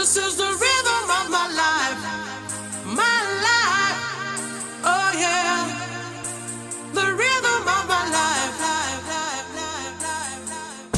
This 0.00 0.16
is 0.16 0.36
the 0.36 0.49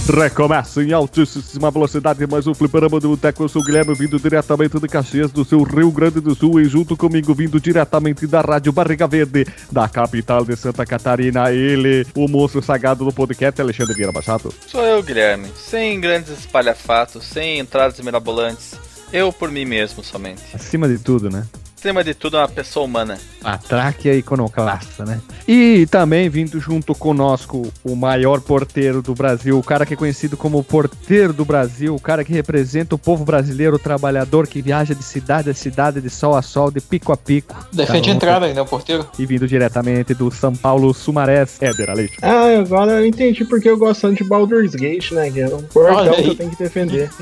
Recomeça 0.09 0.82
em 0.82 0.93
altíssima 0.93 1.71
velocidade 1.71 2.27
mais 2.27 2.46
um 2.48 2.52
fliperama 2.52 2.98
do 2.98 3.11
Boteco. 3.11 3.45
Eu 3.45 3.48
sou 3.48 3.62
o 3.62 3.64
Guilherme, 3.64 3.95
vindo 3.95 4.19
diretamente 4.19 4.79
de 4.79 4.89
Caxias, 4.89 5.30
do 5.30 5.45
seu 5.45 5.62
Rio 5.62 5.93
Grande 5.93 6.21
do 6.21 6.34
Sul. 6.34 6.61
E 6.61 6.64
junto 6.64 6.96
comigo, 6.96 7.32
vindo 7.32 7.61
diretamente 7.61 8.27
da 8.27 8.41
Rádio 8.41 8.73
Barriga 8.73 9.07
Verde, 9.07 9.46
da 9.70 9.88
capital 9.88 10.45
de 10.45 10.56
Santa 10.56 10.84
Catarina, 10.84 11.52
ele, 11.52 12.05
o 12.16 12.27
monstro 12.27 12.61
sagrado 12.61 13.05
do 13.05 13.12
podcast, 13.12 13.61
Alexandre 13.61 13.95
Vieira 13.95 14.12
Machado. 14.12 14.52
Sou 14.66 14.83
eu, 14.83 15.01
Guilherme. 15.05 15.48
Sem 15.56 16.01
grandes 16.01 16.30
espalhafatos, 16.37 17.25
sem 17.25 17.61
entradas 17.61 18.00
mirabolantes. 18.00 18.75
Eu 19.12 19.33
por 19.33 19.53
mim 19.53 19.64
mesmo 19.64 20.03
somente. 20.03 20.42
Acima 20.53 20.89
de 20.89 20.98
tudo, 20.98 21.30
né? 21.30 21.47
Acima 21.82 22.04
de 22.04 22.14
tudo, 22.14 22.36
uma 22.36 22.46
pessoa 22.46 22.86
humana. 22.86 23.18
A 23.42 23.59
tráquea 23.59 24.14
iconoclasta, 24.14 25.04
né? 25.04 25.20
E 25.48 25.84
também 25.91 26.28
vindo 26.28 26.60
junto 26.60 26.95
conosco 26.95 27.72
o 27.82 27.96
maior 27.96 28.41
porteiro 28.41 29.02
do 29.02 29.16
Brasil, 29.16 29.58
o 29.58 29.64
cara 29.64 29.84
que 29.84 29.95
é 29.95 29.96
conhecido 29.96 30.36
como 30.36 30.58
o 30.58 30.62
porteiro 30.62 31.32
do 31.32 31.45
Brasil, 31.45 31.92
o 31.92 32.00
cara 32.00 32.22
que 32.22 32.32
representa 32.32 32.95
o 32.95 32.98
povo 32.98 33.24
brasileiro, 33.24 33.74
o 33.74 33.78
trabalhador 33.80 34.46
que 34.46 34.62
viaja 34.62 34.95
de 34.95 35.02
cidade 35.02 35.50
a 35.50 35.55
cidade, 35.55 36.00
de 36.00 36.08
sol 36.08 36.36
a 36.36 36.42
sol, 36.42 36.70
de 36.70 36.80
pico 36.80 37.12
a 37.12 37.16
pico. 37.16 37.56
Defende 37.72 38.10
Tá 38.10 38.14
entrada 38.14 38.46
aí, 38.46 38.55
né, 38.55 38.62
o 38.62 38.66
porteiro? 38.66 39.05
E 39.19 39.27
vindo 39.27 39.48
diretamente 39.48 40.14
do 40.14 40.30
São 40.30 40.55
Paulo 40.55 40.94
Sumarés, 40.94 41.56
Éder 41.60 41.91
Aleite. 41.91 42.16
Ah, 42.22 42.61
agora 42.61 43.00
eu 43.00 43.06
entendi 43.06 43.44
porque 43.44 43.69
eu 43.69 43.77
gosto 43.77 44.02
tanto 44.02 44.22
de 44.22 44.28
Baldur's 44.28 44.77
Gate, 44.77 45.11
né? 45.11 45.33
Que 45.33 45.41
é 45.41 45.48
um 45.48 45.62
portão 45.62 46.14
que 46.14 46.28
eu 46.28 46.34
tenho 46.36 46.50
que 46.50 46.62
defender. 46.62 47.11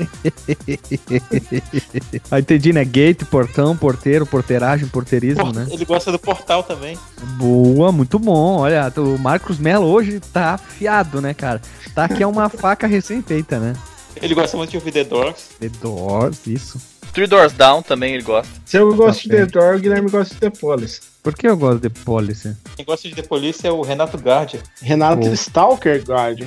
Ah, 2.29 2.39
entendi, 2.39 2.71
né? 2.71 2.83
Gate, 2.85 3.23
portão, 3.25 3.75
porteiro, 3.75 4.25
porteiragem, 4.51 4.87
porteirismo, 4.87 5.43
Port- 5.43 5.55
né? 5.55 5.67
Ele 5.71 5.85
gosta 5.85 6.11
do 6.11 6.19
portal 6.19 6.63
também. 6.63 6.97
Boa, 7.37 7.91
muito 7.91 8.19
bom. 8.19 8.59
Olha, 8.59 8.91
o 8.97 9.17
Marcos 9.17 9.57
Mello 9.57 9.85
hoje 9.87 10.19
tá 10.19 10.55
afiado, 10.55 11.21
né, 11.21 11.33
cara? 11.33 11.61
Tá 11.95 12.07
que 12.07 12.21
é 12.21 12.27
uma 12.27 12.49
faca 12.49 12.87
recém-feita, 12.87 13.59
né? 13.59 13.73
Ele 14.21 14.35
gosta 14.35 14.57
muito 14.57 14.71
de 14.71 14.77
ouvir 14.77 14.91
The 14.91 15.03
Doors. 15.05 15.49
The 15.59 15.69
Doors, 15.81 16.45
isso. 16.45 16.79
Three 17.13 17.27
Doors 17.27 17.53
Down 17.53 17.81
também 17.81 18.13
ele 18.13 18.23
gosta. 18.23 18.49
Se 18.65 18.77
eu 18.77 18.93
gosto 18.95 19.23
de 19.23 19.29
Tá 19.29 19.35
The 19.37 19.45
Door, 19.47 19.75
o 19.75 19.79
Guilherme 19.79 20.09
gosta 20.09 20.33
de 20.33 20.39
The 20.39 20.49
Police. 20.49 21.01
Por 21.23 21.35
que 21.35 21.47
eu 21.47 21.55
gosto 21.55 21.79
de 21.81 21.89
Policy? 21.89 22.55
Quem 22.75 22.83
gosta 22.83 23.07
de 23.07 23.13
The 23.13 23.21
Police 23.21 23.65
é 23.67 23.71
o 23.71 23.81
Renato 23.83 24.17
Gardia. 24.17 24.59
Renato 24.81 25.27
Oh. 25.27 25.33
Stalker 25.33 26.03
Guard. 26.03 26.41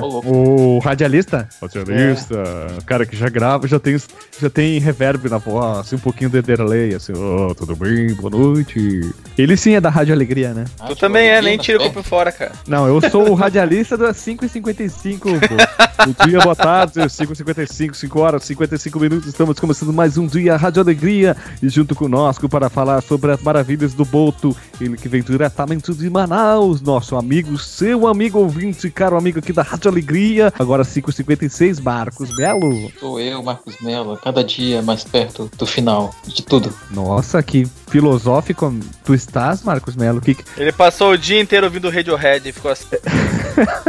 Ô, 0.00 0.06
louco. 0.06 0.28
o 0.30 0.78
radialista? 0.80 1.48
Radialista, 1.62 2.34
o 2.78 2.84
cara 2.84 3.06
que 3.06 3.16
já 3.16 3.30
grava, 3.30 3.66
já 3.66 3.78
tem, 3.78 3.96
já 4.38 4.50
tem 4.50 4.78
reverb 4.78 5.28
na 5.30 5.38
voz, 5.38 5.78
assim, 5.78 5.96
um 5.96 6.00
pouquinho 6.00 6.28
de 6.28 6.42
delay, 6.42 6.94
assim, 6.94 7.12
oh, 7.14 7.54
tudo 7.54 7.74
bem, 7.74 8.12
boa 8.14 8.28
noite. 8.30 9.00
Ele 9.38 9.56
sim 9.56 9.74
é 9.74 9.80
da 9.80 9.88
Rádio 9.88 10.12
Alegria, 10.14 10.52
né? 10.52 10.64
Ah, 10.78 10.88
tu 10.88 10.96
também 10.96 11.28
é, 11.30 11.40
nem 11.40 11.56
tira 11.56 11.78
o 11.80 11.84
cu 11.86 11.90
por 11.94 12.02
fora, 12.04 12.30
cara. 12.30 12.52
Não, 12.66 12.86
eu 12.86 13.00
sou 13.10 13.30
o 13.30 13.34
radialista 13.34 13.96
das 13.96 14.18
5h55, 14.18 15.18
pô. 15.20 16.04
Bom 16.06 16.26
dia, 16.26 16.40
boa 16.40 16.56
tarde, 16.56 17.00
5h55, 17.00 17.94
5 17.94 18.20
horas, 18.20 18.44
55 18.44 19.00
minutos, 19.00 19.28
estamos 19.28 19.58
começando 19.58 19.92
mais 19.94 20.18
um 20.18 20.26
dia 20.26 20.56
Rádio 20.56 20.82
Alegria 20.82 21.36
e 21.62 21.68
junto 21.70 21.94
conosco 21.94 22.48
para 22.48 22.68
falar 22.68 23.00
sobre 23.02 23.32
as 23.32 23.40
maravilhas 23.42 23.94
do 23.94 24.04
Boto, 24.10 24.56
ele 24.80 24.96
que 24.96 25.08
vem 25.08 25.22
diretamente 25.22 25.92
de 25.94 26.10
Manaus, 26.10 26.80
nosso 26.80 27.16
amigo, 27.16 27.58
seu 27.58 28.06
amigo 28.06 28.38
ouvinte, 28.38 28.90
caro 28.90 29.16
amigo 29.16 29.38
aqui 29.38 29.52
da 29.52 29.62
Rádio 29.62 29.90
Alegria, 29.90 30.52
agora 30.58 30.82
5h56, 30.82 31.82
Marcos 31.82 32.34
Belo. 32.36 32.90
Sou 32.98 33.20
eu, 33.20 33.42
Marcos 33.42 33.76
Mello, 33.80 34.16
cada 34.16 34.42
dia 34.42 34.82
mais 34.82 35.04
perto 35.04 35.50
do 35.56 35.66
final 35.66 36.14
de 36.26 36.42
tudo. 36.42 36.74
Nossa, 36.90 37.42
que 37.42 37.66
filosófico 37.88 38.74
tu 39.04 39.14
estás, 39.14 39.62
Marcos 39.62 39.96
Melo. 39.96 40.20
Que... 40.20 40.36
Ele 40.56 40.72
passou 40.72 41.12
o 41.12 41.18
dia 41.18 41.40
inteiro 41.40 41.66
ouvindo 41.66 41.90
Radiohead 41.90 42.48
e 42.48 42.52
ficou 42.52 42.70
assim. 42.70 42.86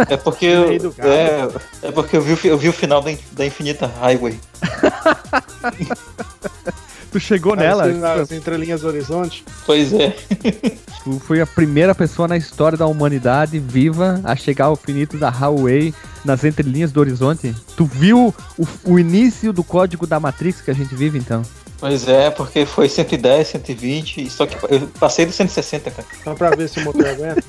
É 0.10 0.18
porque, 0.18 0.46
eu, 0.46 0.94
é, 1.00 1.48
é 1.84 1.92
porque 1.92 2.18
eu 2.18 2.22
vi, 2.22 2.48
eu 2.48 2.58
vi 2.58 2.70
o 2.70 2.74
final 2.74 3.02
da, 3.02 3.12
da 3.32 3.46
Infinita 3.46 3.88
Highway. 3.88 4.40
Tu 7.12 7.20
chegou 7.20 7.56
nela, 7.56 7.84
Assim, 7.84 8.00
nas 8.00 8.32
entrelinhas 8.32 8.82
do 8.82 8.88
horizonte. 8.88 9.44
Pois 9.66 9.92
é. 9.94 10.16
tu 11.04 11.20
foi 11.20 11.42
a 11.42 11.46
primeira 11.46 11.94
pessoa 11.94 12.28
na 12.28 12.38
história 12.38 12.78
da 12.78 12.88
humanidade 12.88 13.60
viva 13.60 14.22
a 14.24 14.36
chegar 14.36 14.66
ao 14.66 14.78
finito 14.78 15.18
da 15.18 15.30
Highway 15.30 15.94
nas 16.24 16.44
entrelinhas 16.44 16.92
do 16.92 17.00
horizonte. 17.02 17.54
Tu 17.76 17.84
viu 17.86 18.34
o, 18.58 18.68
o 18.86 19.00
início 19.00 19.52
do 19.52 19.64
código 19.64 20.08
da 20.08 20.20
Matrix 20.20 20.62
que 20.62 20.72
a 20.72 20.74
gente 20.74 20.96
vive, 20.96 21.18
então? 21.18 21.42
Pois 21.82 22.08
é, 22.08 22.30
porque 22.30 22.66
foi 22.66 22.88
110, 22.88 23.48
120, 23.48 24.30
só 24.30 24.46
que 24.46 24.56
eu 24.74 24.88
passei 25.00 25.26
dos 25.26 25.36
160, 25.36 25.92
cara. 25.92 26.08
Só 26.24 26.36
pra 26.36 26.52
ver 26.52 26.70
se 26.70 26.80
o 26.80 26.84
motor 26.84 27.06
aguenta. 27.10 27.44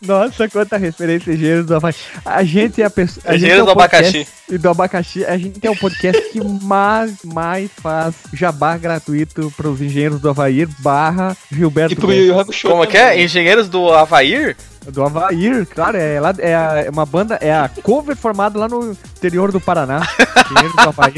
Nossa, 0.00 0.48
quanta 0.48 0.76
referência 0.76 1.32
engenheiros 1.32 1.66
do 1.66 1.74
Havaí. 1.76 1.94
A 2.24 2.42
gente 2.44 2.80
é 2.82 2.84
a 2.84 2.90
pessoa. 2.90 3.22
a 3.26 3.32
gente 3.32 3.38
Engenheiros 3.44 3.62
é 3.62 3.64
do 3.66 3.70
abacaxi. 3.72 4.26
E 4.50 4.58
do 4.58 4.68
abacaxi, 4.68 5.24
a 5.24 5.36
gente 5.38 5.66
é 5.66 5.70
o 5.70 5.76
podcast 5.76 6.22
que 6.30 6.40
mais, 6.62 7.14
mais 7.24 7.70
faz 7.80 8.14
jabá 8.32 8.76
gratuito 8.76 9.52
para 9.56 9.68
os 9.68 9.80
engenheiros 9.80 10.20
do 10.20 10.28
Havaí 10.30 10.66
barra 10.80 11.36
Gilberto 11.50 11.92
E 11.94 11.96
pro. 11.96 12.12
Yu 12.12 12.38
Hakusho 12.38 12.68
Como 12.68 12.86
que 12.86 12.96
é? 12.96 13.22
Engenheiros 13.22 13.68
do 13.68 13.90
Havaí? 13.92 14.54
Do 14.86 15.02
Havaí, 15.02 15.64
claro, 15.66 15.96
é, 15.96 16.20
lá, 16.20 16.34
é, 16.38 16.54
a- 16.54 16.82
é 16.86 16.90
uma 16.90 17.06
banda, 17.06 17.38
é 17.40 17.50
a 17.50 17.70
cover 17.82 18.14
formada 18.14 18.58
lá 18.58 18.68
no 18.68 18.90
interior 19.16 19.50
do 19.50 19.58
Paraná. 19.58 20.02
Engenheiros 20.50 20.76
do 20.76 20.88
Havaí. 20.90 21.14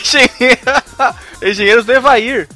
Engenhe- 0.00 0.58
Engenheiros 1.42 1.84
do 1.86 1.92
Evair. 1.92 2.48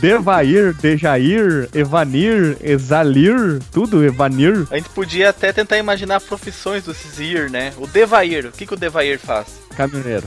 Devair, 0.00 0.74
Dejair, 0.74 1.68
Evanir, 1.74 2.56
Exalir, 2.60 3.60
tudo, 3.70 4.04
Evanir. 4.04 4.66
A 4.70 4.76
gente 4.76 4.88
podia 4.90 5.30
até 5.30 5.52
tentar 5.52 5.78
imaginar 5.78 6.20
profissões 6.20 6.84
do 6.84 6.92
Cizir, 6.94 7.50
né? 7.50 7.72
O 7.78 7.86
Devair. 7.86 8.46
O 8.46 8.52
que, 8.52 8.66
que 8.66 8.74
o 8.74 8.76
Devair 8.76 9.18
faz? 9.18 9.46
Caminhoneiro. 9.76 10.26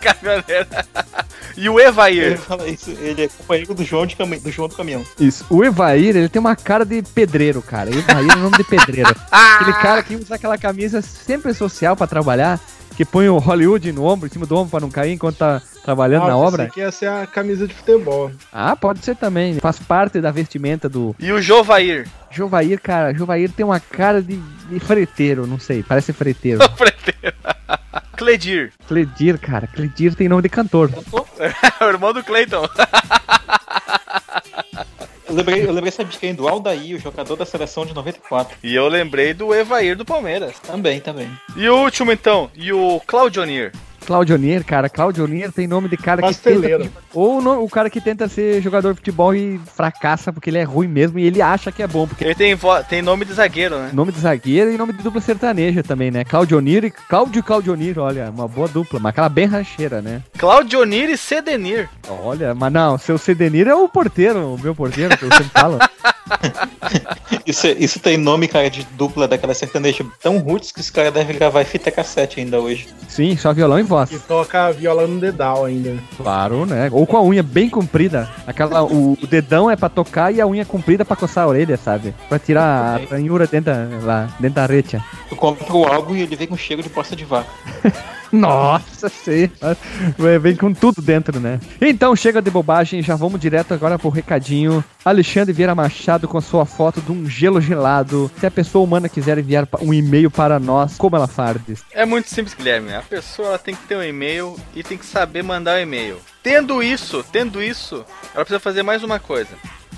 Caminhoneiro. 0.00 0.66
e 1.56 1.68
o 1.68 1.78
Ele 1.80 1.88
Evair? 1.88 2.38
fala 2.38 2.68
isso, 2.68 2.90
ele 3.00 3.24
é 3.24 3.28
companheiro 3.28 3.74
do 3.74 3.84
João, 3.84 4.06
de 4.06 4.16
cami- 4.16 4.38
do 4.38 4.50
João 4.50 4.68
do 4.68 4.74
caminhão. 4.76 5.04
Isso. 5.18 5.44
O 5.50 5.64
Evair, 5.64 6.16
ele 6.16 6.28
tem 6.28 6.40
uma 6.40 6.54
cara 6.54 6.84
de 6.84 7.02
pedreiro, 7.02 7.60
cara. 7.62 7.90
Evair 7.90 8.30
é 8.30 8.34
o 8.36 8.38
nome 8.38 8.56
de 8.58 8.64
pedreiro. 8.64 9.14
Aquele 9.30 9.72
cara 9.74 10.02
que 10.02 10.14
usa 10.14 10.34
aquela 10.34 10.56
camisa 10.58 11.02
sempre 11.02 11.52
social 11.54 11.96
pra 11.96 12.06
trabalhar, 12.06 12.60
que 12.98 13.04
põe 13.04 13.28
o 13.28 13.38
Hollywood 13.38 13.92
no 13.92 14.02
ombro, 14.04 14.26
em 14.26 14.30
cima 14.32 14.44
do 14.44 14.56
ombro 14.56 14.70
pra 14.72 14.80
não 14.80 14.90
cair 14.90 15.12
enquanto 15.12 15.36
tá 15.36 15.62
trabalhando 15.84 16.24
Ah, 16.24 16.28
na 16.30 16.36
obra. 16.36 16.64
pensei 16.64 16.70
que 16.74 16.80
ia 16.80 16.90
ser 16.90 17.06
a 17.08 17.28
camisa 17.28 17.64
de 17.68 17.72
futebol. 17.72 18.32
Ah, 18.52 18.74
pode 18.74 19.04
ser 19.04 19.14
também. 19.14 19.54
Faz 19.60 19.78
parte 19.78 20.20
da 20.20 20.32
vestimenta 20.32 20.88
do 20.88 21.14
E 21.16 21.30
o 21.30 21.40
Jovair? 21.40 22.08
Jovair, 22.28 22.80
cara. 22.80 23.14
Jovair 23.14 23.52
tem 23.52 23.64
uma 23.64 23.78
cara 23.78 24.20
de, 24.20 24.36
de 24.68 24.80
freteiro, 24.80 25.46
não 25.46 25.60
sei. 25.60 25.84
Parece 25.84 26.12
freteiro. 26.12 26.58
Cledir. 28.18 28.72
Cledir, 28.88 29.38
cara. 29.38 29.68
Cledir 29.68 30.16
tem 30.16 30.28
nome 30.28 30.42
de 30.42 30.48
cantor. 30.48 30.90
o 31.80 31.84
irmão 31.84 32.12
do 32.12 32.24
Clayton. 32.24 32.68
Eu 35.28 35.34
lembrei, 35.34 35.66
eu 35.66 35.72
lembrei 35.72 35.92
sabe 35.92 36.10
de 36.10 36.18
quem? 36.18 36.34
Do 36.34 36.48
Aldair, 36.48 36.96
o 36.96 36.98
jogador 36.98 37.36
da 37.36 37.44
seleção 37.44 37.84
de 37.84 37.94
94. 37.94 38.56
E 38.62 38.74
eu 38.74 38.88
lembrei 38.88 39.34
do 39.34 39.54
Evair 39.54 39.94
do 39.94 40.04
Palmeiras. 40.04 40.58
Também, 40.60 41.00
também. 41.00 41.30
E 41.54 41.68
o 41.68 41.76
último 41.76 42.10
então? 42.10 42.50
E 42.54 42.72
o 42.72 42.98
Claudionir? 43.06 43.72
Claudionir, 44.08 44.64
cara. 44.64 44.88
Claudionir 44.88 45.52
tem 45.52 45.66
nome 45.66 45.86
de 45.86 45.98
cara 45.98 46.22
que 46.22 46.34
tenta... 46.34 46.90
Ou 47.12 47.42
no- 47.42 47.62
o 47.62 47.68
cara 47.68 47.90
que 47.90 48.00
tenta 48.00 48.26
ser 48.26 48.62
jogador 48.62 48.92
de 48.92 48.96
futebol 48.96 49.34
e 49.34 49.60
fracassa 49.76 50.32
porque 50.32 50.48
ele 50.48 50.56
é 50.56 50.62
ruim 50.62 50.88
mesmo 50.88 51.18
e 51.18 51.26
ele 51.26 51.42
acha 51.42 51.70
que 51.70 51.82
é 51.82 51.86
bom. 51.86 52.06
Porque 52.06 52.24
Ele 52.24 52.34
tem, 52.34 52.56
tem 52.88 53.02
nome 53.02 53.26
de 53.26 53.34
zagueiro, 53.34 53.78
né? 53.78 53.90
nome 53.92 54.10
de 54.10 54.18
zagueiro 54.20 54.72
e 54.72 54.78
nome 54.78 54.94
de 54.94 55.02
dupla 55.02 55.20
sertaneja 55.20 55.82
também, 55.82 56.10
né? 56.10 56.24
Claudionir 56.24 56.84
e 56.84 56.90
Cláudio 56.90 57.40
e 57.40 57.42
Claudionir, 57.42 57.98
olha, 57.98 58.30
uma 58.34 58.48
boa 58.48 58.66
dupla, 58.66 58.98
mas 58.98 59.10
aquela 59.10 59.28
bem 59.28 59.44
rancheira, 59.44 60.00
né? 60.00 60.22
Claudionir 60.38 61.10
e 61.10 61.16
Sedenir. 61.18 61.90
Olha, 62.08 62.54
mas 62.54 62.72
não, 62.72 62.96
seu 62.96 63.18
Sedenir 63.18 63.68
é 63.68 63.74
o 63.74 63.90
porteiro, 63.90 64.54
o 64.54 64.58
meu 64.58 64.74
porteiro, 64.74 65.18
que 65.18 65.24
eu 65.26 65.30
sempre 65.32 65.50
falo. 65.50 65.78
Isso, 67.46 67.66
é- 67.66 67.72
isso 67.72 67.98
tem 68.00 68.16
nome, 68.18 68.46
cara, 68.48 68.68
de 68.68 68.86
dupla 68.92 69.26
daquela 69.26 69.54
sertaneja 69.54 70.04
tão 70.20 70.38
roots 70.38 70.70
que 70.72 70.80
os 70.80 70.90
caras 70.90 71.12
devem 71.12 71.36
gravar 71.36 71.64
fita 71.64 71.90
cassete 71.90 72.40
ainda 72.40 72.60
hoje. 72.60 72.86
Sim, 73.08 73.36
só 73.36 73.52
violão 73.54 73.78
e 73.78 73.82
voz. 73.82 73.97
E 74.10 74.18
toca 74.18 74.66
a 74.66 74.72
viola 74.72 75.06
no 75.06 75.18
dedal 75.18 75.64
ainda. 75.64 75.96
Claro, 76.16 76.66
né? 76.66 76.88
Ou 76.92 77.06
com 77.06 77.16
a 77.16 77.22
unha 77.22 77.42
bem 77.42 77.70
comprida. 77.70 78.28
Aquela, 78.46 78.82
o, 78.82 79.18
o 79.20 79.26
dedão 79.26 79.70
é 79.70 79.76
pra 79.76 79.88
tocar 79.88 80.32
e 80.32 80.40
a 80.40 80.46
unha 80.46 80.64
comprida 80.64 81.04
pra 81.04 81.16
coçar 81.16 81.44
a 81.44 81.48
orelha, 81.48 81.76
sabe? 81.76 82.14
Pra 82.28 82.38
tirar 82.38 83.00
a 83.00 83.10
ranhura 83.10 83.46
dentro 83.46 83.72
da, 83.72 83.88
lá, 84.02 84.28
dentro 84.38 84.56
da 84.56 84.66
retia. 84.66 85.02
Tu 85.28 85.36
compra 85.36 85.72
o 85.72 85.84
álbum 85.86 86.14
e 86.14 86.22
ele 86.22 86.36
vem 86.36 86.46
com 86.46 86.56
cheiro 86.56 86.82
de 86.82 86.88
bosta 86.88 87.16
de 87.16 87.24
vaca. 87.24 87.48
Nossa 88.30 89.08
senhora. 89.08 89.76
Vem 90.40 90.54
com 90.54 90.72
tudo 90.72 91.02
dentro, 91.02 91.40
né? 91.40 91.58
Então 91.80 92.14
chega 92.14 92.40
de 92.40 92.50
bobagem, 92.50 93.02
já 93.02 93.16
vamos 93.16 93.40
direto 93.40 93.74
agora 93.74 93.98
pro 93.98 94.08
recadinho. 94.10 94.84
Alexandre 95.04 95.52
Vieira 95.52 95.74
Machado 95.74 96.28
com 96.28 96.40
sua 96.40 96.66
foto 96.66 97.00
de 97.00 97.10
um 97.10 97.28
gelo 97.28 97.60
gelado. 97.60 98.30
Se 98.38 98.46
a 98.46 98.50
pessoa 98.50 98.84
humana 98.84 99.08
quiser 99.08 99.38
enviar 99.38 99.66
um 99.80 99.92
e-mail 99.92 100.30
para 100.30 100.58
nós, 100.60 100.96
como 100.96 101.16
ela 101.16 101.26
faz? 101.26 101.48
É 101.92 102.04
muito 102.04 102.28
simples, 102.28 102.54
Guilherme. 102.54 102.94
A 102.94 103.00
pessoa 103.00 103.58
tem 103.58 103.74
que 103.74 103.86
ter 103.86 103.96
um 103.96 104.02
e-mail 104.02 104.54
e 104.74 104.82
tem 104.82 104.98
que 104.98 105.06
saber 105.06 105.42
mandar 105.42 105.78
o 105.78 105.80
e-mail. 105.80 106.18
Tendo 106.42 106.82
isso, 106.82 107.24
tendo 107.32 107.62
isso, 107.62 108.04
ela 108.34 108.44
precisa 108.44 108.60
fazer 108.60 108.82
mais 108.82 109.02
uma 109.02 109.18
coisa. 109.18 109.50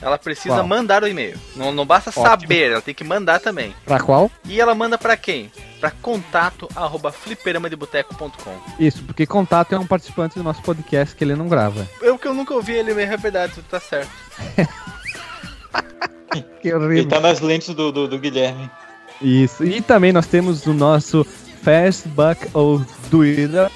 Ela 0.03 0.17
precisa 0.19 0.57
Qual? 0.57 0.67
mandar 0.67 1.03
o 1.03 1.07
e-mail. 1.09 1.39
Não, 1.55 1.71
não 1.73 1.85
basta 1.85 2.11
Ótimo. 2.11 2.27
saber, 2.27 2.71
ela 2.73 2.81
tem 2.81 2.95
que 2.95 3.05
mandar 3.05 3.39
também. 3.39 3.75
Pra 3.85 4.01
qual? 4.01 4.31
E 4.47 4.59
ela 4.61 4.75
manda 4.75 4.97
pra 4.97 5.17
quem? 5.17 5.53
Pra 5.79 5.91
contato 5.91 6.69
arroba 6.75 7.13
fliperamadeboteco.com. 7.13 8.59
Isso, 8.79 9.03
porque 9.05 9.27
contato 9.27 9.75
é 9.75 9.79
um 9.79 9.87
participante 9.87 10.37
do 10.37 10.43
nosso 10.43 10.63
podcast 10.63 11.15
que 11.15 11.23
ele 11.23 11.35
não 11.35 11.49
grava. 11.49 11.87
Eu 12.01 12.19
que 12.19 12.27
eu 12.27 12.35
nunca 12.35 12.55
ouvi 12.55 12.73
ele 12.73 12.95
mesmo, 12.95 13.13
é 13.13 13.17
verdade, 13.17 13.53
tu 13.55 13.63
tá 13.63 13.79
certo. 13.81 14.11
Que 16.63 16.69
Ele 16.69 16.75
horrível. 16.77 17.09
tá 17.09 17.21
nas 17.21 17.41
lentes 17.41 17.75
do, 17.75 17.91
do, 17.91 18.07
do 18.07 18.19
Guilherme. 18.19 18.71
Isso. 19.21 19.65
E 19.65 19.81
também 19.81 20.13
nós 20.13 20.27
temos 20.27 20.67
o 20.67 20.73
nosso 20.73 21.25
Facebook 21.63 22.49
ou 22.55 22.85
Twitter. 23.11 23.71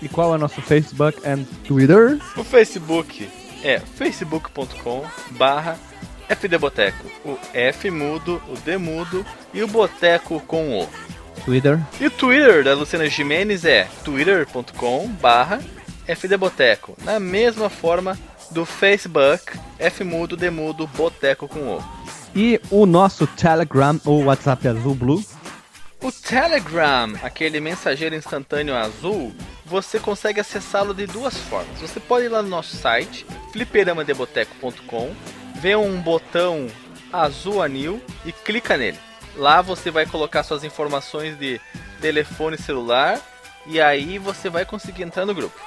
E 0.00 0.08
qual 0.08 0.32
é 0.32 0.36
o 0.36 0.38
nosso 0.38 0.60
Facebook 0.62 1.18
and 1.28 1.44
Twitter? 1.64 2.18
O 2.36 2.44
Facebook 2.44 3.28
é 3.62 3.78
facebook.com 3.80 5.04
barra 5.32 5.78
fdboteco. 6.28 7.04
O 7.24 7.38
F 7.52 7.90
mudo, 7.90 8.42
o 8.48 8.54
D 8.58 8.76
mudo 8.76 9.24
e 9.52 9.62
o 9.62 9.68
boteco 9.68 10.40
com 10.40 10.80
o. 10.80 10.88
Twitter. 11.44 11.80
E 12.00 12.06
o 12.06 12.10
Twitter 12.10 12.64
da 12.64 12.74
Luciana 12.74 13.08
Jimenez 13.08 13.64
é 13.64 13.88
twitter.com 14.04 15.08
barra 15.20 15.60
fdboteco. 16.06 16.96
Na 17.02 17.18
mesma 17.18 17.68
forma 17.68 18.18
do 18.50 18.64
Facebook, 18.64 19.58
F 19.78 20.04
mudo, 20.04 20.36
D 20.36 20.50
mudo, 20.50 20.86
boteco 20.86 21.48
com 21.48 21.76
o. 21.76 21.84
E 22.34 22.60
o 22.70 22.86
nosso 22.86 23.26
Telegram 23.26 23.98
ou 24.04 24.24
WhatsApp 24.24 24.68
Azul 24.68 24.94
Blue. 24.94 25.24
O 26.00 26.12
Telegram, 26.12 27.12
aquele 27.22 27.58
mensageiro 27.58 28.14
instantâneo 28.14 28.76
azul, 28.76 29.32
você 29.66 29.98
consegue 29.98 30.40
acessá-lo 30.40 30.94
de 30.94 31.06
duas 31.06 31.36
formas. 31.36 31.80
Você 31.80 31.98
pode 31.98 32.26
ir 32.26 32.28
lá 32.28 32.40
no 32.40 32.48
nosso 32.48 32.76
site, 32.76 33.26
fliperamadeboteco.com, 33.52 35.14
ver 35.60 35.76
um 35.76 36.00
botão 36.00 36.66
azul 37.12 37.62
anil 37.62 38.02
e 38.24 38.32
clica 38.32 38.76
nele. 38.76 38.98
Lá 39.36 39.62
você 39.62 39.90
vai 39.90 40.06
colocar 40.06 40.42
suas 40.42 40.64
informações 40.64 41.38
de 41.38 41.60
telefone 42.00 42.56
celular 42.58 43.20
e 43.66 43.80
aí 43.80 44.18
você 44.18 44.48
vai 44.48 44.64
conseguir 44.64 45.02
entrar 45.02 45.26
no 45.26 45.34
grupo. 45.34 45.58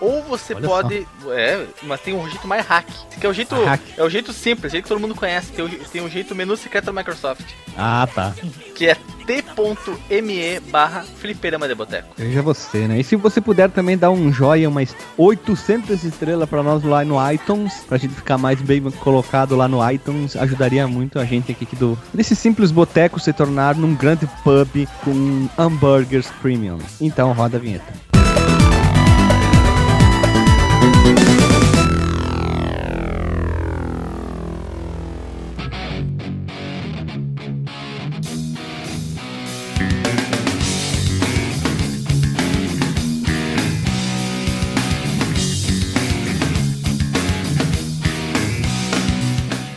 Ou 0.00 0.22
você 0.22 0.54
Olha 0.54 0.68
pode. 0.68 1.06
É, 1.28 1.66
mas 1.82 2.00
tem 2.00 2.14
um 2.14 2.28
jeito 2.28 2.48
mais 2.48 2.66
hack. 2.66 2.86
Que 3.20 3.26
é 3.26 3.28
o 3.28 3.32
jeito. 3.32 3.54
Hack. 3.54 3.82
É 3.96 4.02
o 4.02 4.08
jeito 4.08 4.32
simples, 4.32 4.70
o 4.70 4.72
jeito 4.72 4.84
que 4.84 4.88
todo 4.88 5.00
mundo 5.00 5.14
conhece. 5.14 5.52
Tem 5.52 5.64
o, 5.64 5.68
tem 5.68 6.02
o 6.02 6.08
jeito 6.08 6.34
menu 6.34 6.56
secreto 6.56 6.86
da 6.86 6.92
Microsoft. 6.92 7.44
Ah, 7.76 8.08
tá. 8.12 8.34
Que 8.74 8.88
é 8.88 8.96
t.me 9.26 10.60
barra 10.70 11.02
fliperama 11.02 11.68
de 11.68 11.74
boteco. 11.74 12.08
Veja 12.16 12.42
você, 12.42 12.88
né? 12.88 12.98
E 12.98 13.04
se 13.04 13.14
você 13.14 13.40
puder 13.40 13.70
também 13.70 13.96
dar 13.96 14.10
um 14.10 14.32
joia, 14.32 14.68
umas 14.68 14.94
800 15.16 16.02
estrelas 16.02 16.48
pra 16.48 16.62
nós 16.62 16.82
lá 16.82 17.04
no 17.04 17.30
iTunes, 17.30 17.84
pra 17.88 17.98
gente 17.98 18.14
ficar 18.14 18.38
mais 18.38 18.60
bem 18.60 18.82
colocado 18.90 19.54
lá 19.54 19.68
no 19.68 19.88
iTunes, 19.90 20.34
ajudaria 20.36 20.88
muito 20.88 21.18
a 21.18 21.24
gente 21.24 21.52
aqui 21.52 21.76
do 21.76 21.98
desse 22.12 22.34
simples 22.34 22.70
boteco 22.70 23.20
se 23.20 23.32
tornar 23.32 23.74
num 23.76 23.94
grande 23.94 24.26
pub 24.42 24.88
com 25.04 25.48
hambúrgueres 25.58 26.28
premium. 26.42 26.78
Então 27.00 27.32
roda 27.32 27.56
a 27.56 27.60
vinheta. 27.60 28.19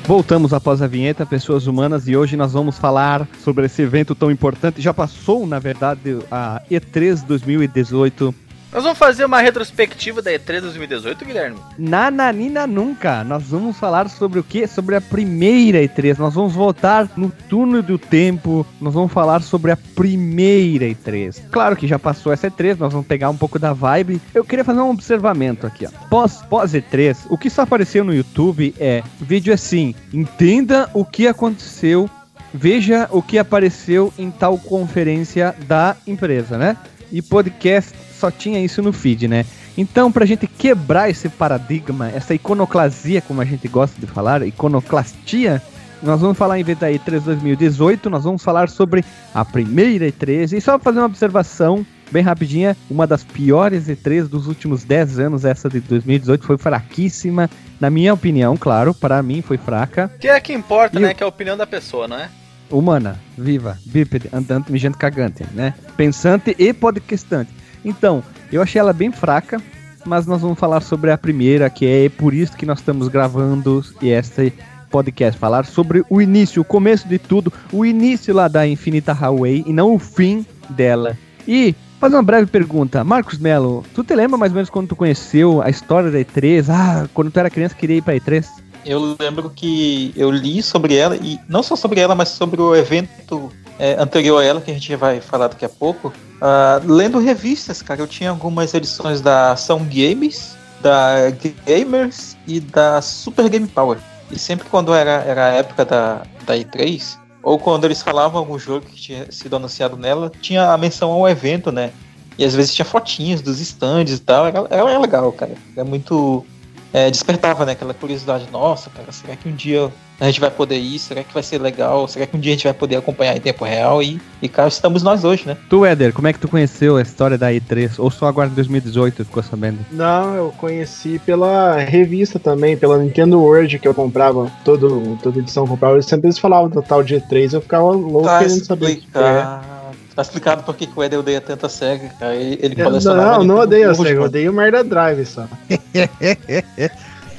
Voltamos 0.05 0.53
após 0.53 0.81
a 0.81 0.87
vinheta, 0.87 1.25
Pessoas 1.25 1.65
Humanas, 1.65 2.09
e 2.09 2.17
hoje 2.17 2.35
nós 2.35 2.51
vamos 2.51 2.77
falar 2.77 3.25
sobre 3.41 3.67
esse 3.67 3.81
evento 3.81 4.13
tão 4.13 4.29
importante. 4.29 4.81
Já 4.81 4.93
passou, 4.93 5.47
na 5.47 5.59
verdade, 5.59 6.19
a 6.29 6.61
E3 6.69 7.25
2018. 7.25 8.35
Nós 8.73 8.81
vamos 8.81 8.97
fazer 8.97 9.23
uma 9.23 9.39
retrospectiva 9.39 10.19
da 10.19 10.31
E3 10.31 10.61
2018, 10.61 11.23
Guilherme? 11.23 11.59
Nananina 11.77 12.65
nunca. 12.65 13.23
Nós 13.23 13.43
vamos 13.43 13.77
falar 13.77 14.09
sobre 14.09 14.39
o 14.39 14.43
quê? 14.43 14.65
Sobre 14.65 14.95
a 14.95 15.01
primeira 15.01 15.77
E3. 15.77 16.17
Nós 16.17 16.33
vamos 16.33 16.53
voltar 16.53 17.07
no 17.15 17.29
túnel 17.47 17.83
do 17.83 17.99
tempo. 17.99 18.65
Nós 18.81 18.95
vamos 18.95 19.13
falar 19.13 19.43
sobre 19.43 19.69
a 19.69 19.77
primeira 19.77 20.85
E3. 20.85 21.39
Claro 21.51 21.75
que 21.75 21.85
já 21.85 21.99
passou 21.99 22.33
essa 22.33 22.49
E3, 22.49 22.75
nós 22.79 22.91
vamos 22.91 23.05
pegar 23.05 23.29
um 23.29 23.37
pouco 23.37 23.59
da 23.59 23.73
vibe. 23.73 24.19
Eu 24.33 24.43
queria 24.43 24.65
fazer 24.65 24.79
um 24.79 24.89
observamento 24.89 25.67
aqui, 25.67 25.85
ó. 25.85 26.07
Pós, 26.07 26.41
pós 26.41 26.71
E3, 26.71 27.27
o 27.29 27.37
que 27.37 27.51
só 27.51 27.61
apareceu 27.61 28.03
no 28.03 28.11
YouTube 28.13 28.73
é 28.79 29.03
vídeo 29.21 29.53
assim: 29.53 29.93
entenda 30.11 30.89
o 30.95 31.05
que 31.05 31.27
aconteceu. 31.27 32.09
Veja 32.51 33.07
o 33.11 33.21
que 33.21 33.37
apareceu 33.37 34.11
em 34.17 34.31
tal 34.31 34.57
conferência 34.57 35.55
da 35.67 35.95
empresa, 36.07 36.57
né? 36.57 36.75
E 37.11 37.21
podcast 37.21 38.02
só 38.23 38.31
tinha 38.31 38.63
isso 38.63 38.81
no 38.81 38.93
feed, 38.93 39.27
né? 39.27 39.45
Então, 39.77 40.09
pra 40.09 40.25
gente 40.25 40.47
quebrar 40.47 41.09
esse 41.09 41.27
paradigma, 41.27 42.09
essa 42.09 42.33
iconoclasia, 42.33 43.21
como 43.21 43.41
a 43.41 43.45
gente 43.45 43.67
gosta 43.67 43.99
de 43.99 44.07
falar, 44.07 44.41
iconoclastia, 44.47 45.61
nós 46.01 46.21
vamos 46.21 46.37
falar 46.37 46.57
em 46.57 46.63
vez 46.63 46.77
da 46.77 46.89
E3 46.89 47.19
2018, 47.21 48.09
nós 48.09 48.23
vamos 48.23 48.41
falar 48.41 48.69
sobre 48.69 49.03
a 49.33 49.43
primeira 49.43 50.05
E3. 50.07 50.53
E 50.57 50.61
só 50.61 50.79
fazer 50.79 50.99
uma 50.99 51.05
observação 51.07 51.85
bem 52.11 52.23
rapidinha, 52.23 52.77
uma 52.89 53.05
das 53.05 53.25
piores 53.25 53.87
E3 53.89 54.27
dos 54.27 54.47
últimos 54.47 54.85
10 54.85 55.19
anos, 55.19 55.43
essa 55.43 55.67
de 55.69 55.81
2018, 55.81 56.45
foi 56.45 56.57
fraquíssima. 56.57 57.49
Na 57.79 57.89
minha 57.89 58.13
opinião, 58.13 58.55
claro, 58.55 58.93
para 58.93 59.21
mim 59.21 59.41
foi 59.41 59.57
fraca. 59.57 60.09
Que 60.17 60.29
é 60.29 60.39
que 60.39 60.53
importa, 60.53 60.97
E 60.97 61.01
né? 61.01 61.11
o- 61.11 61.15
Que 61.15 61.23
é 61.23 61.25
a 61.25 61.29
opinião 61.29 61.57
da 61.57 61.67
pessoa, 61.67 62.07
não 62.07 62.17
é? 62.17 62.29
humana, 62.71 63.19
viva, 63.37 63.77
bípede, 63.85 64.29
andante, 64.33 64.71
mijante, 64.71 64.97
cagante, 64.97 65.43
né? 65.53 65.75
Pensante 65.95 66.55
e 66.57 66.73
podcastante. 66.73 67.51
Então, 67.83 68.23
eu 68.51 68.61
achei 68.61 68.79
ela 68.79 68.93
bem 68.93 69.11
fraca, 69.11 69.61
mas 70.05 70.25
nós 70.25 70.41
vamos 70.41 70.59
falar 70.59 70.81
sobre 70.81 71.11
a 71.11 71.17
primeira, 71.17 71.69
que 71.69 71.85
é 71.85 72.09
por 72.09 72.33
isso 72.33 72.55
que 72.55 72.65
nós 72.65 72.79
estamos 72.79 73.07
gravando 73.07 73.83
este 74.01 74.53
podcast, 74.89 75.39
falar 75.39 75.65
sobre 75.65 76.03
o 76.09 76.21
início, 76.21 76.61
o 76.61 76.65
começo 76.65 77.07
de 77.07 77.17
tudo, 77.17 77.51
o 77.71 77.83
início 77.83 78.33
lá 78.33 78.47
da 78.47 78.67
Infinita 78.67 79.11
Highway 79.11 79.63
e 79.65 79.73
não 79.73 79.95
o 79.95 79.99
fim 79.99 80.45
dela. 80.69 81.17
E 81.47 81.73
fazer 81.99 82.15
uma 82.15 82.23
breve 82.23 82.45
pergunta, 82.45 83.03
Marcos 83.03 83.39
Melo, 83.39 83.83
tu 83.95 84.03
te 84.03 84.13
lembra 84.13 84.37
mais 84.37 84.51
ou 84.51 84.55
menos 84.55 84.69
quando 84.69 84.89
tu 84.89 84.95
conheceu 84.95 85.61
a 85.61 85.69
história 85.69 86.11
da 86.11 86.19
E3? 86.19 86.67
Ah, 86.69 87.09
quando 87.13 87.31
tu 87.31 87.39
era 87.39 87.49
criança 87.49 87.73
queria 87.75 87.97
ir 87.97 88.01
pra 88.01 88.15
E3? 88.15 88.45
Eu 88.85 89.15
lembro 89.19 89.49
que 89.49 90.13
eu 90.15 90.29
li 90.29 90.61
sobre 90.61 90.95
ela, 90.95 91.15
e 91.15 91.39
não 91.47 91.63
só 91.63 91.75
sobre 91.75 91.99
ela, 91.99 92.13
mas 92.13 92.29
sobre 92.29 92.61
o 92.61 92.75
evento 92.75 93.51
é, 93.79 93.95
anterior 93.99 94.39
a 94.39 94.43
ela, 94.43 94.61
que 94.61 94.71
a 94.71 94.73
gente 94.73 94.95
vai 94.95 95.19
falar 95.19 95.47
daqui 95.47 95.65
a 95.65 95.69
pouco. 95.69 96.13
Ah, 96.41 96.81
lendo 96.83 97.19
revistas, 97.19 97.81
cara, 97.81 98.01
eu 98.01 98.07
tinha 98.07 98.29
algumas 98.29 98.73
edições 98.73 99.21
da 99.21 99.51
Ação 99.51 99.79
Games, 99.79 100.55
da 100.81 101.31
Gamers 101.65 102.35
e 102.45 102.59
da 102.59 103.01
Super 103.01 103.49
Game 103.49 103.67
Power. 103.67 103.97
E 104.31 104.37
sempre 104.37 104.67
quando 104.69 104.93
era, 104.93 105.23
era 105.23 105.45
a 105.45 105.49
época 105.49 105.85
da, 105.85 106.23
da 106.45 106.55
E3, 106.55 107.17
ou 107.41 107.59
quando 107.59 107.85
eles 107.85 108.01
falavam 108.01 108.39
algum 108.39 108.57
jogo 108.57 108.85
que 108.85 108.95
tinha 108.95 109.31
sido 109.31 109.55
anunciado 109.55 109.97
nela, 109.97 110.31
tinha 110.41 110.71
a 110.71 110.77
menção 110.77 111.11
ao 111.11 111.29
evento, 111.29 111.71
né? 111.71 111.91
E 112.37 112.43
às 112.43 112.55
vezes 112.55 112.73
tinha 112.73 112.85
fotinhos 112.85 113.41
dos 113.41 113.59
stands 113.59 114.17
e 114.17 114.21
tal. 114.21 114.47
Era, 114.47 114.67
era 114.69 114.99
legal, 114.99 115.31
cara. 115.31 115.53
Era 115.75 115.85
muito 115.85 116.45
é, 116.93 117.09
despertava 117.09 117.65
né, 117.65 117.71
aquela 117.71 117.93
curiosidade, 117.93 118.47
nossa, 118.51 118.89
cara, 118.91 119.11
será 119.11 119.35
que 119.35 119.49
um 119.49 119.55
dia 119.55 119.91
a 120.19 120.25
gente 120.27 120.39
vai 120.39 120.51
poder 120.51 120.77
ir? 120.77 120.99
Será 120.99 121.23
que 121.23 121.33
vai 121.33 121.41
ser 121.41 121.59
legal? 121.59 122.07
Será 122.07 122.27
que 122.27 122.37
um 122.37 122.39
dia 122.39 122.51
a 122.51 122.55
gente 122.55 122.63
vai 122.65 122.73
poder 122.73 122.97
acompanhar 122.97 123.35
em 123.35 123.41
tempo 123.41 123.65
real? 123.65 124.01
E, 124.01 124.21
e 124.41 124.47
cara, 124.47 124.67
estamos 124.67 125.01
nós 125.01 125.23
hoje, 125.23 125.47
né? 125.47 125.57
Tu, 125.69 125.83
Éder, 125.83 126.13
como 126.13 126.27
é 126.27 126.33
que 126.33 126.39
tu 126.39 126.47
conheceu 126.47 126.97
a 126.97 127.01
história 127.01 127.37
da 127.37 127.51
E3? 127.51 127.95
Ou 127.97 128.11
só 128.11 128.27
agora 128.27 128.47
em 128.47 128.53
2018 128.53 129.15
tu 129.15 129.25
ficou 129.25 129.41
sabendo? 129.41 129.79
Não, 129.91 130.35
eu 130.35 130.53
conheci 130.57 131.19
pela 131.25 131.77
revista 131.77 132.39
também, 132.39 132.77
pela 132.77 132.99
Nintendo 132.99 133.41
World 133.41 133.79
que 133.79 133.87
eu 133.87 133.93
comprava, 133.93 134.51
todo, 134.63 135.17
toda 135.21 135.39
edição 135.39 135.63
eu 135.63 135.67
comprava, 135.67 135.95
eles 135.95 136.05
sempre 136.05 136.27
eles 136.27 136.37
falavam 136.37 136.69
do 136.69 136.81
tal 136.81 137.03
de 137.03 137.15
E3, 137.15 137.53
eu 137.53 137.61
ficava 137.61 137.85
louco 137.85 138.27
Tá 138.27 138.39
querendo 138.39 138.65
saber 138.65 138.85
o 138.85 138.95
que 138.95 139.07
que 139.07 139.17
é. 139.17 139.82
Explicado. 140.13 140.15
Tá 140.15 140.21
explicado 140.21 140.63
por 140.63 140.75
que 140.75 140.89
o 140.95 141.03
Eder 141.03 141.19
odeia 141.19 141.41
tanta 141.41 141.67
SEGA, 141.67 142.09
cara. 142.19 142.35
Ele, 142.35 142.75
colecionava 142.75 143.37
Não, 143.39 143.43
não 143.43 143.57
odeio 143.57 143.89
a 143.89 143.95
Sega, 143.95 144.09
eu 144.09 144.13
mano. 144.15 144.25
odeio 144.25 144.51
o 144.51 144.53
Merda 144.53 144.83
Drive 144.83 145.25
só. 145.25 145.47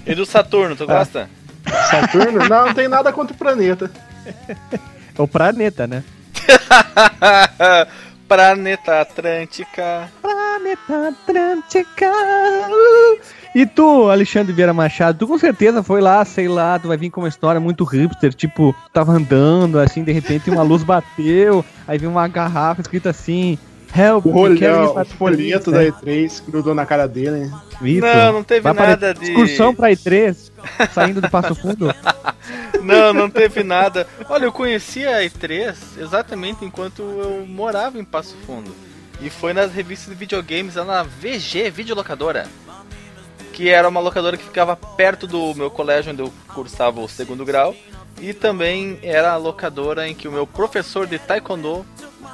E 0.06 0.14
do 0.14 0.26
Saturno, 0.26 0.76
tu 0.76 0.86
gosta? 0.86 1.28
Saturno? 1.90 2.48
não, 2.48 2.66
não 2.66 2.74
tem 2.74 2.88
nada 2.88 3.12
contra 3.12 3.34
o 3.34 3.38
planeta. 3.38 3.90
É 5.16 5.22
o 5.22 5.28
planeta, 5.28 5.86
né? 5.86 6.02
Planeta 8.28 9.00
Atlântica. 9.00 10.08
Planeta 10.20 11.08
Atlântica. 11.08 12.10
E 13.54 13.64
tu, 13.66 14.10
Alexandre 14.10 14.52
Vieira 14.52 14.72
Machado, 14.72 15.18
tu 15.18 15.26
com 15.28 15.38
certeza 15.38 15.82
foi 15.82 16.00
lá, 16.00 16.24
sei 16.24 16.48
lá, 16.48 16.78
tu 16.78 16.88
vai 16.88 16.96
vir 16.96 17.10
com 17.10 17.20
uma 17.20 17.28
história 17.28 17.60
muito 17.60 17.84
hipster, 17.84 18.34
tipo, 18.34 18.74
tava 18.92 19.12
andando, 19.12 19.78
assim, 19.78 20.02
de 20.02 20.10
repente 20.10 20.50
uma 20.50 20.62
luz 20.62 20.82
bateu, 20.82 21.64
aí 21.86 21.96
veio 21.96 22.10
uma 22.10 22.26
garrafa 22.26 22.80
escrita 22.80 23.10
assim, 23.10 23.56
Help, 23.96 24.26
O 24.26 24.30
rolhão, 24.30 24.92
o 24.96 25.04
folheto 25.04 25.70
da 25.70 25.84
E3 25.84 26.42
grudou 26.48 26.74
na 26.74 26.84
cara 26.84 27.06
dele. 27.06 27.30
né? 27.46 27.60
Isso. 27.80 28.00
Não, 28.00 28.32
não 28.32 28.42
teve 28.42 28.72
nada 28.72 29.14
de. 29.14 29.24
Excursão 29.26 29.72
pra 29.72 29.90
I3, 29.90 30.50
saindo 30.92 31.20
do 31.20 31.30
Passo 31.30 31.54
Fundo. 31.54 31.94
Não, 32.84 33.12
não 33.12 33.30
teve 33.30 33.62
nada. 33.62 34.06
Olha, 34.28 34.44
eu 34.44 34.52
conheci 34.52 35.06
a 35.06 35.22
E3 35.22 35.74
exatamente 35.98 36.64
enquanto 36.64 37.02
eu 37.02 37.46
morava 37.46 37.98
em 37.98 38.04
Passo 38.04 38.36
Fundo. 38.46 38.74
E 39.20 39.30
foi 39.30 39.52
nas 39.52 39.72
revistas 39.72 40.08
de 40.08 40.14
videogames 40.14 40.74
lá 40.74 40.84
na 40.84 41.02
VG 41.02 41.70
Videolocadora. 41.70 42.46
Que 43.52 43.68
era 43.68 43.88
uma 43.88 44.00
locadora 44.00 44.36
que 44.36 44.44
ficava 44.44 44.74
perto 44.76 45.26
do 45.26 45.54
meu 45.54 45.70
colégio 45.70 46.12
onde 46.12 46.22
eu 46.22 46.32
cursava 46.48 47.00
o 47.00 47.08
segundo 47.08 47.44
grau. 47.44 47.74
E 48.20 48.32
também 48.32 48.98
era 49.02 49.32
a 49.32 49.36
locadora 49.36 50.08
em 50.08 50.14
que 50.14 50.28
o 50.28 50.32
meu 50.32 50.46
professor 50.46 51.06
de 51.06 51.18
taekwondo 51.18 51.84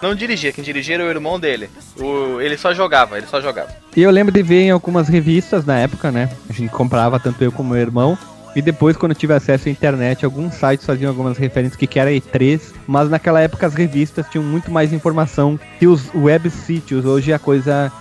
não 0.03 0.15
dirigia, 0.15 0.53
quem 0.53 0.65
dirigia 0.65 0.95
era 0.95 1.05
o 1.05 1.09
irmão 1.09 1.39
dele. 1.39 1.69
O, 1.99 2.41
ele 2.41 2.57
só 2.57 2.73
jogava, 2.73 3.19
ele 3.19 3.27
só 3.27 3.41
jogava. 3.41 3.75
E 3.95 4.03
eu 4.03 4.11
lembro 4.11 4.33
de 4.33 4.43
ver 4.43 4.63
em 4.63 4.71
algumas 4.71 5.09
revistas 5.09 5.65
na 5.65 5.79
época, 5.79 6.11
né? 6.11 6.31
A 6.49 6.53
gente 6.53 6.71
comprava 6.71 7.19
tanto 7.21 7.43
eu 7.43 7.53
como 7.53 7.71
meu 7.71 7.81
irmão. 7.81 8.17
E 8.55 8.61
depois, 8.61 8.97
quando 8.97 9.13
eu 9.13 9.17
tive 9.19 9.33
acesso 9.33 9.69
à 9.69 9.71
internet, 9.71 10.25
alguns 10.25 10.55
sites 10.55 10.85
faziam 10.85 11.09
algumas 11.09 11.39
referências 11.39 11.77
que 11.77 11.87
que 11.87 12.01
era 12.01 12.11
E3, 12.11 12.61
mas 12.87 13.09
naquela 13.09 13.41
época 13.41 13.67
as 13.67 13.75
revistas 13.75 14.27
tinham 14.29 14.43
muito 14.45 14.71
mais 14.71 14.93
informação 14.93 15.59
que 15.79 15.87
os 15.87 16.13
web 16.15 16.51
sítios. 16.51 17.05
Hoje 17.05 17.33
a 17.33 17.39
coisa 17.39 17.93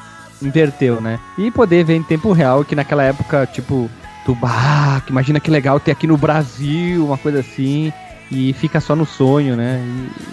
inverteu, 0.41 0.99
né? 1.01 1.19
E 1.37 1.51
poder 1.51 1.83
ver 1.83 1.95
em 1.95 2.03
tempo 2.03 2.31
real, 2.31 2.63
que 2.65 2.75
naquela 2.75 3.03
época, 3.03 3.45
tipo, 3.45 3.89
tu, 4.25 4.33
bah, 4.35 5.01
que 5.05 5.11
imagina 5.11 5.39
que 5.39 5.51
legal 5.51 5.79
ter 5.79 5.91
aqui 5.91 6.07
no 6.07 6.17
Brasil, 6.17 7.05
uma 7.05 7.17
coisa 7.17 7.41
assim, 7.41 7.93
e 8.31 8.53
fica 8.53 8.79
só 8.79 8.95
no 8.95 9.05
sonho, 9.05 9.55
né? 9.55 9.79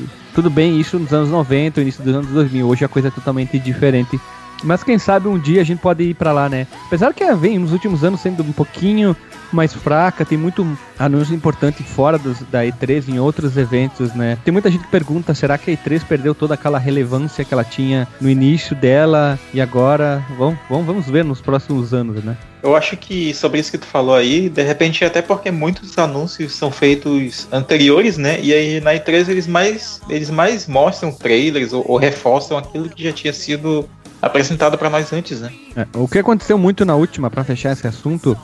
E- 0.00 0.26
tudo 0.34 0.50
bem, 0.50 0.78
isso 0.78 0.98
nos 0.98 1.12
anos 1.14 1.30
90, 1.30 1.80
início 1.80 2.02
dos 2.04 2.14
anos 2.14 2.26
2000, 2.30 2.66
hoje 2.68 2.84
a 2.84 2.88
coisa 2.88 3.08
é 3.08 3.10
totalmente 3.10 3.58
diferente. 3.58 4.20
Mas 4.62 4.82
quem 4.82 4.98
sabe 4.98 5.28
um 5.28 5.38
dia 5.38 5.60
a 5.60 5.64
gente 5.64 5.80
pode 5.80 6.02
ir 6.04 6.14
pra 6.14 6.32
lá, 6.32 6.48
né? 6.48 6.66
Apesar 6.86 7.12
que 7.12 7.24
vem 7.34 7.58
nos 7.58 7.72
últimos 7.72 8.04
anos 8.04 8.20
sendo 8.20 8.42
um 8.42 8.52
pouquinho 8.52 9.14
mais 9.52 9.72
fraca, 9.72 10.24
tem 10.24 10.38
muito 10.38 10.66
anúncio 10.98 11.34
importante 11.34 11.82
fora 11.82 12.18
dos, 12.18 12.40
da 12.50 12.64
E3 12.64 13.08
em 13.08 13.18
outros 13.18 13.56
eventos, 13.56 14.14
né? 14.14 14.38
Tem 14.44 14.52
muita 14.52 14.70
gente 14.70 14.84
que 14.84 14.90
pergunta, 14.90 15.34
será 15.34 15.58
que 15.58 15.70
a 15.70 15.74
E3 15.76 16.02
perdeu 16.04 16.34
toda 16.34 16.54
aquela 16.54 16.78
relevância 16.78 17.44
que 17.44 17.52
ela 17.52 17.64
tinha 17.64 18.08
no 18.20 18.28
início 18.28 18.74
dela 18.74 19.38
e 19.52 19.60
agora? 19.60 20.24
Vamos, 20.36 20.58
vamos, 20.68 20.86
vamos 20.86 21.06
ver 21.06 21.24
nos 21.24 21.40
próximos 21.40 21.92
anos, 21.92 22.22
né? 22.22 22.36
Eu 22.62 22.74
acho 22.74 22.96
que 22.96 23.32
sobre 23.32 23.60
isso 23.60 23.70
que 23.70 23.78
tu 23.78 23.86
falou 23.86 24.14
aí, 24.14 24.48
de 24.48 24.62
repente 24.62 25.04
até 25.04 25.22
porque 25.22 25.50
muitos 25.50 25.96
anúncios 25.98 26.52
são 26.52 26.70
feitos 26.70 27.46
anteriores, 27.52 28.18
né? 28.18 28.40
E 28.40 28.52
aí 28.52 28.80
na 28.80 28.92
E3 28.92 29.28
eles 29.28 29.46
mais, 29.46 30.00
eles 30.08 30.30
mais 30.30 30.66
mostram 30.66 31.12
trailers 31.12 31.72
ou, 31.72 31.84
ou 31.86 31.96
reforçam 31.96 32.58
aquilo 32.58 32.88
que 32.88 33.04
já 33.04 33.12
tinha 33.12 33.32
sido 33.32 33.88
apresentado 34.20 34.76
para 34.76 34.90
nós 34.90 35.12
antes, 35.12 35.40
né? 35.40 35.52
É, 35.76 35.86
o 35.94 36.08
que 36.08 36.18
aconteceu 36.18 36.58
muito 36.58 36.84
na 36.84 36.96
última, 36.96 37.30
pra 37.30 37.44
fechar 37.44 37.72
esse 37.72 37.86
assunto, 37.86 38.36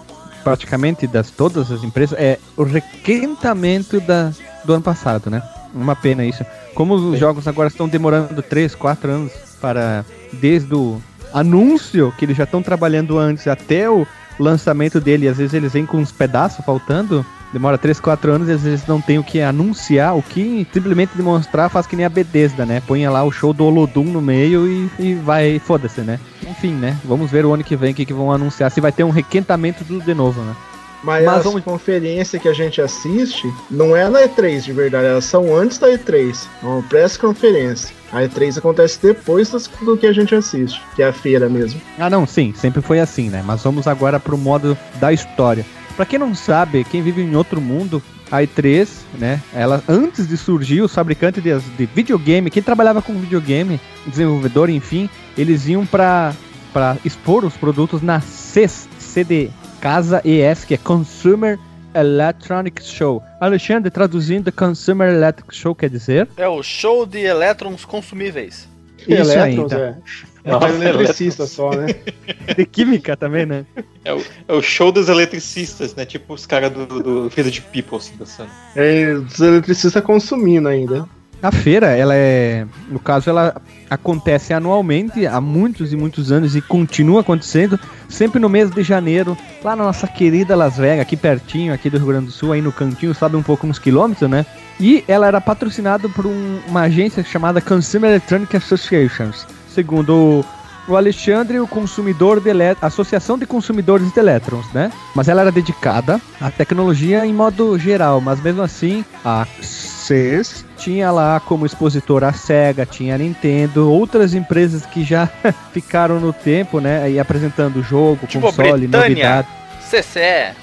praticamente 0.43 1.07
das 1.07 1.31
todas 1.31 1.71
as 1.71 1.83
empresas, 1.83 2.19
é 2.19 2.39
o 2.57 2.63
requentamento 2.63 4.01
da, 4.01 4.33
do 4.65 4.73
ano 4.73 4.83
passado, 4.83 5.31
né? 5.31 5.43
Uma 5.75 5.97
pena 5.97 6.25
isso. 6.25 6.45
Como 6.75 6.95
os 6.95 7.15
Sim. 7.15 7.17
jogos 7.19 7.49
agora 7.49 7.69
estão 7.69 7.89
demorando 7.89 8.43
3, 8.43 8.75
4 8.75 9.11
anos 9.11 9.33
para. 9.61 10.05
Desde 10.33 10.75
o 10.75 11.01
anúncio 11.33 12.13
que 12.19 12.25
eles 12.25 12.37
já 12.37 12.45
estão 12.45 12.63
trabalhando 12.63 13.19
antes 13.19 13.47
até 13.47 13.89
o 13.89 14.07
lançamento 14.39 14.99
dele, 14.99 15.29
às 15.29 15.37
vezes 15.37 15.53
eles 15.53 15.73
vêm 15.73 15.85
com 15.85 15.99
uns 15.99 16.11
pedaços 16.11 16.65
faltando. 16.65 17.25
Demora 17.53 17.77
3, 17.77 18.01
4 18.01 18.33
anos 18.33 18.49
e 18.49 18.53
às 18.53 18.63
vezes 18.63 18.87
não 18.87 19.01
tem 19.01 19.19
o 19.19 19.25
que 19.25 19.41
anunciar, 19.41 20.17
o 20.17 20.23
que 20.23 20.67
simplesmente 20.73 21.15
demonstrar 21.15 21.69
faz 21.69 21.87
que 21.87 21.95
nem 21.95 22.07
a 22.07 22.09
Bethesda, 22.09 22.65
né? 22.65 22.83
Põe 22.87 23.07
lá 23.09 23.23
o 23.25 23.31
show 23.31 23.53
do 23.53 23.65
Olodum 23.65 24.05
no 24.05 24.23
meio 24.23 24.67
e, 24.67 24.91
e 24.99 25.15
vai, 25.15 25.59
foda-se, 25.59 26.01
né? 26.01 26.19
Enfim, 26.49 26.73
né? 26.73 26.97
Vamos 27.05 27.31
ver 27.31 27.45
o 27.45 27.53
ano 27.53 27.63
que 27.63 27.77
vem 27.77 27.93
o 27.93 27.95
que, 27.95 28.07
que 28.07 28.15
vão 28.15 28.33
anunciar, 28.33 28.71
se 28.71 28.81
vai 28.81 28.91
ter 28.91 29.05
um 29.05 29.11
requentamento 29.11 29.85
tudo 29.85 30.03
de 30.03 30.15
novo, 30.15 30.41
né? 30.41 30.57
Mas, 31.03 31.25
Mas 31.25 31.47
as 31.47 31.65
conferências 31.65 32.41
que 32.41 32.49
a 32.49 32.53
gente 32.53 32.81
assiste 32.81 33.53
não 33.71 33.97
é 33.97 34.09
na 34.09 34.21
E3 34.21 34.63
de 34.63 34.73
verdade, 34.73 35.07
elas 35.07 35.25
são 35.25 35.55
antes 35.55 35.79
da 35.79 35.89
E3. 35.89 36.47
É 36.63 36.67
uma 36.67 36.83
press 36.83 37.17
conferência. 37.17 37.95
A 38.13 38.23
E3 38.23 38.59
acontece 38.59 38.99
depois 39.03 39.51
do 39.51 39.97
que 39.97 40.07
a 40.07 40.13
gente 40.13 40.35
assiste, 40.35 40.81
que 40.95 41.03
é 41.03 41.09
a 41.09 41.13
feira 41.13 41.49
mesmo. 41.49 41.81
Ah, 41.99 42.09
não, 42.09 42.27
sim, 42.27 42.55
sempre 42.57 42.81
foi 42.81 43.01
assim, 43.01 43.31
né? 43.31 43.43
Mas 43.45 43.65
vamos 43.65 43.89
agora 43.89 44.21
pro 44.21 44.39
modo 44.39 44.79
da 45.01 45.13
história. 45.13 45.67
Pra 45.97 46.07
quem 46.07 46.19
não 46.19 46.35
sabe, 46.35 46.85
quem 46.85 47.03
vive 47.03 47.23
em 47.23 47.37
outro 47.37 47.61
mundo, 47.61 48.03
a 48.31 48.39
E3, 48.39 48.89
né? 49.19 49.41
Ela 49.53 49.83
antes 49.87 50.27
de 50.27 50.37
surgir 50.37 50.81
os 50.81 50.95
fabricantes 50.95 51.43
de, 51.43 51.59
de 51.59 51.87
videogame, 51.87 52.51
quem 52.51 52.63
trabalhava 52.63 53.03
com 53.03 53.13
videogame, 53.19 53.79
desenvolvedor, 54.07 54.71
enfim, 54.71 55.09
eles 55.37 55.67
iam 55.67 55.85
pra, 55.85 56.35
pra 56.73 56.97
expor 57.05 57.45
os 57.45 57.57
produtos 57.57 58.01
na 58.01 58.21
CES, 58.21 58.89
CD 58.99 59.51
Casa 59.81 60.23
ES, 60.25 60.65
que 60.65 60.75
é 60.75 60.79
Consumer 60.79 61.59
Electronics 61.95 62.87
Show. 62.87 63.23
Alexandre, 63.41 63.91
traduzindo, 63.91 64.51
Consumer 64.51 65.13
Electronics 65.13 65.59
Show 65.59 65.75
quer 65.75 65.91
dizer? 65.91 66.29
É 66.37 66.49
o 66.49 66.63
show 66.63 67.05
de 67.05 67.19
elétrons 67.19 67.85
consumíveis. 67.85 68.69
Isso 68.99 69.33
Elétrons, 69.33 69.73
é. 69.73 69.77
É 69.77 69.97
Nossa, 70.45 70.69
mais 70.69 70.83
eletricista 70.83 71.47
só, 71.47 71.71
né? 71.71 71.87
De 72.57 72.67
química 72.67 73.17
também, 73.17 73.47
né? 73.47 73.65
É 74.05 74.13
o, 74.13 74.23
é 74.49 74.53
o 74.53 74.61
show 74.63 74.91
dos 74.91 75.09
eletricistas, 75.09 75.95
né? 75.95 76.05
Tipo 76.05 76.35
os 76.35 76.47
caras 76.47 76.73
do, 76.73 76.87
do 76.87 77.29
Village 77.29 77.61
People 77.73 77.97
assim, 77.99 78.15
dançando. 78.19 78.51
É, 78.75 79.13
os 79.13 79.39
eletricistas 79.41 80.03
consumindo 80.03 80.69
ainda. 80.69 81.09
A 81.43 81.51
feira, 81.51 81.89
ela 81.97 82.15
é, 82.15 82.65
no 82.89 83.01
caso, 83.01 83.29
ela 83.29 83.61
acontece 83.91 84.53
anualmente 84.55 85.27
há 85.27 85.41
muitos 85.41 85.93
e 85.93 85.97
muitos 85.97 86.31
anos 86.31 86.55
e 86.55 86.61
continua 86.63 87.21
acontecendo 87.21 87.79
sempre 88.09 88.39
no 88.39 88.49
mês 88.49 88.71
de 88.71 88.81
janeiro, 88.85 89.37
lá 89.63 89.75
na 89.75 89.83
nossa 89.83 90.07
querida 90.07 90.55
Las 90.55 90.77
Vegas, 90.77 91.01
aqui 91.01 91.17
pertinho, 91.17 91.75
aqui 91.75 91.91
do 91.91 91.99
Rio 91.99 92.07
Grande 92.07 92.27
do 92.27 92.33
Sul, 92.33 92.53
aí 92.53 92.63
no 92.63 92.71
cantinho, 92.71 93.13
sabe 93.13 93.35
um 93.37 93.43
pouco 93.43 93.67
uns 93.67 93.81
quilômetros, 93.81 94.31
né? 94.31 94.47
E 94.79 95.03
ela 95.09 95.27
era 95.27 95.41
patrocinada 95.41 96.09
por 96.09 96.27
um- 96.27 96.61
uma 96.69 96.83
agência 96.83 97.25
chamada 97.25 97.61
Consumer 97.61 98.11
Electronic 98.11 98.57
Associations, 98.57 99.45
segundo 99.73 100.15
o- 100.15 100.45
o 100.89 100.97
Alexandre, 100.97 101.61
o 101.61 101.67
consumidor 101.67 102.41
de 102.41 102.49
elétrons, 102.49 102.85
Associação 102.93 103.39
de 103.39 103.47
Consumidores 103.47 104.13
de 104.13 104.19
Elétrons, 104.19 104.67
né? 104.73 104.91
Mas 105.15 105.29
ela 105.29 105.43
era 105.43 105.53
dedicada 105.53 106.21
à 106.41 106.51
tecnologia 106.51 107.25
em 107.25 107.33
modo 107.33 107.79
geral, 107.79 108.21
mas 108.21 108.43
mesmo 108.43 108.63
assim, 108.63 109.05
a 109.25 109.47
CES 109.61 110.65
tinha 110.77 111.11
lá 111.13 111.39
como 111.41 111.65
expositor 111.65 112.25
a 112.25 112.33
Sega, 112.33 112.85
tinha 112.85 113.15
a 113.15 113.19
Nintendo, 113.19 113.89
outras 113.91 114.35
empresas 114.35 114.85
que 114.85 115.05
já 115.05 115.29
ficaram 115.73 116.19
no 116.19 116.33
tempo, 116.33 116.81
né? 116.81 117.03
Aí 117.05 117.19
apresentando 117.21 117.81
jogo, 117.83 118.27
Tipo 118.27 118.47
console, 118.47 118.87
Britânia. 118.89 118.99
novidade. 119.09 119.49
CCE. 119.89 120.55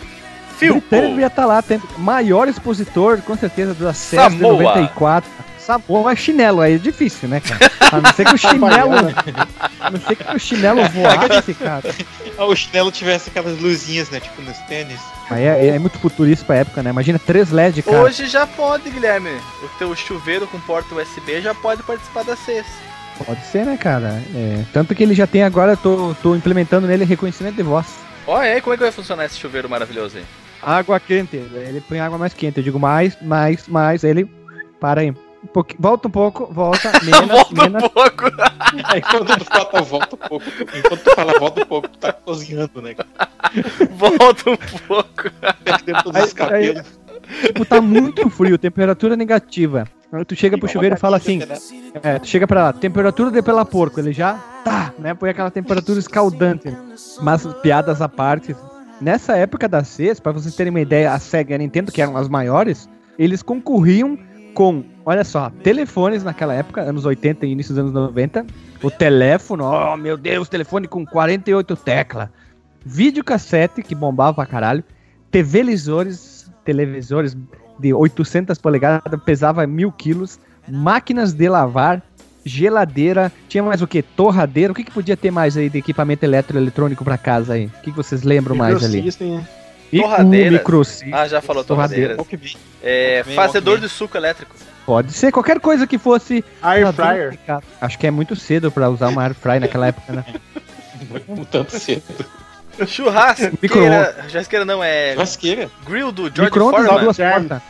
Philco. 0.57 0.81
Britânia 0.81 1.09
devia 1.11 1.27
estar 1.27 1.45
lá, 1.45 1.61
tem 1.61 1.81
maior 1.97 2.49
expositor, 2.49 3.19
com 3.21 3.37
certeza, 3.37 3.73
da 3.73 3.93
CES 3.93 4.19
de 4.33 4.39
Samoa. 4.39 4.53
94. 4.63 5.29
Samoa 5.69 6.13
é 6.13 6.15
chinelo, 6.15 6.61
aí 6.61 6.73
é 6.73 6.77
difícil, 6.79 7.29
né, 7.29 7.39
cara? 7.39 7.71
A 7.91 8.01
não 8.01 8.11
ser 8.11 8.25
que 8.25 8.33
o 8.33 8.37
chinelo. 8.39 8.95
a 9.79 9.91
não 9.91 9.99
ser 10.01 10.15
que 10.15 10.35
o 10.35 10.39
chinelo 10.39 10.81
voasse, 10.89 11.53
cara. 11.63 11.95
Ah, 12.39 12.45
o 12.45 12.55
chinelo 12.55 12.91
tivesse 12.91 13.29
aquelas 13.29 13.59
luzinhas, 13.59 14.09
né? 14.09 14.19
Tipo 14.19 14.41
nos 14.41 14.57
tênis. 14.61 14.99
Aí 15.29 15.43
é, 15.43 15.67
é 15.67 15.77
muito 15.79 15.99
futurista 15.99 16.43
pra 16.43 16.55
época, 16.55 16.81
né? 16.81 16.89
Imagina 16.89 17.19
três 17.19 17.51
LED, 17.51 17.83
cara. 17.83 18.01
Hoje 18.01 18.25
já 18.27 18.47
pode, 18.47 18.89
Guilherme. 18.89 19.29
O 19.61 19.67
teu 19.77 19.95
chuveiro 19.95 20.47
com 20.47 20.59
porta 20.61 20.95
USB 20.95 21.39
já 21.39 21.53
pode 21.53 21.83
participar 21.83 22.23
da 22.23 22.35
CES. 22.35 22.65
Pode 23.23 23.45
ser, 23.45 23.63
né, 23.63 23.77
cara? 23.77 24.23
É, 24.33 24.63
tanto 24.73 24.95
que 24.95 25.03
ele 25.03 25.13
já 25.13 25.27
tem 25.27 25.43
agora, 25.43 25.73
eu 25.73 25.77
tô, 25.77 26.15
tô 26.23 26.35
implementando 26.35 26.87
nele 26.87 27.05
reconhecimento 27.05 27.57
de 27.57 27.63
voz. 27.63 27.85
Olha 28.25 28.53
aí, 28.53 28.61
como 28.61 28.73
é 28.73 28.77
que 28.77 28.83
vai 28.83 28.91
funcionar 28.91 29.25
esse 29.25 29.37
chuveiro 29.37 29.69
maravilhoso 29.69 30.17
aí? 30.17 30.25
Água 30.63 30.99
quente. 30.99 31.35
Ele 31.35 31.83
põe 31.87 31.99
água 31.99 32.17
mais 32.17 32.33
quente. 32.33 32.57
Eu 32.57 32.63
digo 32.63 32.79
mais, 32.79 33.15
mais, 33.21 33.67
mais. 33.67 34.03
Ele. 34.03 34.27
Para 34.79 35.01
aí. 35.01 35.13
Um 35.43 35.63
volta 35.79 36.07
um 36.07 36.11
pouco, 36.11 36.53
volta, 36.53 36.91
menos, 37.03 37.27
Volta 37.27 37.63
menos. 37.63 37.83
um 37.83 37.89
pouco. 37.89 38.23
Aí 38.85 39.01
quando 39.01 39.37
tu 39.37 39.45
fala, 39.45 39.81
volta 39.81 40.15
um 40.15 40.19
pouco. 40.27 40.45
Enquanto 40.77 41.03
tu 41.03 41.15
fala, 41.15 41.39
volta 41.39 41.61
um 41.63 41.65
pouco, 41.65 41.87
tu 41.87 41.97
tá 41.97 42.11
cozinhando, 42.13 42.81
né? 42.81 42.95
Volta 43.91 44.49
um 44.51 44.57
pouco. 44.87 45.31
Perdendo 45.63 46.03
todos 46.03 46.15
Aí- 46.21 46.27
os 46.27 46.33
cabelos. 46.33 46.99
Tipo, 47.45 47.63
tá 47.65 47.79
muito 47.79 48.29
frio, 48.29 48.57
temperatura 48.57 49.15
negativa. 49.15 49.85
Aí 50.11 50.25
tu 50.25 50.35
chega 50.35 50.57
pro 50.57 50.67
chuveiro 50.67 50.95
e 50.95 50.99
fala 50.99 51.17
assim: 51.17 51.39
É, 52.03 52.17
tu 52.19 52.27
chega 52.27 52.47
pra 52.47 52.63
lá, 52.65 52.73
temperatura 52.73 53.29
de 53.29 53.41
pela 53.41 53.63
porco, 53.63 53.99
ele 53.99 54.11
já 54.11 54.33
tá, 54.63 54.93
né? 54.97 55.13
Põe 55.13 55.29
aquela 55.29 55.51
temperatura 55.51 55.99
escaldante. 55.99 56.75
Mas 57.21 57.45
piadas 57.61 58.01
à 58.01 58.09
parte, 58.09 58.55
nessa 58.99 59.37
época 59.37 59.67
da 59.69 59.83
CES, 59.83 60.19
pra 60.19 60.31
vocês 60.31 60.55
terem 60.55 60.71
uma 60.71 60.81
ideia, 60.81 61.13
a 61.13 61.19
Sega 61.19 61.51
e 61.53 61.55
a 61.55 61.57
Nintendo, 61.59 61.91
que 61.91 62.01
eram 62.01 62.17
as 62.17 62.27
maiores, 62.27 62.89
eles 63.17 63.43
concorriam 63.43 64.17
com, 64.59 64.83
olha 65.05 65.23
só, 65.23 65.49
telefones 65.63 66.21
naquela 66.21 66.53
época, 66.53 66.81
anos 66.81 67.05
80 67.05 67.45
e 67.45 67.51
início 67.53 67.73
dos 67.73 67.79
anos 67.79 67.93
90. 67.93 68.45
O 68.83 68.91
teléfono, 68.91 69.63
oh 69.63 69.95
meu 69.95 70.17
Deus, 70.17 70.49
telefone 70.49 70.85
com 70.85 71.05
48 71.05 71.77
teclas. 71.77 72.27
Videocassete, 72.85 73.81
que 73.81 73.95
bombava 73.95 74.33
pra 74.33 74.45
caralho. 74.45 74.83
Televisores, 75.31 76.51
televisores 76.65 77.37
de 77.79 77.93
800 77.93 78.57
polegadas, 78.57 79.01
pesava 79.23 79.65
mil 79.65 79.93
quilos. 79.93 80.37
Máquinas 80.67 81.31
de 81.31 81.47
lavar, 81.47 82.03
geladeira, 82.43 83.31
tinha 83.47 83.63
mais 83.63 83.81
o 83.81 83.87
que? 83.87 84.01
Torradeira. 84.01 84.73
O 84.73 84.75
que, 84.75 84.83
que 84.83 84.91
podia 84.91 85.15
ter 85.15 85.31
mais 85.31 85.55
aí 85.55 85.69
de 85.69 85.77
equipamento 85.77 86.25
eletroeletrônico 86.25 87.05
pra 87.05 87.17
casa 87.17 87.53
aí? 87.53 87.67
O 87.67 87.81
que, 87.81 87.91
que 87.91 87.95
vocês 87.97 88.23
lembram 88.23 88.57
mais 88.57 88.75
ali? 88.83 88.97
Microsystem, 88.97 89.37
né? 89.37 89.47
Torradeira. 89.91 90.51
microsystem. 90.51 91.13
Ah, 91.13 91.27
já 91.27 91.41
falou 91.41 91.63
Torradeira. 91.63 92.15
torradeiras. 92.15 92.57
É, 92.83 93.17
Walkman, 93.17 93.35
fazedor 93.35 93.73
Walkman. 93.73 93.87
de 93.89 93.93
suco 93.93 94.17
elétrico. 94.17 94.55
Pode 94.85 95.13
ser 95.13 95.31
qualquer 95.31 95.59
coisa 95.59 95.85
que 95.85 95.97
fosse. 95.97 96.43
Air 96.61 96.91
fryer. 96.93 97.37
Acho 97.79 97.97
que 97.99 98.07
é 98.07 98.11
muito 98.11 98.35
cedo 98.35 98.71
pra 98.71 98.89
usar 98.89 99.09
uma 99.09 99.23
air 99.23 99.33
fryer 99.35 99.61
naquela 99.61 99.87
época, 99.87 100.13
né? 100.13 100.25
Um 101.27 101.43
tanto 101.45 101.79
cedo. 101.79 102.03
Churrasqueira. 102.85 103.53
Micro-ondas. 103.61 104.15
Churrasqueira 104.31 104.65
não, 104.65 104.83
é 104.83 105.13
Churrasqueira. 105.13 105.69
grill 105.85 106.11
do 106.11 106.23
George 106.33 106.51
Foreman. 106.57 107.03
duas 107.03 107.17
portas. 107.17 107.61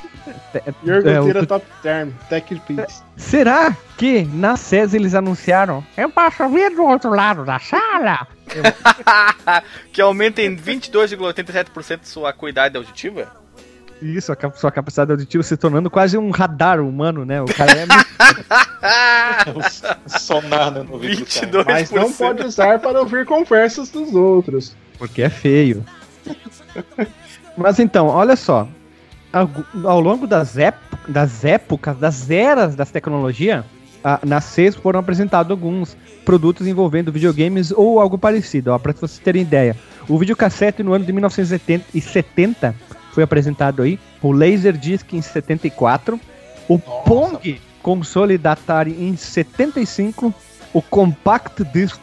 É, 0.53 1.11
é, 1.11 1.21
o- 1.21 1.45
Top 1.45 1.65
Term. 1.81 2.09
Tech 2.29 2.61
Pix. 2.67 3.03
Será 3.15 3.75
que 3.97 4.23
na 4.33 4.55
SES 4.55 4.93
eles 4.93 5.13
anunciaram? 5.15 5.83
Eu 5.97 6.09
posso 6.09 6.47
vir 6.49 6.75
do 6.75 6.83
outro 6.83 7.11
lado 7.11 7.45
da 7.45 7.59
sala? 7.59 8.27
que 9.93 10.01
aumenta 10.01 10.41
em 10.41 10.55
22,87% 10.55 11.99
sua 12.03 12.29
acuidade 12.29 12.77
auditiva? 12.77 13.27
Isso, 14.01 14.31
a 14.31 14.37
sua 14.53 14.71
capacidade 14.71 15.11
auditiva 15.11 15.43
se 15.43 15.57
tornando 15.57 15.89
quase 15.89 16.17
um 16.17 16.29
radar 16.31 16.79
humano, 16.79 17.25
né? 17.25 17.41
O 17.41 17.45
cara 17.45 17.71
é. 17.73 17.85
Sonar 20.19 20.71
no 20.83 20.93
ouvido 20.93 21.25
do 21.47 21.65
cara. 21.65 21.65
22%. 21.65 21.65
Mas 21.67 21.91
não 21.91 22.11
pode 22.11 22.43
usar 22.43 22.79
para 22.79 22.99
ouvir 22.99 23.25
conversas 23.25 23.89
dos 23.89 24.15
outros. 24.15 24.73
Porque 24.97 25.21
é 25.21 25.29
feio. 25.29 25.85
Mas 27.57 27.77
então, 27.79 28.07
olha 28.07 28.37
só. 28.37 28.67
Ao, 29.31 29.49
ao 29.83 29.99
longo 29.99 30.25
das, 30.25 30.55
das 31.07 31.45
épocas, 31.45 31.97
das 31.97 32.29
eras 32.31 32.75
das 32.75 32.89
tecnologias, 32.89 33.63
a, 34.03 34.19
na 34.25 34.41
CES 34.41 34.75
foram 34.75 34.99
apresentados 34.99 35.51
alguns 35.51 35.95
produtos 36.25 36.67
envolvendo 36.67 37.11
videogames 37.11 37.71
ou 37.71 37.99
algo 37.99 38.17
parecido. 38.17 38.71
Ó, 38.71 38.79
para 38.79 38.93
vocês 38.93 39.19
terem 39.19 39.41
ideia. 39.41 39.75
O 40.07 40.17
videocassete 40.17 40.81
no 40.81 40.93
ano 40.93 41.05
de 41.05 41.13
1970 41.13 42.75
foi 43.11 43.23
apresentado 43.23 43.81
aí. 43.81 43.99
O 44.21 44.31
Laserdisc 44.31 45.13
em 45.13 45.21
74. 45.21 46.19
O 46.67 46.79
Pong, 46.79 47.59
console 47.81 48.37
da 48.37 48.53
Atari 48.53 48.91
em 48.91 49.15
75. 49.15 50.33
O 50.73 50.81
Compact 50.81 51.63
Disc 51.65 51.99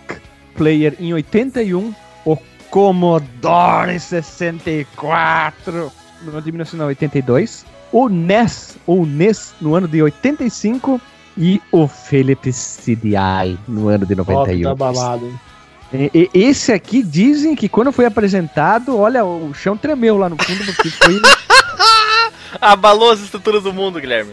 Player 0.56 0.95
em 1.00 1.12
81. 1.14 1.95
O 2.25 2.37
Commodore 2.71 3.99
64 3.99 5.92
no 6.23 6.33
ano 6.33 6.43
de 6.43 6.53
1982, 6.53 7.65
o 7.93 8.09
NES 8.09 8.77
ou 8.87 9.05
NES 9.07 9.55
no 9.61 9.75
ano 9.75 9.87
de 9.89 10.03
85 10.03 11.01
e 11.39 11.61
o 11.71 11.87
Philips 11.87 12.79
CDI 12.85 13.59
no 13.69 13.89
ano 13.89 14.07
de 14.07 14.17
Top 14.17 14.31
91. 14.33 14.63
da 14.63 14.75
balada, 14.75 15.25
hein? 15.25 15.41
E- 15.93 16.11
e- 16.15 16.31
esse 16.43 16.73
aqui 16.73 17.03
dizem 17.03 17.55
que 17.55 17.69
quando 17.69 17.93
foi 17.93 18.07
apresentado, 18.07 18.99
olha, 18.99 19.25
o 19.25 19.53
chão 19.55 19.77
tremeu 19.77 20.17
lá 20.19 20.29
no 20.29 20.37
fundo 20.43 20.65
porque 20.65 20.91
foi, 20.91 21.21
Abalou 22.61 23.11
as 23.13 23.21
estruturas 23.21 23.63
do 23.63 23.73
mundo, 23.73 24.01
Guilherme. 24.01 24.33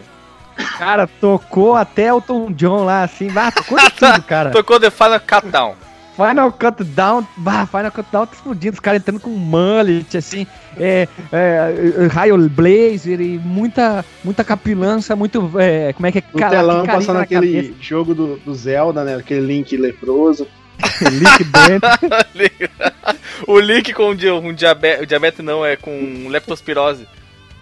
cara, 0.78 1.06
tocou 1.06 1.74
até 1.76 2.06
Elton 2.08 2.50
John 2.52 2.84
lá 2.84 3.02
assim, 3.02 3.28
ah, 3.36 3.52
tocou 3.52 3.78
de 3.78 3.90
tudo, 3.92 4.22
cara. 4.22 4.50
Tocou 4.50 4.80
The 4.80 4.90
Final 4.90 5.20
Countdown. 5.20 5.74
Final 6.16 6.52
Countdown, 6.52 7.26
bah, 7.36 7.66
Final 7.66 7.90
Countdown 7.90 8.26
tá 8.26 8.34
explodindo, 8.34 8.74
os 8.74 8.80
caras 8.80 9.00
entrando 9.00 9.20
com 9.20 9.30
mullet, 9.30 10.16
assim, 10.16 10.46
é, 10.76 11.08
é, 11.32 12.06
raio 12.10 12.48
blazer 12.48 13.20
e 13.20 13.38
muita, 13.38 14.04
muita 14.22 14.44
capilança, 14.44 15.16
muito, 15.16 15.50
é, 15.58 15.92
como 15.92 16.06
é 16.06 16.12
que 16.12 16.18
é? 16.18 16.20
Cala- 16.20 16.50
telão 16.50 16.86
passando 16.86 17.18
aquele 17.18 17.74
jogo 17.80 18.14
do, 18.14 18.36
do 18.36 18.54
Zelda, 18.54 19.02
né? 19.02 19.16
Aquele 19.16 19.40
Link 19.44 19.76
leproso. 19.76 20.46
cabeça, 20.78 21.10
Link 21.10 21.44
Brand, 21.44 21.82
o 23.46 23.58
Link 23.58 23.92
com 23.92 24.10
um, 24.12 24.48
um 24.48 24.52
diabetes, 24.52 25.02
o 25.02 25.06
diabetes 25.06 25.44
não, 25.44 25.64
é 25.64 25.76
com 25.76 26.28
leptospirose. 26.28 27.06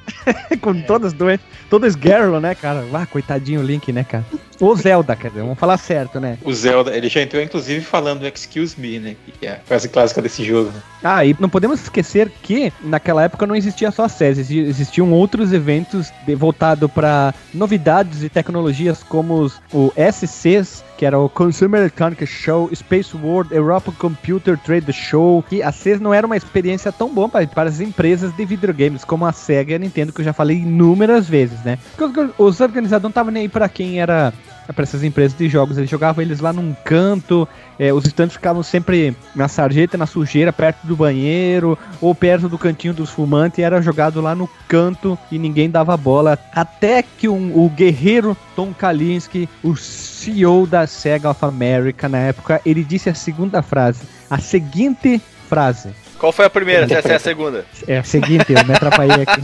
com 0.60 0.80
todas 0.82 1.12
doentes, 1.12 1.46
todo 1.70 1.86
esguerro, 1.86 2.40
né, 2.40 2.54
cara? 2.54 2.84
Ah, 2.92 3.06
coitadinho 3.06 3.60
o 3.60 3.64
Link, 3.64 3.92
né, 3.92 4.04
cara? 4.04 4.24
Ou 4.62 4.76
Zelda, 4.76 5.16
quer 5.16 5.28
dizer, 5.28 5.40
vamos 5.42 5.58
falar 5.58 5.76
certo, 5.76 6.20
né? 6.20 6.38
O 6.44 6.52
Zelda, 6.54 6.96
ele 6.96 7.08
já 7.08 7.20
entrou 7.20 7.42
inclusive 7.42 7.80
falando 7.84 8.24
Excuse 8.24 8.80
Me, 8.80 9.00
né? 9.00 9.16
Que 9.40 9.46
é 9.46 9.50
a 9.54 9.56
frase 9.66 9.88
clássica 9.88 10.22
desse 10.22 10.44
jogo. 10.44 10.70
né? 10.70 10.80
Ah, 11.02 11.24
e 11.24 11.34
não 11.40 11.48
podemos 11.48 11.80
esquecer 11.82 12.30
que 12.44 12.72
naquela 12.80 13.24
época 13.24 13.44
não 13.44 13.56
existia 13.56 13.90
só 13.90 14.04
a 14.04 14.08
SES, 14.08 14.38
exi- 14.38 14.60
existiam 14.60 15.10
outros 15.12 15.52
eventos 15.52 16.12
voltados 16.36 16.88
para 16.92 17.34
novidades 17.52 18.22
e 18.22 18.28
tecnologias 18.28 19.02
como 19.02 19.34
os- 19.40 19.60
o 19.72 19.92
SCs, 19.96 20.84
que 20.96 21.04
era 21.04 21.18
o 21.18 21.28
Consumer 21.28 21.80
Electronics 21.80 22.28
Show, 22.28 22.70
Space 22.72 23.16
World, 23.16 23.52
Europa 23.52 23.90
Computer 23.98 24.56
Trade 24.56 24.92
Show, 24.92 25.42
que 25.48 25.60
a 25.60 25.72
CES 25.72 25.98
não 26.00 26.14
era 26.14 26.24
uma 26.24 26.36
experiência 26.36 26.92
tão 26.92 27.12
boa 27.12 27.28
para, 27.28 27.44
para 27.48 27.68
as 27.68 27.80
empresas 27.80 28.32
de 28.36 28.44
videogames 28.44 29.04
como 29.04 29.26
a 29.26 29.32
Sega 29.32 29.72
e 29.72 29.74
a 29.74 29.78
Nintendo, 29.80 30.12
que 30.12 30.20
eu 30.20 30.24
já 30.24 30.32
falei 30.32 30.58
inúmeras 30.58 31.28
vezes, 31.28 31.58
né? 31.64 31.80
Porque 31.96 32.20
os- 32.20 32.30
os 32.38 32.60
organizadores 32.60 33.02
não 33.02 33.08
estavam 33.10 33.32
nem 33.32 33.42
aí 33.42 33.48
para 33.48 33.68
quem 33.68 34.00
era 34.00 34.32
para 34.72 34.84
essas 34.84 35.02
empresas 35.02 35.36
de 35.36 35.48
jogos, 35.48 35.78
eles 35.78 35.90
jogavam 35.90 36.22
eles 36.22 36.40
lá 36.40 36.52
num 36.52 36.74
canto, 36.84 37.46
é, 37.78 37.92
os 37.92 38.04
estantes 38.06 38.36
ficavam 38.36 38.62
sempre 38.62 39.16
na 39.34 39.48
sarjeta, 39.48 39.96
na 39.96 40.06
sujeira, 40.06 40.52
perto 40.52 40.86
do 40.86 40.96
banheiro, 40.96 41.78
ou 42.00 42.14
perto 42.14 42.48
do 42.48 42.58
cantinho 42.58 42.94
dos 42.94 43.10
fumantes, 43.10 43.58
e 43.58 43.62
era 43.62 43.80
jogado 43.82 44.20
lá 44.20 44.34
no 44.34 44.48
canto 44.68 45.18
e 45.30 45.38
ninguém 45.38 45.70
dava 45.70 45.96
bola. 45.96 46.38
Até 46.54 47.02
que 47.02 47.28
um- 47.28 47.52
o 47.54 47.68
guerreiro 47.68 48.36
Tom 48.56 48.72
Kalinske, 48.72 49.48
o 49.62 49.76
CEO 49.76 50.66
da 50.66 50.86
Sega 50.86 51.30
of 51.30 51.44
America 51.44 52.08
na 52.08 52.18
época, 52.18 52.60
ele 52.64 52.82
disse 52.84 53.08
a 53.08 53.14
segunda 53.14 53.62
frase, 53.62 54.02
a 54.30 54.38
seguinte 54.38 55.20
frase. 55.48 55.90
Qual 56.22 56.30
foi 56.30 56.44
a 56.44 56.50
primeira? 56.50 56.84
Essa 56.84 57.08
é 57.08 57.14
a 57.16 57.18
segunda. 57.18 57.66
É 57.84 57.98
a 57.98 58.04
seguinte, 58.04 58.44
eu 58.52 58.64
me 58.64 58.72
atrapalhei 58.72 59.26
aqui. 59.26 59.40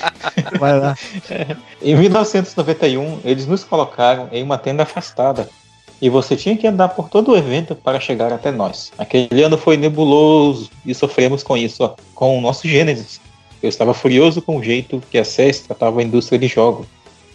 Vai 0.58 0.80
lá. 0.80 0.96
Em 1.82 1.94
1991, 1.94 3.20
eles 3.22 3.46
nos 3.46 3.62
colocaram 3.64 4.30
em 4.32 4.42
uma 4.42 4.56
tenda 4.56 4.82
afastada. 4.82 5.46
E 6.00 6.08
você 6.08 6.34
tinha 6.34 6.56
que 6.56 6.66
andar 6.66 6.88
por 6.88 7.10
todo 7.10 7.32
o 7.32 7.36
evento 7.36 7.74
para 7.74 8.00
chegar 8.00 8.32
até 8.32 8.50
nós. 8.50 8.90
Aquele 8.96 9.42
ano 9.42 9.58
foi 9.58 9.76
nebuloso 9.76 10.70
e 10.86 10.94
sofremos 10.94 11.42
com 11.42 11.54
isso, 11.54 11.84
ó, 11.84 11.94
com 12.14 12.38
o 12.38 12.40
nosso 12.40 12.66
Gênesis. 12.66 13.20
Eu 13.62 13.68
estava 13.68 13.92
furioso 13.92 14.40
com 14.40 14.56
o 14.56 14.64
jeito 14.64 15.02
que 15.10 15.18
a 15.18 15.24
SES 15.26 15.60
tratava 15.60 16.00
a 16.00 16.02
indústria 16.02 16.38
de 16.38 16.48
jogos. 16.48 16.86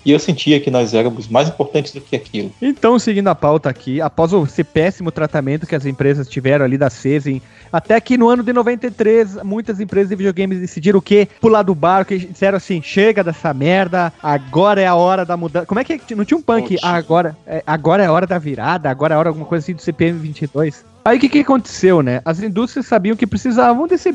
E 0.06 0.12
eu 0.12 0.20
sentia 0.20 0.60
que 0.60 0.72
nós 0.72 0.94
éramos 0.94 1.28
mais 1.28 1.50
importantes 1.50 1.92
do 1.92 2.00
que 2.00 2.16
aquilo. 2.16 2.52
Então, 2.62 2.98
seguindo 2.98 3.28
a 3.28 3.36
pauta 3.36 3.70
aqui, 3.70 4.00
após 4.00 4.32
o- 4.32 4.44
esse 4.46 4.64
péssimo 4.64 5.12
tratamento 5.12 5.68
que 5.68 5.76
as 5.76 5.86
empresas 5.86 6.30
tiveram 6.30 6.64
ali 6.64 6.78
da 6.78 6.90
CESI, 6.90 7.42
até 7.74 8.00
que 8.00 8.18
no 8.18 8.30
ano 8.30 8.42
de 8.42 8.54
93, 8.54 9.44
muitas 9.44 9.82
empresas 9.82 10.10
de 10.10 10.16
videogames 10.16 10.60
decidiram 10.60 11.00
o 11.00 11.02
quê? 11.02 11.28
Pular 11.42 11.64
do 11.64 11.76
barco 11.76 12.14
e 12.14 12.20
disseram 12.20 12.56
assim: 12.58 12.82
chega 12.82 13.22
dessa 13.24 13.54
merda, 13.54 14.14
agora 14.24 14.80
é 14.82 14.88
a 14.88 14.96
hora 14.96 15.26
da 15.26 15.36
mudança. 15.36 15.66
Como 15.66 15.80
é 15.80 15.84
que 15.84 16.00
não 16.16 16.24
tinha 16.24 16.38
um 16.38 16.42
punk? 16.42 16.76
Poxa. 16.76 16.88
Agora, 16.88 17.38
é, 17.46 17.62
agora 17.68 18.04
é 18.04 18.06
a 18.06 18.12
hora 18.12 18.26
da 18.26 18.40
virada, 18.40 18.90
agora 18.90 19.14
é 19.14 19.16
a 19.16 19.20
hora 19.20 19.30
alguma 19.30 19.46
coisa 19.46 19.66
assim 19.66 19.74
do 19.74 19.82
CPM 19.82 20.18
22. 20.20 20.86
Aí 21.04 21.18
o 21.18 21.20
que, 21.20 21.28
que 21.30 21.40
aconteceu, 21.40 22.02
né? 22.02 22.22
As 22.24 22.42
indústrias 22.42 22.86
sabiam 22.86 23.16
que 23.16 23.28
precisavam 23.28 23.88
desse 23.88 24.14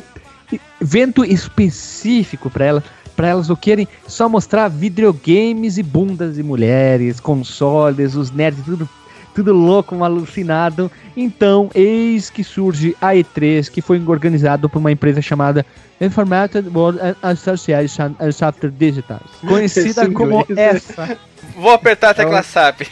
evento 0.81 1.25
específico 1.25 2.51
para 2.51 2.65
elas, 2.65 2.85
para 3.17 3.29
elas 3.29 3.51
o 3.51 3.57
querem 3.57 3.87
só 4.07 4.29
mostrar 4.29 4.69
videogames 4.69 5.79
e 5.79 5.83
bundas 5.83 6.37
de 6.37 6.43
mulheres, 6.43 7.21
consoles, 7.21 8.15
os 8.15 8.31
nerds, 8.31 8.65
tudo, 8.65 8.89
tudo 9.35 9.53
louco, 9.53 9.95
um 9.95 10.05
alucinado. 10.05 10.91
Então, 11.17 11.71
eis 11.75 12.31
que 12.31 12.43
surge 12.43 12.97
a 13.01 13.13
E3, 13.13 13.71
que 13.71 13.81
foi 13.81 14.03
organizado 14.07 14.69
por 14.69 14.79
uma 14.79 14.93
empresa 14.93 15.21
chamada 15.21 15.65
Information 16.01 16.65
World 16.75 16.99
Association 17.23 18.15
of 18.19 18.33
Software 18.33 18.71
Digital, 18.71 19.21
conhecida 19.47 20.11
como 20.11 20.45
essa. 20.57 21.17
Vou 21.55 21.71
apertar 21.71 22.11
a 22.11 22.15
tecla 22.15 22.43
SAP. 22.43 22.83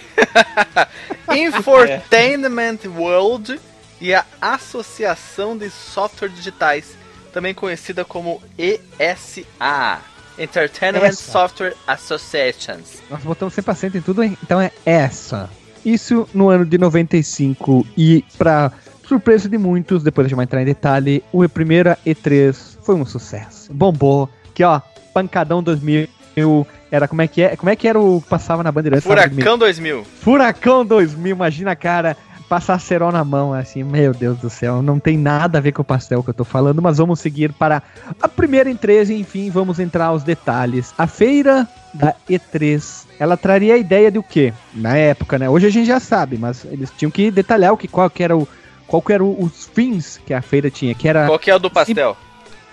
Infotainment 1.35 2.79
World 2.97 3.61
e 4.01 4.15
a 4.15 4.25
Associação 4.41 5.57
de 5.57 5.71
Software 5.71 6.29
Digitais, 6.29 6.97
também 7.31 7.55
conhecida 7.55 8.05
como 8.05 8.43
ESA. 8.59 10.01
Entertainment 10.39 11.05
Essa. 11.05 11.33
Software 11.33 11.75
Associations. 11.87 13.03
Nós 13.11 13.23
botamos 13.23 13.53
sempre 13.53 13.73
acento 13.73 13.99
em 13.99 14.01
tudo, 14.01 14.25
então 14.25 14.61
é 14.61 14.71
essa. 14.87 15.51
Isso 15.85 16.27
no 16.33 16.49
ano 16.49 16.65
de 16.65 16.79
95 16.79 17.87
e 17.97 18.25
pra 18.39 18.73
surpresa 19.07 19.49
de 19.49 19.59
muitos, 19.59 20.03
depois 20.03 20.25
a 20.25 20.29
gente 20.29 20.37
vai 20.37 20.45
entrar 20.45 20.63
em 20.63 20.65
detalhe, 20.65 21.23
o 21.33 21.47
primeiro 21.49 21.91
E3 22.07 22.79
foi 22.83 22.95
um 22.95 23.05
sucesso. 23.05 23.73
Bombou, 23.73 24.31
que 24.55 24.65
ó, 24.65 24.81
pancadão 25.13 25.63
2000 25.63 26.09
2000. 26.35 26.67
Era 26.91 27.07
como 27.07 27.23
é 27.23 27.29
que 27.29 27.43
é? 27.43 27.57
Como 27.57 27.71
é 27.71 27.77
que 27.77 27.87
era 27.87 28.01
o 28.01 28.21
que 28.21 28.29
passava 28.29 28.63
na 28.63 28.73
Bandeirantes? 28.73 29.05
domingo? 29.07 29.31
Furacão 29.31 29.59
2000. 29.59 30.05
Furacão 30.05 30.87
2000, 30.87 31.37
imagina, 31.37 31.77
cara, 31.77 32.17
passar 32.51 32.81
cerol 32.81 33.13
na 33.13 33.25
mão, 33.25 33.55
assim, 33.55 33.85
meu 33.85 34.13
Deus 34.13 34.37
do 34.39 34.51
céu, 34.51 34.83
não 34.83 34.99
tem 34.99 35.17
nada 35.17 35.59
a 35.59 35.61
ver 35.61 35.71
com 35.71 35.83
o 35.83 35.85
pastel 35.85 36.21
que 36.21 36.31
eu 36.31 36.35
tô 36.35 36.43
falando, 36.43 36.83
mas 36.83 36.99
vamos 36.99 37.21
seguir 37.21 37.53
para 37.53 37.81
a 38.21 38.27
primeira 38.27 38.69
E3, 38.69 39.11
enfim, 39.11 39.49
vamos 39.51 39.79
entrar 39.79 40.07
aos 40.07 40.25
detalhes. 40.25 40.93
A 40.99 41.07
feira 41.07 41.69
da 41.95 42.13
E3, 42.29 43.07
ela 43.21 43.37
traria 43.37 43.75
a 43.75 43.79
ideia 43.79 44.11
de 44.11 44.19
o 44.19 44.23
quê? 44.23 44.53
Na 44.75 44.97
época, 44.97 45.39
né? 45.39 45.49
Hoje 45.49 45.69
a 45.69 45.71
gente 45.71 45.87
já 45.87 46.01
sabe, 46.01 46.37
mas 46.39 46.65
eles 46.65 46.91
tinham 46.91 47.09
que 47.13 47.31
detalhar 47.31 47.73
o 47.73 47.77
que, 47.77 47.87
qual 47.87 48.11
que 48.11 48.25
era 48.25 48.37
o 48.37 48.49
qual 48.85 49.01
que 49.01 49.13
eram 49.13 49.37
os 49.39 49.67
fins 49.73 50.21
que 50.27 50.35
a 50.35 50.43
feira 50.43 50.69
tinha, 50.69 50.93
que 50.93 51.07
era 51.07 51.29
Qual 51.29 51.39
que 51.39 51.53
é 51.53 51.55
o 51.55 51.59
do 51.61 51.71
pastel? 51.71 52.17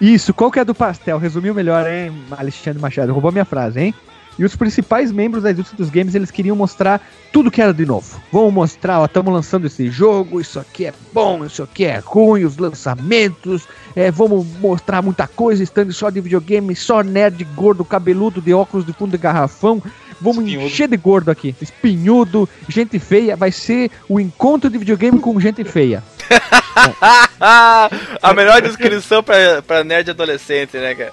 isso, 0.02 0.34
qual 0.34 0.50
que 0.50 0.60
é 0.60 0.66
do 0.66 0.74
pastel? 0.74 1.20
Resumiu 1.20 1.54
melhor, 1.54 1.86
hein, 1.88 2.12
Alexandre 2.36 2.82
Machado? 2.82 3.14
Roubou 3.14 3.32
minha 3.32 3.46
frase, 3.46 3.80
hein? 3.80 3.94
E 4.38 4.46
os 4.46 4.56
principais 4.56 5.12
membros 5.12 5.44
da 5.44 5.52
indústria 5.52 5.78
dos 5.78 5.90
games, 5.90 6.14
eles 6.14 6.30
queriam 6.30 6.56
mostrar 6.56 7.02
tudo 7.32 7.50
que 7.50 7.62
era 7.62 7.74
de 7.74 7.86
novo. 7.86 8.22
Vamos 8.32 8.54
mostrar, 8.54 9.00
ó, 9.00 9.06
estamos 9.06 9.34
lançando 9.34 9.66
esse 9.66 9.90
jogo, 9.90 10.40
isso 10.40 10.60
aqui 10.60 10.86
é 10.86 10.94
bom, 11.12 11.44
isso 11.46 11.64
aqui 11.64 11.86
é 11.86 11.98
ruim, 11.98 12.44
os 12.44 12.58
lançamentos, 12.58 13.68
é, 13.96 14.12
vamos 14.12 14.46
mostrar 14.60 15.02
muita 15.02 15.28
coisa, 15.28 15.64
estando 15.64 15.92
só 15.92 16.10
de 16.10 16.22
videogame, 16.22 16.76
só 16.76 17.02
nerd 17.02 17.44
gordo, 17.56 17.84
cabeludo, 17.84 18.40
de 18.42 18.54
óculos 18.54 18.86
de 18.86 18.94
fundo 18.94 19.12
de 19.12 19.18
garrafão. 19.18 19.82
Vamos 20.20 20.46
Espinhudo. 20.46 20.66
encher 20.66 20.88
de 20.88 20.98
gordo 20.98 21.30
aqui, 21.30 21.56
espinhudo, 21.62 22.50
gente 22.68 23.00
feia. 23.00 23.36
Vai 23.36 23.52
ser 23.52 23.92
o 24.10 24.20
encontro 24.20 24.70
de 24.70 24.78
videogame 24.78 25.20
com 25.20 25.40
gente 25.40 25.64
feia. 25.64 26.04
a 27.40 28.34
melhor 28.36 28.62
descrição 28.62 29.24
pra, 29.24 29.62
pra 29.62 29.84
nerd 29.84 30.10
adolescente, 30.10 30.78
né, 30.78 30.96
cara? 30.96 31.12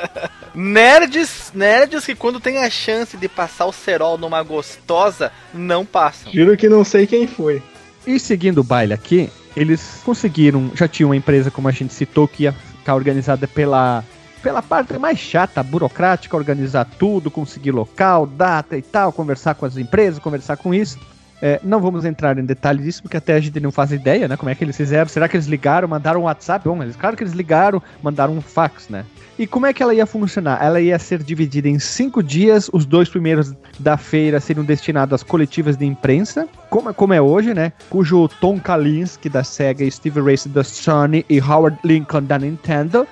nerds, 0.54 1.52
nerds 1.54 2.04
que 2.04 2.14
quando 2.14 2.40
tem 2.40 2.58
a 2.58 2.70
chance 2.70 3.16
de 3.16 3.28
passar 3.28 3.66
o 3.66 3.72
cerol 3.72 4.18
numa 4.18 4.42
gostosa, 4.42 5.30
não 5.52 5.84
passam. 5.84 6.32
Juro 6.32 6.56
que 6.56 6.68
não 6.68 6.84
sei 6.84 7.06
quem 7.06 7.26
foi. 7.26 7.62
E 8.06 8.18
seguindo 8.18 8.58
o 8.58 8.64
baile 8.64 8.94
aqui, 8.94 9.30
eles 9.54 10.00
conseguiram, 10.04 10.72
já 10.74 10.88
tinha 10.88 11.06
uma 11.06 11.16
empresa, 11.16 11.50
como 11.50 11.68
a 11.68 11.72
gente 11.72 11.92
citou, 11.92 12.26
que 12.26 12.44
ia 12.44 12.52
ficar 12.52 12.94
organizada 12.94 13.46
pela, 13.46 14.04
pela 14.42 14.62
parte 14.62 14.98
mais 14.98 15.18
chata, 15.18 15.62
burocrática, 15.62 16.36
organizar 16.36 16.86
tudo, 16.98 17.30
conseguir 17.30 17.72
local, 17.72 18.26
data 18.26 18.76
e 18.76 18.82
tal, 18.82 19.12
conversar 19.12 19.54
com 19.54 19.66
as 19.66 19.76
empresas, 19.76 20.18
conversar 20.18 20.56
com 20.56 20.72
isso. 20.74 20.98
É, 21.40 21.60
não 21.62 21.80
vamos 21.80 22.04
entrar 22.04 22.36
em 22.36 22.44
detalhes 22.44 22.84
disso, 22.84 23.02
porque 23.02 23.16
até 23.16 23.34
a 23.34 23.40
gente 23.40 23.60
não 23.60 23.70
faz 23.70 23.92
ideia, 23.92 24.26
né? 24.26 24.36
Como 24.36 24.50
é 24.50 24.54
que 24.54 24.64
eles 24.64 24.76
fizeram? 24.76 25.08
Será 25.08 25.28
que 25.28 25.36
eles 25.36 25.46
ligaram, 25.46 25.86
mandaram 25.86 26.22
um 26.22 26.24
WhatsApp? 26.24 26.68
Bom, 26.68 26.82
eles, 26.82 26.96
claro 26.96 27.16
que 27.16 27.22
eles 27.22 27.32
ligaram, 27.32 27.80
mandaram 28.02 28.36
um 28.36 28.40
fax, 28.40 28.88
né? 28.88 29.04
E 29.38 29.46
como 29.46 29.66
é 29.66 29.72
que 29.72 29.80
ela 29.80 29.94
ia 29.94 30.04
funcionar? 30.04 30.58
Ela 30.60 30.80
ia 30.80 30.98
ser 30.98 31.22
dividida 31.22 31.68
em 31.68 31.78
cinco 31.78 32.24
dias, 32.24 32.68
os 32.72 32.84
dois 32.84 33.08
primeiros 33.08 33.54
da 33.78 33.96
feira 33.96 34.40
seriam 34.40 34.64
destinados 34.64 35.14
às 35.14 35.22
coletivas 35.22 35.76
de 35.76 35.86
imprensa, 35.86 36.48
como, 36.68 36.92
como 36.92 37.14
é 37.14 37.20
hoje, 37.20 37.54
né? 37.54 37.72
Cujo 37.88 38.26
Tom 38.40 38.58
Kalinske 38.58 39.28
da 39.28 39.44
SEGA, 39.44 39.88
Steve 39.88 40.20
Race 40.20 40.48
da 40.48 40.64
Sony 40.64 41.24
e 41.28 41.40
Howard 41.40 41.78
Lincoln 41.84 42.24
da 42.24 42.36
Nintendo 42.36 43.06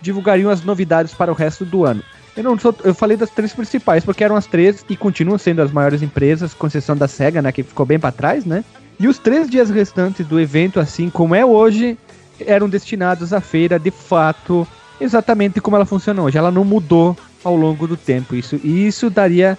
divulgariam 0.00 0.50
as 0.50 0.62
novidades 0.64 1.14
para 1.14 1.30
o 1.30 1.34
resto 1.34 1.64
do 1.64 1.84
ano. 1.84 2.02
Eu, 2.36 2.44
não 2.44 2.58
sou- 2.58 2.74
eu 2.84 2.94
falei 2.94 3.16
das 3.16 3.30
três 3.30 3.52
principais, 3.52 4.04
porque 4.04 4.22
eram 4.24 4.36
as 4.36 4.46
três 4.46 4.84
e 4.88 4.96
continuam 4.96 5.36
sendo 5.36 5.60
as 5.62 5.72
maiores 5.72 6.00
empresas, 6.02 6.54
com 6.54 6.66
exceção 6.66 6.96
da 6.96 7.08
SEGA, 7.08 7.42
né? 7.42 7.50
Que 7.52 7.62
ficou 7.62 7.84
bem 7.84 7.98
para 7.98 8.12
trás, 8.12 8.44
né? 8.44 8.64
E 8.98 9.08
os 9.08 9.18
três 9.18 9.48
dias 9.50 9.68
restantes 9.70 10.26
do 10.26 10.38
evento, 10.38 10.78
assim 10.78 11.10
como 11.10 11.34
é 11.34 11.44
hoje, 11.44 11.98
eram 12.46 12.68
destinados 12.68 13.32
à 13.32 13.40
feira 13.40 13.78
de 13.78 13.90
fato, 13.90 14.66
exatamente 15.00 15.60
como 15.60 15.76
ela 15.76 15.86
funciona 15.86 16.22
hoje. 16.22 16.38
Ela 16.38 16.50
não 16.50 16.64
mudou 16.64 17.16
ao 17.42 17.56
longo 17.56 17.86
do 17.86 17.96
tempo. 17.96 18.34
Isso, 18.34 18.60
e 18.62 18.86
isso 18.86 19.10
daria. 19.10 19.58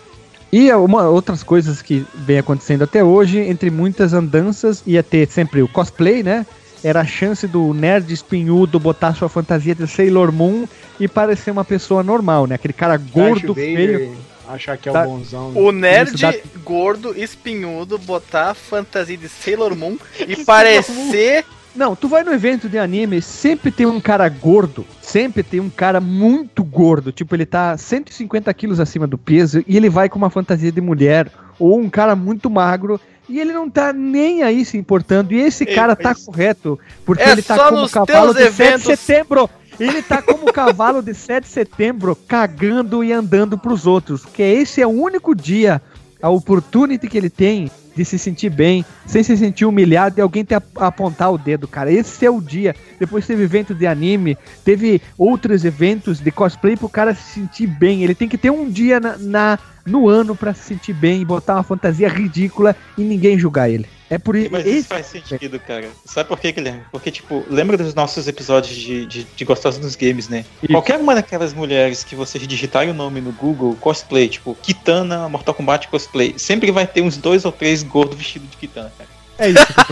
E 0.51 0.71
uma, 0.73 1.08
outras 1.10 1.43
coisas 1.43 1.82
que 1.82 2.06
vem 2.13 2.38
acontecendo 2.39 2.84
até 2.84 3.04
hoje, 3.04 3.39
entre 3.39 3.69
muitas 3.69 4.13
andanças, 4.13 4.84
ia 4.86 5.01
ter 5.01 5.27
sempre 5.27 5.62
o 5.62 5.67
cosplay, 5.67 6.23
né? 6.23 6.45
Era 6.84 7.02
a 7.02 7.06
chance 7.06 7.48
do 7.48 7.74
nerd 7.74 8.12
espinhudo 8.12 8.80
botar 8.80 9.13
sua 9.13 9.30
fantasia 9.30 9.76
de 9.76 9.86
Sailor 9.88 10.32
Moon 10.32 10.65
e 11.00 11.08
parecer 11.08 11.52
uma 11.52 11.63
pessoa 11.63 12.02
normal, 12.02 12.48
né? 12.48 12.56
Aquele 12.56 12.74
cara 12.74 12.98
gordo, 12.98 13.54
feio. 13.54 14.15
Achar 14.50 14.78
que 14.78 14.89
é 14.89 14.91
Tá- 14.91 15.06
o 15.06 15.10
bonzão. 15.12 15.52
né? 15.52 15.62
O 15.62 15.72
nerd 15.72 16.20
dá- 16.20 16.34
gordo, 16.65 17.13
espinhudo, 17.17 17.98
botar 17.98 18.50
a 18.50 18.54
fantasia 18.54 19.15
de 19.15 19.30
Sailor 19.30 19.76
Moon 19.76 19.96
e 20.28 20.44
parecer. 20.44 21.46
Não, 21.74 21.96
tu 21.96 22.10
vai 22.10 22.22
no 22.24 22.34
evento 22.34 22.67
de 22.67 22.78
anime, 22.78 23.22
sempre 23.22 23.72
tem 23.72 23.86
um 23.86 24.02
cara 24.02 24.28
gordo. 24.28 24.86
Sempre 25.02 25.41
tem 25.41 25.60
um 25.62 25.70
cara 25.70 26.02
muito 26.02 26.63
gordo. 26.65 27.13
Tipo, 27.13 27.34
ele 27.36 27.46
tá 27.46 27.78
150 27.78 28.54
quilos 28.54 28.80
acima 28.80 29.08
do 29.08 29.17
peso 29.17 29.63
e 29.65 29.78
ele 29.78 29.89
vai 29.89 30.10
com 30.10 30.17
uma 30.17 30.30
fantasia 30.30 30.72
de 30.72 30.82
mulher. 30.82 31.32
Ou 31.58 31.80
um 31.80 31.89
cara 31.89 32.13
muito 32.15 32.50
magro. 32.50 33.00
E 33.32 33.39
ele 33.39 33.54
não 33.54 33.70
tá 33.70 33.94
nem 33.94 34.44
aí 34.44 34.63
se 34.65 34.78
importando. 34.78 35.34
E 35.34 35.39
esse 35.39 35.65
cara 35.65 35.96
tá 35.96 36.13
correto. 36.13 36.78
Porque 37.06 37.24
É 37.24 37.32
ele 37.32 37.41
tá 37.41 37.58
como 37.58 37.89
cavalo 37.89 38.34
de 38.34 38.39
7 38.39 38.56
de 38.56 38.63
eventos. 38.63 39.00
setembro. 39.00 39.50
Ele 39.80 40.02
tá 40.02 40.22
como 40.22 40.52
cavalo 40.54 41.02
de 41.02 41.13
7 41.13 41.44
de 41.46 41.50
setembro, 41.50 42.15
cagando 42.28 43.04
e 43.04 43.12
andando 43.12 43.58
pros 43.58 43.88
outros. 43.88 44.26
Que 44.26 44.44
esse 44.44 44.82
é 44.82 44.86
o 44.86 44.89
único 44.91 45.34
dia, 45.34 45.82
a 46.22 46.30
opportunity 46.30 47.08
que 47.08 47.17
ele 47.17 47.30
tem 47.30 47.72
de 47.96 48.06
se 48.06 48.17
sentir 48.17 48.50
bem, 48.50 48.86
sem 49.06 49.22
se 49.24 49.36
sentir 49.36 49.65
humilhado 49.65 50.17
e 50.17 50.22
alguém 50.22 50.44
te 50.46 50.54
ap- 50.54 50.63
apontar 50.78 51.32
o 51.34 51.38
dedo, 51.38 51.67
cara. 51.67 51.91
Esse 51.91 52.26
é 52.26 52.30
o 52.30 52.39
dia. 52.39 52.74
Depois 53.00 53.26
teve 53.28 53.44
evento 53.44 53.74
de 53.76 53.86
anime, 53.88 54.38
teve 54.63 55.02
outros 55.17 55.65
eventos 55.65 56.20
de 56.20 56.32
cosplay 56.32 56.78
pro 56.78 56.88
cara 56.88 57.13
se 57.13 57.34
sentir 57.34 57.67
bem. 57.67 58.04
Ele 58.04 58.15
tem 58.15 58.30
que 58.30 58.38
ter 58.38 58.50
um 58.50 58.70
dia 58.70 59.00
na, 59.00 59.17
na- 59.17 59.60
no 59.86 60.08
ano 60.08 60.36
pra 60.36 60.54
se 60.54 60.63
sentir 60.63 60.94
bem 60.94 61.22
e 61.22 61.26
botar 61.26 61.56
uma 61.56 61.63
fantasia 61.63 62.08
ridícula 62.08 62.76
e 62.98 63.02
ninguém 63.02 63.38
julgar 63.38 63.70
ele. 63.70 63.88
É 64.12 64.17
por 64.17 64.36
isso. 64.36 64.50
Mas 64.52 64.65
isso 64.65 64.89
faz 64.89 65.06
sentido, 65.06 65.58
cara. 65.58 65.88
Sabe 66.04 66.28
por 66.28 66.38
quê, 66.38 66.52
Guilherme? 66.52 66.82
Porque, 66.91 67.10
tipo, 67.10 67.46
lembra 67.50 67.78
dos 67.78 67.94
nossos 67.96 68.28
episódios 68.28 68.76
de, 68.76 69.06
de, 69.06 69.24
de 69.24 69.46
Gostosos 69.46 69.80
nos 69.80 69.96
Games, 69.96 70.28
né? 70.28 70.44
Isso. 70.62 70.74
Qualquer 70.74 71.00
uma 71.00 71.15
daquelas 71.15 71.54
mulheres 71.54 72.04
que 72.04 72.13
vocês 72.13 72.46
digitarem 72.46 72.89
o 72.89 72.94
nome 72.94 73.22
no 73.22 73.32
Google, 73.32 73.74
cosplay, 73.80 74.28
tipo, 74.28 74.54
Kitana, 74.62 75.30
Mortal 75.30 75.56
Kombat 75.56 75.88
cosplay, 75.88 76.34
sempre 76.38 76.72
vai 76.72 76.86
ter 76.86 77.02
uns 77.02 77.15
dois 77.15 77.46
ou 77.46 77.54
três 77.54 77.84
gordos 77.84 78.17
vestidos 78.17 78.50
de 78.50 78.58
Kitana, 78.58 78.91
cara. 78.98 79.10
É 79.41 79.49
isso 79.49 79.65
que 79.65 79.80
eu 79.82 79.86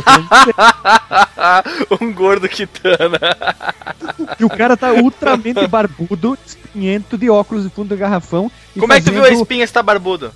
tô 1.98 2.06
um 2.06 2.14
gordo 2.14 2.48
Kitana. 2.48 3.20
E 4.40 4.46
o 4.46 4.50
cara 4.50 4.78
tá 4.78 4.94
ultramente 4.94 5.66
barbudo, 5.68 6.38
espinhento 6.46 7.18
de 7.18 7.30
óculos 7.30 7.64
de 7.64 7.70
fundo 7.70 7.90
do 7.90 7.98
garrafão. 7.98 8.52
Como 8.80 8.94
é 8.94 9.00
que 9.00 9.06
tu 9.08 9.12
viu 9.12 9.22
a 9.22 9.24
fazendo- 9.26 9.42
espinha 9.42 9.64
está 9.64 9.82
barbudo? 9.82 10.32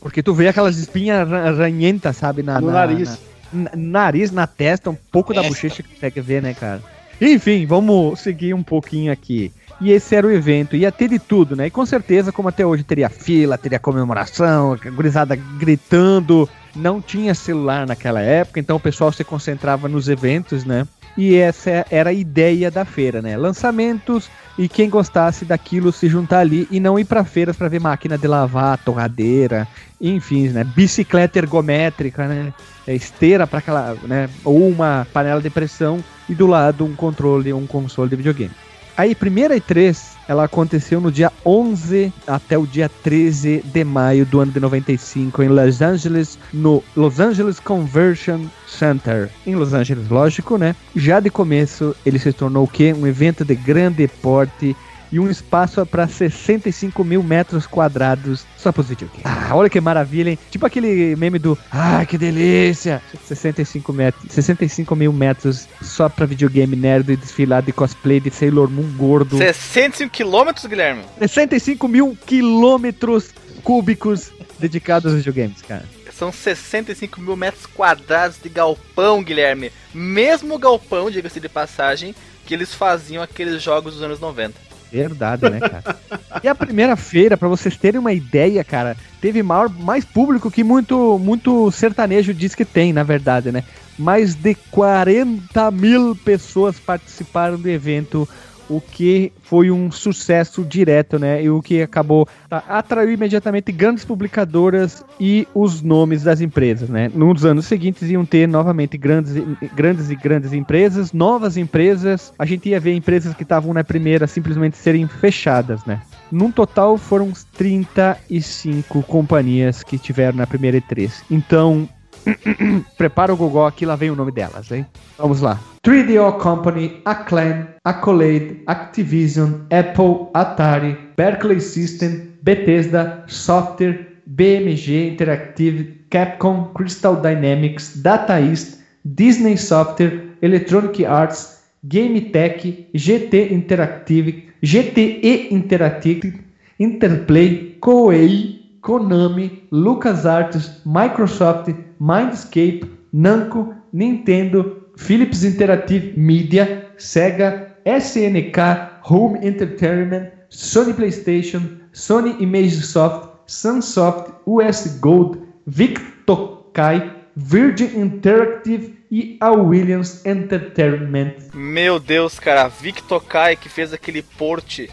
Porque 0.00 0.22
tu 0.22 0.34
vê 0.34 0.48
aquelas 0.48 0.76
espinhas 0.76 1.26
ra- 1.28 1.50
ranhentas, 1.52 2.16
sabe? 2.16 2.42
Na, 2.42 2.60
No 2.60 2.66
na- 2.66 2.72
nariz. 2.86 3.18
na- 3.52 3.62
na- 3.64 3.70
nariz, 3.74 4.30
na 4.30 4.46
testa, 4.46 4.90
um 4.90 4.96
pouco 5.10 5.32
da 5.32 5.40
Testa. 5.40 5.54
bochecha 5.56 5.82
que 5.82 5.88
consegue 5.94 6.20
ver, 6.20 6.42
né, 6.42 6.52
cara? 6.54 6.82
Enfim, 7.20 7.64
vamos 7.64 8.20
seguir 8.20 8.52
um 8.52 8.62
pouquinho 8.62 9.10
aqui. 9.12 9.50
E 9.80 9.90
esse 9.90 10.14
era 10.14 10.26
o 10.26 10.30
evento, 10.30 10.76
ia 10.76 10.92
ter 10.92 11.08
de 11.08 11.18
tudo, 11.18 11.56
né? 11.56 11.66
E 11.68 11.70
com 11.70 11.84
certeza, 11.86 12.30
como 12.30 12.48
até 12.48 12.66
hoje, 12.66 12.82
teria 12.84 13.08
fila, 13.08 13.56
teria 13.56 13.78
comemoração, 13.78 14.72
a 14.74 14.90
gurizada 14.90 15.34
gritando. 15.34 16.48
Não 16.74 17.00
tinha 17.00 17.34
celular 17.34 17.86
naquela 17.86 18.20
época, 18.20 18.58
então 18.58 18.76
o 18.76 18.80
pessoal 18.80 19.12
se 19.12 19.22
concentrava 19.22 19.88
nos 19.88 20.08
eventos, 20.08 20.64
né? 20.64 20.86
E 21.16 21.36
essa 21.36 21.86
era 21.90 22.10
a 22.10 22.12
ideia 22.12 22.70
da 22.70 22.84
feira, 22.84 23.22
né? 23.22 23.36
Lançamentos 23.36 24.28
e 24.58 24.68
quem 24.68 24.90
gostasse 24.90 25.44
daquilo 25.44 25.92
se 25.92 26.08
juntar 26.08 26.40
ali 26.40 26.66
e 26.70 26.80
não 26.80 26.98
ir 26.98 27.04
pra 27.04 27.24
feiras 27.24 27.56
pra 27.56 27.68
ver 27.68 27.80
máquina 27.80 28.18
de 28.18 28.26
lavar, 28.26 28.78
torradeira, 28.78 29.68
enfim, 30.00 30.48
né? 30.48 30.64
Bicicleta 30.64 31.38
ergométrica, 31.38 32.26
né? 32.26 32.52
É, 32.86 32.94
esteira 32.94 33.46
para 33.46 33.60
aquela, 33.60 33.96
né? 34.02 34.28
Ou 34.44 34.68
uma 34.68 35.06
panela 35.12 35.40
de 35.40 35.50
pressão 35.50 36.02
e 36.28 36.34
do 36.34 36.46
lado 36.46 36.84
um 36.84 36.94
controle, 36.96 37.52
um 37.52 37.66
console 37.66 38.10
de 38.10 38.16
videogame. 38.16 38.54
Aí, 38.96 39.12
primeira 39.12 39.56
E3, 39.56 40.14
ela 40.28 40.44
aconteceu 40.44 41.00
no 41.00 41.10
dia 41.10 41.32
11 41.44 42.12
até 42.28 42.56
o 42.56 42.64
dia 42.64 42.88
13 42.88 43.64
de 43.64 43.82
maio 43.82 44.24
do 44.24 44.38
ano 44.38 44.52
de 44.52 44.60
95 44.60 45.42
em 45.42 45.48
Los 45.48 45.82
Angeles, 45.82 46.38
no 46.52 46.80
Los 46.94 47.18
Angeles 47.18 47.58
Convention 47.58 48.46
Center. 48.68 49.30
Em 49.44 49.56
Los 49.56 49.74
Angeles, 49.74 50.08
lógico, 50.08 50.56
né? 50.56 50.76
Já 50.94 51.18
de 51.18 51.28
começo, 51.28 51.94
ele 52.06 52.20
se 52.20 52.32
tornou 52.32 52.64
o 52.64 52.68
quê? 52.68 52.94
Um 52.96 53.04
evento 53.04 53.44
de 53.44 53.56
grande 53.56 54.06
porte 54.06 54.76
e 55.14 55.20
um 55.20 55.30
espaço 55.30 55.86
para 55.86 56.08
65 56.08 57.04
mil 57.04 57.22
metros 57.22 57.68
quadrados 57.68 58.44
só 58.56 58.72
para 58.72 58.80
os 58.80 58.88
videogames. 58.88 59.22
Ah, 59.24 59.50
olha 59.54 59.70
que 59.70 59.80
maravilha, 59.80 60.30
hein? 60.30 60.38
Tipo 60.50 60.66
aquele 60.66 61.14
meme 61.14 61.38
do 61.38 61.56
Ah, 61.70 62.04
que 62.04 62.18
delícia! 62.18 63.00
65, 63.24 63.92
metros, 63.92 64.24
65 64.32 64.96
mil 64.96 65.12
metros 65.12 65.68
só 65.80 66.08
para 66.08 66.26
videogame 66.26 66.74
nerd 66.74 67.12
e 67.12 67.16
desfilar 67.16 67.62
de 67.62 67.70
cosplay 67.70 68.18
de 68.18 68.28
Sailor 68.28 68.68
Moon 68.68 68.90
gordo. 68.96 69.38
65 69.38 70.10
quilômetros, 70.10 70.66
Guilherme? 70.66 71.04
65 71.20 71.86
mil 71.86 72.18
quilômetros 72.26 73.30
cúbicos 73.62 74.32
dedicados 74.58 75.12
aos 75.12 75.22
videogames, 75.22 75.62
cara. 75.62 75.84
São 76.12 76.32
65 76.32 77.20
mil 77.20 77.36
metros 77.36 77.66
quadrados 77.66 78.36
de 78.42 78.48
galpão, 78.48 79.22
Guilherme. 79.22 79.70
Mesmo 79.94 80.58
galpão, 80.58 81.08
diga-se 81.08 81.38
de 81.38 81.48
passagem, 81.48 82.16
que 82.44 82.52
eles 82.52 82.74
faziam 82.74 83.22
aqueles 83.22 83.62
jogos 83.62 83.94
dos 83.94 84.02
anos 84.02 84.18
90. 84.20 84.63
Verdade, 84.94 85.50
né, 85.50 85.60
cara? 85.60 85.96
e 86.42 86.48
a 86.48 86.54
primeira 86.54 86.94
feira, 86.94 87.36
para 87.36 87.48
vocês 87.48 87.76
terem 87.76 87.98
uma 87.98 88.12
ideia, 88.12 88.62
cara, 88.62 88.96
teve 89.20 89.42
maior, 89.42 89.68
mais 89.68 90.04
público 90.04 90.50
que 90.50 90.62
muito, 90.62 91.18
muito 91.18 91.70
sertanejo 91.72 92.32
diz 92.32 92.54
que 92.54 92.64
tem, 92.64 92.92
na 92.92 93.02
verdade, 93.02 93.50
né? 93.50 93.64
Mais 93.98 94.34
de 94.34 94.54
40 94.70 95.70
mil 95.70 96.14
pessoas 96.16 96.78
participaram 96.78 97.58
do 97.58 97.68
evento 97.68 98.28
o 98.68 98.80
que 98.80 99.32
foi 99.42 99.70
um 99.70 99.90
sucesso 99.90 100.64
direto, 100.64 101.18
né? 101.18 101.42
E 101.42 101.50
o 101.50 101.62
que 101.62 101.82
acabou 101.82 102.26
atraiu 102.50 103.12
imediatamente 103.12 103.72
grandes 103.72 104.04
publicadoras 104.04 105.04
e 105.20 105.46
os 105.54 105.82
nomes 105.82 106.22
das 106.22 106.40
empresas, 106.40 106.88
né? 106.88 107.10
Nos 107.14 107.44
anos 107.44 107.66
seguintes 107.66 108.08
iam 108.10 108.24
ter 108.24 108.46
novamente 108.46 108.96
grandes, 108.96 109.34
grandes 109.74 110.10
e 110.10 110.16
grandes 110.16 110.52
empresas, 110.52 111.12
novas 111.12 111.56
empresas. 111.56 112.32
A 112.38 112.44
gente 112.44 112.68
ia 112.68 112.80
ver 112.80 112.94
empresas 112.94 113.34
que 113.34 113.42
estavam 113.42 113.72
na 113.72 113.84
primeira 113.84 114.26
simplesmente 114.26 114.76
serem 114.76 115.06
fechadas, 115.06 115.84
né? 115.84 116.00
Num 116.30 116.50
total 116.50 116.96
foram 116.98 117.32
35 117.56 119.02
companhias 119.02 119.82
que 119.82 119.98
tiveram 119.98 120.38
na 120.38 120.46
primeira 120.46 120.80
E3. 120.80 121.12
Então, 121.30 121.88
Prepara 122.96 123.32
o 123.32 123.36
Google 123.36 123.66
aqui, 123.66 123.84
lá 123.84 123.96
vem 123.96 124.10
o 124.10 124.16
nome 124.16 124.32
delas, 124.32 124.70
hein? 124.70 124.86
Vamos 125.18 125.40
lá. 125.40 125.58
3DO 125.84 126.40
Company, 126.40 127.02
Acclaim, 127.04 127.68
Accolade, 127.84 128.64
Activision, 128.66 129.66
Apple, 129.70 130.30
Atari, 130.34 130.96
Berkeley 131.14 131.60
System, 131.60 132.38
Bethesda, 132.42 133.22
Software, 133.28 134.06
BMG 134.34 135.14
Interactive, 135.14 136.08
Capcom, 136.08 136.72
Crystal 136.72 137.16
Dynamics, 137.16 137.96
Data 137.96 138.40
East, 138.40 138.80
Disney 139.14 139.56
Software, 139.56 140.22
Electronic 140.40 141.00
Arts, 141.06 141.62
Game 141.86 142.32
Tech, 142.32 142.62
GT 142.62 143.50
Interactive, 143.50 144.42
GTE 144.62 145.50
Interactive, 145.50 146.42
Interplay, 146.78 147.76
Koei, 147.80 148.58
Konami, 148.80 149.68
LucasArts, 149.70 150.80
Microsoft, 150.86 151.68
Mindscape, 152.00 152.88
Namco, 153.12 153.76
Nintendo, 153.92 154.83
Philips 154.96 155.42
Interactive 155.42 156.16
Media, 156.16 156.90
Sega, 156.96 157.76
SNK, 157.84 159.00
Home 159.10 159.38
Entertainment, 159.42 160.30
Sony 160.50 160.94
PlayStation, 160.94 161.80
Sony 161.92 162.40
ImageSoft, 162.40 163.28
Sunsoft, 163.46 164.32
US 164.46 164.98
Gold, 165.00 165.38
Victokai, 165.66 167.12
Virgin 167.36 168.00
Interactive 168.00 168.96
e 169.10 169.36
a 169.40 169.50
Williams 169.50 170.24
Entertainment. 170.24 171.34
Meu 171.52 171.98
Deus, 171.98 172.38
cara, 172.38 172.68
Victokai 172.68 173.56
que 173.56 173.68
fez 173.68 173.92
aquele 173.92 174.22
porte 174.22 174.90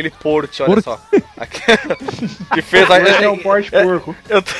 aquele 0.00 0.10
porte, 0.10 0.62
olha 0.62 0.80
só. 0.80 1.00
que 2.54 2.62
fez 2.62 2.90
a. 2.90 2.98
É 2.98 3.28
um 3.28 3.38
porte 3.38 3.74
é, 3.74 3.82
porco. 3.82 4.16
Eu 4.28 4.42
tô, 4.42 4.52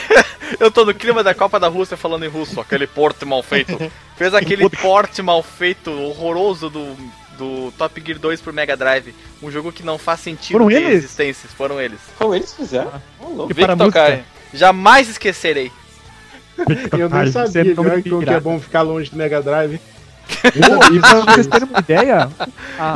eu 0.59 0.71
tô 0.71 0.85
no 0.85 0.95
clima 0.95 1.23
da 1.23 1.33
Copa 1.33 1.59
da 1.59 1.69
Rússia 1.69 1.97
falando 1.97 2.25
em 2.25 2.29
russo, 2.29 2.61
aquele 2.61 2.87
porte 2.87 3.25
mal 3.25 3.43
feito. 3.43 3.79
Fez 4.17 4.35
aquele 4.35 4.69
porte 4.69 5.23
mal 5.23 5.43
feito, 5.43 5.91
horroroso 5.91 6.69
do, 6.69 6.97
do 7.39 7.73
Top 7.79 8.03
Gear 8.05 8.19
2 8.19 8.41
pro 8.41 8.53
Mega 8.53 8.77
Drive. 8.77 9.15
Um 9.43 9.51
jogo 9.51 9.73
que 9.73 9.85
não 9.85 9.97
faz 9.97 10.21
sentido 10.21 10.53
Foram 10.53 10.71
eles? 10.71 11.05
existências. 11.05 11.53
Foram 11.53 11.81
eles. 11.81 12.01
Foram 12.19 12.35
eles 12.35 12.51
que 12.51 12.57
fizeram? 12.57 12.93
Oh, 13.21 13.47
Victor 13.47 13.93
Kai. 13.93 14.25
Jamais 14.53 15.09
esquecerei. 15.09 15.71
Eu 16.99 17.09
nem 17.09 17.31
sabia 17.31 17.65
que, 18.03 18.25
que 18.25 18.31
é 18.31 18.41
bom 18.41 18.61
ficar 18.61 18.83
longe 18.83 19.11
do 19.11 19.17
Mega 19.17 19.41
Drive. 19.41 19.81
E 20.93 21.01
pra 21.01 21.21
vocês 21.33 21.47
terem 21.47 21.69
uma 21.69 21.79
ideia, 21.79 22.29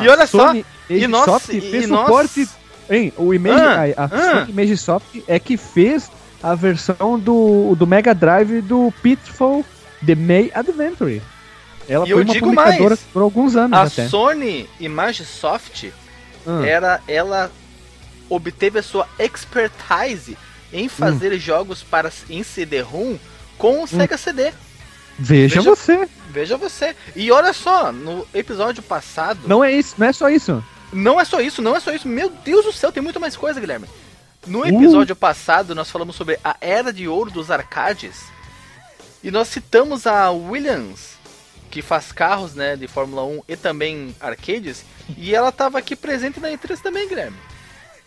e 0.02 0.08
olha 0.08 0.26
Sony 0.26 0.62
só, 0.62 0.94
e 0.94 1.06
nós, 1.06 1.46
fez 1.46 1.64
e 1.64 1.82
suporte. 1.88 2.40
Nós... 2.40 2.64
Hein, 2.90 3.12
o 3.16 3.32
Image, 3.32 3.60
ah, 3.60 4.02
a, 4.02 4.04
a 4.04 4.04
ah. 4.04 4.46
Sony 4.46 4.76
Soft 4.76 5.16
é 5.26 5.38
que 5.38 5.56
fez 5.56 6.10
a 6.42 6.54
versão 6.54 7.18
do, 7.18 7.74
do 7.74 7.86
Mega 7.86 8.14
Drive 8.14 8.60
do 8.60 8.92
Pitfall 9.02 9.64
The 10.04 10.14
May 10.14 10.52
Adventure. 10.54 11.22
Ela 11.88 12.06
e 12.06 12.12
foi 12.12 12.22
uma 12.22 12.34
publicadora 12.34 12.88
mais, 12.90 13.00
por 13.00 13.22
alguns 13.22 13.56
anos 13.56 13.78
a 13.78 13.82
até. 13.82 14.08
Sony 14.08 14.68
Imagesoft 14.78 15.92
ah. 16.46 16.66
era 16.66 17.00
ela 17.08 17.50
obteve 18.28 18.78
a 18.78 18.82
sua 18.82 19.06
expertise 19.18 20.36
em 20.72 20.88
fazer 20.88 21.32
hum. 21.32 21.38
jogos 21.38 21.82
para 21.82 22.10
em 22.28 22.42
CD-ROM 22.42 23.16
com 23.56 23.80
o 23.80 23.82
hum. 23.84 23.86
Sega 23.86 24.18
CD. 24.18 24.52
Veja, 25.18 25.56
Veja, 25.56 25.62
você. 25.62 26.08
Veja 26.30 26.56
você. 26.56 26.96
E 27.14 27.30
olha 27.30 27.52
só, 27.52 27.92
no 27.92 28.26
episódio 28.34 28.82
passado. 28.82 29.40
Não 29.46 29.62
é 29.62 29.72
isso, 29.72 29.94
não 29.98 30.06
é 30.06 30.12
só 30.12 30.28
isso. 30.28 30.64
Não 30.92 31.20
é 31.20 31.24
só 31.24 31.40
isso, 31.40 31.62
não 31.62 31.76
é 31.76 31.80
só 31.80 31.92
isso. 31.92 32.08
Meu 32.08 32.30
Deus 32.30 32.64
do 32.64 32.72
céu, 32.72 32.92
tem 32.92 33.02
muito 33.02 33.20
mais 33.20 33.36
coisa, 33.36 33.60
Guilherme. 33.60 33.88
No 34.46 34.60
uh. 34.60 34.66
episódio 34.66 35.12
uh. 35.12 35.16
passado, 35.16 35.74
nós 35.74 35.90
falamos 35.90 36.16
sobre 36.16 36.38
a 36.44 36.56
era 36.60 36.92
de 36.92 37.08
ouro 37.08 37.30
dos 37.30 37.50
arcades. 37.50 38.24
E 39.22 39.30
nós 39.30 39.48
citamos 39.48 40.06
a 40.06 40.30
Williams, 40.30 41.14
que 41.70 41.80
faz 41.80 42.12
carros 42.12 42.54
né, 42.54 42.76
de 42.76 42.86
Fórmula 42.86 43.24
1 43.24 43.42
e 43.48 43.56
também 43.56 44.14
arcades. 44.20 44.84
E 45.16 45.34
ela 45.34 45.48
estava 45.48 45.78
aqui 45.78 45.96
presente 45.96 46.40
na 46.40 46.48
E3 46.48 46.80
também, 46.80 47.08
Guilherme. 47.08 47.36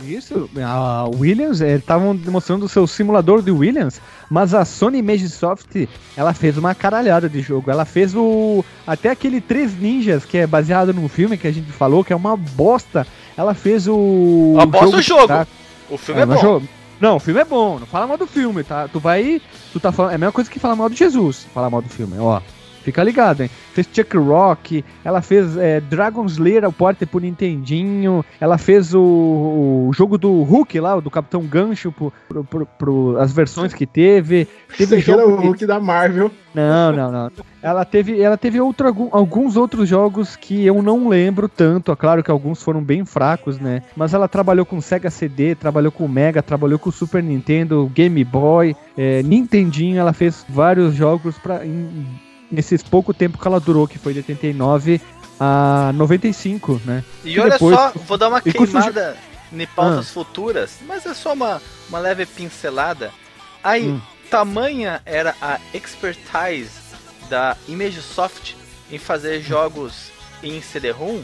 Isso, 0.03 0.47
a 0.63 1.05
Williams, 1.15 1.59
estavam 1.59 2.11
eh, 2.11 2.17
demonstrando 2.17 2.65
o 2.65 2.69
seu 2.69 2.85
simulador 2.85 3.41
de 3.41 3.49
Williams, 3.49 3.99
mas 4.29 4.53
a 4.53 4.63
Sony 4.63 4.99
Imagesoft, 4.99 5.89
ela 6.15 6.33
fez 6.33 6.55
uma 6.55 6.75
caralhada 6.75 7.27
de 7.27 7.41
jogo. 7.41 7.71
Ela 7.71 7.83
fez 7.83 8.13
o 8.15 8.63
até 8.85 9.09
aquele 9.09 9.41
Três 9.41 9.75
Ninjas, 9.77 10.23
que 10.23 10.37
é 10.37 10.45
baseado 10.45 10.93
num 10.93 11.09
filme 11.09 11.35
que 11.35 11.47
a 11.47 11.51
gente 11.51 11.71
falou, 11.71 12.03
que 12.03 12.13
é 12.13 12.15
uma 12.15 12.37
bosta. 12.37 13.07
Ela 13.35 13.55
fez 13.55 13.87
o 13.87 14.53
Uma 14.53 14.67
bosta 14.67 14.97
o 14.97 15.01
jogo. 15.01 15.27
Tá... 15.27 15.47
O 15.89 15.97
filme 15.97 16.19
é, 16.19 16.23
é 16.23 16.25
bom. 16.27 16.37
Jogo... 16.37 16.67
Não, 16.99 17.15
o 17.17 17.19
filme 17.19 17.39
é 17.39 17.45
bom, 17.45 17.79
não 17.79 17.85
fala 17.85 18.07
mal 18.07 18.17
do 18.17 18.25
filme, 18.25 18.63
tá? 18.63 18.87
Tu 18.87 18.99
vai, 18.99 19.41
tu 19.71 19.79
tá 19.79 19.91
falando, 19.91 20.11
é 20.11 20.15
a 20.15 20.17
mesma 20.17 20.31
coisa 20.31 20.49
que 20.49 20.59
falar 20.59 20.75
mal 20.75 20.89
de 20.89 20.95
Jesus, 20.95 21.45
falar 21.53 21.69
mal 21.69 21.81
do 21.81 21.89
filme, 21.89 22.17
ó. 22.19 22.41
Fica 22.87 23.03
ligado, 23.03 23.41
hein? 23.43 23.49
Fez 23.73 23.85
Chuck 23.91 24.15
Rock, 24.15 24.81
ela 25.03 25.21
fez 25.21 25.57
é, 25.57 25.81
Dragon's 25.81 26.31
Slayer 26.31 26.63
o 26.63 26.71
porte 26.71 27.05
pro 27.05 27.19
Nintendinho, 27.19 28.23
ela 28.39 28.57
fez 28.57 28.93
o, 28.93 29.01
o, 29.89 29.91
jogo 29.93 30.17
do 30.17 30.41
Hulk 30.43 30.79
lá, 30.79 30.97
do 30.97 31.11
Capitão 31.11 31.41
Gancho, 31.41 31.91
pro, 31.91 32.13
pro, 32.29 32.45
pro, 32.45 32.65
pro 32.65 33.17
as 33.19 33.33
versões 33.33 33.73
que 33.73 33.85
teve. 33.85 34.47
Teve 34.77 35.01
jogo 35.01 35.19
era 35.19 35.27
o 35.27 35.35
Hulk 35.35 35.65
da 35.65 35.81
Marvel. 35.81 36.31
Não, 36.55 36.93
não, 36.93 37.11
não. 37.11 37.31
Ela 37.61 37.83
teve, 37.83 38.21
ela 38.21 38.37
teve 38.37 38.61
outro, 38.61 38.87
alguns 39.11 39.57
outros 39.57 39.89
jogos 39.89 40.37
que 40.37 40.65
eu 40.65 40.81
não 40.81 41.09
lembro 41.09 41.49
tanto. 41.49 41.91
É 41.91 41.95
claro 41.97 42.23
que 42.23 42.31
alguns 42.31 42.63
foram 42.63 42.81
bem 42.81 43.03
fracos, 43.03 43.59
né? 43.59 43.83
Mas 43.97 44.13
ela 44.13 44.29
trabalhou 44.29 44.65
com 44.65 44.79
Sega 44.79 45.09
CD, 45.09 45.55
trabalhou 45.55 45.91
com 45.91 46.07
Mega, 46.07 46.41
trabalhou 46.41 46.79
com 46.79 46.89
Super 46.89 47.21
Nintendo, 47.21 47.91
Game 47.93 48.23
Boy, 48.23 48.77
é, 48.97 49.21
Nintendinho. 49.23 49.99
Ela 49.99 50.13
fez 50.13 50.45
vários 50.47 50.95
jogos 50.95 51.37
para 51.37 51.65
nesses 52.51 52.83
pouco 52.83 53.13
tempo 53.13 53.37
que 53.37 53.47
ela 53.47 53.59
durou, 53.59 53.87
que 53.87 53.97
foi 53.97 54.13
de 54.13 54.19
89 54.19 55.01
a 55.39 55.91
95, 55.93 56.81
né? 56.85 57.03
E, 57.23 57.33
e 57.33 57.39
olha 57.39 57.51
depois, 57.51 57.75
só, 57.75 57.91
vou 58.05 58.17
dar 58.17 58.29
uma 58.29 58.41
queimada 58.41 59.17
em 59.51 59.65
pautas 59.67 60.07
ah. 60.09 60.13
futuras, 60.13 60.77
mas 60.85 61.05
é 61.05 61.13
só 61.13 61.33
uma, 61.33 61.61
uma 61.89 61.99
leve 61.99 62.25
pincelada. 62.25 63.11
Aí, 63.63 63.89
hum. 63.89 64.01
tamanha 64.29 65.01
era 65.05 65.35
a 65.41 65.59
expertise 65.73 66.71
da 67.29 67.55
Imagesoft 67.67 68.55
em 68.91 68.97
fazer 68.97 69.41
jogos 69.41 70.11
em 70.41 70.61
CD-ROM 70.61 71.21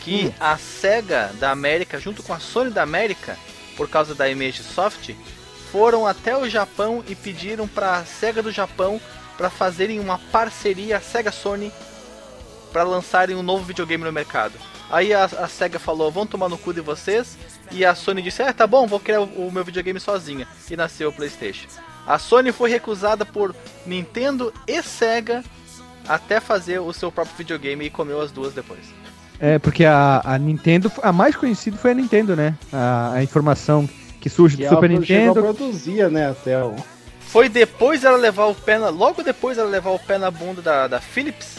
que 0.00 0.26
hum. 0.26 0.32
a 0.40 0.56
SEGA 0.56 1.30
da 1.38 1.50
América, 1.50 1.98
junto 1.98 2.22
com 2.22 2.32
a 2.32 2.38
Sony 2.38 2.70
da 2.70 2.82
América, 2.82 3.36
por 3.76 3.88
causa 3.88 4.14
da 4.14 4.28
Imagesoft, 4.28 5.14
foram 5.70 6.06
até 6.06 6.36
o 6.36 6.48
Japão 6.48 7.04
e 7.06 7.14
pediram 7.14 7.68
para 7.68 7.98
a 7.98 8.04
SEGA 8.04 8.42
do 8.42 8.50
Japão 8.50 9.00
para 9.40 9.48
fazerem 9.48 9.98
uma 9.98 10.18
parceria 10.30 11.00
Sega 11.00 11.32
Sony 11.32 11.72
para 12.70 12.82
lançarem 12.82 13.34
um 13.34 13.42
novo 13.42 13.64
videogame 13.64 14.04
no 14.04 14.12
mercado. 14.12 14.52
Aí 14.90 15.14
a, 15.14 15.24
a, 15.24 15.48
Sega 15.48 15.78
falou, 15.78 16.10
vão 16.10 16.26
tomar 16.26 16.50
no 16.50 16.58
cu 16.58 16.74
de 16.74 16.82
vocês. 16.82 17.38
E 17.72 17.82
a 17.82 17.94
Sony 17.94 18.20
disse, 18.20 18.42
é, 18.42 18.52
tá 18.52 18.66
bom, 18.66 18.86
vou 18.86 19.00
criar 19.00 19.22
o, 19.22 19.48
o 19.48 19.50
meu 19.50 19.64
videogame 19.64 19.98
sozinha. 19.98 20.46
E 20.70 20.76
nasceu 20.76 21.08
o 21.08 21.12
Playstation. 21.12 21.68
A 22.06 22.18
Sony 22.18 22.52
foi 22.52 22.68
recusada 22.68 23.24
por 23.24 23.56
Nintendo 23.86 24.52
e 24.66 24.82
Sega 24.82 25.42
até 26.06 26.38
fazer 26.38 26.78
o 26.78 26.92
seu 26.92 27.10
próprio 27.10 27.36
videogame 27.38 27.86
e 27.86 27.90
comeu 27.90 28.20
as 28.20 28.30
duas 28.30 28.52
depois. 28.52 28.92
É, 29.40 29.58
porque 29.58 29.86
a, 29.86 30.20
a 30.22 30.36
Nintendo, 30.36 30.92
a 31.02 31.12
mais 31.14 31.34
conhecida 31.34 31.78
foi 31.78 31.92
a 31.92 31.94
Nintendo, 31.94 32.36
né? 32.36 32.54
A, 32.70 33.12
a 33.14 33.22
informação 33.22 33.88
que 34.20 34.28
surge 34.28 34.58
do 34.58 34.68
Super 34.68 34.90
Nintendo. 34.90 35.38
Ela 35.38 35.54
produzia, 35.54 36.10
né, 36.10 36.28
até 36.28 36.62
o... 36.62 36.76
Foi 37.30 37.48
depois 37.48 38.04
ela 38.04 38.16
levar 38.16 38.46
o 38.46 38.54
pé 38.54 38.78
na, 38.78 38.88
logo 38.88 39.22
depois 39.22 39.56
ela 39.56 39.68
levar 39.68 39.90
o 39.90 39.98
pé 39.98 40.18
na 40.18 40.30
bunda 40.30 40.60
da, 40.60 40.88
da 40.88 41.00
Philips 41.00 41.58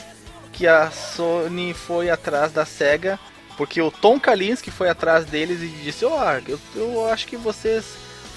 que 0.51 0.67
a 0.67 0.91
Sony 0.91 1.73
foi 1.73 2.09
atrás 2.09 2.51
da 2.51 2.65
Sega, 2.65 3.17
porque 3.55 3.81
o 3.81 3.89
Tom 3.89 4.19
Kalinske 4.19 4.69
foi 4.69 4.89
atrás 4.89 5.25
deles 5.25 5.61
e 5.61 5.67
disse: 5.67 6.03
"Ó, 6.03 6.11
oh, 6.11 6.51
eu, 6.51 6.59
eu 6.75 7.09
acho 7.09 7.25
que 7.25 7.37
vocês 7.37 7.85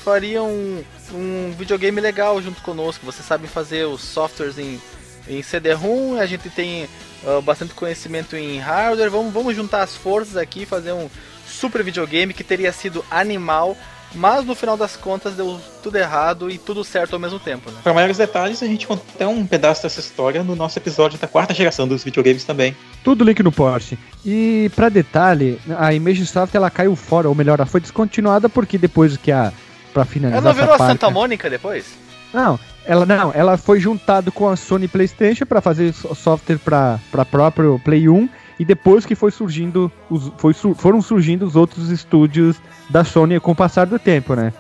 fariam 0.05 0.47
um, 0.47 0.85
um 1.13 1.55
videogame 1.59 2.01
legal 2.01 2.41
junto 2.41 2.61
conosco. 2.61 3.07
Vocês 3.07 3.27
sabem 3.27 3.49
fazer 3.49 3.87
os 3.87 4.03
softwares 4.03 4.59
em, 4.59 4.81
em 5.27 5.43
CD-ROM, 5.43 6.19
a 6.21 6.27
gente 6.27 6.51
tem 6.51 6.89
uh, 7.25 7.41
bastante 7.41 7.73
conhecimento 7.73 8.37
em 8.37 8.59
hardware. 8.59 9.11
Vamos, 9.11 9.33
vamos 9.33 9.57
juntar 9.57 9.83
as 9.83 9.97
forças 9.97 10.37
aqui 10.37 10.63
e 10.63 10.67
fazer 10.67 10.93
um 10.93 11.09
super 11.47 11.83
videogame 11.83 12.35
que 12.35 12.45
teria 12.45 12.71
sido 12.71 13.05
animal, 13.11 13.77
mas 14.15 14.45
no 14.45 14.55
final 14.55 14.77
das 14.77 14.97
contas 14.97 15.35
deu 15.35 15.61
tudo 15.83 15.97
errado 15.97 16.51
e 16.51 16.57
tudo 16.59 16.83
certo 16.85 17.15
ao 17.15 17.19
mesmo 17.19 17.39
tempo, 17.39 17.71
né? 17.71 17.77
Para 17.83 17.93
maiores 17.95 18.17
detalhes, 18.17 18.63
a 18.63 18.67
gente 18.67 18.87
conta 18.87 19.03
até 19.15 19.27
um 19.27 19.47
pedaço 19.47 19.83
dessa 19.83 20.01
história 20.01 20.43
no 20.43 20.55
nosso 20.57 20.79
episódio 20.79 21.19
da 21.19 21.27
quarta 21.27 21.53
geração 21.55 21.87
dos 21.89 22.03
videogames 22.05 22.45
também. 22.45 22.77
Tudo 23.03 23.25
link 23.25 23.43
no 23.43 23.53
post. 23.53 23.99
E 24.25 24.71
pra 24.75 24.89
detalhe, 24.89 25.61
a 25.79 25.93
Imagesoft 25.93 26.55
ela 26.55 26.71
caiu 26.71 26.95
fora, 26.97 27.29
ou 27.29 27.35
melhor, 27.35 27.59
ela 27.59 27.67
foi 27.67 27.81
descontinuada 27.81 28.49
porque 28.49 28.79
depois 28.79 29.17
que 29.17 29.31
a 29.33 29.53
para 29.93 30.05
finalizar 30.05 30.43
Ela 30.43 30.53
não 30.53 30.61
virou 30.61 30.75
a 30.75 30.79
Santa 30.79 31.09
Mônica 31.11 31.49
depois? 31.49 31.85
Não, 32.33 32.59
ela 32.85 33.07
não, 33.07 33.31
ela 33.33 33.57
foi 33.57 33.79
juntado 33.79 34.33
com 34.33 34.49
a 34.49 34.57
Sony 34.57 34.89
PlayStation 34.89 35.47
para 35.47 35.61
fazer 35.61 35.93
so- 35.95 36.15
software 36.17 36.59
para 36.59 36.99
para 37.13 37.25
próprio 37.25 37.81
Play 37.85 38.09
1 38.09 38.29
e 38.59 38.65
depois 38.65 39.05
que 39.05 39.15
foi 39.15 39.31
surgindo 39.31 39.91
os, 40.09 40.33
foi, 40.39 40.53
foram 40.53 41.03
surgindo 41.03 41.45
os 41.45 41.57
outros 41.57 41.91
estúdios 41.91 42.57
da 42.89 43.05
Sony 43.05 43.41
com 43.41 43.53
o 43.53 43.57
passar 43.57 43.87
do 43.87 43.99
tempo, 43.99 44.35
né? 44.35 44.53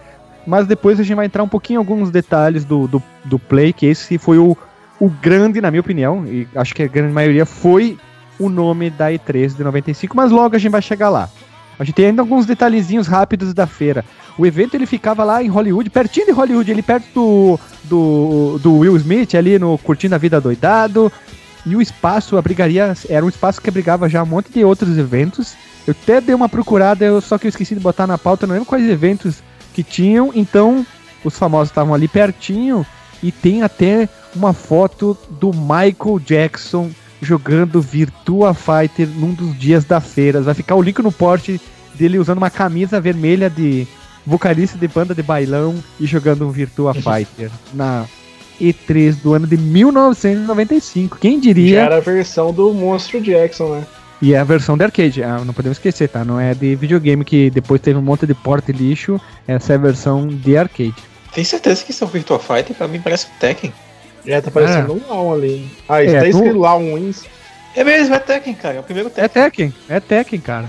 Mas 0.46 0.66
depois 0.66 1.00
a 1.00 1.02
gente 1.02 1.16
vai 1.16 1.26
entrar 1.26 1.42
um 1.42 1.48
pouquinho 1.48 1.78
em 1.78 1.78
alguns 1.78 2.10
detalhes 2.10 2.64
do, 2.64 2.86
do, 2.86 3.02
do 3.24 3.38
Play, 3.38 3.72
que 3.72 3.86
esse 3.86 4.18
foi 4.18 4.38
o, 4.38 4.56
o 5.00 5.08
grande, 5.08 5.60
na 5.60 5.70
minha 5.70 5.80
opinião, 5.80 6.26
e 6.26 6.46
acho 6.54 6.74
que 6.74 6.82
a 6.82 6.88
grande 6.88 7.12
maioria 7.12 7.46
foi 7.46 7.96
o 8.38 8.48
nome 8.48 8.90
da 8.90 9.10
E3 9.10 9.56
de 9.56 9.64
95, 9.64 10.16
mas 10.16 10.30
logo 10.30 10.54
a 10.54 10.58
gente 10.58 10.72
vai 10.72 10.82
chegar 10.82 11.08
lá. 11.08 11.28
A 11.78 11.84
gente 11.84 11.94
tem 11.94 12.06
ainda 12.06 12.22
alguns 12.22 12.46
detalhezinhos 12.46 13.06
rápidos 13.06 13.52
da 13.52 13.66
feira. 13.66 14.04
O 14.38 14.46
evento 14.46 14.74
ele 14.74 14.86
ficava 14.86 15.24
lá 15.24 15.42
em 15.42 15.48
Hollywood, 15.48 15.90
pertinho 15.90 16.26
de 16.26 16.32
Hollywood, 16.32 16.70
ali 16.70 16.82
perto 16.82 17.06
do, 17.14 17.60
do, 17.84 18.58
do 18.58 18.78
Will 18.78 18.96
Smith, 18.96 19.34
ali 19.34 19.58
no 19.58 19.78
Curtindo 19.78 20.14
a 20.14 20.18
Vida 20.18 20.40
Doidado. 20.40 21.10
E 21.66 21.74
o 21.74 21.80
espaço 21.80 22.36
abrigaria, 22.36 22.94
era 23.08 23.24
um 23.24 23.28
espaço 23.28 23.60
que 23.60 23.68
abrigava 23.68 24.08
já 24.08 24.22
um 24.22 24.26
monte 24.26 24.52
de 24.52 24.64
outros 24.64 24.98
eventos. 24.98 25.54
Eu 25.86 25.94
até 26.02 26.20
dei 26.20 26.34
uma 26.34 26.48
procurada, 26.48 27.04
eu, 27.04 27.20
só 27.20 27.38
que 27.38 27.46
eu 27.46 27.48
esqueci 27.48 27.74
de 27.74 27.80
botar 27.80 28.06
na 28.06 28.18
pauta, 28.18 28.46
não 28.46 28.54
lembro 28.54 28.68
quais 28.68 28.88
eventos 28.88 29.42
que 29.72 29.82
tinham. 29.82 30.30
Então, 30.34 30.86
os 31.24 31.38
famosos 31.38 31.70
estavam 31.70 31.94
ali 31.94 32.06
pertinho. 32.06 32.86
E 33.22 33.32
tem 33.32 33.62
até 33.62 34.08
uma 34.34 34.52
foto 34.52 35.16
do 35.30 35.50
Michael 35.52 36.20
Jackson 36.22 36.90
jogando 37.22 37.80
Virtua 37.80 38.52
Fighter 38.52 39.08
num 39.08 39.32
dos 39.32 39.58
dias 39.58 39.84
da 39.84 40.00
feira. 40.00 40.42
Vai 40.42 40.54
ficar 40.54 40.74
o 40.74 40.82
link 40.82 41.00
no 41.00 41.10
porte 41.10 41.58
dele 41.94 42.18
usando 42.18 42.38
uma 42.38 42.50
camisa 42.50 43.00
vermelha 43.00 43.48
de 43.48 43.86
vocalista 44.26 44.76
de 44.76 44.88
banda 44.88 45.14
de 45.14 45.22
bailão 45.22 45.82
e 45.98 46.06
jogando 46.06 46.46
um 46.46 46.50
Virtua 46.50 46.92
Fighter 46.94 47.50
na 47.72 48.04
E3 48.60 49.16
do 49.22 49.34
ano 49.34 49.46
de 49.46 49.56
1995. 49.56 51.18
Quem 51.18 51.36
Já 51.36 51.40
diria? 51.42 51.80
era 51.82 51.96
a 51.96 52.00
versão 52.00 52.52
do 52.52 52.72
Monstro 52.72 53.20
Jackson, 53.20 53.68
né? 53.76 53.86
E 54.22 54.32
é 54.32 54.38
a 54.38 54.44
versão 54.44 54.76
de 54.76 54.84
arcade, 54.84 55.22
ah, 55.22 55.42
não 55.44 55.52
podemos 55.52 55.76
esquecer, 55.76 56.08
tá? 56.08 56.24
Não 56.24 56.40
é 56.40 56.54
de 56.54 56.74
videogame 56.76 57.24
que 57.24 57.50
depois 57.50 57.80
teve 57.80 57.98
um 57.98 58.02
monte 58.02 58.26
de 58.26 58.32
porta 58.34 58.70
e 58.70 58.74
lixo. 58.74 59.20
Essa 59.46 59.72
é 59.74 59.76
a 59.76 59.78
versão 59.78 60.26
de 60.28 60.56
arcade. 60.56 60.94
Tem 61.34 61.44
certeza 61.44 61.84
que 61.84 61.90
isso 61.90 62.04
é 62.04 62.06
o 62.06 62.10
Virtua 62.10 62.38
Fighter? 62.38 62.74
Pra 62.74 62.88
mim 62.88 63.00
parece 63.00 63.26
o 63.26 63.30
Tekken. 63.38 63.72
Já 64.24 64.40
tá 64.40 64.50
parecendo 64.50 64.94
um 64.94 65.00
LAW 65.10 65.34
ali. 65.34 65.68
Ah, 65.88 66.00
É, 66.02 66.06
isso 66.06 66.14
tá 66.14 66.20
tu- 66.22 66.26
escrito 66.28 66.58
LAW 66.58 66.80
Wins. 66.94 67.24
É 67.76 67.84
mesmo, 67.84 68.14
é 68.14 68.18
Tekken, 68.18 68.54
cara. 68.54 68.76
É 68.76 68.80
o 68.80 68.82
primeiro 68.82 69.10
É 69.16 69.28
Tekken. 69.28 69.42
Tekken, 69.70 69.74
é 69.88 70.00
Tekken, 70.00 70.40
cara. 70.40 70.66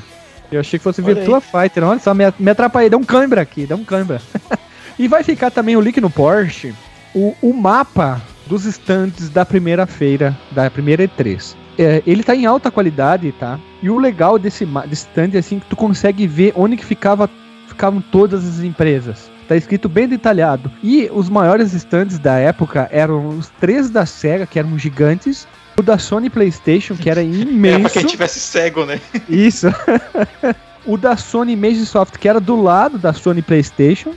Eu 0.52 0.60
achei 0.60 0.78
que 0.78 0.84
fosse 0.84 1.02
Olha 1.02 1.16
Virtua 1.16 1.40
Fighter. 1.40 1.84
Olha 1.84 2.00
só, 2.00 2.14
me, 2.14 2.26
me 2.38 2.52
atrapalhei. 2.52 2.90
Deu 2.90 3.00
um 3.00 3.04
cãibra 3.04 3.42
aqui, 3.42 3.66
deu 3.66 3.78
um 3.78 3.86
cãibra. 3.86 4.22
e 5.00 5.08
vai 5.08 5.24
ficar 5.24 5.50
também 5.52 5.78
o 5.78 5.82
link 5.82 6.02
no 6.02 6.10
Porsche, 6.10 6.74
o, 7.16 7.34
o 7.42 7.54
mapa 7.54 8.22
dos 8.46 8.66
stands 8.66 9.30
da 9.30 9.46
primeira 9.46 9.88
feira, 9.88 10.38
da 10.52 10.70
primeira 10.70 11.08
E3. 11.08 11.56
É, 11.80 12.04
ele 12.06 12.24
tá 12.24 12.36
em 12.36 12.46
alta 12.46 12.70
qualidade, 12.70 13.32
tá? 13.34 13.60
E 13.82 13.90
o 13.90 13.98
legal 13.98 14.38
desse, 14.38 14.68
stand 14.92 15.32
é 15.34 15.40
assim 15.40 15.60
que 15.60 15.66
tu 15.66 15.76
consegue 15.76 16.28
ver 16.28 16.54
onde 16.56 16.78
que 16.78 16.86
ficava, 16.86 17.30
ficavam 17.68 18.02
todas 18.02 18.48
as 18.48 18.60
empresas. 18.64 19.32
Tá 19.48 19.56
escrito 19.56 19.88
bem 19.88 20.08
detalhado. 20.08 20.72
E 20.84 21.10
os 21.14 21.30
maiores 21.30 21.74
stands 21.74 22.18
da 22.20 22.36
época 22.38 22.88
eram 22.92 23.30
os 23.30 23.50
três 23.60 23.90
da 23.90 24.06
SEGA, 24.06 24.46
que 24.46 24.58
eram 24.58 24.78
gigantes, 24.78 25.48
o 25.78 25.84
da 25.84 25.98
Sony 25.98 26.30
PlayStation, 26.30 26.96
que 26.96 27.10
era 27.10 27.22
Era 27.22 27.30
imenso. 27.30 27.82
pra 27.82 27.90
quem 27.90 28.06
tivesse 28.06 28.40
cego, 28.40 28.86
né? 28.86 29.00
Isso. 29.30 29.68
o 30.86 30.98
da 30.98 31.18
Sony 31.18 31.56
Magisoft, 31.56 32.18
que 32.18 32.28
era 32.28 32.40
do 32.40 32.62
lado 32.62 32.98
da 32.98 33.14
Sony 33.14 33.42
PlayStation. 33.42 34.14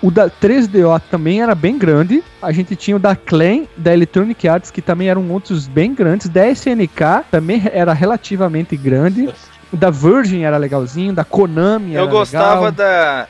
O 0.00 0.10
da 0.10 0.30
3DO 0.30 1.00
também 1.10 1.42
era 1.42 1.54
bem 1.54 1.76
grande. 1.76 2.22
A 2.40 2.52
gente 2.52 2.76
tinha 2.76 2.96
o 2.96 3.00
da 3.00 3.16
Clan, 3.16 3.64
da 3.76 3.92
Electronic 3.92 4.46
Arts, 4.46 4.70
que 4.70 4.80
também 4.80 5.08
eram 5.10 5.28
outros 5.30 5.66
bem 5.66 5.92
grandes. 5.94 6.28
Da 6.28 6.46
SNK 6.48 7.24
também 7.30 7.62
era 7.72 7.92
relativamente 7.92 8.76
grande. 8.76 9.28
O 9.72 9.76
da 9.76 9.90
Virgin 9.90 10.42
era 10.42 10.56
legalzinho. 10.56 11.12
Da 11.12 11.24
Konami 11.24 11.94
era 11.94 12.02
Eu 12.02 12.08
gostava 12.08 12.54
legal. 12.66 12.72
da. 12.72 13.28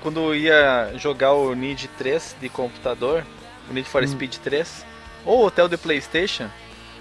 Quando 0.00 0.20
eu 0.20 0.34
ia 0.34 0.92
jogar 0.96 1.32
o 1.32 1.54
Need 1.54 1.88
3 1.98 2.36
de 2.40 2.48
computador, 2.48 3.24
o 3.70 3.72
Need 3.74 3.88
for 3.88 4.02
Hum. 4.02 4.06
Speed 4.06 4.36
3, 4.36 4.84
ou 5.24 5.40
o 5.40 5.46
Hotel 5.46 5.66
de 5.68 5.76
PlayStation. 5.78 6.46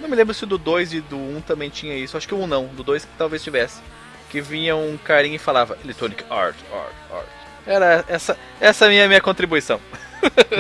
Não 0.01 0.09
me 0.09 0.15
lembro 0.15 0.33
se 0.33 0.45
do 0.45 0.57
2 0.57 0.93
e 0.93 1.01
do 1.01 1.17
1 1.17 1.41
também 1.41 1.69
tinha 1.69 1.95
isso. 1.95 2.17
Acho 2.17 2.27
que 2.27 2.33
o 2.33 2.39
1 2.41 2.47
não, 2.47 2.65
do 2.67 2.81
2 2.81 3.05
que 3.05 3.11
talvez 3.17 3.43
tivesse. 3.43 3.81
Que 4.29 4.41
vinha 4.41 4.75
um 4.75 4.97
carinha 4.97 5.35
e 5.35 5.39
falava 5.39 5.77
Electronic 5.83 6.23
Art, 6.29 6.55
Art, 6.73 6.93
Art. 7.11 7.27
Era 7.65 8.03
essa, 8.07 8.37
essa 8.59 8.85
é 8.85 8.87
a 8.87 8.91
minha, 8.91 9.07
minha 9.07 9.21
contribuição. 9.21 9.79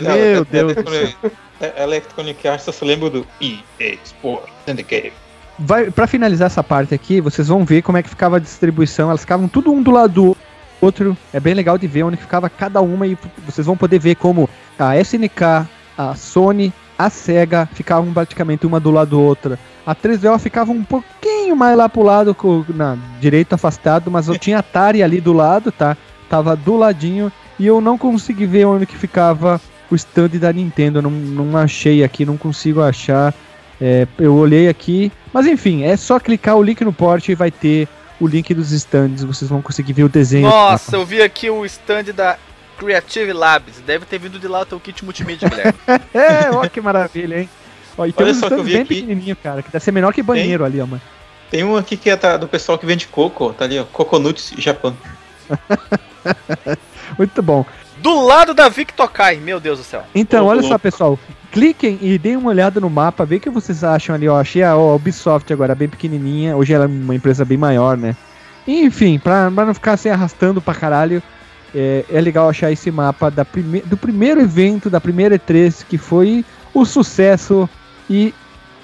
Meu 0.01 0.45
Deus 0.45 0.75
do 0.75 0.89
céu. 0.89 1.01
Electronic, 1.01 1.17
é- 1.61 1.83
Electronic 1.83 2.47
Arts, 2.47 2.67
eu 2.67 2.73
só 2.73 2.85
lembro 2.85 3.09
do 3.09 3.27
EA 3.41 3.97
Sports 4.03 4.51
Syndicate. 4.65 5.13
Vai, 5.59 5.91
pra 5.91 6.07
finalizar 6.07 6.47
essa 6.47 6.63
parte 6.63 6.93
aqui, 6.93 7.21
vocês 7.21 7.47
vão 7.47 7.63
ver 7.63 7.81
como 7.81 7.97
é 7.97 8.03
que 8.03 8.09
ficava 8.09 8.37
a 8.37 8.39
distribuição. 8.39 9.09
Elas 9.09 9.21
ficavam 9.21 9.47
tudo 9.47 9.71
um 9.71 9.81
do 9.81 9.91
lado 9.91 10.13
do 10.13 10.37
outro. 10.81 11.15
É 11.31 11.39
bem 11.39 11.53
legal 11.53 11.77
de 11.77 11.87
ver 11.87 12.03
onde 12.03 12.17
ficava 12.17 12.49
cada 12.49 12.81
uma 12.81 13.05
e 13.05 13.17
vocês 13.45 13.67
vão 13.67 13.77
poder 13.77 13.99
ver 13.99 14.15
como 14.15 14.49
a 14.77 14.97
SNK, 14.97 15.67
a 15.97 16.15
Sony, 16.15 16.73
a 16.97 17.09
Sega 17.09 17.69
ficavam 17.73 18.11
praticamente 18.13 18.65
uma 18.65 18.79
do 18.79 18.91
lado 18.91 19.11
da 19.11 19.17
outra. 19.17 19.59
A 19.85 19.93
3DO 19.93 20.39
ficava 20.39 20.71
um 20.71 20.83
pouquinho 20.83 21.55
mais 21.55 21.77
lá 21.77 21.87
pro 21.89 22.03
lado, 22.03 22.35
na 22.69 22.97
direito 23.19 23.53
afastado, 23.53 24.09
mas 24.09 24.27
eu 24.27 24.37
tinha 24.39 24.59
Atari 24.59 25.03
ali 25.03 25.19
do 25.19 25.33
lado, 25.33 25.71
tá? 25.71 25.97
Tava 26.29 26.55
do 26.55 26.75
ladinho 26.75 27.31
e 27.59 27.65
eu 27.65 27.79
não 27.81 27.97
consegui 27.97 28.45
ver 28.45 28.65
onde 28.65 28.85
que 28.85 28.97
ficava 28.97 29.59
o 29.89 29.95
stand 29.95 30.29
da 30.29 30.51
Nintendo. 30.51 30.99
Eu 30.99 31.03
Não, 31.03 31.11
não 31.11 31.57
achei 31.57 32.03
aqui, 32.03 32.25
não 32.25 32.37
consigo 32.37 32.81
achar. 32.81 33.33
É, 33.81 34.07
eu 34.17 34.35
olhei 34.35 34.69
aqui, 34.69 35.11
mas 35.33 35.45
enfim, 35.45 35.83
é 35.83 35.97
só 35.97 36.19
clicar 36.19 36.55
o 36.55 36.63
link 36.63 36.83
no 36.83 36.93
porte 36.93 37.31
e 37.31 37.35
vai 37.35 37.51
ter 37.51 37.87
o 38.19 38.27
link 38.27 38.53
dos 38.53 38.71
stands. 38.71 39.23
Vocês 39.23 39.49
vão 39.49 39.61
conseguir 39.61 39.93
ver 39.93 40.03
o 40.03 40.09
desenho. 40.09 40.47
Nossa, 40.47 40.95
eu 40.95 41.05
vi 41.05 41.21
aqui 41.21 41.49
o 41.49 41.65
stand 41.65 42.05
da 42.15 42.37
Creative 42.77 43.33
Labs. 43.33 43.81
Deve 43.85 44.05
ter 44.05 44.19
vindo 44.19 44.39
de 44.39 44.47
lá 44.47 44.61
o 44.61 44.65
teu 44.65 44.79
kit 44.79 45.03
multimídia, 45.03 45.49
Guilherme. 45.49 45.73
É, 46.13 46.49
ó 46.51 46.67
que 46.67 46.79
maravilha, 46.79 47.39
hein? 47.41 47.49
Ó, 47.97 48.05
e 48.05 48.13
tem 48.13 48.25
Olha 48.25 48.33
uns 48.33 48.39
só 48.39 48.47
que 48.47 48.53
eu 48.53 48.59
stands 48.59 48.65
vi 48.67 48.73
bem 48.73 48.81
aqui. 48.83 48.95
pequenininho, 48.95 49.35
cara, 49.35 49.61
que 49.61 49.71
deve 49.71 49.83
ser 49.83 49.91
menor 49.91 50.13
que 50.13 50.23
banheiro 50.23 50.63
ali, 50.63 50.79
ó, 50.79 50.85
mano. 50.85 51.01
Tem 51.51 51.63
um 51.63 51.75
aqui 51.75 51.97
que 51.97 52.09
é 52.09 52.37
do 52.37 52.47
pessoal 52.47 52.77
que 52.77 52.85
vende 52.85 53.07
coco, 53.07 53.53
tá 53.53 53.65
ali, 53.65 53.77
ó. 53.79 53.83
Coconuts 53.83 54.53
Japan. 54.57 54.93
Muito 57.17 57.41
bom. 57.41 57.65
do 57.99 58.25
lado 58.25 58.53
da 58.53 58.69
Victokai, 58.69 59.37
meu 59.37 59.59
Deus 59.59 59.79
do 59.79 59.83
céu. 59.83 60.03
Então, 60.13 60.45
Ô, 60.45 60.49
olha 60.49 60.63
só, 60.63 60.77
pessoal. 60.77 61.17
Cliquem 61.51 61.99
e 62.01 62.17
deem 62.17 62.35
uma 62.35 62.49
olhada 62.49 62.79
no 62.79 62.89
mapa, 62.89 63.25
vê 63.25 63.35
o 63.35 63.39
que 63.39 63.49
vocês 63.49 63.83
acham 63.83 64.15
ali, 64.15 64.27
ó. 64.27 64.39
Achei 64.39 64.63
a 64.63 64.75
ó, 64.75 64.95
Ubisoft 64.95 65.51
agora 65.53 65.75
bem 65.75 65.87
pequenininha, 65.87 66.57
hoje 66.57 66.73
ela 66.73 66.85
é 66.85 66.87
uma 66.87 67.15
empresa 67.15 67.45
bem 67.45 67.57
maior, 67.57 67.95
né? 67.95 68.15
Enfim, 68.67 69.19
pra, 69.19 69.51
pra 69.51 69.65
não 69.65 69.73
ficar 69.73 69.97
se 69.97 70.09
arrastando 70.09 70.61
pra 70.61 70.73
caralho, 70.73 71.21
é, 71.75 72.05
é 72.09 72.21
legal 72.21 72.49
achar 72.49 72.71
esse 72.71 72.89
mapa 72.89 73.29
da 73.29 73.43
prime 73.43 73.81
do 73.81 73.97
primeiro 73.97 74.41
evento, 74.41 74.89
da 74.89 75.01
primeira 75.01 75.37
E3, 75.37 75.85
que 75.87 75.97
foi 75.97 76.43
o 76.73 76.85
sucesso. 76.85 77.69
E, 78.09 78.33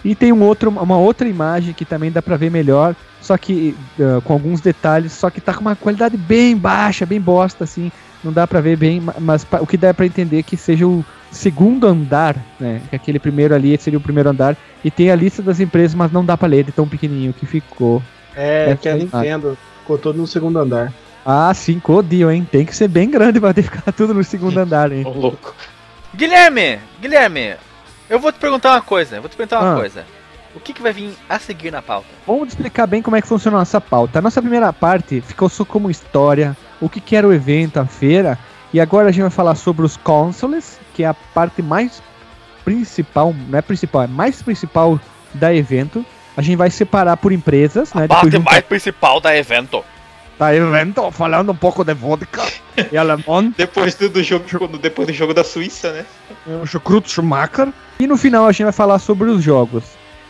e 0.03 0.15
tem 0.15 0.31
um 0.31 0.41
outro, 0.43 0.69
uma 0.69 0.97
outra 0.97 1.27
imagem 1.27 1.73
que 1.73 1.85
também 1.85 2.11
dá 2.11 2.21
pra 2.21 2.37
ver 2.37 2.49
melhor, 2.49 2.95
só 3.21 3.37
que 3.37 3.75
ah, 3.99 4.21
com 4.23 4.33
alguns 4.33 4.61
detalhes, 4.61 5.11
só 5.13 5.29
que 5.29 5.41
tá 5.41 5.53
com 5.53 5.61
uma 5.61 5.75
qualidade 5.75 6.15
bem 6.17 6.55
baixa, 6.55 7.05
bem 7.05 7.19
bosta, 7.19 7.63
assim. 7.63 7.91
Não 8.23 8.33
dá 8.33 8.45
pra 8.45 8.59
ver 8.61 8.75
bem, 8.77 8.99
ma- 8.99 9.15
mas 9.19 9.45
o 9.61 9.65
que 9.67 9.77
dá 9.77 9.93
pra 9.93 10.05
entender 10.05 10.39
é 10.39 10.43
que 10.43 10.57
seja 10.57 10.85
o 10.85 11.05
segundo 11.31 11.87
andar, 11.87 12.35
né? 12.59 12.81
Que 12.89 12.95
aquele 12.97 13.17
primeiro 13.19 13.55
ali 13.55 13.77
seria 13.77 13.97
o 13.97 14.01
primeiro 14.01 14.29
andar. 14.29 14.57
E 14.83 14.91
tem 14.91 15.09
a 15.09 15.15
lista 15.15 15.41
das 15.41 15.59
empresas, 15.61 15.95
mas 15.95 16.11
não 16.11 16.25
dá 16.25 16.35
pra 16.37 16.47
ler 16.47 16.63
de 16.65 16.71
tão 16.73 16.87
pequenininho 16.87 17.31
que 17.33 17.45
ficou. 17.45 18.01
É, 18.35 18.71
É, 18.71 18.75
que 18.75 18.89
a 18.89 18.95
Nintendo 18.95 19.57
ficou 19.81 19.97
todo 19.97 20.17
no 20.17 20.27
segundo 20.27 20.59
andar. 20.59 20.91
Ah, 21.25 21.53
sim, 21.53 21.79
codio, 21.79 22.29
hein? 22.31 22.47
Tem 22.49 22.65
que 22.65 22.75
ser 22.75 22.87
bem 22.87 23.09
grande 23.09 23.39
pra 23.39 23.53
ter 23.53 23.63
que 23.69 23.69
ficar 23.69 23.91
tudo 23.93 24.13
no 24.13 24.23
segundo 24.23 24.57
andar, 24.57 24.91
hein? 24.91 25.03
Ô, 25.05 25.11
louco. 25.11 25.55
Guilherme, 26.15 26.79
Guilherme, 27.01 27.55
eu 28.09 28.19
vou 28.19 28.31
te 28.31 28.39
perguntar 28.39 28.71
uma 28.73 28.81
coisa, 28.81 29.15
eu 29.17 29.21
vou 29.21 29.29
te 29.29 29.35
perguntar 29.37 29.59
uma 29.61 29.73
Ah. 29.73 29.75
coisa. 29.77 30.05
O 30.55 30.59
que, 30.59 30.73
que 30.73 30.81
vai 30.81 30.91
vir 30.91 31.15
a 31.29 31.37
seguir 31.37 31.71
na 31.71 31.81
pauta? 31.81 32.07
Vamos 32.25 32.49
explicar 32.49 32.87
bem 32.87 33.01
como 33.03 33.15
é 33.15 33.21
que 33.21 33.27
funciona 33.27 33.57
a 33.57 33.59
nossa 33.61 33.79
pauta. 33.79 34.17
A 34.17 34.21
nossa 34.21 34.41
primeira 34.41 34.73
parte 34.73 35.21
ficou 35.21 35.47
só 35.47 35.63
como 35.63 35.91
história, 35.91 36.57
o 36.81 36.89
que, 36.89 36.99
que 36.99 37.15
era 37.15 37.27
o 37.27 37.31
evento, 37.33 37.79
a 37.79 37.85
feira. 37.85 38.37
E 38.73 38.79
agora 38.81 39.09
a 39.09 39.11
gente 39.11 39.21
vai 39.21 39.29
falar 39.29 39.53
sobre 39.55 39.85
os 39.85 39.95
consoles, 39.95 40.79
que 40.95 41.03
é 41.03 41.07
a 41.07 41.13
parte 41.13 41.61
mais 41.61 42.01
principal, 42.65 43.33
não 43.47 43.57
é 43.59 43.61
principal, 43.61 44.03
é 44.03 44.07
mais 44.07 44.41
principal 44.41 44.99
da 45.33 45.53
evento. 45.53 46.03
A 46.35 46.41
gente 46.41 46.55
vai 46.55 46.69
separar 46.71 47.17
por 47.17 47.31
empresas, 47.31 47.93
né? 47.93 48.07
parte 48.07 48.31
juntar- 48.31 48.51
mais 48.51 48.63
principal 48.63 49.19
da 49.19 49.35
evento. 49.35 49.83
Tá 50.39 50.51
vendo? 50.51 51.11
Falando 51.11 51.51
um 51.51 51.55
pouco 51.55 51.83
de 51.83 51.93
vodka 51.93 52.41
e 52.89 52.97
alemão. 52.97 53.51
Depois 53.57 53.93
do, 53.95 54.07
do 54.07 54.23
jogo, 54.23 54.45
depois 54.81 55.05
do 55.05 55.13
jogo 55.13 55.33
da 55.33 55.43
Suíça, 55.43 55.91
né? 55.91 56.05
o 56.63 56.65
Chucruto 56.65 57.09
Schumacher. 57.09 57.67
E 57.99 58.07
no 58.07 58.15
final 58.15 58.47
a 58.47 58.51
gente 58.53 58.63
vai 58.63 58.71
falar 58.71 58.99
sobre 58.99 59.29
os 59.29 59.43
jogos. 59.43 59.83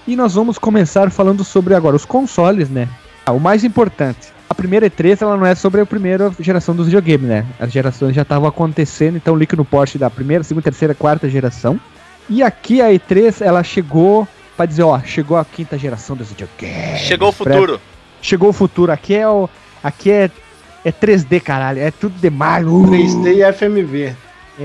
E 0.07 0.15
nós 0.15 0.33
vamos 0.33 0.57
começar 0.57 1.11
falando 1.11 1.43
sobre 1.43 1.75
agora 1.75 1.95
os 1.95 2.05
consoles, 2.05 2.71
né? 2.71 2.89
Ah, 3.23 3.33
o 3.33 3.39
mais 3.39 3.63
importante. 3.63 4.29
A 4.49 4.55
primeira 4.55 4.89
E3 4.89 5.21
ela 5.21 5.37
não 5.37 5.45
é 5.45 5.53
sobre 5.53 5.79
a 5.79 5.85
primeira 5.85 6.31
geração 6.39 6.75
dos 6.75 6.87
videogames, 6.87 7.29
né? 7.29 7.45
As 7.59 7.71
gerações 7.71 8.15
já 8.15 8.23
estavam 8.23 8.49
acontecendo, 8.49 9.15
então 9.15 9.35
o 9.35 9.37
link 9.37 9.55
no 9.55 9.63
porte 9.63 9.99
da 9.99 10.09
primeira, 10.09 10.43
segunda, 10.43 10.63
terceira, 10.63 10.95
quarta 10.95 11.29
geração. 11.29 11.79
E 12.27 12.41
aqui 12.41 12.81
a 12.81 12.87
E3 12.87 13.45
ela 13.45 13.61
chegou 13.61 14.27
para 14.57 14.65
dizer, 14.65 14.81
ó, 14.81 14.99
chegou 15.01 15.37
a 15.37 15.45
quinta 15.45 15.77
geração 15.77 16.15
dos 16.15 16.29
videogames. 16.29 17.01
Chegou 17.01 17.29
o 17.29 17.31
futuro. 17.31 17.79
Chegou 18.23 18.49
o 18.49 18.53
futuro. 18.53 18.91
Aqui 18.91 19.13
é 19.13 19.27
o 19.27 19.47
aqui 19.83 20.11
é 20.11 20.29
é 20.83 20.91
3D, 20.91 21.41
caralho. 21.41 21.79
É 21.79 21.91
tudo 21.91 22.15
demais. 22.19 22.65
Uh. 22.65 22.83
3D 22.83 23.35
e 23.35 23.53
FMV. 23.53 24.15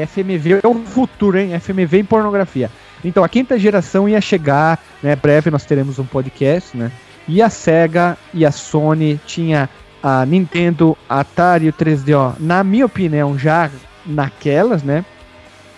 FMV 0.07 0.61
é 0.63 0.67
o 0.67 0.75
futuro, 0.75 1.39
hein? 1.39 1.59
FMV 1.59 1.99
em 1.99 2.05
pornografia. 2.05 2.71
Então, 3.05 3.23
a 3.23 3.29
quinta 3.29 3.59
geração 3.59 4.09
ia 4.09 4.21
chegar, 4.21 4.83
né? 5.03 5.15
Breve 5.15 5.51
nós 5.51 5.65
teremos 5.65 5.99
um 5.99 6.05
podcast, 6.05 6.77
né? 6.77 6.91
E 7.29 7.41
a 7.41 7.49
Sega 7.49 8.17
e 8.33 8.45
a 8.45 8.51
Sony 8.51 9.21
tinha 9.27 9.69
a 10.03 10.27
Nintendo, 10.27 10.97
a 11.09 11.21
Atari 11.21 11.67
e 11.67 11.69
o 11.69 11.73
3DO, 11.73 12.35
na 12.39 12.63
minha 12.65 12.87
opinião, 12.87 13.39
já 13.39 13.71
naquelas, 14.05 14.83
né? 14.83 15.05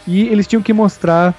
E 0.06 0.28
eles 0.28 0.46
tinham 0.46 0.62
que 0.62 0.72
mostrar 0.72 1.34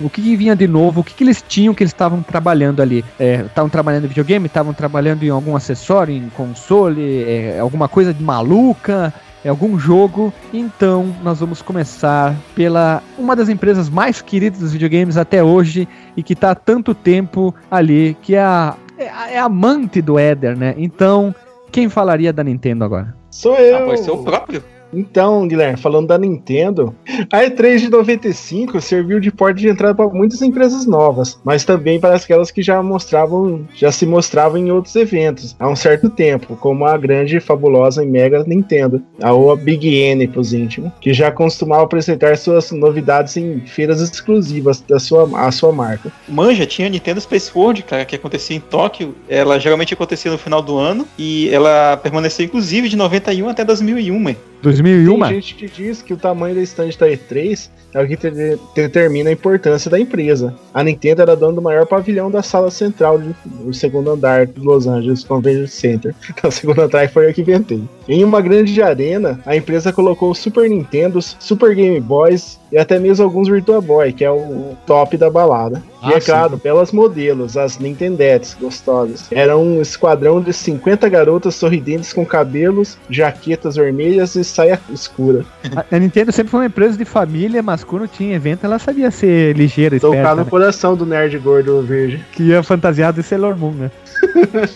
o 0.00 0.08
que, 0.08 0.22
que 0.22 0.36
vinha 0.36 0.54
de 0.54 0.66
novo, 0.66 1.00
o 1.00 1.04
que, 1.04 1.14
que 1.14 1.24
eles 1.24 1.42
tinham 1.46 1.74
que 1.74 1.82
eles 1.82 1.92
estavam 1.92 2.22
trabalhando 2.22 2.80
ali. 2.80 3.04
Estavam 3.18 3.68
trabalhando 3.68 4.04
em 4.04 4.08
videogame, 4.08 4.46
estavam 4.46 4.72
trabalhando 4.72 5.22
em 5.24 5.30
algum 5.30 5.56
acessório, 5.56 6.14
em 6.14 6.28
console, 6.30 7.24
é, 7.24 7.58
alguma 7.58 7.88
coisa 7.88 8.14
de 8.14 8.22
maluca, 8.22 9.12
é 9.44 9.48
algum 9.48 9.78
jogo. 9.78 10.32
Então, 10.52 11.14
nós 11.22 11.40
vamos 11.40 11.62
começar 11.62 12.34
pela 12.54 13.02
uma 13.18 13.34
das 13.34 13.48
empresas 13.48 13.88
mais 13.88 14.20
queridas 14.20 14.60
dos 14.60 14.72
videogames 14.72 15.16
até 15.16 15.42
hoje 15.42 15.88
e 16.16 16.22
que 16.22 16.32
está 16.32 16.52
há 16.52 16.54
tanto 16.54 16.94
tempo 16.94 17.54
ali, 17.70 18.16
que 18.22 18.34
é 18.34 18.42
a, 18.42 18.74
é 18.96 19.08
a 19.08 19.30
é 19.30 19.38
a 19.38 19.44
amante 19.44 20.00
do 20.02 20.18
Éder, 20.18 20.56
né? 20.56 20.74
Então, 20.76 21.34
quem 21.70 21.88
falaria 21.88 22.32
da 22.32 22.42
Nintendo 22.44 22.84
agora? 22.84 23.14
Sou 23.30 23.56
eu. 23.56 23.76
Ah, 23.76 23.80
pode 23.82 24.00
ser 24.00 24.10
o 24.10 24.22
próprio. 24.22 24.62
Então, 24.92 25.46
Guilherme, 25.46 25.78
falando 25.78 26.08
da 26.08 26.18
Nintendo, 26.18 26.94
a 27.32 27.38
E3 27.38 27.78
de 27.78 27.90
95 27.90 28.80
serviu 28.80 29.20
de 29.20 29.30
porta 29.30 29.60
de 29.60 29.68
entrada 29.68 29.94
para 29.94 30.08
muitas 30.08 30.42
empresas 30.42 30.86
novas, 30.86 31.38
mas 31.44 31.64
também 31.64 32.00
para 32.00 32.16
aquelas 32.16 32.50
que 32.50 32.62
já 32.62 32.82
mostravam, 32.82 33.66
já 33.74 33.92
se 33.92 34.06
mostravam 34.06 34.58
em 34.58 34.70
outros 34.70 34.96
eventos 34.96 35.54
há 35.58 35.68
um 35.68 35.76
certo 35.76 36.08
tempo, 36.08 36.56
como 36.56 36.84
a 36.84 36.96
grande, 36.96 37.40
fabulosa 37.40 38.02
e 38.02 38.06
mega 38.06 38.44
Nintendo, 38.44 39.02
a 39.22 39.32
ou 39.32 39.52
a 39.52 39.56
Big 39.56 39.88
N 39.88 40.28
os 40.36 40.52
íntimos, 40.52 40.92
que 41.00 41.12
já 41.12 41.30
costumava 41.32 41.82
apresentar 41.82 42.36
suas 42.36 42.70
novidades 42.70 43.36
em 43.36 43.60
feiras 43.60 44.00
exclusivas 44.00 44.80
da 44.80 44.98
sua, 44.98 45.28
a 45.46 45.50
sua 45.50 45.72
marca. 45.72 46.12
Manja, 46.28 46.66
tinha 46.66 46.86
a 46.86 46.90
Nintendo 46.90 47.20
Space 47.20 47.50
World, 47.54 47.82
cara, 47.82 48.04
que 48.04 48.14
acontecia 48.14 48.56
em 48.56 48.60
Tóquio. 48.60 49.14
Ela 49.28 49.58
geralmente 49.58 49.94
acontecia 49.94 50.30
no 50.30 50.38
final 50.38 50.62
do 50.62 50.78
ano 50.78 51.06
e 51.18 51.48
ela 51.50 51.96
permaneceu 51.96 52.44
inclusive 52.44 52.88
de 52.88 52.96
91 52.96 53.48
até 53.48 53.64
2001, 53.64 54.18
mãe. 54.18 54.36
2001? 54.62 55.18
Tem 55.20 55.28
gente 55.40 55.54
que 55.54 55.68
diz 55.68 56.02
que 56.02 56.12
o 56.12 56.16
tamanho 56.16 56.54
da 56.54 56.62
estande 56.62 56.96
da 56.98 57.06
E3 57.08 57.70
é 57.94 58.02
o 58.02 58.06
que 58.06 58.16
te- 58.16 58.58
determina 58.74 59.30
a 59.30 59.32
importância 59.32 59.90
da 59.90 59.98
empresa. 59.98 60.54
A 60.74 60.82
Nintendo 60.82 61.22
era 61.22 61.36
dona 61.36 61.54
do 61.54 61.62
maior 61.62 61.86
pavilhão 61.86 62.30
da 62.30 62.42
sala 62.42 62.70
central 62.70 63.18
do 63.18 63.72
segundo 63.72 64.10
andar 64.10 64.46
de 64.46 64.60
Los 64.60 64.86
Angeles 64.86 65.24
Convention 65.24 65.66
Center. 65.66 66.14
Então, 66.30 66.48
o 66.50 66.52
segundo 66.52 66.80
andar 66.82 67.08
foi 67.08 67.28
eu 67.28 67.34
que 67.34 67.40
inventei. 67.40 67.82
Em 68.08 68.24
uma 68.24 68.40
grande 68.40 68.80
arena, 68.80 69.38
a 69.44 69.54
empresa 69.54 69.92
colocou 69.92 70.34
Super 70.34 70.68
Nintendos, 70.70 71.36
Super 71.38 71.74
Game 71.74 72.00
Boys 72.00 72.58
e 72.72 72.78
até 72.78 72.98
mesmo 72.98 73.24
alguns 73.24 73.48
Virtua 73.48 73.80
Boy, 73.80 74.12
que 74.12 74.24
é 74.24 74.30
o 74.30 74.76
top 74.86 75.16
da 75.16 75.30
balada. 75.30 75.82
e 76.02 76.06
Ah, 76.06 76.16
é 76.16 76.20
sim. 76.20 76.26
claro, 76.30 76.56
belas 76.56 76.90
modelos, 76.92 77.56
as 77.56 77.78
Nintendettes 77.78 78.56
gostosas. 78.60 79.26
Era 79.30 79.56
um 79.58 79.80
esquadrão 79.82 80.40
de 80.40 80.52
50 80.52 81.08
garotas 81.08 81.54
sorridentes 81.54 82.12
com 82.12 82.24
cabelos, 82.24 82.96
jaquetas 83.10 83.76
vermelhas 83.76 84.34
e 84.36 84.44
saia 84.44 84.80
escura. 84.90 85.44
A, 85.90 85.98
Nintendo 85.98 86.32
sempre 86.32 86.50
foi 86.50 86.60
uma 86.60 86.66
empresa 86.66 86.96
de 86.96 87.04
família, 87.04 87.62
mas 87.62 87.84
quando 87.84 88.06
tinha 88.08 88.34
evento 88.36 88.64
ela 88.64 88.78
sabia 88.78 89.10
ser 89.10 89.56
ligeira, 89.56 89.98
Tocar 90.00 90.16
esperta, 90.16 90.34
no 90.36 90.44
né? 90.44 90.50
coração 90.50 90.96
do 90.96 91.04
nerd 91.04 91.38
gordo 91.38 91.82
verde. 91.82 92.24
que 92.32 92.44
ia 92.44 92.62
fantasiado 92.62 93.20
de 93.20 93.26
Sailor 93.26 93.56
Moon, 93.56 93.72
né? 93.72 93.90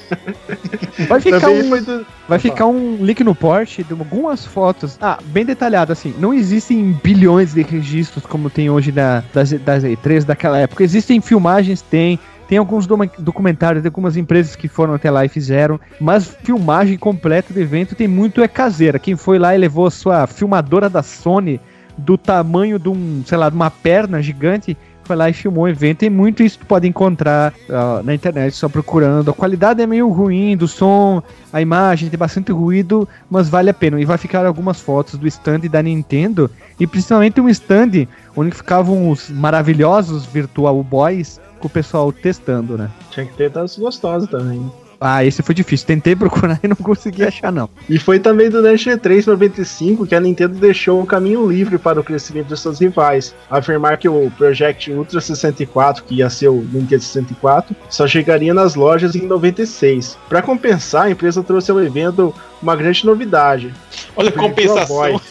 Vai 1.09 1.21
ficar, 1.21 1.41
Também 1.41 1.63
um, 1.63 1.69
foi 1.69 1.81
do... 1.81 2.07
vai 2.29 2.39
ficar 2.39 2.67
um 2.67 2.97
link 3.01 3.22
no 3.23 3.35
porte 3.35 3.83
de 3.83 3.93
algumas 3.93 4.45
fotos. 4.45 4.99
Ah, 5.01 5.19
bem 5.27 5.45
detalhado, 5.45 5.93
assim. 5.93 6.15
Não 6.19 6.33
existem 6.33 6.99
bilhões 7.03 7.55
de 7.55 7.63
registros 7.63 8.25
como 8.27 8.51
tem 8.51 8.71
hoje 8.71 8.93
da, 8.93 9.23
das, 9.33 9.53
das 9.53 9.85
E3 9.85 10.25
daquela 10.25 10.59
época. 10.59 10.85
Existem 10.85 11.21
filmagens, 11.21 11.83
tem. 11.83 12.19
Tem 12.49 12.59
alguns 12.59 12.87
documentários 12.87 13.83
de 13.83 13.89
algumas 13.89 14.15
empresas 14.15 14.55
que 14.55 14.69
foram 14.69 14.93
até 14.93 15.11
lá 15.11 15.25
e 15.25 15.29
fizeram, 15.29 15.81
mas 15.99 16.37
filmagem 16.43 16.99
completa 16.99 17.55
do 17.55 17.59
evento 17.59 17.95
tem 17.95 18.07
muito 18.07 18.43
é 18.43 18.49
caseira. 18.49 18.99
Quem 18.99 19.17
foi 19.17 19.39
lá 19.39 19.55
e 19.55 19.59
levou 19.59 19.87
a 19.87 19.91
sua 19.91 20.27
filmadora 20.27 20.91
da 20.91 21.03
Sony 21.03 21.59
do 21.97 22.19
tamanho 22.19 22.79
de 22.79 22.89
um, 22.89 23.23
sei 23.25 23.39
lá, 23.39 23.49
de 23.49 23.57
uma 23.57 23.71
perna 23.71 24.21
gigante, 24.21 24.77
foi 25.13 25.17
lá 25.17 25.29
e 25.29 25.33
filmou 25.33 25.65
o 25.65 25.69
evento. 25.69 26.05
E 26.05 26.11
muito 26.11 26.43
isso 26.43 26.59
tu 26.59 26.67
pode 26.67 26.89
encontrar 26.89 27.53
ah, 27.69 28.01
na 28.03 28.15
internet 28.15 28.55
só 28.57 28.69
procurando. 28.69 29.31
A 29.31 29.35
qualidade 29.35 29.83
é 29.83 29.87
meio 29.87 30.09
ruim 30.09 30.57
do 30.57 30.67
som, 30.67 31.23
a 31.53 31.61
imagem 31.61 32.09
tem 32.09 32.19
bastante 32.19 32.51
ruído, 32.51 33.07
mas 33.31 33.49
vale 33.49 33.69
a 33.69 33.75
pena. 33.75 34.01
E 34.01 34.05
vai 34.05 34.17
ficar 34.17 34.47
algumas 34.47 34.81
fotos 34.81 35.19
do 35.19 35.27
stand 35.27 35.61
da 35.71 35.83
Nintendo 35.83 36.51
e 36.81 36.87
principalmente 36.87 37.41
um 37.41 37.49
stand 37.49 38.09
onde 38.35 38.51
ficavam 38.53 39.11
os 39.11 39.29
maravilhosos 39.29 40.25
Virtual 40.25 40.83
Boys 40.83 41.39
com 41.61 41.67
o 41.67 41.71
pessoal 41.71 42.11
testando, 42.11 42.79
né? 42.79 42.91
Tinha 43.11 43.27
que 43.27 43.35
ter 43.35 43.51
das 43.51 43.77
gostosas 43.77 44.29
também. 44.29 44.73
Ah, 45.05 45.25
esse 45.25 45.43
foi 45.43 45.55
difícil. 45.55 45.87
Tentei 45.87 46.15
procurar 46.15 46.59
e 46.63 46.69
não 46.69 46.77
consegui 46.77 47.25
achar, 47.25 47.51
não. 47.51 47.69
E 47.89 47.99
foi 47.99 48.21
também 48.21 48.49
durante 48.49 48.89
a 48.89 48.97
E3 48.97 49.27
95 49.27 50.07
que 50.07 50.15
a 50.15 50.21
Nintendo 50.21 50.55
deixou 50.55 51.03
o 51.03 51.07
caminho 51.07 51.51
livre 51.51 51.77
para 51.77 52.01
o 52.01 52.05
crescimento 52.05 52.47
de 52.47 52.59
seus 52.59 52.81
rivais, 52.81 53.35
afirmar 53.51 53.99
que 53.99 54.09
o 54.09 54.31
Project 54.39 54.93
Ultra 54.93 55.21
64, 55.21 56.05
que 56.05 56.17
ia 56.17 56.31
ser 56.31 56.49
o 56.49 56.65
Nintendo 56.73 57.03
64, 57.03 57.75
só 57.91 58.07
chegaria 58.07 58.55
nas 58.55 58.77
lojas 58.77 59.17
em 59.17 59.27
96. 59.27 60.17
Para 60.29 60.41
compensar, 60.41 61.07
a 61.07 61.11
empresa 61.11 61.43
trouxe 61.43 61.71
ao 61.71 61.83
evento 61.83 62.33
uma 62.63 62.77
grande 62.77 63.05
novidade. 63.05 63.75
Olha 64.15 64.29
a 64.29 64.33
compensação. 64.33 65.21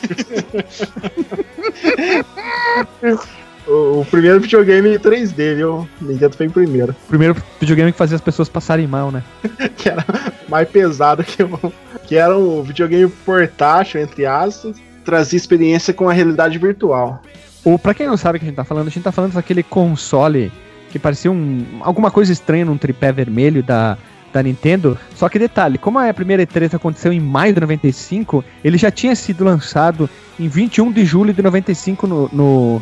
O, 3.71 4.01
o 4.01 4.05
primeiro 4.05 4.41
videogame 4.41 4.95
em 4.95 4.99
3D, 4.99 5.55
viu? 5.55 5.87
Nintendo 6.01 6.35
foi 6.35 6.45
em 6.45 6.49
primeiro. 6.49 6.91
O 7.05 7.07
primeiro 7.07 7.35
videogame 7.57 7.93
que 7.93 7.97
fazia 7.97 8.15
as 8.15 8.21
pessoas 8.21 8.49
passarem 8.49 8.85
mal, 8.85 9.11
né? 9.11 9.23
que 9.77 9.87
era 9.87 10.05
mais 10.49 10.67
pesado 10.67 11.23
que 11.23 11.41
o 11.41 11.73
que 12.05 12.17
era 12.17 12.37
um 12.37 12.61
videogame 12.61 13.09
portátil, 13.25 14.01
entre 14.01 14.25
aspas, 14.25 14.75
trazia 15.05 15.37
experiência 15.37 15.93
com 15.93 16.09
a 16.09 16.13
realidade 16.13 16.57
virtual. 16.57 17.21
Ou 17.63 17.79
pra 17.79 17.93
quem 17.93 18.07
não 18.07 18.17
sabe 18.17 18.35
o 18.35 18.39
que 18.39 18.45
a 18.45 18.49
gente 18.49 18.57
tá 18.57 18.65
falando, 18.65 18.87
a 18.87 18.91
gente 18.91 19.03
tá 19.03 19.11
falando 19.11 19.33
daquele 19.33 19.63
console 19.63 20.51
que 20.89 20.99
parecia 20.99 21.31
um, 21.31 21.79
alguma 21.79 22.11
coisa 22.11 22.33
estranha 22.33 22.65
num 22.65 22.77
tripé 22.77 23.13
vermelho 23.13 23.63
da, 23.63 23.97
da 24.31 24.41
Nintendo. 24.41 24.97
Só 25.15 25.29
que 25.29 25.39
detalhe, 25.39 25.77
como 25.77 25.99
a 25.99 26.13
primeira 26.13 26.45
E3 26.45 26.73
aconteceu 26.75 27.11
em 27.11 27.19
maio 27.19 27.53
de 27.53 27.59
95, 27.59 28.43
ele 28.63 28.77
já 28.77 28.91
tinha 28.91 29.15
sido 29.15 29.43
lançado 29.43 30.09
em 30.39 30.47
21 30.47 30.91
de 30.91 31.05
julho 31.05 31.33
de 31.33 31.41
95 31.41 32.07
no, 32.07 32.29
no, 32.31 32.81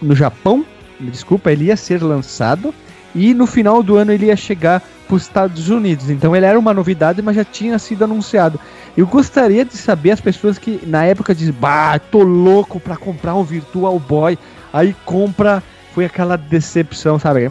no 0.00 0.14
Japão. 0.14 0.64
Desculpa, 0.98 1.50
ele 1.50 1.66
ia 1.66 1.76
ser 1.76 2.02
lançado. 2.02 2.74
E 3.14 3.34
no 3.34 3.46
final 3.46 3.82
do 3.82 3.96
ano 3.96 4.12
ele 4.12 4.26
ia 4.26 4.36
chegar 4.36 4.82
para 5.06 5.16
os 5.16 5.22
Estados 5.22 5.68
Unidos. 5.68 6.08
Então 6.08 6.34
ele 6.36 6.46
era 6.46 6.58
uma 6.58 6.72
novidade, 6.72 7.20
mas 7.20 7.34
já 7.34 7.44
tinha 7.44 7.78
sido 7.78 8.04
anunciado. 8.04 8.60
Eu 8.96 9.06
gostaria 9.06 9.64
de 9.64 9.76
saber 9.76 10.12
as 10.12 10.20
pessoas 10.20 10.58
que 10.58 10.80
na 10.86 11.04
época 11.04 11.34
dizem, 11.34 11.54
bah, 11.58 11.98
tô 11.98 12.22
louco 12.22 12.78
pra 12.78 12.96
comprar 12.96 13.34
um 13.34 13.42
Virtual 13.42 13.98
Boy. 13.98 14.38
Aí 14.72 14.94
compra, 15.04 15.62
foi 15.94 16.04
aquela 16.04 16.36
decepção, 16.36 17.18
sabe? 17.18 17.50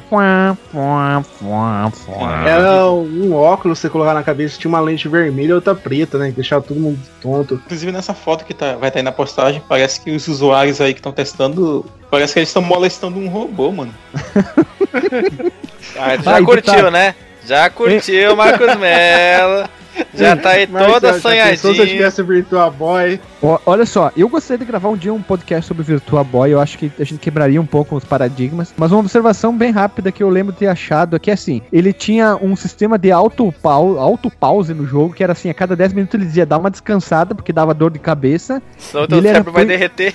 Era 2.47 2.85
um 2.91 3.33
óculos, 3.33 3.79
você 3.79 3.89
colocar 3.89 4.13
na 4.13 4.23
cabeça, 4.23 4.57
tinha 4.57 4.69
uma 4.69 4.79
lente 4.79 5.07
vermelha 5.07 5.49
e 5.49 5.53
outra 5.53 5.75
preta, 5.75 6.17
né? 6.17 6.29
Que 6.29 6.35
deixava 6.35 6.63
todo 6.63 6.79
mundo 6.79 6.99
tonto. 7.21 7.55
Inclusive 7.55 7.91
nessa 7.91 8.13
foto 8.13 8.45
que 8.45 8.53
tá, 8.53 8.75
vai 8.75 8.89
estar 8.89 8.99
aí 8.99 9.03
na 9.03 9.11
postagem, 9.11 9.61
parece 9.67 9.99
que 10.01 10.11
os 10.11 10.27
usuários 10.27 10.79
aí 10.79 10.93
que 10.93 10.99
estão 10.99 11.11
testando, 11.11 11.85
parece 12.09 12.33
que 12.33 12.39
eles 12.39 12.49
estão 12.49 12.61
molestando 12.61 13.19
um 13.19 13.27
robô, 13.27 13.71
mano. 13.71 13.93
Ah, 15.97 16.15
já 16.15 16.21
Vai, 16.31 16.43
curtiu, 16.43 16.73
detalhe. 16.73 16.91
né? 16.91 17.15
Já 17.45 17.69
curtiu, 17.69 18.35
Marcos 18.35 18.75
Mello. 18.77 19.67
Já 20.13 20.35
tá 20.35 20.49
aí 20.51 20.67
Mas, 20.69 20.85
toda 20.85 21.13
pensou 21.13 21.19
Se 21.21 21.27
eu 21.27 21.75
sonhadinha. 21.75 21.85
tivesse 21.85 22.21
o 22.21 22.25
Virtua 22.25 22.69
Boy. 22.69 23.19
Ó, 23.41 23.59
olha 23.65 23.85
só, 23.85 24.11
eu 24.15 24.27
gostaria 24.27 24.59
de 24.59 24.65
gravar 24.65 24.89
um 24.89 24.97
dia 24.97 25.13
um 25.13 25.21
podcast 25.21 25.67
sobre 25.67 25.83
Virtua 25.83 26.23
Boy. 26.23 26.51
Eu 26.51 26.59
acho 26.59 26.77
que 26.77 26.91
a 26.99 27.03
gente 27.03 27.19
quebraria 27.19 27.61
um 27.61 27.65
pouco 27.65 27.95
os 27.95 28.03
paradigmas. 28.03 28.73
Mas 28.77 28.91
uma 28.91 28.99
observação 28.99 29.55
bem 29.55 29.71
rápida 29.71 30.11
que 30.11 30.23
eu 30.23 30.29
lembro 30.29 30.53
de 30.53 30.59
ter 30.59 30.67
achado 30.67 31.15
é 31.15 31.19
que 31.19 31.31
assim, 31.31 31.61
ele 31.71 31.93
tinha 31.93 32.37
um 32.41 32.55
sistema 32.55 32.97
de 32.97 33.11
auto-pause 33.11 33.99
auto 33.99 34.29
-pause 34.29 34.73
no 34.73 34.85
jogo, 34.85 35.13
que 35.13 35.23
era 35.23 35.33
assim, 35.33 35.49
a 35.49 35.53
cada 35.53 35.75
10 35.75 35.93
minutos 35.93 36.15
ele 36.15 36.25
dizia 36.25 36.45
dar 36.45 36.57
uma 36.57 36.69
descansada, 36.69 37.33
porque 37.35 37.53
dava 37.53 37.73
dor 37.73 37.91
de 37.91 37.99
cabeça. 37.99 38.61
Ele 38.93 39.27
era 39.27 39.37
cérebro 39.39 39.51
vai 39.51 39.65
derreter. 39.65 40.13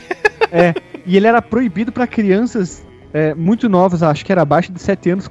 É, 0.51 0.75
e 1.07 1.17
ele 1.17 1.27
era 1.27 1.43
proibido 1.43 1.91
para 1.91 2.07
crianças 2.07 2.85
é, 3.15 3.33
muito 3.33 3.69
novas, 3.69 4.03
acho 4.03 4.25
que 4.27 4.33
era 4.33 4.43
abaixo 4.43 4.71
de 4.73 4.83
7 4.83 5.11
anos, 5.11 5.31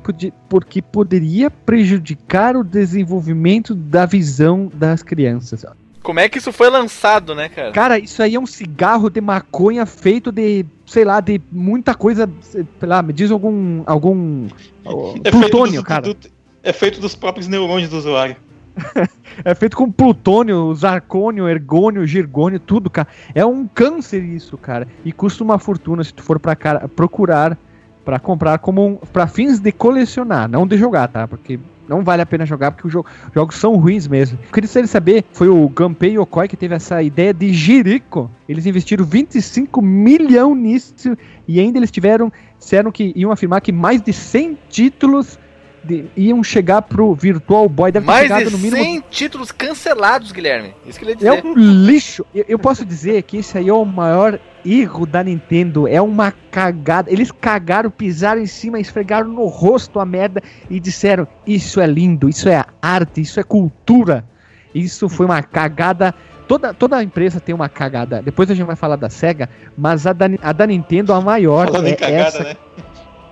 porque 0.49 0.81
poderia 0.81 1.51
prejudicar 1.51 2.55
o 2.55 2.63
desenvolvimento 2.63 3.75
da 3.75 4.05
visão 4.05 4.71
das 4.73 5.03
crianças. 5.03 5.65
Como 6.01 6.19
é 6.19 6.27
que 6.27 6.37
isso 6.37 6.51
foi 6.51 6.69
lançado, 6.69 7.35
né, 7.35 7.47
cara? 7.49 7.71
Cara, 7.71 7.99
isso 7.99 8.23
aí 8.23 8.35
é 8.35 8.39
um 8.39 8.45
cigarro 8.45 9.09
de 9.09 9.21
maconha 9.21 9.85
feito 9.85 10.31
de, 10.31 10.65
sei 10.85 11.05
lá, 11.05 11.19
de 11.21 11.41
muita 11.51 11.93
coisa, 11.93 12.29
sei 12.41 12.65
lá, 12.81 13.01
me 13.01 13.13
diz 13.13 13.29
algum 13.31 13.83
algum 13.85 14.47
É 14.85 15.31
feito 15.31 15.31
plutônio, 15.31 15.75
dos- 15.75 15.83
cara. 15.83 16.01
do- 16.01 16.17
é 16.63 16.73
feito 16.73 16.99
dos 17.01 17.15
próprios 17.15 17.47
neurônios 17.47 17.89
do 17.89 17.97
usuário. 17.97 18.35
É 19.43 19.55
feito 19.55 19.75
com 19.75 19.91
plutônio, 19.91 20.73
zarcônio, 20.75 21.49
ergônio, 21.49 22.05
girgônio, 22.05 22.59
tudo, 22.59 22.87
cara. 22.87 23.07
É 23.33 23.43
um 23.43 23.65
câncer 23.67 24.23
isso, 24.23 24.57
cara. 24.59 24.87
E 25.03 25.11
custa 25.11 25.43
uma 25.43 25.57
fortuna 25.57 26.03
se 26.03 26.13
tu 26.13 26.21
for 26.21 26.39
pra 26.39 26.55
cara, 26.55 26.87
procurar 26.87 27.57
pra 28.03 28.19
comprar 28.19 28.59
como 28.59 28.85
um, 28.85 28.95
para 28.95 29.27
fins 29.27 29.59
de 29.59 29.71
colecionar, 29.71 30.47
não 30.49 30.67
de 30.67 30.77
jogar, 30.77 31.07
tá? 31.07 31.27
Porque 31.27 31.59
não 31.87 32.01
vale 32.01 32.21
a 32.21 32.25
pena 32.25 32.45
jogar 32.45 32.71
porque 32.71 32.87
os 32.87 32.93
jo- 32.93 33.05
jogos 33.35 33.55
são 33.55 33.75
ruins 33.77 34.07
mesmo. 34.07 34.37
Eu 34.45 34.51
queria 34.51 34.87
saber- 34.87 35.25
foi 35.33 35.49
o 35.49 35.67
Gunpei 35.69 36.17
Yokoi 36.17 36.47
que 36.47 36.55
teve 36.57 36.75
essa 36.75 37.01
ideia 37.03 37.33
de 37.33 37.51
Jericho. 37.53 38.29
Eles 38.47 38.65
investiram 38.65 39.05
25 39.05 39.81
milhões 39.81 40.57
nisso 40.57 41.17
e 41.47 41.59
ainda 41.59 41.77
eles 41.79 41.91
tiveram, 41.91 42.31
disseram 42.59 42.91
que 42.91 43.11
iam 43.15 43.31
afirmar 43.31 43.61
que 43.61 43.71
mais 43.71 44.01
de 44.01 44.13
100 44.13 44.57
títulos 44.69 45.37
de- 45.83 46.05
iam 46.15 46.43
chegar 46.43 46.81
pro 46.81 47.13
Virtual 47.13 47.67
Boy. 47.67 47.91
Deve 47.91 48.05
ter 48.05 48.11
Mais 48.11 48.23
chegado 48.23 48.45
de 48.45 48.51
no 48.51 48.57
mínimo 48.57 48.83
100 48.83 49.03
títulos 49.09 49.51
cancelados, 49.51 50.31
Guilherme. 50.31 50.73
Isso 50.85 50.97
que 50.99 51.05
ele 51.05 51.11
ia 51.21 51.29
é 51.29 51.35
dizer. 51.35 51.47
um 51.47 51.53
lixo. 51.55 52.25
Eu, 52.33 52.45
eu 52.47 52.59
posso 52.59 52.85
dizer 52.85 53.23
que 53.23 53.37
esse 53.37 53.57
aí 53.57 53.69
é 53.69 53.73
o 53.73 53.85
maior 53.85 54.39
erro 54.65 55.05
da 55.05 55.23
Nintendo. 55.23 55.87
É 55.87 56.01
uma 56.01 56.31
cagada. 56.31 57.11
Eles 57.11 57.31
cagaram, 57.31 57.89
pisaram 57.91 58.41
em 58.41 58.45
cima, 58.45 58.79
esfregaram 58.79 59.27
no 59.27 59.45
rosto 59.45 59.99
a 59.99 60.05
merda 60.05 60.41
e 60.69 60.79
disseram: 60.79 61.27
Isso 61.45 61.81
é 61.81 61.85
lindo, 61.87 62.29
isso 62.29 62.47
é 62.47 62.63
arte, 62.81 63.21
isso 63.21 63.39
é 63.39 63.43
cultura. 63.43 64.25
Isso 64.73 65.07
foi 65.07 65.25
uma 65.25 65.43
cagada. 65.43 66.13
Toda, 66.47 66.73
toda 66.73 67.01
empresa 67.01 67.39
tem 67.39 67.53
uma 67.53 67.69
cagada. 67.69 68.21
Depois 68.21 68.49
a 68.49 68.55
gente 68.55 68.65
vai 68.65 68.75
falar 68.75 68.95
da 68.95 69.09
SEGA, 69.09 69.49
mas 69.77 70.05
a 70.05 70.13
da, 70.13 70.25
a 70.41 70.51
da 70.51 70.67
Nintendo, 70.67 71.13
a 71.13 71.21
maior. 71.21 71.67
Falando 71.67 71.87
é 71.87 71.91
em 71.91 71.95
cagada, 71.95 72.27
essa 72.27 72.43
né? 72.43 72.55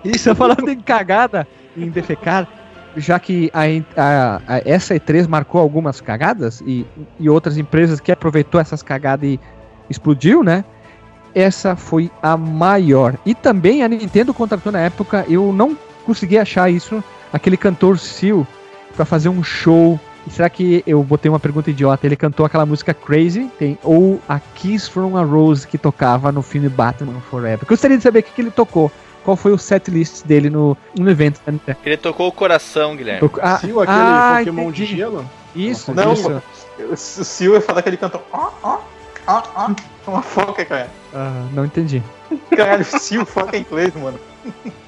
isso, 0.03 0.33
falando 0.35 0.69
em 0.69 0.79
cagada, 0.79 1.47
em 1.77 1.89
defecar, 1.89 2.47
já 2.97 3.19
que 3.19 3.49
a, 3.53 3.61
a- 4.01 4.41
a- 4.47 4.61
essa 4.65 4.95
E3 4.95 5.27
marcou 5.27 5.61
algumas 5.61 6.01
cagadas 6.01 6.61
e, 6.65 6.85
e 7.19 7.29
outras 7.29 7.57
empresas 7.57 7.99
que 7.99 8.11
aproveitou 8.11 8.59
essas 8.59 8.83
cagadas 8.83 9.29
e 9.29 9.39
explodiu, 9.89 10.43
né? 10.43 10.63
Essa 11.33 11.75
foi 11.77 12.11
a 12.21 12.35
maior. 12.35 13.15
E 13.25 13.33
também 13.33 13.83
a 13.83 13.87
Nintendo 13.87 14.33
contratou 14.33 14.71
na 14.71 14.79
época, 14.79 15.25
eu 15.29 15.53
não 15.53 15.77
consegui 16.05 16.37
achar 16.37 16.69
isso, 16.69 17.01
aquele 17.31 17.55
cantor 17.55 17.97
Seal, 17.97 18.45
pra 18.95 19.05
fazer 19.05 19.29
um 19.29 19.41
show. 19.41 19.97
E 20.27 20.29
será 20.29 20.49
que 20.49 20.83
eu 20.85 21.01
botei 21.01 21.29
uma 21.31 21.39
pergunta 21.39 21.69
idiota? 21.71 22.05
Ele 22.05 22.15
cantou 22.17 22.45
aquela 22.45 22.65
música 22.65 22.93
Crazy, 22.93 23.49
tem, 23.57 23.77
ou 23.81 24.19
a 24.27 24.39
Kiss 24.39 24.89
from 24.89 25.15
a 25.17 25.23
Rose 25.23 25.65
que 25.65 25.77
tocava 25.77 26.31
no 26.31 26.41
filme 26.41 26.67
Batman 26.69 27.19
Forever. 27.29 27.65
Gostaria 27.65 27.97
de 27.97 28.03
saber 28.03 28.19
o 28.19 28.23
que, 28.23 28.33
que 28.33 28.41
ele 28.41 28.51
tocou. 28.51 28.91
Qual 29.23 29.37
foi 29.37 29.51
o 29.51 29.57
setlist 29.57 30.25
dele 30.25 30.49
no, 30.49 30.75
no 30.97 31.09
evento 31.09 31.39
Nintendo. 31.47 31.77
Ele 31.85 31.97
tocou 31.97 32.27
o 32.27 32.31
coração, 32.31 32.95
Guilherme. 32.95 33.19
Tocou- 33.19 33.39
ah, 33.43 33.59
Sil, 33.61 33.79
aquele 33.79 33.97
ah, 33.99 34.35
Pokémon 34.39 34.61
entendi. 34.63 34.85
de 34.85 34.95
gelo? 34.95 35.29
Isso, 35.55 35.93
Não, 35.93 36.13
isso. 36.13 36.41
O 36.89 36.97
Sil 36.97 37.53
ia 37.53 37.61
falar 37.61 37.81
que 37.81 37.89
ele 37.89 37.97
cantou. 37.97 38.25
Ó, 38.31 38.49
ó, 38.63 38.79
ó, 39.27 39.43
ó. 39.55 39.69
Uma 40.07 40.21
foca, 40.21 40.65
cara. 40.65 40.89
Ah, 41.13 41.45
não 41.53 41.65
entendi. 41.65 42.01
Caralho, 42.55 42.83
Sil, 42.85 43.25
foca 43.25 43.55
em 43.55 43.61
inglês, 43.61 43.93
mano. 43.95 44.19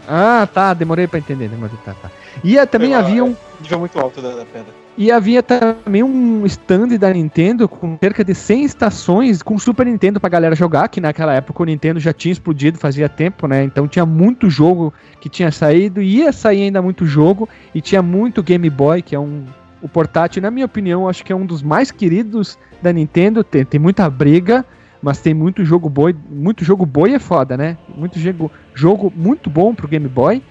Ah, 0.08 0.48
tá, 0.52 0.74
demorei 0.74 1.08
pra 1.08 1.20
entender, 1.20 1.48
demorei, 1.48 1.78
tá, 1.86 1.94
tá. 2.02 2.10
E 2.44 2.58
ah, 2.58 2.66
também 2.66 2.96
havia 2.96 3.24
um, 3.24 3.36
Nível 3.62 3.80
muito 3.80 4.00
alto 4.00 4.22
da, 4.22 4.30
da 4.30 4.46
pedra. 4.46 4.74
E 4.98 5.12
havia 5.12 5.42
também 5.42 6.04
um 6.04 6.46
stand 6.46 6.90
da 7.00 7.12
Nintendo 7.12 7.68
com 7.68 7.98
cerca 8.00 8.24
de 8.24 8.36
100 8.36 8.64
estações 8.64 9.42
com 9.42 9.58
Super 9.58 9.86
Nintendo 9.86 10.20
pra 10.20 10.30
galera 10.30 10.56
jogar, 10.56 10.88
que 10.88 11.02
naquela 11.02 11.34
época 11.34 11.64
o 11.64 11.66
Nintendo 11.66 12.00
já 12.00 12.14
tinha 12.14 12.32
explodido 12.32 12.78
fazia 12.78 13.10
tempo, 13.10 13.48
né? 13.48 13.64
Então 13.64 13.88
tinha 13.88 14.06
muito 14.06 14.50
jogo 14.50 14.94
que 15.20 15.30
tinha 15.30 15.52
saído, 15.52 16.02
e 16.02 16.18
ia 16.18 16.32
sair 16.32 16.64
ainda 16.64 16.82
muito 16.82 17.06
jogo, 17.06 17.50
e 17.74 17.82
tinha 17.82 18.02
muito 18.02 18.44
Game 18.44 18.70
Boy, 18.70 19.02
que 19.02 19.16
é 19.16 19.20
um 19.20 19.46
o 19.82 19.90
portátil, 19.90 20.42
na 20.42 20.50
minha 20.50 20.66
opinião, 20.66 21.10
acho 21.10 21.26
que 21.26 21.34
é 21.34 21.36
um 21.36 21.46
dos 21.46 21.62
mais 21.62 21.92
queridos 21.92 22.58
da 22.82 22.94
Nintendo, 22.94 23.44
tem, 23.44 23.66
tem 23.66 23.78
muita 23.78 24.10
briga, 24.10 24.66
mas 25.02 25.20
tem 25.20 25.34
muito 25.34 25.66
jogo 25.66 25.90
boi, 25.90 26.16
muito 26.30 26.64
jogo 26.64 26.86
boi 26.86 27.14
é 27.14 27.20
foda, 27.20 27.58
né? 27.58 27.78
Muito 27.94 28.18
jogo, 28.18 28.50
jogo 28.74 29.12
muito 29.14 29.50
bom 29.50 29.76
pro 29.76 29.86
Game 29.86 30.08
Boy. 30.08 30.42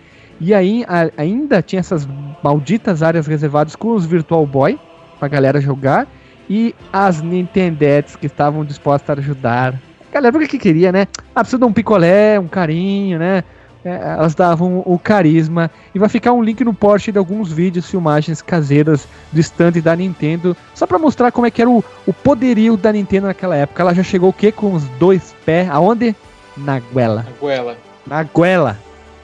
E 0.43 0.53
aí 0.53 0.85
a- 0.89 1.11
ainda 1.17 1.63
tinha 1.63 1.79
essas 1.81 2.07
malditas 2.43 3.03
áreas 3.03 3.27
reservadas 3.29 3.77
com 3.77 3.95
os 3.95 4.05
Virtual 4.05 4.45
Boy 4.45 4.79
pra 5.19 5.29
galera 5.29 5.61
jogar 5.61 6.07
e 6.51 6.75
as 6.93 7.23
Nintendettes 7.23 8.17
que 8.17 8.27
estavam 8.27 8.65
dispostas 8.65 9.17
a 9.17 9.21
ajudar. 9.21 9.75
A 10.11 10.15
galera 10.15 10.37
o 10.37 10.41
que 10.41 10.59
queria, 10.59 10.91
né? 10.91 11.07
Ah, 11.35 11.41
precisa 11.41 11.59
de 11.59 11.65
um 11.65 11.73
picolé, 11.73 12.39
um 12.41 12.49
carinho, 12.49 13.19
né? 13.21 13.45
É, 13.85 14.13
elas 14.13 14.35
davam 14.35 14.81
o 14.85 14.97
carisma 14.99 15.71
e 15.95 15.99
vai 15.99 16.09
ficar 16.09 16.33
um 16.33 16.43
link 16.43 16.63
no 16.65 16.73
post 16.75 17.11
de 17.11 17.19
alguns 17.19 17.51
vídeos, 17.51 17.89
filmagens 17.91 18.41
caseiras 18.43 19.09
do 19.33 19.41
stand 19.41 19.73
da 19.83 19.97
Nintendo, 19.97 20.57
só 20.75 20.87
pra 20.87 20.99
mostrar 21.01 21.33
como 21.33 21.47
é 21.49 21.51
que 21.51 21.61
era 21.61 21.69
o, 21.71 21.83
o 22.07 22.13
poderio 22.13 22.77
da 22.77 22.93
Nintendo 22.93 23.27
naquela 23.27 23.57
época. 23.57 23.83
Ela 23.83 23.93
já 23.95 24.03
chegou 24.05 24.31
o 24.31 24.33
quê? 24.33 24.53
Com 24.53 24.75
os 24.75 24.85
dois 25.01 25.35
pés, 25.45 25.69
aonde? 25.71 26.15
Na 26.57 26.79
goela. 26.79 27.27
A 27.29 27.41
goela. 27.41 27.77
Na 28.07 28.23
goela. 28.23 28.79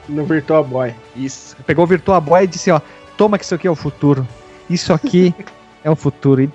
No 0.09 0.25
Virtua 0.25 0.63
Boy. 0.63 0.93
Isso. 1.15 1.55
Pegou 1.65 1.83
o 1.83 1.87
Virtua 1.87 2.19
Boy 2.19 2.43
e 2.43 2.47
disse, 2.47 2.71
ó, 2.71 2.81
toma 3.15 3.37
que 3.37 3.45
isso 3.45 3.55
aqui 3.55 3.67
é 3.67 3.71
o 3.71 3.75
futuro. 3.75 4.27
Isso 4.69 4.93
aqui 4.93 5.33
é 5.83 5.89
o 5.89 5.95
futuro, 5.95 6.41
e, 6.41 6.49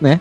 né? 0.00 0.20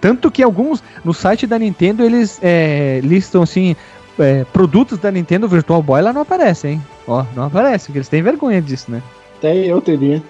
Tanto 0.00 0.30
que 0.30 0.42
alguns, 0.42 0.82
no 1.04 1.14
site 1.14 1.46
da 1.46 1.58
Nintendo, 1.58 2.04
eles 2.04 2.38
é, 2.42 3.00
listam, 3.02 3.42
assim, 3.42 3.74
é, 4.18 4.44
produtos 4.52 4.98
da 4.98 5.10
Nintendo 5.10 5.48
Virtual 5.48 5.82
Boy, 5.82 6.02
lá 6.02 6.12
não 6.12 6.22
aparece, 6.22 6.68
hein? 6.68 6.82
Ó, 7.06 7.24
não 7.34 7.44
aparece, 7.44 7.86
porque 7.86 7.98
eles 7.98 8.08
têm 8.08 8.22
vergonha 8.22 8.60
disso, 8.60 8.90
né? 8.90 9.02
Até 9.38 9.56
eu 9.56 9.80
teria. 9.80 10.22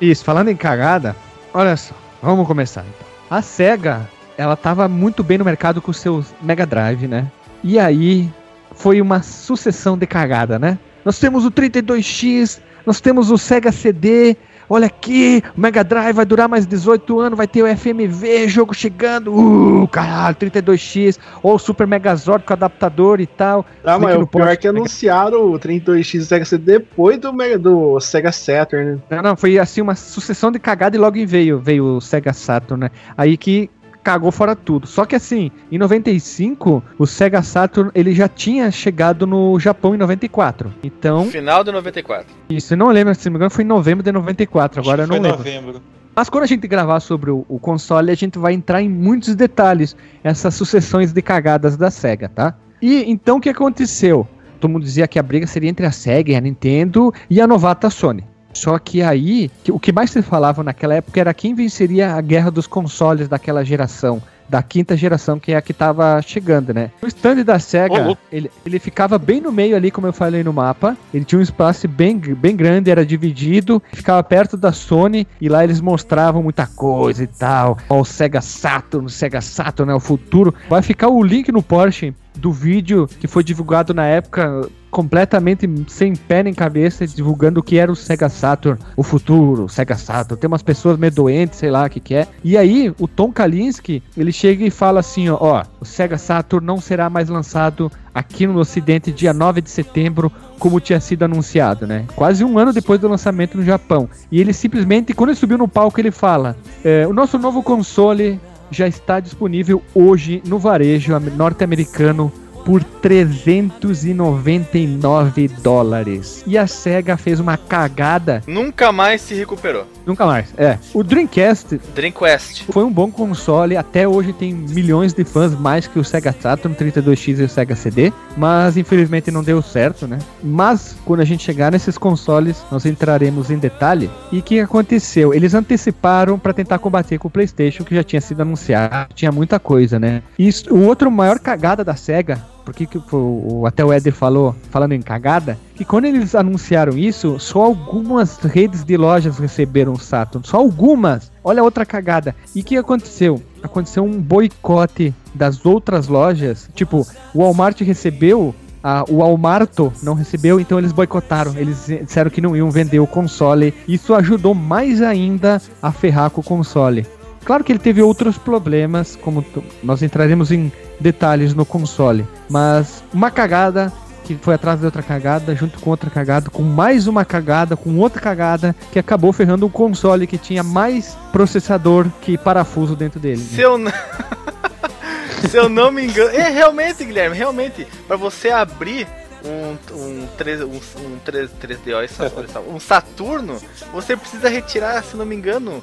Isso, 0.00 0.24
falando 0.24 0.48
em 0.48 0.56
cagada, 0.56 1.14
olha 1.54 1.76
só, 1.76 1.94
vamos 2.20 2.46
começar 2.46 2.80
então. 2.82 3.06
A 3.30 3.40
SEGA, 3.40 4.08
ela 4.36 4.56
tava 4.56 4.88
muito 4.88 5.22
bem 5.22 5.38
no 5.38 5.44
mercado 5.44 5.80
com 5.80 5.92
seus 5.92 6.34
Mega 6.42 6.66
Drive, 6.66 7.06
né? 7.06 7.30
E 7.62 7.78
aí 7.78 8.30
foi 8.74 9.00
uma 9.00 9.22
sucessão 9.22 9.96
de 9.96 10.06
cagada, 10.06 10.58
né? 10.58 10.78
Nós 11.04 11.18
temos 11.18 11.44
o 11.44 11.50
32X, 11.50 12.60
nós 12.86 13.00
temos 13.00 13.30
o 13.30 13.38
Sega 13.38 13.72
CD, 13.72 14.36
olha 14.68 14.86
aqui, 14.86 15.42
o 15.56 15.60
Mega 15.60 15.82
Drive 15.84 16.14
vai 16.14 16.24
durar 16.24 16.48
mais 16.48 16.66
18 16.66 17.20
anos, 17.20 17.36
vai 17.36 17.46
ter 17.46 17.62
o 17.62 17.76
FMV, 17.76 18.48
jogo 18.48 18.72
chegando, 18.72 19.34
uh, 19.34 19.88
caralho, 19.88 20.36
32X, 20.36 21.18
ou 21.42 21.54
o 21.54 21.58
Super 21.58 21.86
Megazord 21.86 22.44
com 22.44 22.52
adaptador 22.52 23.20
e 23.20 23.26
tal. 23.26 23.66
Ah, 23.84 23.98
mas 23.98 24.16
o 24.16 24.26
pior 24.26 24.48
é 24.48 24.56
que 24.56 24.68
anunciaram 24.68 25.52
o 25.52 25.58
32X 25.58 26.22
Sega 26.22 26.44
CD 26.44 26.78
depois 26.78 27.18
do, 27.18 27.32
Mega, 27.32 27.58
do 27.58 27.98
Sega 28.00 28.32
Saturn. 28.32 28.92
né? 28.92 28.98
Não, 29.10 29.22
não, 29.22 29.36
foi 29.36 29.58
assim 29.58 29.80
uma 29.80 29.94
sucessão 29.94 30.50
de 30.50 30.58
cagada 30.58 30.96
e 30.96 30.98
logo 30.98 31.16
veio, 31.26 31.58
veio 31.58 31.96
o 31.96 32.00
Sega 32.00 32.32
Saturn, 32.32 32.84
né? 32.84 32.90
Aí 33.16 33.36
que 33.36 33.68
cagou 34.02 34.32
fora 34.32 34.54
tudo. 34.56 34.86
Só 34.86 35.04
que 35.04 35.14
assim, 35.16 35.50
em 35.70 35.78
95, 35.78 36.82
o 36.98 37.06
Sega 37.06 37.42
Saturn 37.42 37.90
ele 37.94 38.12
já 38.14 38.28
tinha 38.28 38.70
chegado 38.70 39.26
no 39.26 39.58
Japão 39.58 39.94
em 39.94 39.98
94. 39.98 40.72
Então, 40.82 41.26
Final 41.26 41.64
de 41.64 41.72
94. 41.72 42.26
isso, 42.50 42.74
eu 42.74 42.78
não 42.78 42.88
lembro, 42.88 43.14
se 43.14 43.26
não 43.26 43.32
me 43.32 43.36
engano, 43.38 43.50
foi 43.50 43.64
em 43.64 43.66
novembro 43.66 44.02
de 44.02 44.12
94, 44.12 44.80
Acho 44.80 44.88
agora 44.88 45.02
eu 45.04 45.06
não 45.06 45.16
foi 45.16 45.22
lembro. 45.22 45.38
novembro. 45.38 45.82
Mas 46.14 46.28
quando 46.28 46.44
a 46.44 46.46
gente 46.46 46.66
gravar 46.68 47.00
sobre 47.00 47.30
o, 47.30 47.44
o 47.48 47.58
console, 47.58 48.10
a 48.10 48.14
gente 48.14 48.38
vai 48.38 48.52
entrar 48.52 48.82
em 48.82 48.88
muitos 48.88 49.34
detalhes, 49.34 49.96
essas 50.22 50.54
sucessões 50.54 51.12
de 51.12 51.22
cagadas 51.22 51.76
da 51.76 51.90
SEGA, 51.90 52.28
tá? 52.28 52.54
E 52.82 53.10
então 53.10 53.38
o 53.38 53.40
que 53.40 53.48
aconteceu? 53.48 54.26
Todo 54.60 54.70
mundo 54.70 54.84
dizia 54.84 55.08
que 55.08 55.18
a 55.18 55.22
briga 55.22 55.46
seria 55.46 55.70
entre 55.70 55.86
a 55.86 55.90
SEGA 55.90 56.32
e 56.32 56.36
a 56.36 56.40
Nintendo 56.40 57.12
e 57.30 57.40
a 57.40 57.46
novata 57.46 57.88
Sony. 57.88 58.24
Só 58.52 58.78
que 58.78 59.02
aí, 59.02 59.50
o 59.68 59.78
que 59.78 59.92
mais 59.92 60.10
se 60.10 60.22
falava 60.22 60.62
naquela 60.62 60.94
época 60.94 61.20
era 61.20 61.34
quem 61.34 61.54
venceria 61.54 62.14
a 62.14 62.20
guerra 62.20 62.50
dos 62.50 62.66
consoles 62.66 63.28
daquela 63.28 63.64
geração 63.64 64.22
da 64.52 64.62
quinta 64.62 64.94
geração, 64.94 65.38
que 65.38 65.52
é 65.52 65.56
a 65.56 65.62
que 65.62 65.72
tava 65.72 66.20
chegando, 66.20 66.74
né? 66.74 66.90
O 67.00 67.06
stand 67.06 67.42
da 67.42 67.58
SEGA, 67.58 68.02
louco. 68.02 68.20
ele, 68.30 68.50
ele 68.66 68.78
ficava 68.78 69.18
bem 69.18 69.40
no 69.40 69.50
meio 69.50 69.74
ali, 69.74 69.90
como 69.90 70.06
eu 70.06 70.12
falei 70.12 70.44
no 70.44 70.52
mapa. 70.52 70.94
Ele 71.14 71.24
tinha 71.24 71.38
um 71.38 71.42
espaço 71.42 71.88
bem, 71.88 72.18
bem 72.18 72.54
grande, 72.54 72.90
era 72.90 73.06
dividido, 73.06 73.82
ficava 73.94 74.22
perto 74.22 74.54
da 74.58 74.70
Sony, 74.70 75.26
e 75.40 75.48
lá 75.48 75.64
eles 75.64 75.80
mostravam 75.80 76.42
muita 76.42 76.66
coisa 76.66 77.24
e 77.24 77.26
tal. 77.26 77.78
Ó, 77.88 78.00
o 78.00 78.04
Sega 78.04 78.42
Saturn, 78.42 79.06
o 79.06 79.10
Sega 79.10 79.40
Saturn 79.40 79.90
é 79.90 79.94
o 79.94 80.00
futuro. 80.00 80.54
Vai 80.68 80.82
ficar 80.82 81.08
o 81.08 81.22
link 81.22 81.50
no 81.50 81.62
Porsche 81.62 82.14
do 82.34 82.52
vídeo 82.52 83.08
que 83.20 83.26
foi 83.26 83.42
divulgado 83.42 83.94
na 83.94 84.06
época 84.06 84.68
completamente 84.92 85.68
sem 85.88 86.14
pé 86.14 86.42
nem 86.42 86.52
cabeça, 86.52 87.06
divulgando 87.06 87.60
o 87.60 87.62
que 87.62 87.78
era 87.78 87.90
o 87.90 87.96
Sega 87.96 88.28
Saturn, 88.28 88.78
o 88.94 89.02
futuro, 89.02 89.64
o 89.64 89.68
Sega 89.68 89.96
Saturn. 89.96 90.38
Tem 90.38 90.46
umas 90.46 90.62
pessoas 90.62 90.98
meio 90.98 91.10
doentes, 91.12 91.58
sei 91.58 91.70
lá 91.70 91.86
o 91.86 91.90
que 91.90 91.98
que 91.98 92.14
é. 92.14 92.28
E 92.44 92.56
aí, 92.58 92.94
o 93.00 93.08
Tom 93.08 93.32
Kalinske, 93.32 94.02
ele 94.16 94.30
chega 94.30 94.64
e 94.64 94.70
fala 94.70 95.00
assim, 95.00 95.30
ó, 95.30 95.38
ó, 95.40 95.62
o 95.80 95.84
Sega 95.86 96.18
Saturn 96.18 96.64
não 96.66 96.78
será 96.78 97.08
mais 97.08 97.30
lançado 97.30 97.90
aqui 98.14 98.46
no 98.46 98.58
ocidente 98.58 99.10
dia 99.10 99.32
9 99.32 99.62
de 99.62 99.70
setembro, 99.70 100.30
como 100.58 100.78
tinha 100.78 101.00
sido 101.00 101.24
anunciado, 101.24 101.86
né? 101.86 102.04
Quase 102.14 102.44
um 102.44 102.58
ano 102.58 102.70
depois 102.72 103.00
do 103.00 103.08
lançamento 103.08 103.56
no 103.56 103.64
Japão. 103.64 104.08
E 104.30 104.38
ele 104.40 104.52
simplesmente, 104.52 105.14
quando 105.14 105.30
ele 105.30 105.38
subiu 105.38 105.56
no 105.56 105.66
palco, 105.66 105.98
ele 105.98 106.10
fala, 106.10 106.54
é, 106.84 107.06
o 107.08 107.14
nosso 107.14 107.38
novo 107.38 107.62
console 107.62 108.38
já 108.70 108.86
está 108.86 109.20
disponível 109.20 109.82
hoje 109.94 110.42
no 110.46 110.58
varejo 110.58 111.14
am- 111.14 111.30
norte-americano 111.36 112.30
por 112.64 112.82
399 112.82 115.48
dólares. 115.62 116.42
E 116.46 116.58
a 116.58 116.66
SEGA 116.66 117.16
fez 117.16 117.40
uma 117.40 117.56
cagada. 117.56 118.42
Nunca 118.46 118.92
mais 118.92 119.20
se 119.20 119.34
recuperou. 119.34 119.86
Nunca 120.04 120.26
mais. 120.26 120.52
É. 120.56 120.78
O 120.92 121.02
Dreamcast 121.02 121.80
Dreamcast. 121.94 122.66
foi 122.70 122.84
um 122.84 122.92
bom 122.92 123.10
console. 123.10 123.76
Até 123.76 124.06
hoje 124.06 124.32
tem 124.32 124.52
milhões 124.52 125.12
de 125.12 125.24
fãs, 125.24 125.54
mais 125.54 125.86
que 125.86 125.98
o 125.98 126.04
Sega 126.04 126.32
Saturn 126.32 126.76
32X 126.76 127.38
e 127.38 127.44
o 127.44 127.48
Sega 127.48 127.76
CD. 127.76 128.12
Mas 128.36 128.76
infelizmente 128.76 129.30
não 129.30 129.42
deu 129.42 129.62
certo, 129.62 130.06
né? 130.06 130.18
Mas 130.42 130.96
quando 131.04 131.20
a 131.20 131.24
gente 131.24 131.44
chegar 131.44 131.72
nesses 131.72 131.98
consoles, 131.98 132.62
nós 132.70 132.86
entraremos 132.86 133.50
em 133.50 133.58
detalhe. 133.58 134.10
E 134.30 134.38
o 134.38 134.42
que 134.42 134.60
aconteceu? 134.60 135.34
Eles 135.34 135.54
anteciparam 135.54 136.38
para 136.38 136.52
tentar 136.52 136.78
combater 136.78 137.18
com 137.18 137.28
o 137.28 137.30
PlayStation, 137.30 137.84
que 137.84 137.94
já 137.94 138.02
tinha 138.02 138.20
sido 138.20 138.42
anunciado. 138.42 139.14
Tinha 139.14 139.32
muita 139.32 139.58
coisa, 139.58 139.98
né? 139.98 140.22
E 140.38 140.50
o 140.70 140.80
outro 140.80 141.10
maior 141.10 141.38
cagada 141.38 141.84
da 141.84 141.94
SEGA 141.94 142.51
porque 142.64 142.86
que 142.86 142.98
o, 142.98 143.64
até 143.66 143.84
o 143.84 143.92
Eder 143.92 144.12
falou, 144.12 144.54
falando 144.70 144.92
em 144.92 145.02
cagada, 145.02 145.58
que 145.74 145.84
quando 145.84 146.04
eles 146.06 146.34
anunciaram 146.34 146.96
isso, 146.96 147.38
só 147.38 147.62
algumas 147.64 148.36
redes 148.38 148.84
de 148.84 148.96
lojas 148.96 149.38
receberam 149.38 149.92
o 149.92 149.98
Saturn, 149.98 150.46
só 150.46 150.58
algumas. 150.58 151.30
Olha 151.44 151.62
outra 151.62 151.84
cagada. 151.84 152.34
E 152.54 152.60
o 152.60 152.64
que 152.64 152.76
aconteceu? 152.76 153.42
Aconteceu 153.62 154.04
um 154.04 154.20
boicote 154.20 155.14
das 155.34 155.64
outras 155.64 156.08
lojas, 156.08 156.68
tipo, 156.74 157.06
o 157.34 157.38
Walmart 157.40 157.80
recebeu 157.80 158.54
a- 158.84 159.04
o 159.08 159.18
Walmarto 159.18 159.92
não 160.02 160.14
recebeu, 160.14 160.58
então 160.58 160.76
eles 160.76 160.90
boicotaram. 160.90 161.56
Eles 161.56 161.86
disseram 162.04 162.28
que 162.28 162.40
não 162.40 162.56
iam 162.56 162.68
vender 162.68 162.98
o 162.98 163.06
console. 163.06 163.72
Isso 163.86 164.12
ajudou 164.12 164.54
mais 164.54 165.00
ainda 165.00 165.62
a 165.80 165.92
ferrar 165.92 166.30
com 166.30 166.40
o 166.40 166.44
console. 166.44 167.06
Claro 167.44 167.64
que 167.64 167.72
ele 167.72 167.78
teve 167.78 168.00
outros 168.02 168.38
problemas, 168.38 169.16
como 169.16 169.44
nós 169.82 170.02
entraremos 170.02 170.50
em 170.52 170.70
detalhes 171.00 171.54
no 171.54 171.64
console, 171.66 172.26
mas 172.48 173.02
uma 173.12 173.30
cagada 173.30 173.92
que 174.24 174.36
foi 174.36 174.54
atrás 174.54 174.78
de 174.78 174.86
outra 174.86 175.02
cagada, 175.02 175.52
junto 175.56 175.80
com 175.80 175.90
outra 175.90 176.08
cagada, 176.08 176.48
com 176.48 176.62
mais 176.62 177.08
uma 177.08 177.24
cagada, 177.24 177.76
com 177.76 177.98
outra 177.98 178.20
cagada, 178.20 178.74
que 178.92 178.98
acabou 178.98 179.32
ferrando 179.32 179.66
um 179.66 179.70
console 179.70 180.28
que 180.28 180.38
tinha 180.38 180.62
mais 180.62 181.16
processador 181.32 182.06
que 182.20 182.38
parafuso 182.38 182.94
dentro 182.94 183.18
dele. 183.18 183.42
Se 183.42 183.60
eu 183.60 183.76
não. 183.76 183.90
Se 185.50 185.56
eu 185.56 185.68
não 185.68 185.90
me 185.90 186.04
engano. 186.04 186.30
É, 186.30 186.48
realmente, 186.50 187.04
Guilherme, 187.04 187.36
realmente. 187.36 187.84
Pra 188.06 188.16
você 188.16 188.50
abrir 188.50 189.08
um, 189.44 189.76
um, 189.92 190.26
3, 190.38 190.60
um, 190.62 190.66
um 190.66 191.18
3, 191.24 191.50
3DO, 191.60 192.04
essa- 192.04 192.26
essa- 192.48 192.60
um 192.60 192.78
Saturno, 192.78 193.58
você 193.92 194.16
precisa 194.16 194.48
retirar, 194.48 195.02
se 195.02 195.16
não 195.16 195.26
me 195.26 195.34
engano, 195.34 195.82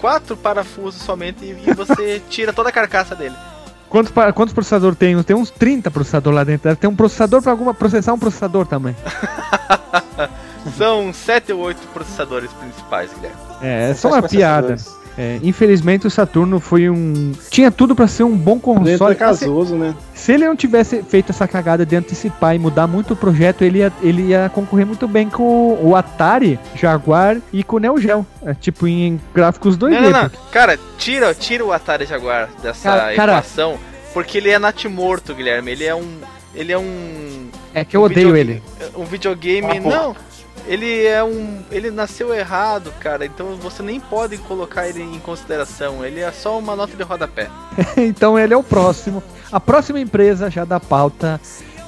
quatro 0.00 0.36
parafusos 0.36 1.02
somente 1.02 1.44
e, 1.44 1.74
você 1.74 2.20
tira 2.28 2.52
toda 2.52 2.68
a 2.68 2.72
carcaça 2.72 3.14
dele. 3.14 3.34
Quantos, 3.88 4.12
quantos 4.34 4.54
processadores 4.54 4.96
tem? 4.96 5.20
Tem 5.22 5.34
uns 5.34 5.50
30 5.50 5.90
processadores 5.90 6.36
lá 6.36 6.44
dentro. 6.44 6.74
Ter 6.76 6.86
um 6.86 6.94
processador 6.94 7.42
pra 7.42 7.50
alguma 7.50 7.74
processar 7.74 8.12
um 8.12 8.18
processador 8.18 8.66
também. 8.66 8.94
São 10.76 11.12
sete 11.12 11.52
ou 11.52 11.60
oito 11.60 11.80
processadores 11.88 12.52
principais, 12.52 13.12
Guilherme. 13.14 13.36
É, 13.60 13.90
é 13.90 13.94
só 13.94 14.08
uma 14.08 14.22
piada. 14.22 14.76
É, 15.22 15.38
infelizmente 15.42 16.06
o 16.06 16.10
Saturno 16.10 16.58
foi 16.58 16.88
um. 16.88 17.32
Tinha 17.50 17.70
tudo 17.70 17.94
pra 17.94 18.08
ser 18.08 18.22
um 18.22 18.34
bom 18.34 18.54
Dentro 18.54 18.74
console. 18.74 19.12
é 19.12 19.14
casoso, 19.14 19.74
né? 19.74 19.94
Se 20.14 20.32
ele 20.32 20.46
não 20.46 20.56
tivesse 20.56 21.02
feito 21.02 21.28
essa 21.28 21.46
cagada 21.46 21.84
de 21.84 21.94
antecipar 21.94 22.54
e 22.56 22.58
mudar 22.58 22.86
muito 22.86 23.12
o 23.12 23.16
projeto, 23.16 23.60
ele 23.62 23.80
ia, 23.80 23.92
ele 24.00 24.22
ia 24.28 24.50
concorrer 24.54 24.86
muito 24.86 25.06
bem 25.06 25.28
com 25.28 25.74
o, 25.82 25.94
Atari, 25.94 26.58
Jaguar 26.74 27.36
e 27.52 27.62
com 27.62 27.76
o 27.76 27.78
Neo 27.78 27.98
Geo. 28.00 28.24
É, 28.42 28.54
tipo, 28.54 28.86
em 28.86 29.20
gráficos 29.34 29.76
2D. 29.76 29.90
Não, 29.90 30.10
não, 30.10 30.22
não. 30.22 30.30
Cara, 30.50 30.78
tira, 30.96 31.34
tira 31.34 31.66
o 31.66 31.70
Atari 31.72 32.06
Jaguar 32.06 32.48
dessa 32.62 32.88
Cara- 32.88 33.14
cara- 33.14 33.32
equação, 33.32 33.78
porque 34.14 34.38
ele 34.38 34.48
é 34.48 34.58
natimorto, 34.58 35.34
Guilherme. 35.34 35.70
Ele 35.72 35.84
é 35.84 35.94
um. 35.94 36.08
Ele 36.54 36.72
é 36.72 36.78
um. 36.78 37.48
É 37.74 37.84
que 37.84 37.94
eu 37.94 38.00
um 38.00 38.04
odeio 38.04 38.34
ele. 38.34 38.62
Um 38.96 39.04
videogame. 39.04 39.68
Ah, 39.68 39.80
não! 39.80 40.16
Ele 40.66 41.04
é 41.04 41.22
um. 41.22 41.58
Ele 41.70 41.90
nasceu 41.90 42.34
errado, 42.34 42.92
cara. 43.00 43.24
Então 43.24 43.56
você 43.56 43.82
nem 43.82 43.98
pode 44.00 44.38
colocar 44.38 44.88
ele 44.88 45.02
em 45.02 45.18
consideração. 45.18 46.04
Ele 46.04 46.20
é 46.20 46.30
só 46.32 46.58
uma 46.58 46.76
nota 46.76 46.96
de 46.96 47.02
rodapé. 47.02 47.48
então 47.96 48.38
ele 48.38 48.54
é 48.54 48.56
o 48.56 48.62
próximo. 48.62 49.22
A 49.50 49.58
próxima 49.58 50.00
empresa 50.00 50.50
já 50.50 50.64
da 50.64 50.78
pauta 50.78 51.40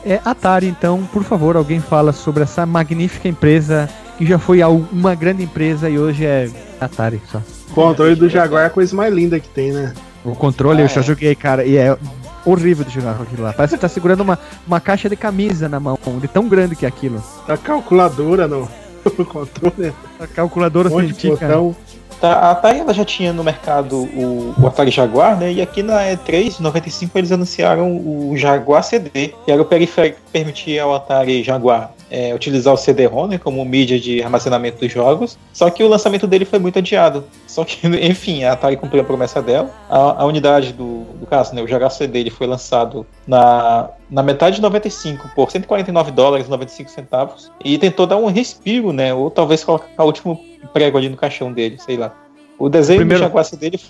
é 0.05 0.21
Atari. 0.25 0.67
Então, 0.67 1.05
por 1.13 1.23
favor, 1.25 1.57
alguém 1.57 1.81
fala 1.81 2.13
sobre 2.13 2.43
essa 2.43 2.67
magnífica 2.67 3.29
empresa 3.29 3.89
que 4.19 4.27
já 4.27 4.39
foi 4.39 4.61
uma 4.63 5.15
grande 5.15 5.43
empresa 5.45 5.89
e 5.89 5.99
hoje 5.99 6.25
é 6.25 6.51
Atari 6.81 7.21
só. 7.31 7.41
O 7.71 7.75
controle 7.75 8.15
do 8.15 8.29
Jaguar 8.29 8.65
é 8.65 8.67
a 8.67 8.71
coisa 8.71 8.95
mais 8.95 9.13
linda 9.13 9.41
que 9.41 9.49
tem, 9.49 9.73
né? 9.73 9.95
O 10.25 10.35
controle 10.35 10.83
Ah, 10.83 10.85
eu 10.85 10.89
já 10.89 11.01
é. 11.01 11.05
joguei, 11.05 11.35
cara, 11.35 11.65
e 11.65 11.77
é 11.77 11.97
horrível 12.45 12.85
de 12.85 12.93
jogar 12.93 13.17
com 13.17 13.23
aquilo 13.23 13.43
lá. 13.43 13.53
Parece 13.53 13.75
que 13.75 13.81
tá 13.81 13.89
segurando 13.89 14.21
uma, 14.23 14.39
uma 14.67 14.81
caixa 14.81 15.09
de 15.09 15.17
camisa 15.17 15.69
na 15.69 15.79
mão, 15.81 15.99
de 16.21 16.29
tão 16.29 16.49
grande 16.49 16.77
que 16.77 16.85
é 16.85 16.89
aquilo. 16.89 17.23
A 17.49 17.57
calculadora 17.57 18.47
no, 18.49 18.69
no 19.19 19.25
controle, 19.25 19.93
A 20.21 20.27
calculadora 20.27 20.89
um 20.89 20.99
científica. 21.01 21.47
botão. 21.47 21.75
Tá, 21.75 21.93
a 22.23 22.51
Atari 22.51 22.81
ela 22.81 22.95
já 22.95 23.05
tinha 23.05 23.33
no 23.33 23.43
mercado 23.43 23.97
o, 23.97 24.55
o 24.61 24.67
Atari 24.67 24.91
Jaguar, 24.91 25.39
né? 25.39 25.53
E 25.53 25.63
aqui 25.63 25.83
na 25.83 26.03
E3 26.03 26.57
de 26.57 26.63
95 26.63 27.19
eles 27.19 27.33
anunciaram 27.33 27.97
o 27.97 28.37
Jaguar 28.37 28.83
CD, 28.83 29.35
que 29.45 29.51
era 29.51 29.61
o 29.61 29.65
periférico 29.65 30.19
que 30.25 30.31
permitia 30.33 30.83
ao 30.83 30.95
Atari 30.95 31.43
Jaguar 31.43 31.93
é, 32.13 32.35
utilizar 32.35 32.75
o 32.75 32.77
CD-ROM 32.77 33.27
né, 33.27 33.39
como 33.39 33.65
mídia 33.65 33.99
de 33.99 34.23
armazenamento 34.23 34.79
dos 34.79 34.93
jogos. 34.93 35.39
Só 35.51 35.71
que 35.71 35.83
o 35.83 35.89
lançamento 35.89 36.27
dele 36.27 36.45
foi 36.45 36.59
muito 36.59 36.79
adiado. 36.79 37.25
Só 37.47 37.65
que, 37.65 37.87
enfim, 38.07 38.45
a 38.45 38.53
Atari 38.53 38.77
cumpriu 38.77 39.01
a 39.01 39.05
promessa 39.05 39.41
dela. 39.41 39.71
A, 39.89 40.23
a 40.23 40.27
unidade 40.27 40.75
do, 40.75 41.05
do 41.19 41.27
caso, 41.27 41.55
né, 41.55 41.63
o 41.63 41.67
Jaguar 41.67 41.91
CD, 41.91 42.21
ele 42.21 42.31
foi 42.31 42.47
lançado 42.47 43.07
na, 43.27 43.89
na 44.13 44.23
metade 44.23 44.57
de 44.57 44.63
95 44.63 45.31
por 45.35 45.51
149 45.51 46.11
dólares 46.13 46.47
e 46.47 46.51
95 46.51 46.91
centavos 46.91 47.51
e 47.65 47.79
tentou 47.79 48.07
dar 48.07 48.17
um 48.19 48.27
respiro, 48.27 48.93
né? 48.93 49.13
Ou 49.15 49.31
talvez 49.31 49.65
colocar 49.65 50.03
o 50.03 50.07
último 50.07 50.39
prego 50.73 50.99
ali 50.99 51.09
no 51.09 51.17
caixão 51.17 51.53
dele, 51.53 51.77
sei 51.79 51.97
lá. 51.97 52.13
O 52.59 52.69
desenho 52.69 52.99
primeiro- 53.01 53.23
do 53.23 53.27
Jaguar 53.27 53.45
dele 53.59 53.81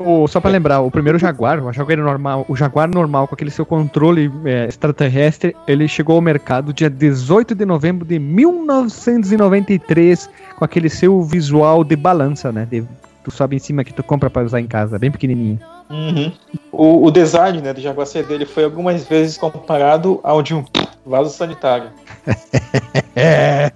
O- 0.00 0.26
só 0.28 0.40
pra 0.40 0.50
lembrar, 0.50 0.80
o 0.80 0.90
primeiro 0.90 1.18
Jaguar, 1.18 1.64
o 1.64 1.72
Jaguar 1.72 1.98
normal, 1.98 2.44
o 2.48 2.54
Jaguar 2.56 2.88
normal 2.88 3.26
com 3.26 3.34
aquele 3.34 3.50
seu 3.50 3.64
controle 3.64 4.30
é, 4.44 4.66
extraterrestre, 4.66 5.56
ele 5.66 5.88
chegou 5.88 6.16
ao 6.16 6.22
mercado 6.22 6.72
dia 6.72 6.90
18 6.90 7.54
de 7.54 7.64
novembro 7.64 8.04
de 8.06 8.18
1993 8.18 10.28
com 10.56 10.64
aquele 10.64 10.88
seu 10.88 11.22
visual 11.22 11.84
de 11.84 11.96
balança, 11.96 12.52
né? 12.52 12.66
De, 12.70 12.84
tu 13.24 13.30
sobe 13.30 13.56
em 13.56 13.58
cima 13.58 13.84
que 13.84 13.92
tu 13.92 14.02
compra 14.02 14.30
pra 14.30 14.42
usar 14.44 14.60
em 14.60 14.66
casa, 14.66 14.98
bem 14.98 15.10
pequenininho. 15.10 15.58
Uhum. 15.90 16.32
O, 16.70 17.06
o 17.06 17.10
design 17.10 17.60
né, 17.60 17.72
do 17.72 17.80
Jaguar 17.80 18.06
CD 18.06 18.34
ele 18.34 18.46
foi 18.46 18.64
algumas 18.64 19.04
vezes 19.04 19.38
comparado 19.38 20.20
ao 20.22 20.42
de 20.42 20.54
um 20.54 20.64
vaso 21.04 21.30
sanitário. 21.30 21.90
É. 23.20 23.72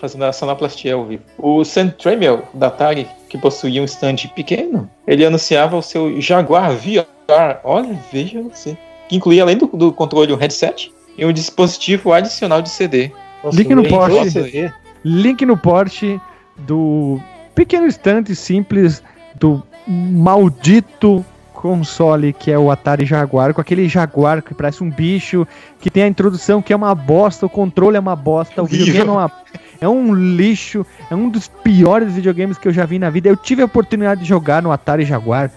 Fazendo 0.00 0.24
a 0.24 0.32
sonoplastia 0.32 0.94
ao 0.94 1.04
vivo. 1.04 1.22
O 1.38 1.64
Sam 1.64 1.90
Tramiel, 1.90 2.42
da 2.52 2.66
Atari, 2.66 3.06
que 3.28 3.38
possuía 3.38 3.80
um 3.80 3.84
stand 3.84 4.16
pequeno, 4.34 4.90
ele 5.06 5.24
anunciava 5.24 5.76
o 5.76 5.82
seu 5.82 6.20
Jaguar 6.20 6.72
VR. 6.72 7.60
Olha, 7.62 7.96
veja 8.12 8.42
você. 8.42 8.76
Que 9.08 9.14
incluía, 9.14 9.44
além 9.44 9.56
do, 9.56 9.66
do 9.68 9.92
controle, 9.92 10.32
um 10.32 10.36
headset 10.36 10.92
e 11.16 11.24
um 11.24 11.32
dispositivo 11.32 12.12
adicional 12.12 12.60
de 12.60 12.68
CD. 12.68 13.12
Nossa, 13.44 13.56
Link 13.56 13.72
no 13.72 13.84
CD. 14.30 14.72
Link 15.04 15.46
no 15.46 15.56
porte 15.56 16.20
do 16.56 17.20
pequeno 17.54 17.86
estante 17.86 18.34
simples 18.34 19.04
do 19.36 19.62
maldito 19.86 21.24
console 21.68 22.34
que 22.34 22.50
é 22.52 22.58
o 22.58 22.70
Atari 22.70 23.06
Jaguar, 23.06 23.54
com 23.54 23.60
aquele 23.62 23.88
Jaguar 23.88 24.42
que 24.42 24.52
parece 24.52 24.84
um 24.84 24.90
bicho, 24.90 25.46
que 25.80 25.88
tem 25.88 26.02
a 26.02 26.06
introdução 26.06 26.60
que 26.60 26.74
é 26.74 26.76
uma 26.76 26.94
bosta, 26.94 27.46
o 27.46 27.48
controle 27.48 27.96
é 27.96 28.00
uma 28.00 28.14
bosta, 28.14 28.62
o 28.62 28.66
videogame 28.66 29.08
é, 29.08 29.10
uma- 29.10 29.32
é 29.80 29.88
um 29.88 30.12
lixo, 30.14 30.84
é 31.10 31.14
um 31.14 31.30
dos 31.30 31.48
piores 31.48 32.12
videogames 32.12 32.58
que 32.58 32.68
eu 32.68 32.72
já 32.72 32.84
vi 32.84 32.98
na 32.98 33.08
vida. 33.08 33.30
Eu 33.30 33.36
tive 33.36 33.62
a 33.62 33.64
oportunidade 33.64 34.20
de 34.20 34.26
jogar 34.28 34.62
no 34.62 34.70
Atari 34.70 35.06
Jaguar 35.06 35.50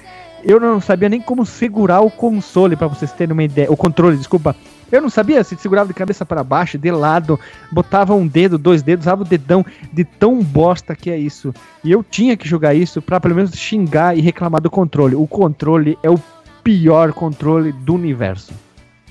Eu 0.45 0.59
não 0.61 0.79
sabia 0.79 1.09
nem 1.09 1.19
como 1.19 1.45
segurar 1.45 1.99
o 1.99 2.09
console, 2.11 2.75
pra 2.77 2.87
vocês 2.87 3.11
terem 3.11 3.33
uma 3.33 3.43
ideia. 3.43 3.69
O 3.69 3.75
controle, 3.75 4.15
desculpa. 4.15 4.55
Eu 4.91 5.01
não 5.01 5.09
sabia 5.09 5.43
se 5.43 5.55
segurava 5.57 5.87
de 5.87 5.93
cabeça 5.93 6.25
para 6.25 6.43
baixo, 6.43 6.77
de 6.77 6.89
lado, 6.91 7.39
botava 7.71 8.13
um 8.15 8.25
dedo, 8.25 8.57
dois 8.57 8.81
dedos, 8.81 9.05
usava 9.05 9.21
o 9.23 9.25
dedão, 9.25 9.65
de 9.91 10.03
tão 10.05 10.41
bosta 10.41 10.95
que 10.95 11.09
é 11.09 11.17
isso. 11.17 11.53
E 11.83 11.91
eu 11.91 12.03
tinha 12.03 12.37
que 12.37 12.47
jogar 12.47 12.73
isso 12.73 13.01
pra 13.01 13.19
pelo 13.19 13.35
menos 13.35 13.51
xingar 13.51 14.17
e 14.17 14.21
reclamar 14.21 14.61
do 14.61 14.69
controle. 14.69 15.15
O 15.15 15.27
controle 15.27 15.97
é 16.01 16.09
o 16.09 16.19
pior 16.63 17.11
controle 17.13 17.71
do 17.71 17.93
universo. 17.95 18.53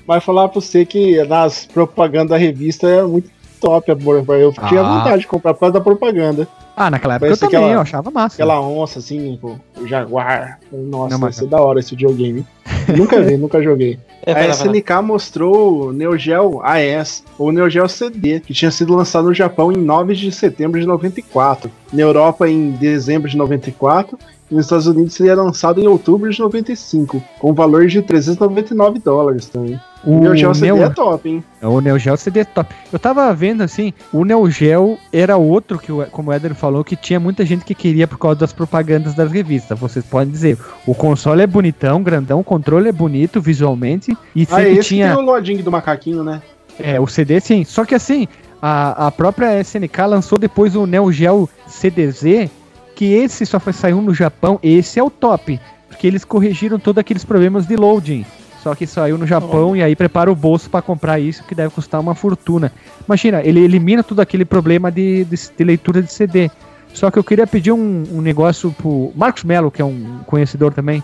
Mas 0.07 0.23
falar 0.23 0.47
pra 0.47 0.61
você 0.61 0.85
que 0.85 1.23
nas 1.25 1.65
propagandas 1.65 2.29
da 2.29 2.37
revista 2.37 2.87
é 2.87 3.03
muito 3.03 3.29
top. 3.59 3.91
amor. 3.91 4.23
Eu 4.29 4.53
tinha 4.67 4.81
Ah. 4.81 4.99
vontade 4.99 5.21
de 5.21 5.27
comprar 5.27 5.53
por 5.53 5.59
causa 5.61 5.73
da 5.73 5.81
propaganda. 5.81 6.47
Ah, 6.79 6.91
naquela 6.91 7.15
época 7.15 7.25
Parece 7.29 7.43
eu 7.43 7.49
também, 7.49 7.63
aquela- 7.65 7.77
eu 7.79 7.81
achava 7.81 8.11
massa. 8.11 8.35
Aquela 8.35 8.61
onça 8.61 8.99
assim, 8.99 9.35
pô, 9.41 9.55
o 9.81 9.87
jaguar. 9.87 10.59
Nossa, 10.71 11.09
Não, 11.09 11.17
vai 11.19 11.29
mas- 11.29 11.35
ser 11.37 11.47
da 11.47 11.59
hora 11.59 11.79
esse 11.79 11.89
videogame. 11.95 12.45
nunca 12.95 13.19
vi, 13.19 13.35
nunca 13.35 13.61
joguei. 13.63 13.97
É, 14.23 14.31
A 14.33 14.39
lá. 14.39 14.47
SNK 14.53 15.01
mostrou 15.01 15.87
o 15.87 15.91
Neo 15.93 16.15
Geo 16.17 16.61
AES, 16.63 17.23
ou 17.39 17.51
Neo 17.51 17.67
Geo 17.69 17.87
CD, 17.89 18.39
que 18.41 18.53
tinha 18.53 18.69
sido 18.69 18.93
lançado 18.95 19.25
no 19.25 19.33
Japão 19.33 19.71
em 19.71 19.77
9 19.77 20.13
de 20.13 20.31
setembro 20.31 20.79
de 20.79 20.85
94, 20.85 21.71
na 21.91 22.01
Europa 22.01 22.47
em 22.47 22.71
dezembro 22.71 23.27
de 23.27 23.35
94 23.37 24.17
e 24.19 24.36
nos 24.49 24.65
Estados 24.65 24.87
Unidos 24.87 25.13
seria 25.13 25.35
lançado 25.35 25.81
em 25.81 25.87
outubro 25.87 26.29
de 26.29 26.39
95, 26.39 27.21
com 27.39 27.53
valor 27.53 27.85
de 27.87 28.01
399 28.01 28.99
dólares 28.99 29.47
também. 29.47 29.79
O 30.05 30.19
Neo 30.19 30.35
Geo 30.37 30.53
CD 30.55 30.67
Neo- 30.71 30.83
é 30.83 30.89
top, 30.89 31.27
hein? 31.29 31.43
O 31.61 31.81
Neo 31.81 31.99
Geo 31.99 32.15
CD 32.15 32.39
é 32.41 32.45
top. 32.45 32.73
Eu 32.93 32.97
tava 32.99 33.33
vendo 33.33 33.61
assim, 33.61 33.93
o 34.13 34.23
Neo 34.23 34.49
Geo 34.49 34.97
era 35.11 35.35
outro 35.35 35.77
que, 35.77 35.91
como 36.11 36.29
o 36.29 36.33
Éder 36.33 36.55
falou, 36.55 36.83
que 36.83 36.95
tinha 36.95 37.19
muita 37.19 37.45
gente 37.45 37.65
que 37.65 37.75
queria 37.75 38.07
por 38.07 38.17
causa 38.17 38.39
das 38.39 38.53
propagandas 38.53 39.13
das 39.15 39.29
revistas. 39.31 39.77
Vocês 39.77 40.05
podem 40.05 40.31
dizer, 40.31 40.57
o 40.85 40.95
console 40.95 41.41
é 41.41 41.47
bonitão, 41.47 42.01
grandão, 42.01 42.39
o 42.39 42.43
controle 42.43 42.87
é 42.87 42.91
bonito 42.93 43.41
visualmente 43.41 44.15
e 44.35 44.47
Ah, 44.51 44.61
é 44.61 44.63
sempre 44.65 44.79
esse 44.79 44.89
tinha 44.89 45.13
tem 45.13 45.23
o 45.23 45.25
lodinho 45.25 45.63
do 45.63 45.71
macaquinho, 45.71 46.23
né? 46.23 46.41
é, 46.79 46.99
o 46.99 47.07
CD 47.07 47.39
sim. 47.41 47.63
Só 47.65 47.83
que 47.83 47.95
assim, 47.95 48.27
a, 48.61 49.07
a 49.07 49.11
própria 49.11 49.59
SNK 49.59 49.99
lançou 50.07 50.37
depois 50.37 50.75
o 50.75 50.85
Neo 50.85 51.11
Geo 51.11 51.49
CDZ, 51.67 52.49
que 52.97 53.13
esse 53.13 53.45
só 53.45 53.59
foi 53.59 53.73
saiu 53.73 54.01
no 54.01 54.11
Japão, 54.11 54.59
esse 54.63 54.99
é 54.99 55.03
o 55.03 55.09
top, 55.11 55.61
porque 55.87 56.07
eles 56.07 56.25
corrigiram 56.25 56.79
todos 56.79 56.99
aqueles 56.99 57.23
problemas 57.23 57.67
de 57.67 57.75
loading. 57.75 58.25
Só 58.63 58.73
que 58.73 58.87
saiu 58.87 59.19
no 59.19 59.27
Japão 59.27 59.75
e 59.75 59.83
aí 59.83 59.95
prepara 59.95 60.31
o 60.31 60.35
bolso 60.35 60.67
pra 60.67 60.81
comprar 60.81 61.19
isso, 61.19 61.43
que 61.43 61.53
deve 61.53 61.69
custar 61.69 62.01
uma 62.01 62.15
fortuna. 62.15 62.73
Imagina, 63.07 63.43
ele 63.43 63.59
elimina 63.59 64.03
todo 64.03 64.19
aquele 64.19 64.43
problema 64.43 64.91
de, 64.91 65.25
de, 65.25 65.37
de 65.55 65.63
leitura 65.63 66.01
de 66.01 66.11
CD. 66.11 66.49
Só 66.91 67.11
que 67.11 67.19
eu 67.19 67.23
queria 67.23 67.45
pedir 67.45 67.71
um, 67.71 68.03
um 68.11 68.19
negócio 68.19 68.71
pro 68.71 69.13
Marcos 69.15 69.43
Melo, 69.43 69.69
que 69.69 69.79
é 69.79 69.85
um 69.85 70.21
conhecedor 70.25 70.73
também. 70.73 71.03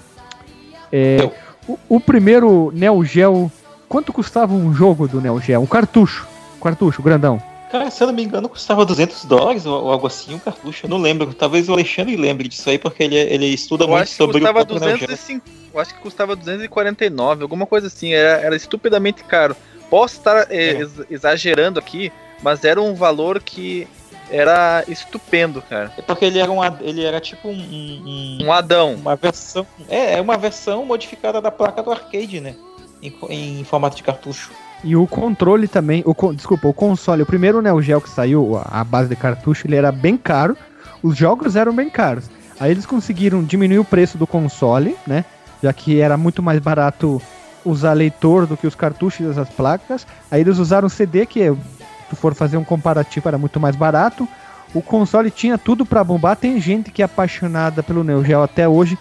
É, 0.91 1.29
o, 1.67 1.77
o 1.87 1.99
primeiro 1.99 2.71
Neo 2.73 3.05
Geo, 3.05 3.51
quanto 3.87 4.11
custava 4.11 4.51
um 4.51 4.73
jogo 4.73 5.07
do 5.07 5.21
Neo 5.21 5.39
Geo? 5.39 5.61
Um 5.61 5.67
cartucho. 5.67 6.27
Cartucho, 6.59 7.03
grandão. 7.03 7.39
Cara, 7.73 7.89
se 7.89 8.03
eu 8.03 8.05
não 8.07 8.13
me 8.13 8.23
engano, 8.23 8.47
custava 8.47 8.85
200 8.85 9.25
dólares 9.25 9.65
ou, 9.65 9.91
algo 9.91 10.05
assim, 10.05 10.35
um 10.35 10.37
cartucho. 10.37 10.85
Eu 10.85 10.89
não 10.91 10.99
lembro. 10.99 11.33
Talvez 11.33 11.67
o 11.67 11.73
Alexandre 11.73 12.15
lembre 12.15 12.47
disso 12.47 12.69
aí, 12.69 12.77
porque 12.77 13.01
ele, 13.01 13.15
ele 13.17 13.47
estuda 13.47 13.85
Eu 13.85 13.87
muito 13.87 14.09
sobre 14.11 14.37
o 14.37 14.41
próprio 14.53 14.79
Neo 14.79 14.89
Geo. 14.97 15.07
205, 15.07 15.47
eu 15.73 15.79
acho 15.79 15.95
que 15.95 15.99
custava 15.99 16.35
249, 16.35 17.41
alguma 17.41 17.65
coisa 17.65 17.87
assim, 17.87 18.13
era, 18.13 18.39
era 18.41 18.55
estupidamente 18.55 19.23
caro. 19.23 19.55
Posso 19.89 20.17
estar 20.17 20.45
eh, 20.51 20.55
É. 20.55 20.71
ex- 20.81 21.01
exagerando 21.09 21.79
aqui, 21.79 22.11
mas 22.43 22.63
era 22.63 22.79
um 22.79 22.93
valor 22.93 23.41
que 23.41 23.87
era 24.29 24.83
estupendo, 24.87 25.59
cara. 25.63 25.91
É 25.97 26.01
porque 26.03 26.25
ele 26.25 26.37
era, 26.37 26.51
um, 26.51 26.63
ele 26.79 27.03
era 27.03 27.19
tipo 27.19 27.47
um, 27.47 27.53
um- 27.59 28.37
um- 28.45 28.51
Adão. 28.53 28.93
uma 28.93 29.15
versão. 29.15 29.65
É, 29.89 30.19
é 30.19 30.21
uma 30.21 30.37
versão 30.37 30.85
modificada 30.85 31.41
da 31.41 31.49
placa 31.49 31.81
do 31.81 31.89
arcade, 31.91 32.39
né? 32.39 32.55
Em, 33.01 33.11
em 33.29 33.63
formato 33.63 33.95
de 33.95 34.03
cartucho. 34.03 34.51
E 34.83 34.95
o 34.95 35.07
controle 35.07 35.67
também, 35.67 36.03
o, 36.05 36.33
desculpa, 36.33 36.67
o 36.67 36.73
console, 36.73 37.23
o 37.23 37.25
primeiro 37.25 37.61
Neo 37.61 37.81
Geo 37.81 38.01
que 38.01 38.09
saiu, 38.09 38.61
a, 38.65 38.83
base 38.83 39.07
de 39.07 39.15
cartucho, 39.15 39.65
ele 39.65 39.77
era 39.77 39.91
bem 39.91 40.17
caro, 40.17 40.57
os 41.01 41.15
jogos 41.15 41.55
eram 41.55 41.73
bem 41.73 41.89
caros. 41.89 42.29
Aí 42.59 42.71
eles 42.71 42.85
conseguiram 42.85 43.43
diminuir 43.43 43.79
o 43.79 43.85
preço 43.85 44.17
do 44.17 44.27
console, 44.27 44.95
né? 45.07 45.23
Já 45.61 45.71
que 45.71 45.99
era 45.99 46.17
muito 46.17 46.43
mais 46.43 46.59
barato 46.59 47.21
usar 47.65 47.93
leitor 47.93 48.45
do 48.45 48.57
que 48.57 48.67
os 48.67 48.75
cartuchos 48.75 49.35
das 49.35 49.49
placas. 49.49 50.05
Aí 50.29 50.41
eles 50.41 50.57
usaram 50.57 50.89
CD, 50.89 51.25
que 51.25 51.41
é, 51.41 51.53
se 52.09 52.15
for 52.15 52.35
fazer 52.35 52.57
um 52.57 52.63
comparativo 52.63 53.27
era 53.27 53.37
muito 53.37 53.59
mais 53.59 53.75
barato. 53.75 54.27
O 54.73 54.81
console 54.81 55.31
tinha 55.31 55.57
tudo 55.57 55.85
pra 55.85 56.03
bombar. 56.03 56.35
Tem 56.35 56.59
gente 56.59 56.91
que 56.91 57.01
é 57.01 57.05
apaixonada 57.05 57.81
pelo 57.81 58.03
Neo 58.03 58.23
Geo 58.23 58.43
até 58.43 58.67
hoje. 58.67 58.97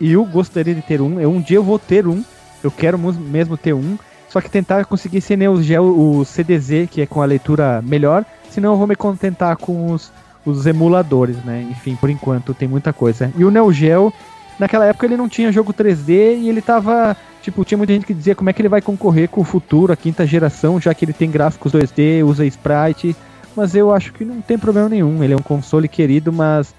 E 0.00 0.12
eu 0.12 0.24
gostaria 0.24 0.74
de 0.74 0.82
ter 0.82 1.00
um. 1.00 1.20
Eu, 1.20 1.30
um 1.30 1.40
dia 1.40 1.58
eu 1.58 1.64
vou 1.64 1.78
ter 1.78 2.06
um. 2.06 2.24
Eu 2.64 2.70
quero 2.70 2.98
mesmo 2.98 3.56
ter 3.56 3.74
um. 3.74 3.98
Só 4.30 4.40
que 4.40 4.48
tentar 4.48 4.84
conseguir 4.84 5.18
esse 5.18 5.36
Neo 5.36 5.60
Geo, 5.60 5.84
o 5.84 6.24
CDZ, 6.24 6.88
que 6.88 7.02
é 7.02 7.06
com 7.06 7.20
a 7.20 7.24
leitura 7.24 7.82
melhor. 7.82 8.24
Senão 8.48 8.72
eu 8.72 8.78
vou 8.78 8.86
me 8.86 8.94
contentar 8.94 9.56
com 9.56 9.92
os, 9.92 10.12
os 10.46 10.66
emuladores, 10.66 11.36
né? 11.44 11.66
Enfim, 11.68 11.96
por 11.96 12.08
enquanto 12.08 12.54
tem 12.54 12.68
muita 12.68 12.92
coisa. 12.92 13.32
E 13.36 13.44
o 13.44 13.50
Neo 13.50 13.72
Geo, 13.72 14.12
naquela 14.56 14.86
época 14.86 15.04
ele 15.04 15.16
não 15.16 15.28
tinha 15.28 15.50
jogo 15.50 15.74
3D 15.74 16.38
e 16.38 16.48
ele 16.48 16.62
tava. 16.62 17.16
Tipo, 17.42 17.64
tinha 17.64 17.76
muita 17.78 17.92
gente 17.92 18.06
que 18.06 18.14
dizia 18.14 18.34
como 18.34 18.48
é 18.50 18.52
que 18.52 18.62
ele 18.62 18.68
vai 18.68 18.80
concorrer 18.80 19.28
com 19.28 19.40
o 19.40 19.44
futuro, 19.44 19.92
a 19.92 19.96
quinta 19.96 20.24
geração, 20.24 20.80
já 20.80 20.94
que 20.94 21.04
ele 21.04 21.12
tem 21.12 21.30
gráficos 21.30 21.72
2D, 21.72 22.24
usa 22.24 22.46
sprite. 22.46 23.16
Mas 23.56 23.74
eu 23.74 23.92
acho 23.92 24.12
que 24.12 24.24
não 24.24 24.40
tem 24.40 24.56
problema 24.56 24.88
nenhum. 24.88 25.24
Ele 25.24 25.32
é 25.32 25.36
um 25.36 25.42
console 25.42 25.88
querido, 25.88 26.32
mas 26.32 26.72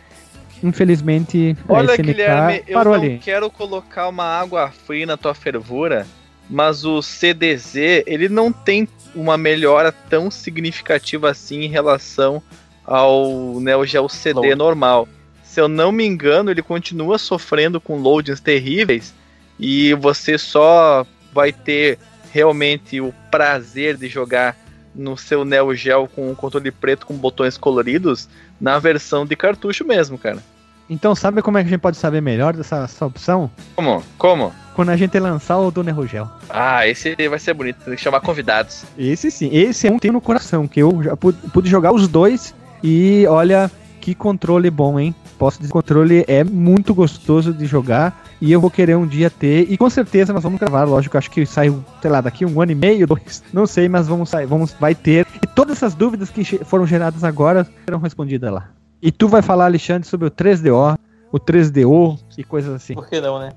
infelizmente 0.64 1.58
a 1.68 1.74
Olha, 1.74 1.94
SNK 1.94 2.04
Guilherme, 2.04 2.64
eu 2.68 2.84
não 2.84 2.94
ali. 2.94 3.20
quero 3.22 3.50
colocar 3.50 4.08
uma 4.08 4.24
água 4.24 4.70
fria 4.70 5.06
na 5.06 5.18
tua 5.18 5.34
fervura, 5.34 6.06
mas 6.52 6.84
o 6.84 7.02
CDZ, 7.02 8.04
ele 8.06 8.28
não 8.28 8.52
tem 8.52 8.86
uma 9.16 9.38
melhora 9.38 9.90
tão 9.90 10.30
significativa 10.30 11.32
assim 11.32 11.62
em 11.62 11.70
relação 11.70 12.44
ao 12.86 13.58
Neo 13.62 13.86
Geo 13.86 14.10
CD 14.10 14.50
Load. 14.50 14.56
normal. 14.56 15.08
Se 15.46 15.62
eu 15.62 15.70
não 15.70 15.94
me 15.94 16.06
engano, 16.06 16.52
ele 16.52 16.62
continua 16.62 17.18
sofrendo 17.18 17.80
com 17.80 17.98
loadings 17.98 18.42
terríveis 18.42 19.14
e 19.58 19.94
você 19.94 20.38
só 20.38 21.06
vai 21.34 21.54
ter 21.54 21.98
realmente 22.34 23.00
o 23.00 23.14
prazer 23.30 23.96
de 23.96 24.10
jogar 24.10 24.58
no 24.94 25.16
seu 25.16 25.46
Neo 25.46 25.74
Geo 25.74 26.06
com 26.10 26.30
um 26.30 26.36
controle 26.36 26.70
preto 26.70 27.06
com 27.06 27.14
botões 27.14 27.58
coloridos 27.58 28.28
na 28.60 28.78
versão 28.78 29.26
de 29.26 29.38
cartucho 29.38 29.86
mesmo, 29.86 30.18
cara. 30.18 30.44
Então, 30.92 31.16
sabe 31.16 31.42
como 31.42 31.58
é 31.58 31.62
que 31.62 31.68
a 31.68 31.70
gente 31.70 31.80
pode 31.80 31.96
saber 31.96 32.20
melhor 32.20 32.54
dessa 32.54 32.80
essa 32.80 33.06
opção? 33.06 33.50
Como? 33.78 34.04
Como? 34.18 34.52
Quando 34.76 34.90
a 34.90 34.98
gente 34.98 35.18
lançar 35.18 35.58
o 35.58 35.72
do 35.72 35.82
Neo 35.84 36.06
Geo. 36.06 36.30
Ah, 36.50 36.86
esse 36.86 37.16
vai 37.30 37.40
ser 37.40 37.54
bonito. 37.54 37.78
Tem 37.86 37.96
que 37.96 38.02
chamar 38.02 38.20
convidados. 38.20 38.84
Esse 38.98 39.32
sim, 39.32 39.50
esse 39.54 39.88
é 39.88 39.92
um 39.92 39.98
tem 39.98 40.12
no 40.12 40.20
coração, 40.20 40.68
que 40.68 40.82
eu 40.82 41.02
já 41.02 41.16
pude, 41.16 41.70
jogar 41.70 41.94
os 41.94 42.10
dois 42.10 42.54
e 42.84 43.26
olha 43.30 43.72
que 44.02 44.14
controle 44.14 44.70
bom, 44.70 45.00
hein? 45.00 45.16
Posso 45.40 45.60
dizer, 45.60 45.70
o 45.70 45.74
controle 45.74 46.26
é 46.28 46.44
muito 46.44 46.94
gostoso 46.94 47.54
de 47.54 47.66
jogar 47.66 48.26
e 48.42 48.52
eu 48.52 48.60
vou 48.60 48.70
querer 48.70 48.98
um 48.98 49.08
dia 49.08 49.30
ter. 49.30 49.72
E 49.72 49.78
com 49.78 49.90
certeza 49.90 50.34
nós 50.34 50.44
vamos 50.44 50.60
gravar, 50.60 50.84
lógico, 50.84 51.18
acho 51.18 51.32
que 51.32 51.46
sai, 51.46 51.74
sei 52.02 52.12
lá, 52.12 52.20
daqui 52.20 52.46
um 52.46 52.62
ano 52.62 52.74
e 52.74 52.76
meio, 52.76 53.08
dois, 53.08 53.42
não 53.54 53.66
sei, 53.66 53.88
mas 53.88 54.10
vamos 54.10 54.30
sair, 54.30 54.46
vamos, 54.46 54.74
vai 54.74 54.94
ter. 54.94 55.26
E 55.42 55.48
todas 55.48 55.78
essas 55.78 55.96
dúvidas 55.96 56.30
que 56.30 56.44
foram 56.66 56.86
geradas 56.86 57.24
agora 57.24 57.66
serão 57.86 58.00
respondidas 58.00 58.52
lá. 58.52 58.81
E 59.02 59.12
tu 59.12 59.28
vai 59.28 59.42
falar, 59.42 59.66
Alexandre, 59.66 60.08
sobre 60.08 60.28
o 60.28 60.32
3DO, 60.32 60.98
o 61.32 61.40
3DO 61.40 62.20
e 62.38 62.44
coisas 62.44 62.74
assim. 62.74 62.94
Por 62.94 63.10
que 63.10 63.20
não, 63.20 63.40
né? 63.40 63.52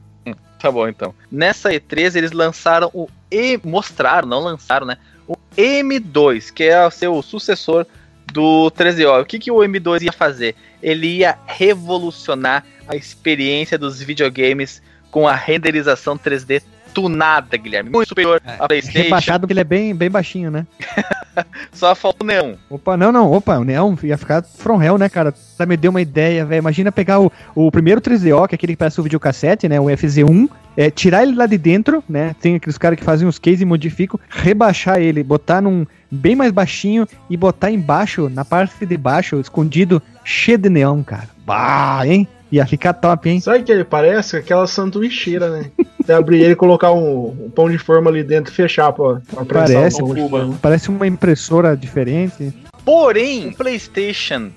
Tá 0.59 0.73
bom, 0.73 0.89
então. 0.89 1.15
Nessa 1.31 1.71
E3 1.71 2.17
eles 2.17 2.33
lançaram 2.33 2.91
o 2.95 3.07
E. 3.31 3.61
Mostraram, 3.63 4.27
não 4.27 4.41
lançaram, 4.41 4.87
né? 4.87 4.97
O 5.29 5.37
M2, 5.57 6.51
que 6.51 6.65
é 6.65 6.87
o 6.87 6.91
seu 6.91 7.21
sucessor 7.21 7.87
do 8.33 8.71
3DO. 8.71 9.21
O 9.21 9.27
que, 9.27 9.39
que 9.39 9.51
o 9.51 9.57
M2 9.57 10.03
ia 10.03 10.13
fazer? 10.13 10.57
Ele 10.83 11.19
ia 11.19 11.39
revolucionar 11.47 12.65
a 12.89 12.97
experiência 12.97 13.79
dos 13.79 14.01
videogames 14.01 14.81
com 15.11 15.29
a 15.29 15.35
renderização 15.35 16.17
3D 16.17 16.63
tunada, 16.95 17.57
Guilherme. 17.57 17.91
Muito 17.91 18.09
superior 18.09 18.41
a 18.47 18.69
PlayStation. 18.69 19.03
Rebaixado 19.03 19.41
porque 19.41 19.53
ele 19.53 19.61
é 19.61 19.65
bem, 19.65 19.95
bem 19.95 20.09
baixinho, 20.09 20.51
né? 20.51 20.67
Só 21.73 21.95
falta 21.95 22.23
o 22.23 22.27
neon. 22.27 22.55
Opa, 22.71 22.97
não, 22.97 23.11
não, 23.11 23.33
opa, 23.33 23.59
o 23.59 23.65
Neon 23.65 23.97
ia 24.05 24.17
ficar 24.17 24.43
from 24.43 24.81
hell, 24.81 24.97
né, 24.97 25.09
cara? 25.09 25.35
Tá 25.59 25.67
me 25.67 25.77
deu 25.77 25.91
uma 25.91 26.01
ideia, 26.01 26.45
velho. 26.45 26.61
Imagina 26.61 26.93
pegar 26.93 27.21
o, 27.21 27.33
o 27.55 27.71
primeiro 27.73 28.01
3DO, 28.01 28.47
que 28.47 28.55
é 28.55 28.57
aquele 28.57 28.75
que 28.75 28.79
parece 28.79 29.01
o 29.01 29.03
videocassete, 29.03 29.69
né? 29.69 29.81
O 29.81 29.87
FZ1, 29.87 30.49
é, 30.77 30.91
tirar 30.91 31.25
ele 31.25 31.35
lá 31.35 31.47
de 31.47 31.59
dentro, 31.59 32.05
né? 32.09 32.37
Tem 32.41 32.55
aqueles 32.55 32.79
caras 32.79 32.99
que 32.99 33.05
fazem 33.05 33.27
os 33.27 33.39
cases 33.39 33.63
e 33.63 33.65
modificam, 33.65 34.19
rebaixar 34.29 35.01
ele, 35.01 35.23
botar 35.23 35.61
num 35.61 35.85
bem 36.11 36.37
mais 36.37 36.53
baixinho 36.53 37.07
e 37.29 37.37
botar 37.37 37.71
embaixo, 37.71 38.29
na 38.29 38.45
parte 38.45 38.87
de 38.87 38.97
baixo, 38.97 39.41
escondido, 39.41 40.01
cheio 40.25 40.59
de 40.59 40.71
neon, 40.71 41.03
cara. 41.03 41.29
Bah, 41.45 42.07
hein? 42.07 42.29
Ia 42.55 42.65
ficar 42.65 42.93
top, 42.93 43.29
hein? 43.29 43.41
Sabe 43.41 43.59
o 43.59 43.65
que 43.65 43.73
ele 43.73 43.83
parece? 43.83 44.37
Aquela 44.37 44.65
sanduicheira, 44.69 45.51
né? 45.51 45.73
Você 46.01 46.13
abrir 46.13 46.41
ele 46.41 46.53
e 46.53 46.57
colocar 46.57 46.93
um, 46.93 47.31
um 47.47 47.51
pão 47.51 47.69
de 47.69 47.79
forma 47.79 48.09
ali 48.09 48.23
dentro 48.23 48.53
e 48.53 48.55
fechar 48.55 48.93
pra, 48.93 49.21
pra 49.45 49.45
Parece, 49.45 49.99
forma. 49.99 50.57
Parece 50.63 50.89
uma 50.89 51.05
impressora 51.05 51.77
diferente. 51.77 52.55
Porém, 52.85 53.49
o 53.49 53.57
PlayStation, 53.57 54.53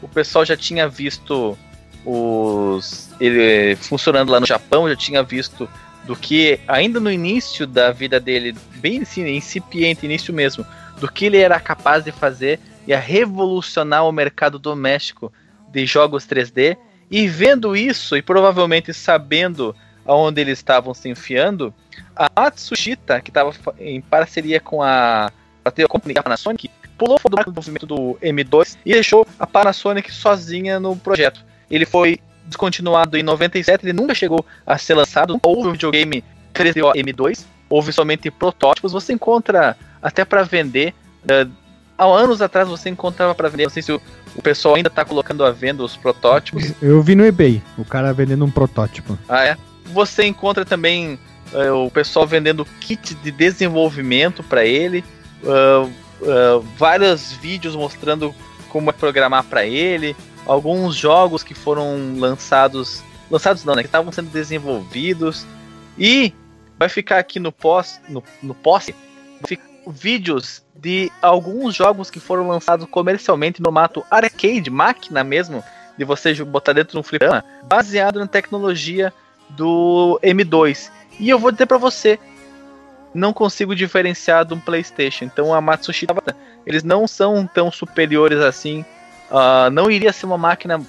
o 0.00 0.06
pessoal 0.06 0.44
já 0.44 0.56
tinha 0.56 0.88
visto 0.88 1.58
os 2.06 3.10
ele 3.20 3.74
funcionando 3.74 4.30
lá 4.30 4.38
no 4.38 4.46
Japão, 4.46 4.88
já 4.88 4.94
tinha 4.94 5.20
visto 5.20 5.68
do 6.04 6.14
que 6.14 6.60
ainda 6.68 7.00
no 7.00 7.10
início 7.10 7.66
da 7.66 7.90
vida 7.90 8.20
dele, 8.20 8.54
bem 8.76 9.02
assim, 9.02 9.26
incipiente, 9.26 10.06
início 10.06 10.32
mesmo, 10.32 10.64
do 11.00 11.10
que 11.10 11.24
ele 11.24 11.38
era 11.38 11.58
capaz 11.58 12.04
de 12.04 12.12
fazer 12.12 12.60
e 12.86 12.94
a 12.94 12.98
revolucionar 13.00 14.06
o 14.06 14.12
mercado 14.12 14.56
doméstico 14.56 15.32
de 15.72 15.84
jogos 15.84 16.24
3D. 16.28 16.76
E 17.10 17.26
vendo 17.26 17.76
isso 17.76 18.16
e 18.16 18.22
provavelmente 18.22 18.94
sabendo 18.94 19.74
aonde 20.06 20.40
eles 20.40 20.58
estavam 20.58 20.94
se 20.94 21.08
enfiando, 21.08 21.74
a 22.16 22.30
Matsushita, 22.34 23.20
que 23.20 23.30
estava 23.30 23.52
em 23.78 24.00
parceria 24.00 24.60
com 24.60 24.82
a 24.82 25.30
a 25.64 25.88
companhia 25.88 26.22
Panasonic, 26.22 26.70
pulou 26.96 27.18
fora 27.18 27.36
do 27.36 27.52
desenvolvimento 27.52 27.86
do 27.86 28.18
M2 28.22 28.76
e 28.84 28.92
deixou 28.92 29.26
a 29.38 29.46
Panasonic 29.46 30.12
sozinha 30.12 30.80
no 30.80 30.96
projeto. 30.96 31.44
Ele 31.70 31.86
foi 31.86 32.18
descontinuado 32.46 33.16
em 33.16 33.22
97, 33.22 33.84
ele 33.84 33.92
nunca 33.92 34.14
chegou 34.14 34.44
a 34.66 34.76
ser 34.76 34.94
lançado, 34.94 35.34
não 35.34 35.40
houve 35.42 35.68
um 35.68 35.72
videogame 35.72 36.24
3DO 36.52 36.94
M2, 36.94 37.44
houve 37.68 37.92
somente 37.92 38.30
protótipos, 38.30 38.92
você 38.92 39.12
encontra 39.12 39.76
até 40.02 40.24
para 40.24 40.42
vender. 40.42 40.94
Uh, 41.22 41.59
há 42.00 42.04
anos 42.04 42.40
atrás 42.40 42.66
você 42.66 42.88
encontrava 42.88 43.34
para 43.34 43.48
vender, 43.50 43.64
não 43.64 43.70
sei 43.70 43.82
se 43.82 43.92
o, 43.92 44.00
o 44.34 44.40
pessoal 44.40 44.76
ainda 44.76 44.88
está 44.88 45.04
colocando 45.04 45.44
à 45.44 45.50
venda 45.50 45.82
os 45.82 45.96
protótipos. 45.96 46.72
Eu 46.80 47.02
vi 47.02 47.14
no 47.14 47.24
eBay, 47.24 47.62
o 47.76 47.84
cara 47.84 48.12
vendendo 48.14 48.44
um 48.44 48.50
protótipo. 48.50 49.18
Ah, 49.28 49.44
é? 49.44 49.56
Você 49.92 50.24
encontra 50.24 50.64
também 50.64 51.18
uh, 51.52 51.84
o 51.84 51.90
pessoal 51.90 52.26
vendendo 52.26 52.64
kit 52.80 53.14
de 53.14 53.30
desenvolvimento 53.30 54.42
para 54.42 54.64
ele, 54.64 55.04
uh, 55.42 55.84
uh, 55.86 56.60
vários 56.78 57.32
vídeos 57.32 57.76
mostrando 57.76 58.34
como 58.70 58.88
é 58.88 58.92
programar 58.92 59.44
para 59.44 59.66
ele, 59.66 60.16
alguns 60.46 60.96
jogos 60.96 61.42
que 61.42 61.52
foram 61.52 62.14
lançados, 62.16 63.02
lançados 63.30 63.64
não, 63.64 63.74
né, 63.74 63.82
que 63.82 63.88
estavam 63.88 64.10
sendo 64.10 64.30
desenvolvidos 64.30 65.46
e 65.98 66.32
vai 66.78 66.88
ficar 66.88 67.18
aqui 67.18 67.38
no 67.38 67.52
pós, 67.52 68.00
no, 68.08 68.22
no 68.42 68.54
post, 68.54 68.94
vídeos 69.90 70.62
de 70.74 71.10
alguns 71.20 71.74
jogos 71.74 72.10
que 72.10 72.20
foram 72.20 72.48
lançados 72.48 72.86
comercialmente 72.90 73.60
no 73.62 73.70
mato 73.70 74.04
arcade, 74.10 74.70
máquina 74.70 75.22
mesmo, 75.22 75.62
de 75.98 76.04
você 76.04 76.32
botar 76.44 76.72
dentro 76.72 76.92
de 76.92 76.98
um 76.98 77.02
fliperama, 77.02 77.44
baseado 77.64 78.18
na 78.18 78.26
tecnologia 78.26 79.12
do 79.50 80.18
M2. 80.22 80.90
E 81.18 81.28
eu 81.28 81.38
vou 81.38 81.52
dizer 81.52 81.66
para 81.66 81.76
você, 81.76 82.18
não 83.12 83.32
consigo 83.32 83.74
diferenciar 83.74 84.44
de 84.44 84.54
um 84.54 84.60
PlayStation. 84.60 85.24
Então 85.24 85.52
a 85.52 85.60
Matsushita, 85.60 86.14
eles 86.64 86.82
não 86.82 87.06
são 87.06 87.46
tão 87.46 87.70
superiores 87.70 88.38
assim. 88.38 88.84
Uh, 89.30 89.70
não 89.70 89.90
iria 89.90 90.12
ser 90.12 90.26
uma 90.26 90.38
máquina 90.38 90.80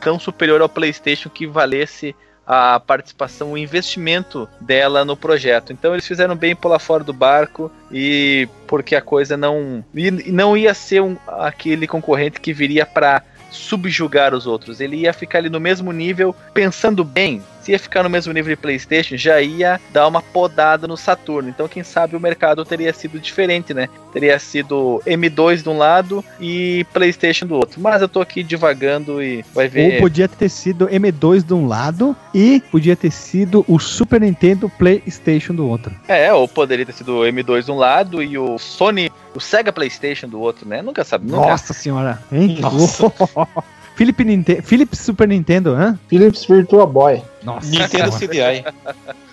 tão 0.00 0.18
superior 0.18 0.60
ao 0.60 0.68
PlayStation 0.68 1.28
que 1.28 1.46
valesse 1.46 2.14
a 2.52 2.78
participação, 2.78 3.52
o 3.52 3.56
investimento 3.56 4.46
dela 4.60 5.06
no 5.06 5.16
projeto. 5.16 5.72
Então 5.72 5.94
eles 5.94 6.06
fizeram 6.06 6.36
bem 6.36 6.54
pular 6.54 6.78
fora 6.78 7.02
do 7.02 7.12
barco 7.12 7.72
e 7.90 8.46
porque 8.66 8.94
a 8.94 9.00
coisa 9.00 9.38
não 9.38 9.82
não 10.26 10.54
ia 10.54 10.74
ser 10.74 11.00
um, 11.00 11.16
aquele 11.26 11.86
concorrente 11.86 12.40
que 12.42 12.52
viria 12.52 12.84
para 12.84 13.22
subjugar 13.50 14.34
os 14.34 14.46
outros. 14.46 14.80
Ele 14.80 14.96
ia 14.96 15.14
ficar 15.14 15.38
ali 15.38 15.48
no 15.48 15.58
mesmo 15.58 15.92
nível, 15.92 16.36
pensando 16.52 17.02
bem. 17.04 17.42
Se 17.62 17.72
ia 17.72 17.78
ficar 17.78 18.02
no 18.02 18.10
mesmo 18.10 18.32
nível 18.32 18.54
de 18.54 18.60
PlayStation, 18.60 19.16
já 19.16 19.40
ia 19.40 19.80
dar 19.92 20.08
uma 20.08 20.20
podada 20.20 20.88
no 20.88 20.96
Saturno. 20.96 21.48
Então, 21.48 21.68
quem 21.68 21.84
sabe 21.84 22.16
o 22.16 22.20
mercado 22.20 22.64
teria 22.64 22.92
sido 22.92 23.20
diferente, 23.20 23.72
né? 23.72 23.88
Teria 24.12 24.38
sido 24.38 25.00
M2 25.06 25.62
de 25.62 25.68
um 25.68 25.78
lado 25.78 26.24
e 26.40 26.84
PlayStation 26.92 27.46
do 27.46 27.54
outro. 27.54 27.80
Mas 27.80 28.02
eu 28.02 28.08
tô 28.08 28.20
aqui 28.20 28.42
divagando 28.42 29.22
e 29.22 29.44
vai 29.54 29.68
ver. 29.68 29.94
Ou 29.94 30.00
podia 30.00 30.28
ter 30.28 30.48
sido 30.48 30.88
M2 30.88 31.44
de 31.44 31.54
um 31.54 31.66
lado 31.66 32.16
e 32.34 32.60
podia 32.70 32.96
ter 32.96 33.12
sido 33.12 33.64
o 33.68 33.78
Super 33.78 34.20
Nintendo 34.20 34.68
PlayStation 34.68 35.54
do 35.54 35.66
outro. 35.66 35.94
É, 36.08 36.32
ou 36.32 36.48
poderia 36.48 36.84
ter 36.84 36.92
sido 36.92 37.18
o 37.18 37.22
M2 37.22 37.64
de 37.64 37.70
um 37.70 37.76
lado 37.76 38.22
e 38.22 38.36
o 38.36 38.58
Sony, 38.58 39.10
o 39.34 39.40
Sega 39.40 39.72
PlayStation 39.72 40.28
do 40.28 40.40
outro, 40.40 40.68
né? 40.68 40.82
Nunca 40.82 41.04
sabe. 41.04 41.30
Nunca. 41.30 41.48
Nossa 41.48 41.72
senhora, 41.72 42.20
hein? 42.32 42.58
Nossa. 42.60 43.12
Philip 43.94 44.24
Nintendo, 44.24 44.62
Philips 44.62 44.98
Super 45.00 45.28
Nintendo, 45.28 45.74
hã? 45.74 45.98
Philips 46.08 46.44
Virtua 46.46 46.86
Boy. 46.86 47.22
Nossa 47.42 47.68
Nintendo 47.68 48.10
CDI. 48.12 48.64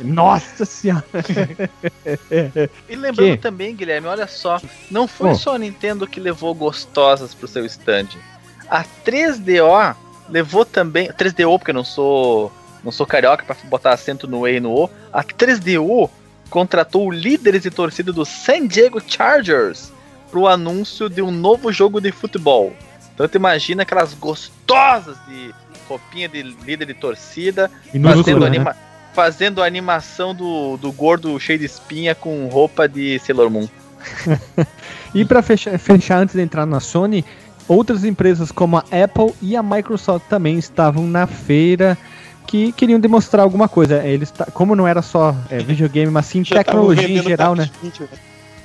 Nossa 0.02 0.66
senhora. 0.66 1.06
e 2.90 2.96
lembrando 2.96 3.32
Que? 3.32 3.38
também, 3.38 3.76
Guilherme, 3.76 4.08
olha 4.08 4.28
só, 4.28 4.62
não 4.92 5.08
foi 5.08 5.32
Oh. 5.32 5.36
só 5.36 5.56
a 5.56 5.58
Nintendo 5.60 6.06
que 6.08 6.20
levou 6.20 6.54
gostosas 6.54 7.34
pro 7.34 7.48
seu 7.48 7.66
stand. 7.66 8.08
A 8.70 8.84
3DO 9.06 9.96
levou 10.30 10.66
também, 10.66 11.10
3DO 11.12 11.58
porque 11.58 11.72
eu 11.72 11.76
não 11.76 11.84
sou 11.84 12.52
não 12.84 12.92
sou 12.94 13.06
carioca 13.06 13.44
pra 13.44 13.56
botar 13.66 13.92
acento 13.94 14.26
no 14.28 14.48
E 14.48 14.56
e 14.56 14.60
no 14.60 14.72
O. 14.74 14.90
A 15.12 15.22
3DO 15.24 16.10
contratou 16.50 17.12
líderes 17.12 17.64
de 17.64 17.70
torcida 17.70 18.12
do 18.14 18.24
San 18.26 18.66
Diego 18.68 19.02
Chargers 19.06 19.92
pro 20.32 20.48
anúncio 20.48 21.10
de 21.10 21.22
um 21.22 21.30
novo 21.32 21.72
jogo 21.74 22.00
de 22.00 22.12
futebol. 22.12 22.74
Então 23.20 23.28
tu 23.28 23.36
imagina 23.36 23.84
aquelas 23.84 24.14
gostosas 24.14 25.18
de 25.28 25.54
roupinha 25.90 26.30
de 26.30 26.42
líder 26.42 26.86
de 26.86 26.94
torcida 26.94 27.70
fazendo, 28.02 28.40
né? 28.40 28.48
anima 28.48 28.76
fazendo 29.14 29.62
a 29.62 29.66
animação 29.66 30.34
do, 30.34 30.78
do 30.78 30.90
gordo 30.94 31.38
cheio 31.38 31.60
de 31.60 31.66
espinha 31.66 32.16
com 32.16 32.48
roupa 32.48 32.88
de 32.88 33.20
Sailor 33.20 33.50
Moon. 33.50 33.68
E 35.14 35.26
pra 35.26 35.42
fechar, 35.42 35.78
fechar 35.80 36.20
antes 36.20 36.36
de 36.36 36.42
entrar 36.42 36.68
na 36.68 36.80
Sony, 36.80 37.26
outras 37.68 38.06
empresas 38.06 38.52
como 38.52 38.78
a 38.78 38.84
Apple 39.04 39.34
e 39.42 39.56
a 39.56 39.64
Microsoft 39.64 40.28
também 40.30 40.60
estavam 40.60 41.08
na 41.08 41.26
feira 41.26 41.98
que 42.46 42.72
queriam 42.72 43.00
demonstrar 43.00 43.42
alguma 43.44 43.68
coisa. 43.68 44.06
Eles, 44.06 44.30
ta- 44.30 44.46
como 44.46 44.76
não 44.76 44.88
era 44.88 45.02
só 45.02 45.36
é, 45.50 45.58
videogame, 45.58 46.12
mas 46.12 46.28
sim 46.28 46.44
tecnologia 46.44 47.10
em 47.10 47.24
geral, 47.24 47.56
né? 47.56 47.68
vídeo, 47.82 48.08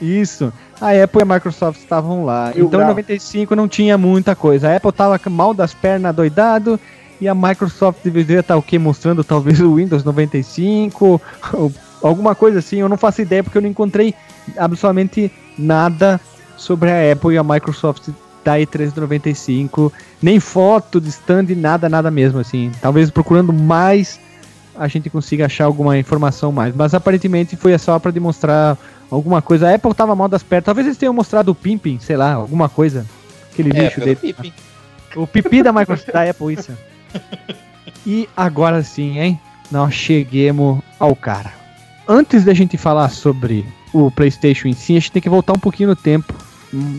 Isso. 0.03 0.53
A 0.81 0.91
Apple 0.91 1.21
e 1.21 1.23
a 1.23 1.35
Microsoft 1.35 1.81
estavam 1.81 2.25
lá. 2.25 2.51
Então 2.51 2.65
em 2.65 2.69
grau? 2.69 2.89
95 2.89 3.57
não 3.57 3.69
tinha 3.69 3.97
muita 3.97 4.35
coisa. 4.35 4.69
A 4.69 4.77
Apple 4.77 4.93
tava 4.93 5.21
mal 5.31 5.55
das 5.55 5.73
pernas, 5.73 6.15
doidado. 6.15 6.79
E 7.21 7.29
a 7.29 7.35
Microsoft 7.35 8.01
deveria 8.03 8.41
estar 8.41 8.57
o 8.57 8.63
quê? 8.63 8.79
Mostrando 8.79 9.23
talvez 9.23 9.61
o 9.61 9.77
Windows 9.77 10.05
95, 10.05 11.21
ou 11.53 11.73
alguma 12.03 12.35
coisa 12.35 12.59
assim. 12.59 12.79
Eu 12.79 12.89
não 12.89 12.97
faço 12.97 13.23
ideia 13.23 13.43
porque 13.43 13.57
eu 13.57 13.63
não 13.63 13.69
encontrei 13.69 14.15
absolutamente 14.57 15.33
nada 15.57 16.21
sobre 16.57 16.91
a 16.91 17.13
Apple 17.13 17.35
e 17.35 17.39
a 17.39 17.45
Microsoft 17.45 18.09
da 18.45 18.59
E3 18.59 18.95
95. 18.95 19.93
Nem 20.21 20.39
foto 20.41 21.01
de 21.01 21.09
stand, 21.09 21.47
nada, 21.57 21.89
nada 21.89 22.11
mesmo 22.11 22.41
assim. 22.41 22.71
Talvez 22.81 23.11
procurando 23.11 23.53
mais 23.53 24.21
a 24.77 24.89
gente 24.89 25.09
consiga 25.09 25.47
achar 25.47 25.65
alguma 25.65 25.97
informação 25.97 26.51
mais. 26.51 26.75
Mas 26.75 26.95
aparentemente 26.95 27.57
foi 27.57 27.77
só 27.79 27.99
para 27.99 28.11
demonstrar 28.11 28.77
alguma 29.15 29.41
coisa. 29.41 29.69
A 29.69 29.75
Apple 29.75 29.95
tava 29.95 30.15
mal 30.15 30.29
das 30.29 30.43
pernas. 30.43 30.65
Talvez 30.67 30.87
eles 30.87 30.99
tenham 30.99 31.15
mostrado 31.15 31.51
o 31.51 31.55
Pimping, 31.55 31.99
sei 32.01 32.17
lá, 32.17 32.33
alguma 32.35 32.69
coisa. 32.69 33.07
Aquele 33.53 33.71
É, 33.77 33.91
dele. 33.91 34.53
O 35.17 35.27
pipi 35.27 35.63
da 35.63 35.73
Microsoft, 35.73 36.13
da 36.13 36.29
Apple, 36.29 36.55
isso. 36.55 36.73
E 38.05 38.29
agora 38.37 38.83
sim, 38.83 39.19
hein? 39.19 39.41
Nós 39.71 39.95
cheguemos 39.95 40.83
ao 40.99 41.15
cara. 41.15 41.53
Antes 42.07 42.45
da 42.45 42.53
gente 42.53 42.77
falar 42.77 43.09
sobre 43.09 43.65
o 43.93 44.11
PlayStation 44.11 44.69
em 44.69 44.73
si, 44.75 44.93
a 44.93 45.01
gente 45.01 45.13
tem 45.13 45.23
que 45.23 45.29
voltar 45.29 45.53
um 45.53 45.59
pouquinho 45.59 45.91
no 45.91 45.97
tempo. 45.97 46.35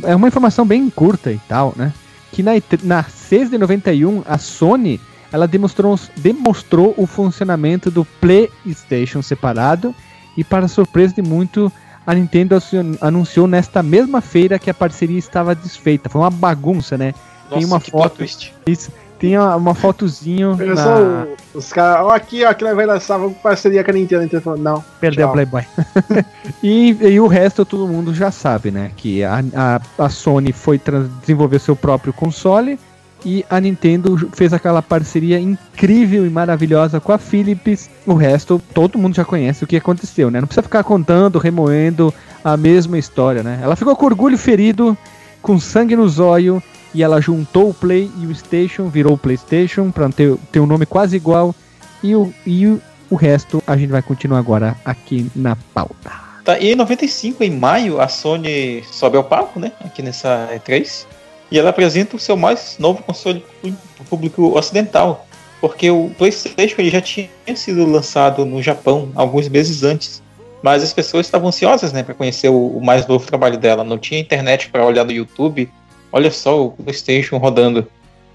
É 0.04 0.16
uma 0.16 0.28
informação 0.28 0.66
bem 0.66 0.90
curta 0.90 1.32
e 1.32 1.40
tal, 1.48 1.74
né? 1.76 1.94
Que 2.32 2.42
na, 2.42 2.54
E3 2.54 2.84
na 2.84 3.04
6 3.04 3.50
de 3.50 3.58
91, 3.58 4.24
a 4.26 4.38
Sony 4.38 5.00
ela 5.32 5.48
demonstrou, 5.48 6.00
demonstrou 6.16 6.94
o 6.98 7.06
funcionamento 7.06 7.92
do 7.92 8.06
PlayStation 8.06 9.22
separado 9.22 9.94
e 10.38 10.44
para 10.44 10.68
surpresa 10.68 11.16
de 11.16 11.22
muito, 11.22 11.72
a 12.06 12.14
Nintendo 12.14 12.58
anunciou- 13.02 13.48
nesta 13.48 13.82
mesma 13.82 14.22
feira 14.22 14.60
que 14.60 14.70
a 14.70 14.74
parceria 14.74 15.18
estava 15.18 15.56
desfeita. 15.56 16.10
Foi 16.10 16.22
uma 16.22 16.30
bagunça, 16.30 16.98
né? 16.98 17.14
Tem 17.50 17.62
Nossa, 17.62 17.68
uma 17.68 17.80
que 17.80 17.92
foto. 17.92 18.02
plot 18.02 18.18
twist. 18.18 18.54
Isso. 18.68 18.92
Tem 19.18 19.38
uma, 19.38 19.56
uma 19.56 19.74
fotozinho 19.74 20.58
na... 20.58 20.76
só 20.76 20.98
o- 21.02 21.36
os 21.58 21.72
caras, 21.72 22.06
ó, 22.06 22.10
aqui, 22.10 22.44
ó, 22.44 22.54
que 22.54 22.64
vai 22.74 22.86
lançar, 22.86 23.18
vamos 23.18 23.38
parceria 23.38 23.82
com 23.84 23.92
a 23.92 23.94
Nintendo. 23.94 24.22
A 24.22 24.24
Nintendo 24.26 24.44
falou, 24.44 24.60
não. 24.60 24.84
Perdeu 25.00 25.26
a 25.26 25.28
Tchau. 25.28 25.34
Playboy. 25.34 25.64
e, 26.62 26.90
e 27.02 27.20
o 27.20 27.28
resto 27.28 27.64
todo 27.66 27.88
mundo 27.88 28.14
já 28.14 28.30
sabe, 28.30 28.72
né? 28.72 28.92
Que 28.98 29.24
a, 29.24 29.42
a, 29.56 30.04
a 30.06 30.10
Sony 30.10 30.52
foi 30.52 30.80
desenvolver 31.22 31.60
seu 31.60 31.76
próprio 31.76 32.12
console 32.12 32.78
e 33.26 33.44
a 33.50 33.60
Nintendo 33.60 34.30
fez 34.34 34.54
aquela 34.54 34.82
parceria 34.84 35.40
incrível 35.40 36.26
e 36.28 36.30
maravilhosa 36.30 37.00
com 37.00 37.12
a 37.12 37.18
Philips. 37.18 37.90
O 38.06 38.14
resto 38.14 38.62
todo 38.74 39.00
mundo 39.00 39.16
já 39.16 39.26
conhece 39.26 39.64
o 39.64 39.68
que 39.68 39.76
aconteceu, 39.76 40.30
né? 40.30 40.40
Não 40.40 40.48
precisa 40.48 40.62
ficar 40.62 40.84
contando, 40.84 41.40
remoendo 41.40 42.14
a 42.44 42.56
mesma 42.56 43.00
história, 43.00 43.42
né? 43.42 43.60
Ela 43.64 43.76
ficou 43.76 43.96
com 43.96 44.06
orgulho 44.06 44.38
ferido, 44.38 44.96
com 45.42 45.60
sangue 45.60 45.96
no 45.96 46.08
zóio 46.08 46.62
e 46.94 47.02
ela 47.02 47.20
juntou 47.20 47.72
o 47.72 47.74
Play 47.74 48.10
e 48.20 48.28
o 48.28 48.36
Station, 48.36 48.88
virou 48.88 49.14
o 49.14 49.18
PlayStation 49.18 49.90
para 49.90 50.08
ter, 50.10 50.38
ter 50.52 50.60
um 50.60 50.68
nome 50.68 50.86
quase 50.86 51.16
igual. 51.16 51.54
E 52.04 52.16
o, 52.16 52.32
e 52.46 52.68
o, 52.68 52.80
o 53.10 53.16
resto 53.16 53.62
a 53.66 53.76
gente 53.76 53.90
vai 53.90 54.04
continuar 54.04 54.38
agora 54.38 54.76
aqui 54.86 55.30
na 55.36 55.58
pauta. 55.74 56.12
Tá, 56.44 56.60
e 56.60 56.72
em 56.72 56.76
95, 56.76 57.44
em 57.44 57.50
maio, 57.50 58.00
a 58.00 58.08
Sony 58.08 58.84
sobe 58.84 59.18
ao 59.18 59.24
palco, 59.24 59.60
né? 59.60 59.72
Aqui 59.84 60.04
nessa 60.04 60.48
E3. 60.54 61.08
E 61.52 61.60
ela 61.60 61.70
apresenta 61.70 62.16
o 62.16 62.20
seu 62.20 62.36
mais 62.36 62.78
novo 62.80 63.04
console 63.04 63.46
para 63.62 63.70
o 64.02 64.06
público 64.06 64.58
ocidental. 64.58 65.26
porque 65.62 65.90
o 65.90 66.12
PlayStation 66.18 66.76
ele 66.80 66.90
já 66.90 67.02
tinha 67.02 67.30
sido 67.56 67.86
lançado 67.86 68.46
no 68.46 68.62
Japão 68.62 69.10
alguns 69.16 69.48
meses 69.50 69.84
antes. 69.84 70.22
Mas 70.62 70.84
as 70.84 70.94
pessoas 70.94 71.28
estavam 71.28 71.50
ansiosas, 71.50 71.94
né, 71.94 72.02
para 72.02 72.14
conhecer 72.14 72.50
o, 72.50 72.68
o, 72.78 72.84
mais 72.84 73.06
novo 73.06 73.26
trabalho 73.26 73.58
dela. 73.58 73.84
Não 73.84 73.98
tinha 73.98 74.20
internet 74.20 74.70
para 74.70 74.86
olhar 74.86 75.06
no 75.06 75.12
YouTube. 75.12 75.70
Olha 76.12 76.32
só 76.32 76.66
o 76.66 76.72
PlayStation 76.72 77.38
rodando. 77.38 77.88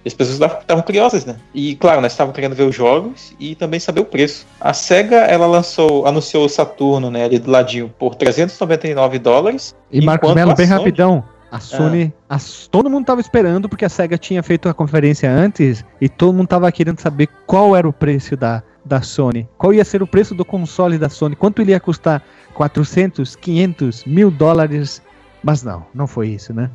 As 0.07 0.15
pessoas 0.15 0.41
estavam 0.61 0.83
curiosas, 0.83 1.27
né? 1.27 1.37
E 1.53 1.75
claro, 1.75 2.01
nós 2.01 2.13
estávamos 2.13 2.35
querendo 2.35 2.55
ver 2.55 2.63
os 2.63 2.75
jogos 2.75 3.35
e 3.39 3.55
também 3.55 3.79
saber 3.79 4.01
o 4.01 4.05
preço. 4.05 4.47
A 4.61 4.73
Sega, 4.73 5.17
ela 5.17 5.47
lançou, 5.47 6.07
anunciou 6.07 6.45
o 6.47 6.49
Saturno, 6.49 7.11
né, 7.11 7.25
ali 7.25 7.39
do 7.39 7.51
ladinho, 7.51 7.93
por 7.99 8.15
399 8.15 9.19
dólares. 9.19 9.75
E 9.91 10.01
Marcos 10.01 10.33
Mello, 10.33 10.55
bem 10.55 10.67
Sony... 10.67 10.79
rapidão. 10.79 11.25
A 11.51 11.59
Sony, 11.59 12.13
ah. 12.29 12.37
a, 12.37 12.39
todo 12.71 12.89
mundo 12.89 13.07
tava 13.07 13.21
esperando 13.21 13.69
porque 13.69 13.85
a 13.85 13.89
SEGA 13.89 14.17
tinha 14.17 14.43
feito 14.43 14.69
a 14.69 14.75
conferência 14.75 15.31
antes 15.31 15.85
e 16.01 16.09
todo 16.09 16.35
mundo 16.35 16.47
tava 16.47 16.71
querendo 16.71 17.01
saber 17.01 17.29
qual 17.47 17.75
era 17.77 17.89
o 17.89 17.93
preço 17.93 18.37
da, 18.37 18.63
da 18.85 19.03
Sony. 19.03 19.49
Qual 19.59 19.73
ia 19.75 19.85
ser 19.85 20.03
o 20.03 20.07
preço 20.07 20.35
do 20.35 20.45
console 20.45 20.97
da 20.97 21.09
Sony? 21.09 21.35
Quanto 21.35 21.61
ele 21.61 21.73
ia 21.73 21.81
custar? 21.81 22.23
400, 22.55 23.35
500, 23.37 24.05
mil 24.05 24.31
dólares? 24.31 25.03
Mas 25.43 25.63
não, 25.63 25.87
não 25.95 26.07
foi 26.07 26.29
isso, 26.29 26.53
né? 26.53 26.71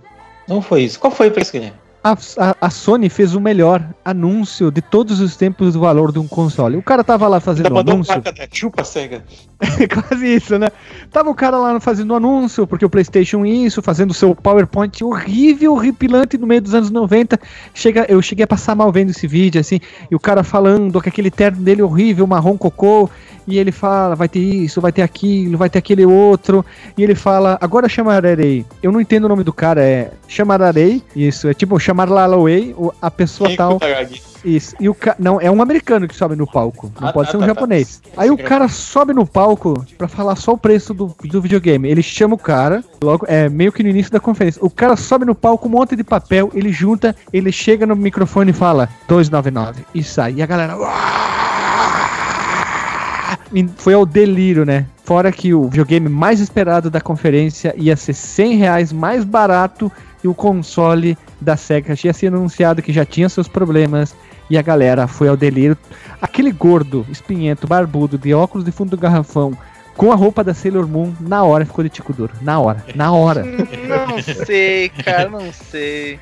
Não 0.48 0.62
foi 0.62 0.84
isso. 0.84 1.00
Qual 1.00 1.12
foi 1.12 1.30
o 1.30 1.32
preço, 1.32 1.54
Guilherme? 1.54 1.86
a, 2.06 2.12
a, 2.38 2.56
a, 2.62 2.70
Sony 2.70 3.10
fez 3.10 3.34
o 3.34 3.42
melhor 3.42 3.84
anúncio 4.06 4.70
de 4.70 4.80
todos 4.80 5.20
os 5.20 5.36
tempos 5.36 5.74
do 5.74 5.80
valor 5.80 6.12
de 6.12 6.20
um 6.20 6.28
console. 6.28 6.78
O 6.78 6.84
cara 6.84 7.04
tava 7.04 7.28
lá 7.28 7.40
fazendo 7.40 7.74
um 7.74 7.80
anúncio. 7.80 8.16
Né? 8.16 8.48
Chupa 8.52 8.84
cega. 8.84 9.26
Quase 10.10 10.36
isso, 10.36 10.60
né? 10.60 10.68
Tava 11.12 11.30
o 11.30 11.36
cara 11.36 11.58
lá 11.58 11.80
fazendo 11.80 12.14
anúncio, 12.14 12.68
porque 12.68 12.86
o 12.86 12.90
PlayStation 12.90 13.46
isso, 13.46 13.82
fazendo 13.82 14.12
o 14.12 14.14
seu 14.14 14.36
PowerPoint 14.36 15.04
horrível, 15.04 15.74
horripilante 15.74 16.38
no 16.38 16.46
meio 16.46 16.62
dos 16.62 16.74
anos 16.74 16.92
90. 16.92 17.40
Chega, 17.74 18.06
eu 18.10 18.22
cheguei 18.22 18.44
a 18.44 18.48
passar 18.48 18.76
mal 18.76 18.92
vendo 18.92 19.12
esse 19.12 19.28
vídeo, 19.28 19.62
assim, 19.62 19.80
e 20.10 20.16
o 20.16 20.20
cara 20.20 20.44
falando 20.44 21.02
com 21.02 21.10
aquele 21.10 21.32
terno 21.32 21.62
dele 21.62 21.82
horrível, 21.82 22.28
marrom 22.28 22.58
cocô, 22.58 23.10
e 23.48 23.58
ele 23.58 23.72
fala, 23.72 24.16
vai 24.16 24.28
ter 24.28 24.40
isso, 24.40 24.82
vai 24.82 24.92
ter 24.92 25.04
aquilo, 25.04 25.58
vai 25.58 25.70
ter 25.70 25.80
aquele 25.80 26.06
outro, 26.06 26.66
e 26.98 27.04
ele 27.04 27.16
fala, 27.16 27.58
agora 27.62 27.88
chamarei. 27.88 28.66
Eu 28.82 28.92
não 28.92 29.00
entendo 29.00 29.26
o 29.26 29.30
nome 29.30 29.44
do 29.44 29.54
cara, 29.54 29.82
é 29.82 30.12
chamarei, 30.28 31.02
isso, 31.16 31.48
é 31.48 31.54
tipo 31.54 31.80
chamar 31.80 32.10
Lalaway, 32.10 32.76
a 33.02 33.12
pessoa 33.12 33.50
Quem 33.50 33.58
tal. 33.58 33.80
Isso. 34.46 34.76
E 34.80 34.88
o 34.88 34.94
ca... 34.94 35.16
Não, 35.18 35.42
é 35.42 35.50
um 35.50 35.62
americano 35.62 36.08
que 36.08 36.16
sobe 36.16 36.36
no 36.36 36.46
palco. 36.46 36.92
Não 37.02 37.10
ah, 37.10 37.14
pode 37.14 37.28
tá, 37.28 37.32
ser 37.32 37.38
um 37.38 37.40
tá, 37.42 37.48
tá. 37.48 37.54
japonês. 37.54 37.98
Tá. 37.98 38.22
Aí 38.22 38.30
o 38.30 38.38
cara 38.38 38.68
sobe 38.68 39.12
no 39.14 39.26
palco 39.26 39.84
pra 39.98 40.08
falar 40.08 40.36
só 40.36 40.54
o 40.54 40.58
preço 40.58 40.94
do, 40.94 41.16
do 41.24 41.42
videogame. 41.42 41.90
Ele 41.90 42.04
chama 42.04 42.36
o 42.36 42.38
cara, 42.38 42.84
logo, 43.04 43.26
é 43.28 43.50
meio 43.50 43.72
que 43.72 43.82
no 43.82 43.90
início 43.90 44.12
da 44.12 44.20
conferência. 44.20 44.64
O 44.64 44.70
cara 44.70 44.96
sobe 44.96 45.26
no 45.26 45.34
palco, 45.34 45.68
um 45.68 45.72
monte 45.72 45.96
de 45.96 46.04
papel, 46.04 46.52
ele 46.54 46.72
junta, 46.72 47.16
ele 47.34 47.52
chega 47.52 47.86
no 47.88 47.96
microfone 47.96 48.52
e 48.52 48.54
fala 48.54 48.88
299 49.08 49.84
e 49.96 50.04
sai. 50.04 50.36
E 50.36 50.44
a 50.44 50.46
galera. 50.46 50.76
Foi 53.78 53.94
ao 53.94 54.06
delírio, 54.06 54.66
né? 54.66 54.86
Fora 55.04 55.32
que 55.32 55.54
o 55.54 55.70
videogame 55.70 56.10
mais 56.10 56.40
esperado 56.40 56.90
da 56.90 57.00
conferência 57.00 57.74
ia 57.78 57.96
ser 57.96 58.14
100 58.14 58.58
reais 58.58 58.92
mais 58.92 59.24
barato 59.24 59.92
e 60.26 60.28
o 60.28 60.34
console 60.34 61.16
da 61.40 61.56
Sega 61.56 61.96
tinha 61.96 62.12
sido 62.12 62.36
anunciado 62.36 62.82
que 62.82 62.92
já 62.92 63.06
tinha 63.06 63.30
seus 63.30 63.48
problemas 63.48 64.16
e 64.50 64.58
a 64.58 64.62
galera 64.62 65.08
foi 65.08 65.28
ao 65.28 65.38
delírio. 65.38 65.78
Aquele 66.20 66.52
gordo, 66.52 67.06
espinhento, 67.12 67.68
barbudo, 67.68 68.18
de 68.18 68.34
óculos 68.34 68.66
de 68.66 68.72
fundo 68.72 68.90
do 68.90 68.98
garrafão, 68.98 69.56
com 69.96 70.12
a 70.12 70.16
roupa 70.16 70.44
da 70.44 70.54
Sailor 70.54 70.88
Moon, 70.88 71.14
na 71.20 71.44
hora 71.44 71.64
ficou 71.64 71.84
de 71.84 71.92
tico 71.92 72.12
duro. 72.12 72.34
Na 72.42 72.60
hora, 72.60 72.84
na 72.96 73.12
hora. 73.12 73.44
não 73.88 74.20
sei, 74.22 74.90
cara, 74.90 75.30
não 75.30 75.54
sei. 75.54 76.20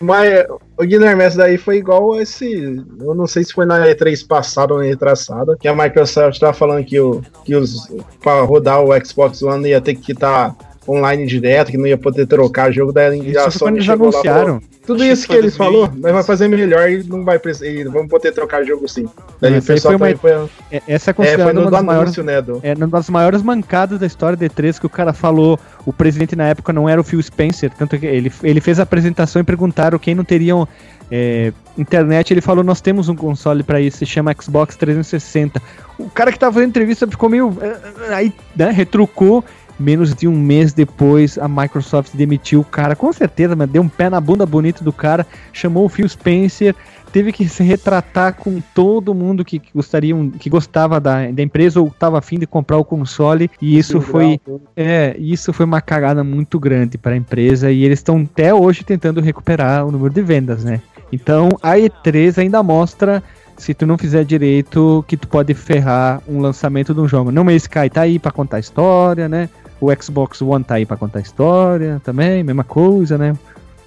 Mas 0.00 0.46
o 0.78 0.84
Guilherme, 0.84 1.22
essa 1.22 1.36
daí 1.36 1.58
foi 1.58 1.76
igual 1.76 2.18
esse. 2.18 2.82
Eu 3.00 3.14
não 3.14 3.26
sei 3.26 3.44
se 3.44 3.52
foi 3.52 3.66
na 3.66 3.86
E3 3.86 4.26
passada 4.26 4.72
ou 4.72 4.80
na 4.80 4.86
retrasada, 4.86 5.56
que 5.60 5.68
a 5.68 5.74
Microsoft 5.74 6.40
tava 6.40 6.54
falando 6.54 6.84
que, 6.84 6.98
o, 6.98 7.22
que 7.44 7.54
os, 7.54 7.92
pra 8.20 8.40
rodar 8.40 8.82
o 8.82 8.88
Xbox 9.04 9.42
One 9.42 9.68
ia 9.68 9.80
ter 9.80 9.94
que 9.94 10.12
estar 10.12 10.56
online 10.88 11.26
direto, 11.26 11.70
que 11.70 11.78
não 11.78 11.86
ia 11.86 11.98
poder 11.98 12.26
trocar 12.26 12.72
jogo, 12.72 12.92
daí 12.92 13.36
a 13.36 13.50
Sony 13.50 13.78
eles 13.78 13.88
anunciaram. 13.88 14.54
Lá, 14.54 14.60
tudo 14.84 15.04
isso 15.04 15.28
que 15.28 15.34
ele 15.34 15.50
falou, 15.50 15.88
mas 15.96 16.12
vai 16.12 16.22
fazer 16.24 16.48
melhor 16.48 16.90
e 16.90 17.04
não 17.04 17.24
vai 17.24 17.38
precisar. 17.38 17.88
Vamos 17.90 18.08
poder 18.08 18.32
trocar 18.32 18.64
jogo 18.64 18.88
sim. 18.88 19.08
Daí 19.40 19.58
o 19.58 19.62
pessoal 19.62 19.96
foi 19.96 20.12
uma, 20.12 20.18
foi, 20.18 20.32
é, 20.72 20.82
essa 20.88 21.10
é 21.10 21.14
considerada 21.14 21.50
é, 21.50 21.62
uma, 21.62 21.70
das 21.70 21.82
maiores, 21.82 22.16
né, 22.16 22.42
do... 22.42 22.60
é, 22.64 22.74
uma 22.74 22.88
das 22.88 23.08
maiores 23.08 23.42
mancadas 23.42 24.00
da 24.00 24.06
história 24.06 24.36
de 24.36 24.48
E3 24.48 24.80
que 24.80 24.86
o 24.86 24.90
cara 24.90 25.12
falou. 25.12 25.58
O 25.86 25.92
presidente 25.92 26.34
na 26.34 26.48
época 26.48 26.72
não 26.72 26.88
era 26.88 27.00
o 27.00 27.04
Phil 27.04 27.22
Spencer, 27.22 27.70
tanto 27.76 27.98
que 27.98 28.06
ele, 28.06 28.32
ele 28.42 28.60
fez 28.60 28.80
a 28.80 28.82
apresentação 28.82 29.40
e 29.40 29.44
perguntaram 29.44 29.98
quem 29.98 30.14
não 30.14 30.24
teriam 30.24 30.66
é, 31.10 31.52
internet. 31.76 32.32
Ele 32.32 32.40
falou: 32.40 32.64
Nós 32.64 32.80
temos 32.80 33.08
um 33.08 33.14
console 33.14 33.62
para 33.62 33.80
isso, 33.80 33.98
se 33.98 34.06
chama 34.06 34.34
Xbox 34.40 34.76
360. 34.76 35.60
O 35.98 36.08
cara 36.10 36.32
que 36.32 36.38
tava 36.38 36.54
fazendo 36.54 36.70
entrevista 36.70 37.06
ficou 37.06 37.28
meio. 37.28 37.56
É, 37.60 38.14
aí, 38.14 38.32
né, 38.56 38.70
retrucou 38.70 39.44
Menos 39.82 40.14
de 40.14 40.28
um 40.28 40.38
mês 40.38 40.72
depois, 40.72 41.36
a 41.36 41.48
Microsoft 41.48 42.14
demitiu 42.14 42.60
o 42.60 42.64
cara, 42.64 42.94
com 42.94 43.12
certeza, 43.12 43.56
mas 43.56 43.68
deu 43.68 43.82
um 43.82 43.88
pé 43.88 44.08
na 44.08 44.20
bunda 44.20 44.46
bonito 44.46 44.84
do 44.84 44.92
cara, 44.92 45.26
chamou 45.52 45.86
o 45.86 45.88
Phil 45.88 46.08
Spencer, 46.08 46.74
teve 47.12 47.32
que 47.32 47.48
se 47.48 47.64
retratar 47.64 48.34
com 48.34 48.60
todo 48.74 49.12
mundo 49.12 49.44
que, 49.44 49.60
gostariam, 49.74 50.30
que 50.30 50.48
gostava 50.48 51.00
da, 51.00 51.30
da 51.30 51.42
empresa 51.42 51.80
ou 51.80 51.88
estava 51.88 52.18
afim 52.18 52.38
de 52.38 52.46
comprar 52.46 52.78
o 52.78 52.84
console, 52.84 53.50
e 53.60 53.76
isso 53.76 54.00
foi, 54.00 54.40
é, 54.76 55.16
isso 55.18 55.52
foi 55.52 55.66
uma 55.66 55.80
cagada 55.80 56.22
muito 56.22 56.60
grande 56.60 56.96
para 56.96 57.12
a 57.12 57.16
empresa, 57.16 57.70
e 57.70 57.84
eles 57.84 57.98
estão 57.98 58.20
até 58.22 58.54
hoje 58.54 58.84
tentando 58.84 59.20
recuperar 59.20 59.84
o 59.84 59.90
número 59.90 60.14
de 60.14 60.22
vendas, 60.22 60.62
né? 60.62 60.80
Então 61.12 61.48
a 61.62 61.76
E3 61.76 62.38
ainda 62.38 62.62
mostra 62.62 63.22
se 63.56 63.74
tu 63.74 63.86
não 63.86 63.98
fizer 63.98 64.24
direito, 64.24 65.04
que 65.06 65.16
tu 65.16 65.28
pode 65.28 65.54
ferrar 65.54 66.22
um 66.26 66.40
lançamento 66.40 66.94
de 66.94 67.00
um 67.00 67.06
jogo. 67.06 67.30
Não, 67.30 67.44
mas 67.44 67.62
Sky 67.62 67.88
tá 67.90 68.02
aí 68.02 68.18
para 68.18 68.32
contar 68.32 68.58
história, 68.58 69.28
né? 69.28 69.48
O 69.82 69.90
Xbox 70.00 70.40
One 70.40 70.62
tá 70.62 70.76
aí 70.76 70.86
pra 70.86 70.96
contar 70.96 71.18
história 71.18 72.00
também, 72.04 72.44
mesma 72.44 72.62
coisa, 72.62 73.18
né? 73.18 73.36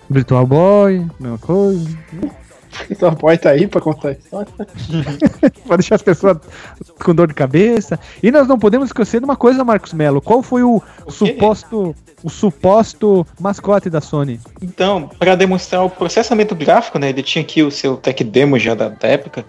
Virtual 0.10 0.46
Boy, 0.46 1.08
mesma 1.18 1.38
coisa. 1.38 1.90
Virtual 2.90 3.12
Boy 3.14 3.38
tá 3.38 3.52
aí 3.52 3.66
pra 3.66 3.80
contar 3.80 4.12
história. 4.12 4.52
pra 5.66 5.78
deixar 5.78 5.96
as 5.96 6.02
pessoas 6.02 6.38
com 7.02 7.16
dor 7.16 7.30
de 7.30 7.34
cabeça. 7.34 7.98
E 8.22 8.30
nós 8.30 8.46
não 8.46 8.60
podemos 8.60 8.90
esquecer 8.90 9.22
de 9.22 9.24
uma 9.24 9.38
coisa, 9.38 9.64
Marcos 9.64 9.94
Melo. 9.94 10.22
Qual 10.22 10.44
foi 10.44 10.64
o, 10.64 10.84
o 11.06 11.12
suposto 11.12 11.96
o 12.22 12.30
suposto 12.30 13.26
mascote 13.40 13.90
da 13.90 14.02
Sony? 14.02 14.38
Então, 14.62 15.10
para 15.18 15.34
demonstrar 15.34 15.86
o 15.86 15.90
processamento 15.90 16.54
gráfico, 16.54 17.00
né? 17.00 17.08
Ele 17.08 17.24
tinha 17.24 17.42
aqui 17.42 17.64
o 17.64 17.72
seu 17.72 17.96
tech 17.96 18.22
demo 18.22 18.60
já 18.60 18.76
da, 18.76 18.90
da 18.90 19.08
época 19.08 19.46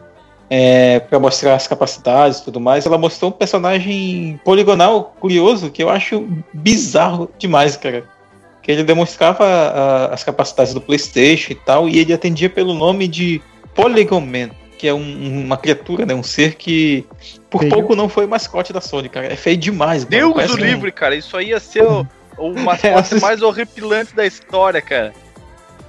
é, 0.49 1.01
para 1.01 1.19
mostrar 1.19 1.55
as 1.55 1.67
capacidades 1.67 2.39
e 2.39 2.45
tudo 2.45 2.61
mais, 2.61 2.87
ela 2.87 2.99
mostrou 2.99 3.31
um 3.31 3.35
personagem 3.35 4.41
poligonal 4.45 5.15
curioso 5.19 5.71
que 5.71 5.83
eu 5.83 5.91
acho 5.91 6.27
bizarro 6.53 7.31
demais, 7.39 7.77
cara. 7.77 8.05
Que 8.63 8.73
ele 8.73 8.85
demonstrava 8.85 9.45
a, 9.45 10.07
as 10.15 10.25
capacidades 10.25 10.75
do 10.75 10.81
PlayStation 10.81 11.53
e 11.53 11.55
tal, 11.57 11.89
e 11.89 11.99
ele 11.99 12.13
atendia 12.13 12.51
pelo 12.51 12.75
nome 12.75 13.07
de 13.09 13.41
Polygon 13.75 14.21
Man, 14.21 14.51
que 14.79 14.87
é 14.87 14.95
um, 14.95 15.45
uma 15.45 15.57
criatura, 15.57 16.05
né, 16.05 16.15
um 16.15 16.23
ser 16.23 16.55
que 16.55 17.05
por 17.51 17.61
feio. 17.61 17.73
pouco 17.73 17.97
não 17.97 18.09
foi 18.09 18.27
mascote 18.27 18.73
da 18.73 18.81
Sony, 18.81 19.09
cara. 19.09 19.33
É 19.33 19.37
feio 19.37 19.57
demais. 19.57 20.05
Deus 20.05 20.35
do 20.47 20.57
livre, 20.57 20.93
cara. 20.93 21.15
Isso 21.15 21.37
aí 21.37 21.49
ia 21.49 21.61
ser 21.61 21.85
o, 21.85 22.07
o 22.39 22.53
mascote 22.61 23.17
mais 23.21 23.43
horripilante 23.43 24.15
da 24.15 24.27
história, 24.27 24.81
cara. 24.81 25.13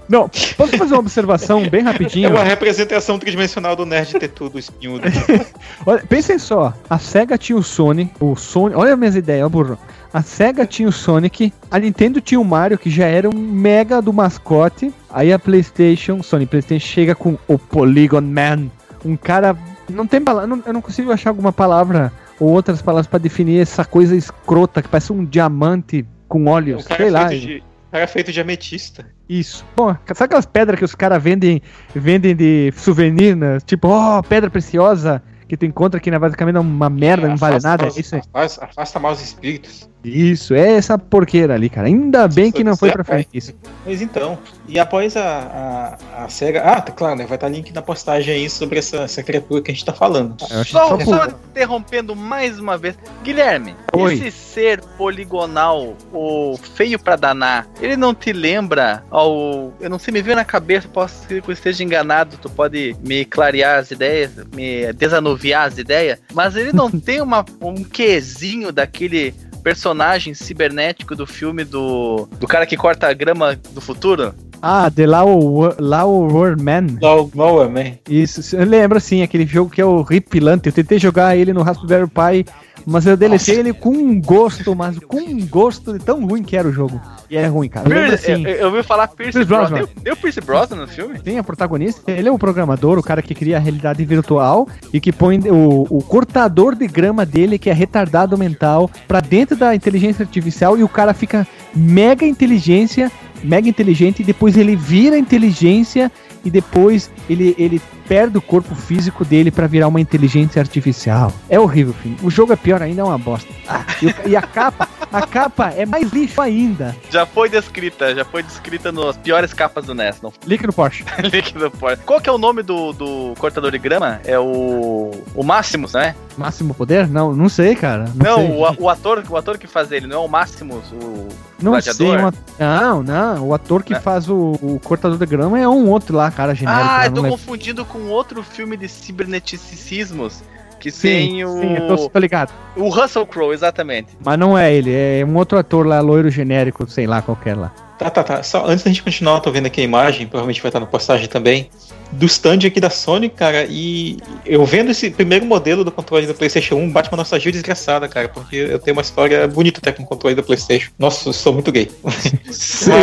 Não, 0.10 0.30
posso 0.58 0.78
fazer 0.78 0.94
uma 0.94 1.00
observação 1.00 1.68
bem 1.70 1.82
rapidinho? 1.84 2.28
É 2.28 2.32
uma 2.32 2.44
representação 2.44 3.20
tridimensional 3.20 3.76
do 3.76 3.86
nerd 3.86 4.18
ter 4.18 4.30
tudo 4.30 4.58
espinhudo. 4.58 5.04
olha, 5.86 6.04
pensem 6.08 6.40
só, 6.40 6.74
a 6.90 6.98
SEGA 6.98 7.38
tinha 7.38 7.58
o 7.58 7.64
Sony, 7.64 8.10
o 8.20 8.36
Sony, 8.36 8.74
olha 8.76 8.94
as 8.94 9.00
minhas 9.00 9.16
ideias, 9.16 9.50
burro. 9.50 9.78
A 10.14 10.22
SEGA 10.22 10.66
tinha 10.66 10.88
o 10.88 10.92
Sonic, 10.92 11.54
a 11.70 11.78
Nintendo 11.78 12.22
tinha 12.22 12.40
o 12.40 12.46
Mario, 12.46 12.78
que 12.78 12.90
já 12.90 13.06
era 13.06 13.30
um 13.30 13.38
mega 13.38 14.02
do 14.02 14.14
mascote. 14.14 14.94
Aí 15.10 15.34
a 15.34 15.38
PlayStation, 15.38 16.24
Sony 16.24 16.46
PlayStation 16.46 16.86
chega 16.86 17.14
com 17.14 17.38
o 17.48 17.60
Polygon 17.60 18.22
Man, 18.22 18.72
um 19.04 19.18
cara 19.18 19.56
não 19.90 20.08
tem 20.08 20.22
palavra, 20.22 20.58
eu 20.66 20.74
não 20.74 20.82
consigo 20.82 21.12
achar 21.12 21.30
alguma 21.30 21.52
palavra 21.52 22.12
ou 22.40 22.50
outras 22.50 22.82
palavras 22.82 23.08
para 23.08 23.20
definir 23.20 23.62
essa 23.62 23.84
coisa 23.84 24.16
escrota 24.16 24.82
que 24.82 24.90
parece 24.90 25.12
um 25.12 25.24
diamante 25.24 26.06
com 26.28 26.46
óleos, 26.46 26.84
sei 26.86 27.10
lá. 27.10 27.26
De, 27.26 27.64
era 27.92 28.08
feito 28.08 28.32
de 28.32 28.42
ametista. 28.42 29.06
Isso. 29.30 29.66
Bom, 29.76 29.96
sabe 30.14 30.26
aquelas 30.26 30.46
pedras 30.46 30.80
que 30.80 30.86
os 30.86 30.96
caras 30.96 31.22
vendem, 31.22 31.62
vendem 31.96 32.36
de 32.36 32.72
souvenir, 32.76 33.36
né? 33.36 33.60
Tipo, 33.60 33.90
ó, 33.90 34.20
oh, 34.20 34.24
pedra 34.24 34.50
preciosa 34.50 35.22
que 35.48 35.56
tu 35.56 35.66
encontra 35.66 35.98
aqui 35.98 36.12
na 36.12 36.20
basicamente 36.20 36.58
é 36.58 36.60
uma 36.60 36.90
merda, 36.90 37.26
é, 37.26 37.30
não 37.30 37.38
vale 37.38 37.60
nada. 37.62 37.84
Maus, 37.84 37.98
isso 37.98 38.16
afasta, 38.16 38.66
afasta 38.66 39.00
maus 39.00 39.22
espíritos. 39.22 39.90
Isso, 40.04 40.54
é 40.54 40.74
essa 40.74 40.98
porqueira 40.98 41.56
ali, 41.56 41.70
cara. 41.70 41.88
Ainda 41.88 42.28
bem 42.28 42.52
que 42.52 42.64
não 42.64 42.78
foi 42.78 42.92
pra 42.92 43.04
frente 43.04 43.30
isso. 43.34 43.54
Mas 43.86 44.02
então, 44.02 44.38
e 44.68 44.80
após 44.80 45.16
a, 45.18 45.98
a, 46.16 46.24
a 46.26 46.30
SEGA. 46.30 46.62
Ah, 46.62 46.82
tá 46.82 46.92
claro, 46.92 47.16
né? 47.16 47.26
Vai 47.26 47.36
estar 47.36 47.50
link 47.50 47.74
na 47.74 47.82
postagem 47.82 48.34
aí 48.34 48.50
sobre 48.50 48.80
essa, 48.80 48.98
essa 48.98 49.24
criatura 49.24 49.62
que 49.62 49.72
a 49.72 49.74
gente 49.74 49.86
tá 49.86 49.94
falando. 49.94 50.36
Acho 50.52 50.72
Só, 50.72 51.00
só 51.00 51.26
interrompendo 51.26 52.16
mais 52.16 52.60
uma 52.60 52.78
vez. 52.78 52.98
Guilherme, 53.24 53.76
Oi. 53.94 54.14
esse 54.14 54.32
ser 54.32 54.82
poligonal, 54.98 55.96
o 56.14 56.58
feio 56.76 57.00
pra 57.00 57.16
danar, 57.16 57.68
ele 57.82 57.98
não 57.98 58.14
te 58.14 58.32
lembra 58.32 59.04
ao. 59.10 59.74
Eu 59.80 59.90
não 59.90 60.00
sei, 60.00 60.14
me 60.14 60.22
veio 60.22 60.36
na 60.36 60.46
cabeça, 60.46 60.88
posso 60.88 61.28
ser 61.28 61.42
que 61.42 61.50
eu 61.50 61.54
esteja 61.54 61.84
enganado, 61.84 62.38
tu 62.38 62.50
pode 62.50 62.96
me 63.06 63.26
clarear 63.26 63.80
as 63.80 63.92
ideias, 63.92 64.32
me 64.54 64.92
desanuviar 64.94 65.68
as 65.68 65.78
ideias, 65.78 66.20
mas 66.34 66.56
ele 66.56 66.74
não 66.74 66.90
tem 67.00 67.22
uma, 67.22 67.46
um 67.62 67.84
quezinho 67.84 68.72
daquele 68.72 69.34
personagem 69.68 70.34
cibernético 70.34 71.14
do 71.14 71.28
filme 71.28 71.66
do. 71.66 72.26
do 72.40 72.48
cara 72.48 72.66
que 72.66 72.78
corta 72.78 73.10
a 73.10 73.14
grama 73.14 73.54
do 73.72 73.82
futuro? 73.82 74.34
Ah, 74.62 74.90
The 74.90 75.06
Law, 75.06 75.76
Law 75.78 76.32
War 76.32 76.58
Man. 76.58 76.98
No, 77.02 77.30
no, 77.36 77.70
man. 77.70 77.98
Isso, 78.10 78.56
eu 78.56 78.66
lembro 78.66 78.98
sim, 79.02 79.24
aquele 79.24 79.46
jogo 79.46 79.70
que 79.70 79.82
é 79.82 79.86
o 79.86 80.02
Ripilante. 80.04 80.68
Eu 80.68 80.72
tentei 80.72 80.98
jogar 80.98 81.36
ele 81.36 81.52
no 81.52 81.64
Raspberry 81.64 82.08
Pi, 82.08 82.50
mas 82.90 83.06
eu 83.06 83.18
deletei 83.18 83.60
ele 83.60 83.74
com 83.74 83.90
um 83.90 84.22
gosto, 84.22 84.74
mas 84.74 84.98
com 84.98 85.18
um 85.18 85.46
gosto 85.46 85.92
de 85.92 86.00
tão 86.00 86.26
ruim 86.26 86.42
que 86.42 86.56
era 86.56 86.66
o 86.66 86.72
jogo. 86.72 87.02
E 87.30 87.36
é 87.36 87.46
ruim, 87.46 87.68
cara. 87.68 87.90
Eu 87.94 88.14
assim. 88.14 88.46
eu, 88.46 88.56
eu 88.56 88.68
ouvi 88.68 88.82
falar 88.82 89.10
Pierce 89.10 89.34
Pierce 89.34 89.46
Brosnan. 89.50 89.78
Brosnan. 89.78 89.94
Deu, 89.94 90.04
deu 90.04 90.16
Pierce 90.16 90.40
Brosnan 90.40 90.78
no 90.78 90.88
filme? 90.88 91.20
Tem 91.20 91.38
a 91.38 91.44
protagonista, 91.44 92.10
ele 92.10 92.30
é 92.30 92.32
o 92.32 92.40
programador, 92.40 92.98
o 92.98 93.04
cara 93.04 93.22
que 93.22 93.36
cria 93.36 93.58
a 93.58 93.60
realidade 93.60 94.06
virtual 94.06 94.70
e 94.94 95.02
que 95.02 95.12
põe 95.12 95.38
o, 95.50 95.86
o 95.90 96.02
cortador 96.02 96.76
de 96.76 96.88
grama 96.88 97.26
dele, 97.26 97.60
que 97.60 97.70
é 97.70 97.74
retardado 97.74 98.38
mental, 98.38 98.90
pra 99.06 99.20
dentro 99.20 99.58
da 99.58 99.76
inteligência 99.76 100.24
artificial 100.24 100.78
e 100.78 100.84
o 100.84 100.88
cara 100.88 101.14
fica 101.14 101.46
mega 101.76 102.26
inteligência, 102.26 103.12
mega 103.44 103.68
inteligente 103.68 104.22
e 104.22 104.26
depois 104.26 104.56
ele 104.56 104.78
vira 104.78 105.18
inteligência 105.18 106.10
e 106.46 106.50
depois 106.50 107.12
ele, 107.30 107.54
ele 107.58 107.82
perde 108.08 108.38
o 108.38 108.42
corpo 108.42 108.74
físico 108.76 109.26
dele 109.26 109.52
pra 109.52 109.68
virar 109.68 109.88
uma 109.88 110.00
inteligência 110.02 110.62
artificial. 110.62 111.32
É 111.50 111.60
horrível, 111.60 111.94
filho. 111.94 112.16
O 112.24 112.30
jogo 112.30 112.54
é 112.54 112.56
pior 112.56 112.82
ainda, 112.82 113.02
é 113.02 113.04
uma 113.04 113.18
bosta. 113.18 113.52
Ah, 113.68 113.84
e, 114.02 114.08
o- 114.08 114.16
e 114.30 114.36
a 114.36 114.42
capa, 114.42 114.88
a 115.12 115.26
capa 115.28 115.70
é 115.76 115.86
mais 115.86 116.12
lixo 116.12 116.42
ainda. 116.42 116.96
Já 117.10 117.26
foi 117.26 117.50
descrita, 117.50 118.16
já 118.16 118.24
foi 118.26 118.42
descrita 118.44 118.92
nas 118.92 119.18
piores 119.18 119.54
capas 119.54 119.86
do 119.86 119.94
NES. 119.94 120.22
Não 120.22 120.32
no 120.48 120.74
Porsche. 120.74 121.04
líquido 121.32 121.70
forte. 121.72 122.04
Qual 122.04 122.20
que 122.22 122.30
é 122.30 122.32
o 122.32 122.38
nome 122.38 122.64
do, 122.64 122.94
do 122.94 123.34
cortador 123.38 123.72
de 123.72 123.78
grama? 123.78 124.20
É 124.26 124.38
o. 124.40 125.12
O 125.36 125.44
Máximos, 125.44 125.94
né? 125.94 126.16
Máximo 126.38 126.74
poder? 126.74 127.08
Não, 127.08 127.34
não 127.34 127.50
sei, 127.50 127.76
cara. 127.76 128.06
Não, 128.16 128.36
sei. 128.38 128.52
o, 128.52 128.84
o 128.84 128.90
ator, 128.90 129.24
o 129.30 129.36
ator 129.38 129.58
que 129.58 129.68
faz 129.68 129.92
ele, 129.92 130.08
não 130.08 130.18
é 130.18 130.26
o 130.26 130.28
Máximos, 130.28 130.84
o. 130.92 131.28
Não 131.62 131.72
Gladiador? 131.72 132.32
sei, 132.34 132.40
não, 132.60 133.02
não. 133.04 133.48
O 133.48 133.54
ator 133.54 133.82
que 133.84 133.94
É. 133.96 134.00
faz 134.00 134.30
o, 134.30 134.52
o 134.62 134.80
cortador 134.84 135.18
de 135.18 135.26
grama 135.26 135.60
é 135.60 135.68
um 135.68 135.90
outro 135.90 136.16
lá, 136.16 136.30
cara 136.30 136.54
genérico. 136.54 136.86
Ah, 136.88 137.06
eu 137.08 137.12
tô 137.14 137.22
não 137.24 137.30
confundindo 137.32 137.84
com 137.84 137.97
outro 138.10 138.44
filme 138.44 138.78
de 138.78 138.88
ciberneticismos. 138.88 140.44
Que 140.80 140.92
Sim, 140.92 141.08
tem 141.08 141.46
o. 141.46 141.60
sim, 141.60 141.76
eu 141.76 141.88
tô, 141.88 142.10
tô 142.10 142.20
ligado. 142.20 142.54
O 142.76 142.90
Russell 142.90 143.26
Crowe, 143.26 143.52
exatamente. 143.52 144.10
Mas 144.24 144.38
não 144.38 144.56
é 144.56 144.72
ele, 144.72 144.94
é 144.94 145.26
um 145.26 145.36
outro 145.36 145.58
ator 145.58 145.88
lá, 145.88 146.00
loiro 146.02 146.30
genérico, 146.30 146.88
sei 146.88 147.08
lá, 147.08 147.20
qualquer 147.20 147.58
lá. 147.58 147.74
Tá, 147.98 148.12
tá, 148.12 148.24
tá. 148.24 148.44
Só 148.44 148.64
antes 148.68 148.84
da 148.84 148.92
gente 148.92 149.02
continuar, 149.02 149.38
eu 149.38 149.40
tô 149.40 149.52
vendo 149.52 149.66
aqui 149.66 149.82
a 149.82 149.84
imagem, 149.84 150.28
provavelmente 150.28 150.62
vai 150.62 150.70
estar 150.70 150.80
na 150.80 150.86
postagem 150.86 151.28
também, 151.28 151.68
do 152.12 152.26
stand 152.26 152.60
aqui 152.66 152.80
da 152.80 152.90
Sony, 152.90 153.30
cara, 153.30 153.66
e 153.70 154.18
eu 154.46 154.66
vendo 154.66 154.92
esse 154.92 155.10
primeiro 155.10 155.46
modelo 155.46 155.84
do 155.84 155.92
controle 155.92 156.26
do 156.26 156.34
PlayStation 156.34 156.76
1, 156.76 156.92
bate 156.92 157.10
uma 157.10 157.18
nostalgia 157.18 157.52
desgraçada, 157.52 158.08
cara, 158.08 158.30
porque 158.30 158.56
eu 158.56 158.80
tenho 158.80 158.96
uma 158.96 159.02
história 159.02 159.48
bonita 159.48 159.80
até 159.80 159.92
com 159.92 160.04
o 160.04 160.06
controle 160.06 160.36
do 160.36 160.44
PlayStation. 160.44 160.92
Nossa, 160.98 161.30
eu 161.30 161.34
sou 161.34 161.54
muito 161.54 161.72
gay. 161.72 161.90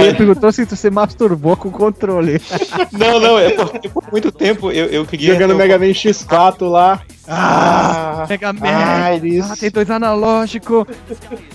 Ele 0.05 0.15
perguntou 0.15 0.53
se 0.53 0.65
se 0.75 0.91
masturbou 0.91 1.57
com 1.57 1.69
o 1.69 1.73
controle. 1.73 2.41
não, 2.93 3.21
não, 3.21 3.39
é 3.39 3.51
porque 3.51 3.89
por 3.89 4.05
muito 4.11 4.33
tempo 4.33 4.71
eu, 4.71 4.87
eu 4.87 5.07
queria. 5.07 5.33
Jogando 5.33 5.53
eu, 5.53 5.57
Mega 5.57 5.79
Man 5.79 5.87
X4 5.87 6.69
lá. 6.69 7.03
Ah, 7.27 8.27
Mega 8.29 8.53
Man. 8.53 8.61
ah, 8.65 9.15
eles... 9.15 9.51
Ah, 9.51 9.57
tem 9.57 9.71
dois 9.71 9.91
analógicos. 9.91 10.87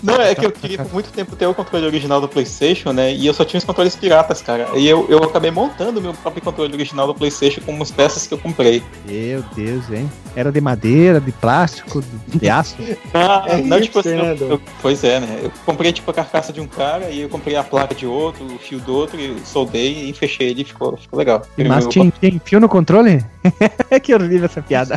Não, 0.01 0.19
é 0.19 0.33
que 0.33 0.45
eu 0.45 0.51
queria 0.51 0.79
por 0.79 0.91
muito 0.93 1.11
tempo 1.11 1.35
ter 1.35 1.45
o 1.45 1.53
controle 1.53 1.85
original 1.85 2.19
do 2.19 2.27
PlayStation, 2.27 2.91
né? 2.91 3.13
E 3.13 3.27
eu 3.27 3.33
só 3.33 3.45
tinha 3.45 3.59
os 3.59 3.65
controles 3.65 3.95
piratas, 3.95 4.41
cara. 4.41 4.69
E 4.75 4.87
eu, 4.87 5.05
eu 5.09 5.23
acabei 5.23 5.51
montando 5.51 5.99
o 5.99 6.01
meu 6.01 6.13
próprio 6.13 6.41
controle 6.41 6.73
original 6.73 7.05
do 7.05 7.13
PlayStation 7.13 7.38
com 7.65 7.71
umas 7.71 7.89
peças 7.91 8.27
que 8.27 8.33
eu 8.33 8.37
comprei. 8.37 8.83
Meu 9.07 9.41
Deus, 9.55 9.89
hein? 9.91 10.09
Era 10.35 10.51
de 10.51 10.59
madeira, 10.61 11.19
de 11.19 11.31
plástico, 11.31 12.03
de 12.27 12.49
aço. 12.49 12.75
Ah, 13.13 13.45
É 13.47 13.57
não, 13.57 13.81
tipo 13.81 13.99
assim, 13.99 14.15
né, 14.15 14.35
eu- 14.39 14.61
pois 14.81 15.03
é, 15.03 15.19
né? 15.19 15.39
Eu 15.43 15.51
comprei 15.65 15.91
tipo 15.91 16.09
a 16.11 16.13
carcaça 16.13 16.51
de 16.53 16.59
um 16.61 16.67
cara 16.67 17.09
e 17.09 17.21
eu 17.21 17.29
comprei 17.29 17.55
a 17.55 17.63
placa 17.63 17.95
de 17.95 18.05
outro, 18.05 18.45
o 18.45 18.57
fio 18.59 18.79
do 18.79 18.93
outro, 18.95 19.19
e 19.19 19.39
soldei 19.45 20.09
e 20.09 20.13
fechei 20.13 20.49
ele 20.49 20.61
e 20.61 20.65
ficou, 20.65 20.95
ficou 20.97 21.17
legal. 21.17 21.41
Mas 21.57 21.85
Eu- 21.85 21.89
tinha, 21.89 22.13
tinha 22.19 22.41
fio 22.43 22.59
no 22.59 22.69
controle? 22.69 23.23
que 24.03 24.13
horrível 24.13 24.45
essa 24.45 24.61
piada. 24.61 24.95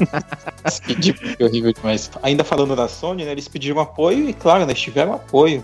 Que 0.87 0.95
que 1.37 1.45
horrível 1.45 1.73
demais. 1.73 2.11
Ainda 2.23 2.45
falando 2.45 2.75
da 2.77 2.89
Sony, 2.89 3.25
né, 3.25 3.33
eles 3.33 3.49
pediram 3.49 3.81
apoio 3.81 4.29
e, 4.29 4.33
claro, 4.33 4.61
né, 4.67 4.73
eles 4.73 4.81
tiveram 4.83 5.15
apoio. 5.15 5.63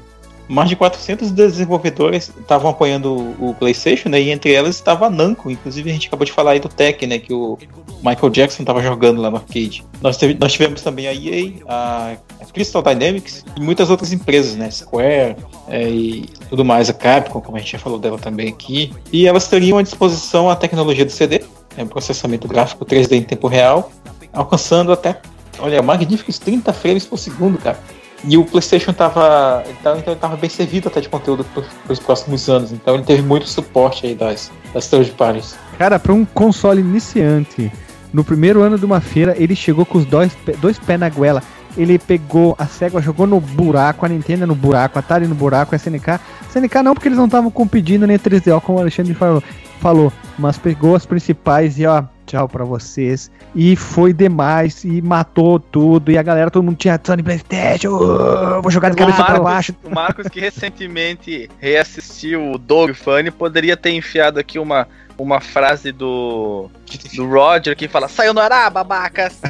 Mais 0.49 0.68
de 0.68 0.76
400 0.76 1.30
desenvolvedores 1.30 2.32
estavam 2.40 2.70
apoiando 2.70 3.14
o 3.38 3.55
PlayStation, 3.59 4.09
né, 4.09 4.20
e 4.20 4.30
entre 4.30 4.53
elas 4.53 4.76
estava 4.76 5.07
a 5.07 5.11
Namco. 5.11 5.51
Inclusive, 5.51 5.90
a 5.90 5.92
gente 5.92 6.09
acabou 6.09 6.24
de 6.24 6.32
falar 6.32 6.53
aí 6.53 6.61
do 6.61 6.68
Tekken, 6.68 7.09
né, 7.09 7.18
que 7.18 7.32
o 7.34 7.59
Michael 8.03 8.30
Jackson 8.30 8.62
estava 8.62 8.82
jogando 8.82 9.20
lá 9.20 9.30
no 9.30 9.36
arcade. 9.36 9.84
Nós, 10.01 10.16
teve- 10.16 10.36
nós 10.40 10.53
tivemos 10.53 10.80
também 10.80 11.07
a 11.07 11.12
EA, 11.12 11.53
a 11.68 12.16
Crystal 12.53 12.82
Dynamics 12.82 13.44
e 13.57 13.61
muitas 13.61 13.90
outras 13.90 14.11
empresas, 14.12 14.57
né, 14.57 14.70
Square 14.70 15.36
é, 15.68 15.88
e 15.88 16.24
tudo 16.49 16.64
mais, 16.64 16.88
a 16.88 16.94
Capcom, 16.94 17.40
como 17.42 17.57
a 17.57 17.61
gente 17.61 17.72
já 17.72 17.78
falou 17.78 17.99
dela 17.99 18.18
também 18.18 18.49
aqui. 18.49 18.90
E 19.12 19.26
elas 19.26 19.49
teriam 19.49 19.76
à 19.76 19.82
disposição 19.82 20.49
a 20.49 20.57
tecnologia 20.57 21.05
do 21.05 21.12
CD, 21.12 21.42
né, 21.76 21.84
processamento 21.84 22.49
gráfico 22.49 22.86
3D 22.86 23.16
em 23.16 23.22
tempo 23.22 23.49
real, 23.49 23.92
alcançando 24.32 24.92
até, 24.92 25.20
olha, 25.59 25.82
magníficos 25.82 26.38
30 26.38 26.72
frames 26.72 27.05
por 27.05 27.18
segundo, 27.18 27.59
cara. 27.59 27.78
E 28.25 28.37
o 28.37 28.45
PlayStation 28.45 28.93
tava, 28.93 29.64
tava, 29.83 29.99
então 29.99 30.12
ele 30.12 30.21
tava 30.21 30.37
bem 30.37 30.51
servido 30.51 30.89
até 30.89 31.01
de 31.01 31.09
conteúdo 31.09 31.45
para 31.45 31.93
os 31.93 32.01
próximos 32.01 32.49
anos, 32.49 32.73
então 32.73 32.95
ele 32.95 33.05
teve 33.05 33.23
muito 33.23 33.49
suporte 33.49 34.07
aí 34.07 34.14
das, 34.14 34.51
das 34.75 34.89
third 34.89 35.11
parties. 35.12 35.57
Cara, 35.79 35.99
para 35.99 36.12
um 36.12 36.25
console 36.25 36.81
iniciante, 36.81 37.71
no 38.12 38.25
primeiro 38.25 38.62
ano 38.62 38.79
de 38.79 38.85
uma 38.85 39.01
feira, 39.01 39.35
ele 39.39 39.55
chegou 39.55 39.87
com 39.87 39.99
os 39.99 40.05
dois, 40.05 40.37
dois 40.61 40.79
pés 40.79 40.99
na 40.99 41.09
goela. 41.09 41.43
Ele 41.77 41.97
pegou 41.99 42.57
a 42.59 42.66
Sega, 42.66 43.01
jogou 43.01 43.27
no 43.27 43.39
buraco, 43.39 44.05
a 44.05 44.09
Nintendo 44.09 44.47
no 44.47 44.55
buraco, 44.55 44.99
a 44.99 45.01
Atari 45.01 45.29
no 45.29 45.35
buraco, 45.35 45.75
a 45.75 45.77
SNK. 45.77 46.19
SNK 46.51 46.83
não, 46.83 46.95
porque 46.95 47.07
eles 47.07 47.19
não 47.19 47.27
estavam 47.27 47.51
competindo 47.51 48.07
nem 48.07 48.16
a 48.16 48.19
3DO, 48.19 48.61
como 48.62 48.79
o 48.79 48.81
Alexandre 48.81 49.14
falou, 49.14 49.43
falou, 49.79 50.12
mas 50.37 50.59
pegou 50.59 50.97
as 50.97 51.07
principais 51.07 51.79
e 51.79 51.87
ó, 51.87 52.03
tchau 52.29 52.49
pra 52.49 52.64
vocês. 52.64 53.31
E 53.55 53.74
foi 53.74 54.12
demais, 54.12 54.85
e 54.85 55.01
matou 55.01 55.59
tudo, 55.59 56.12
e 56.12 56.18
a 56.18 56.22
galera, 56.22 56.51
todo 56.51 56.62
mundo 56.62 56.76
tinha 56.76 57.01
Sony 57.03 57.22
Playstation, 57.22 57.89
uh, 57.89 58.62
vou 58.62 58.70
jogar 58.70 58.91
de 58.91 58.97
cabeça 58.97 59.24
pra 59.24 59.41
Marcos, 59.41 59.45
baixo. 59.45 59.74
o 59.83 59.95
Marcos 59.95 60.29
que 60.29 60.39
recentemente 60.39 61.51
reassistiu 61.59 62.53
o 62.53 62.59
Dog 62.59 62.93
Funny 62.93 63.31
poderia 63.31 63.76
ter 63.76 63.93
enfiado 63.93 64.39
aqui 64.39 64.59
uma, 64.59 64.87
uma 65.19 65.41
frase 65.41 65.91
do, 65.93 66.71
do 67.14 67.29
Roger 67.29 67.77
que 67.77 67.89
fala 67.89 68.09
Sayonara, 68.09 68.71
babacas! 68.71 69.39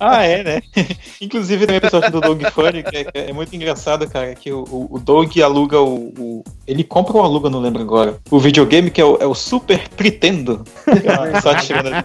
Ah, 0.00 0.22
é, 0.24 0.42
né? 0.42 0.62
Inclusive 1.20 1.66
tem 1.66 1.74
um 1.74 1.78
episódio 1.78 2.10
do 2.10 2.20
Dog 2.20 2.44
Funny 2.50 2.82
que 2.82 2.96
é, 2.96 3.30
é 3.30 3.32
muito 3.32 3.54
engraçado, 3.54 4.08
cara, 4.08 4.34
que 4.34 4.52
o, 4.52 4.64
o, 4.64 4.88
o 4.96 4.98
Dog 4.98 5.42
aluga 5.42 5.80
o, 5.80 6.12
o- 6.18 6.44
Ele 6.66 6.82
compra 6.84 7.16
ou 7.16 7.22
aluga, 7.22 7.48
não 7.50 7.60
lembro 7.60 7.82
agora. 7.82 8.16
O 8.30 8.38
videogame 8.38 8.90
que 8.90 9.00
é 9.00 9.04
o, 9.04 9.16
é 9.20 9.26
o 9.26 9.34
Super 9.34 9.88
Pretendo. 9.90 10.64
Que 10.84 11.08
é 11.08 11.12
uma 11.12 11.40
sátira 11.40 11.82
da- 11.82 12.04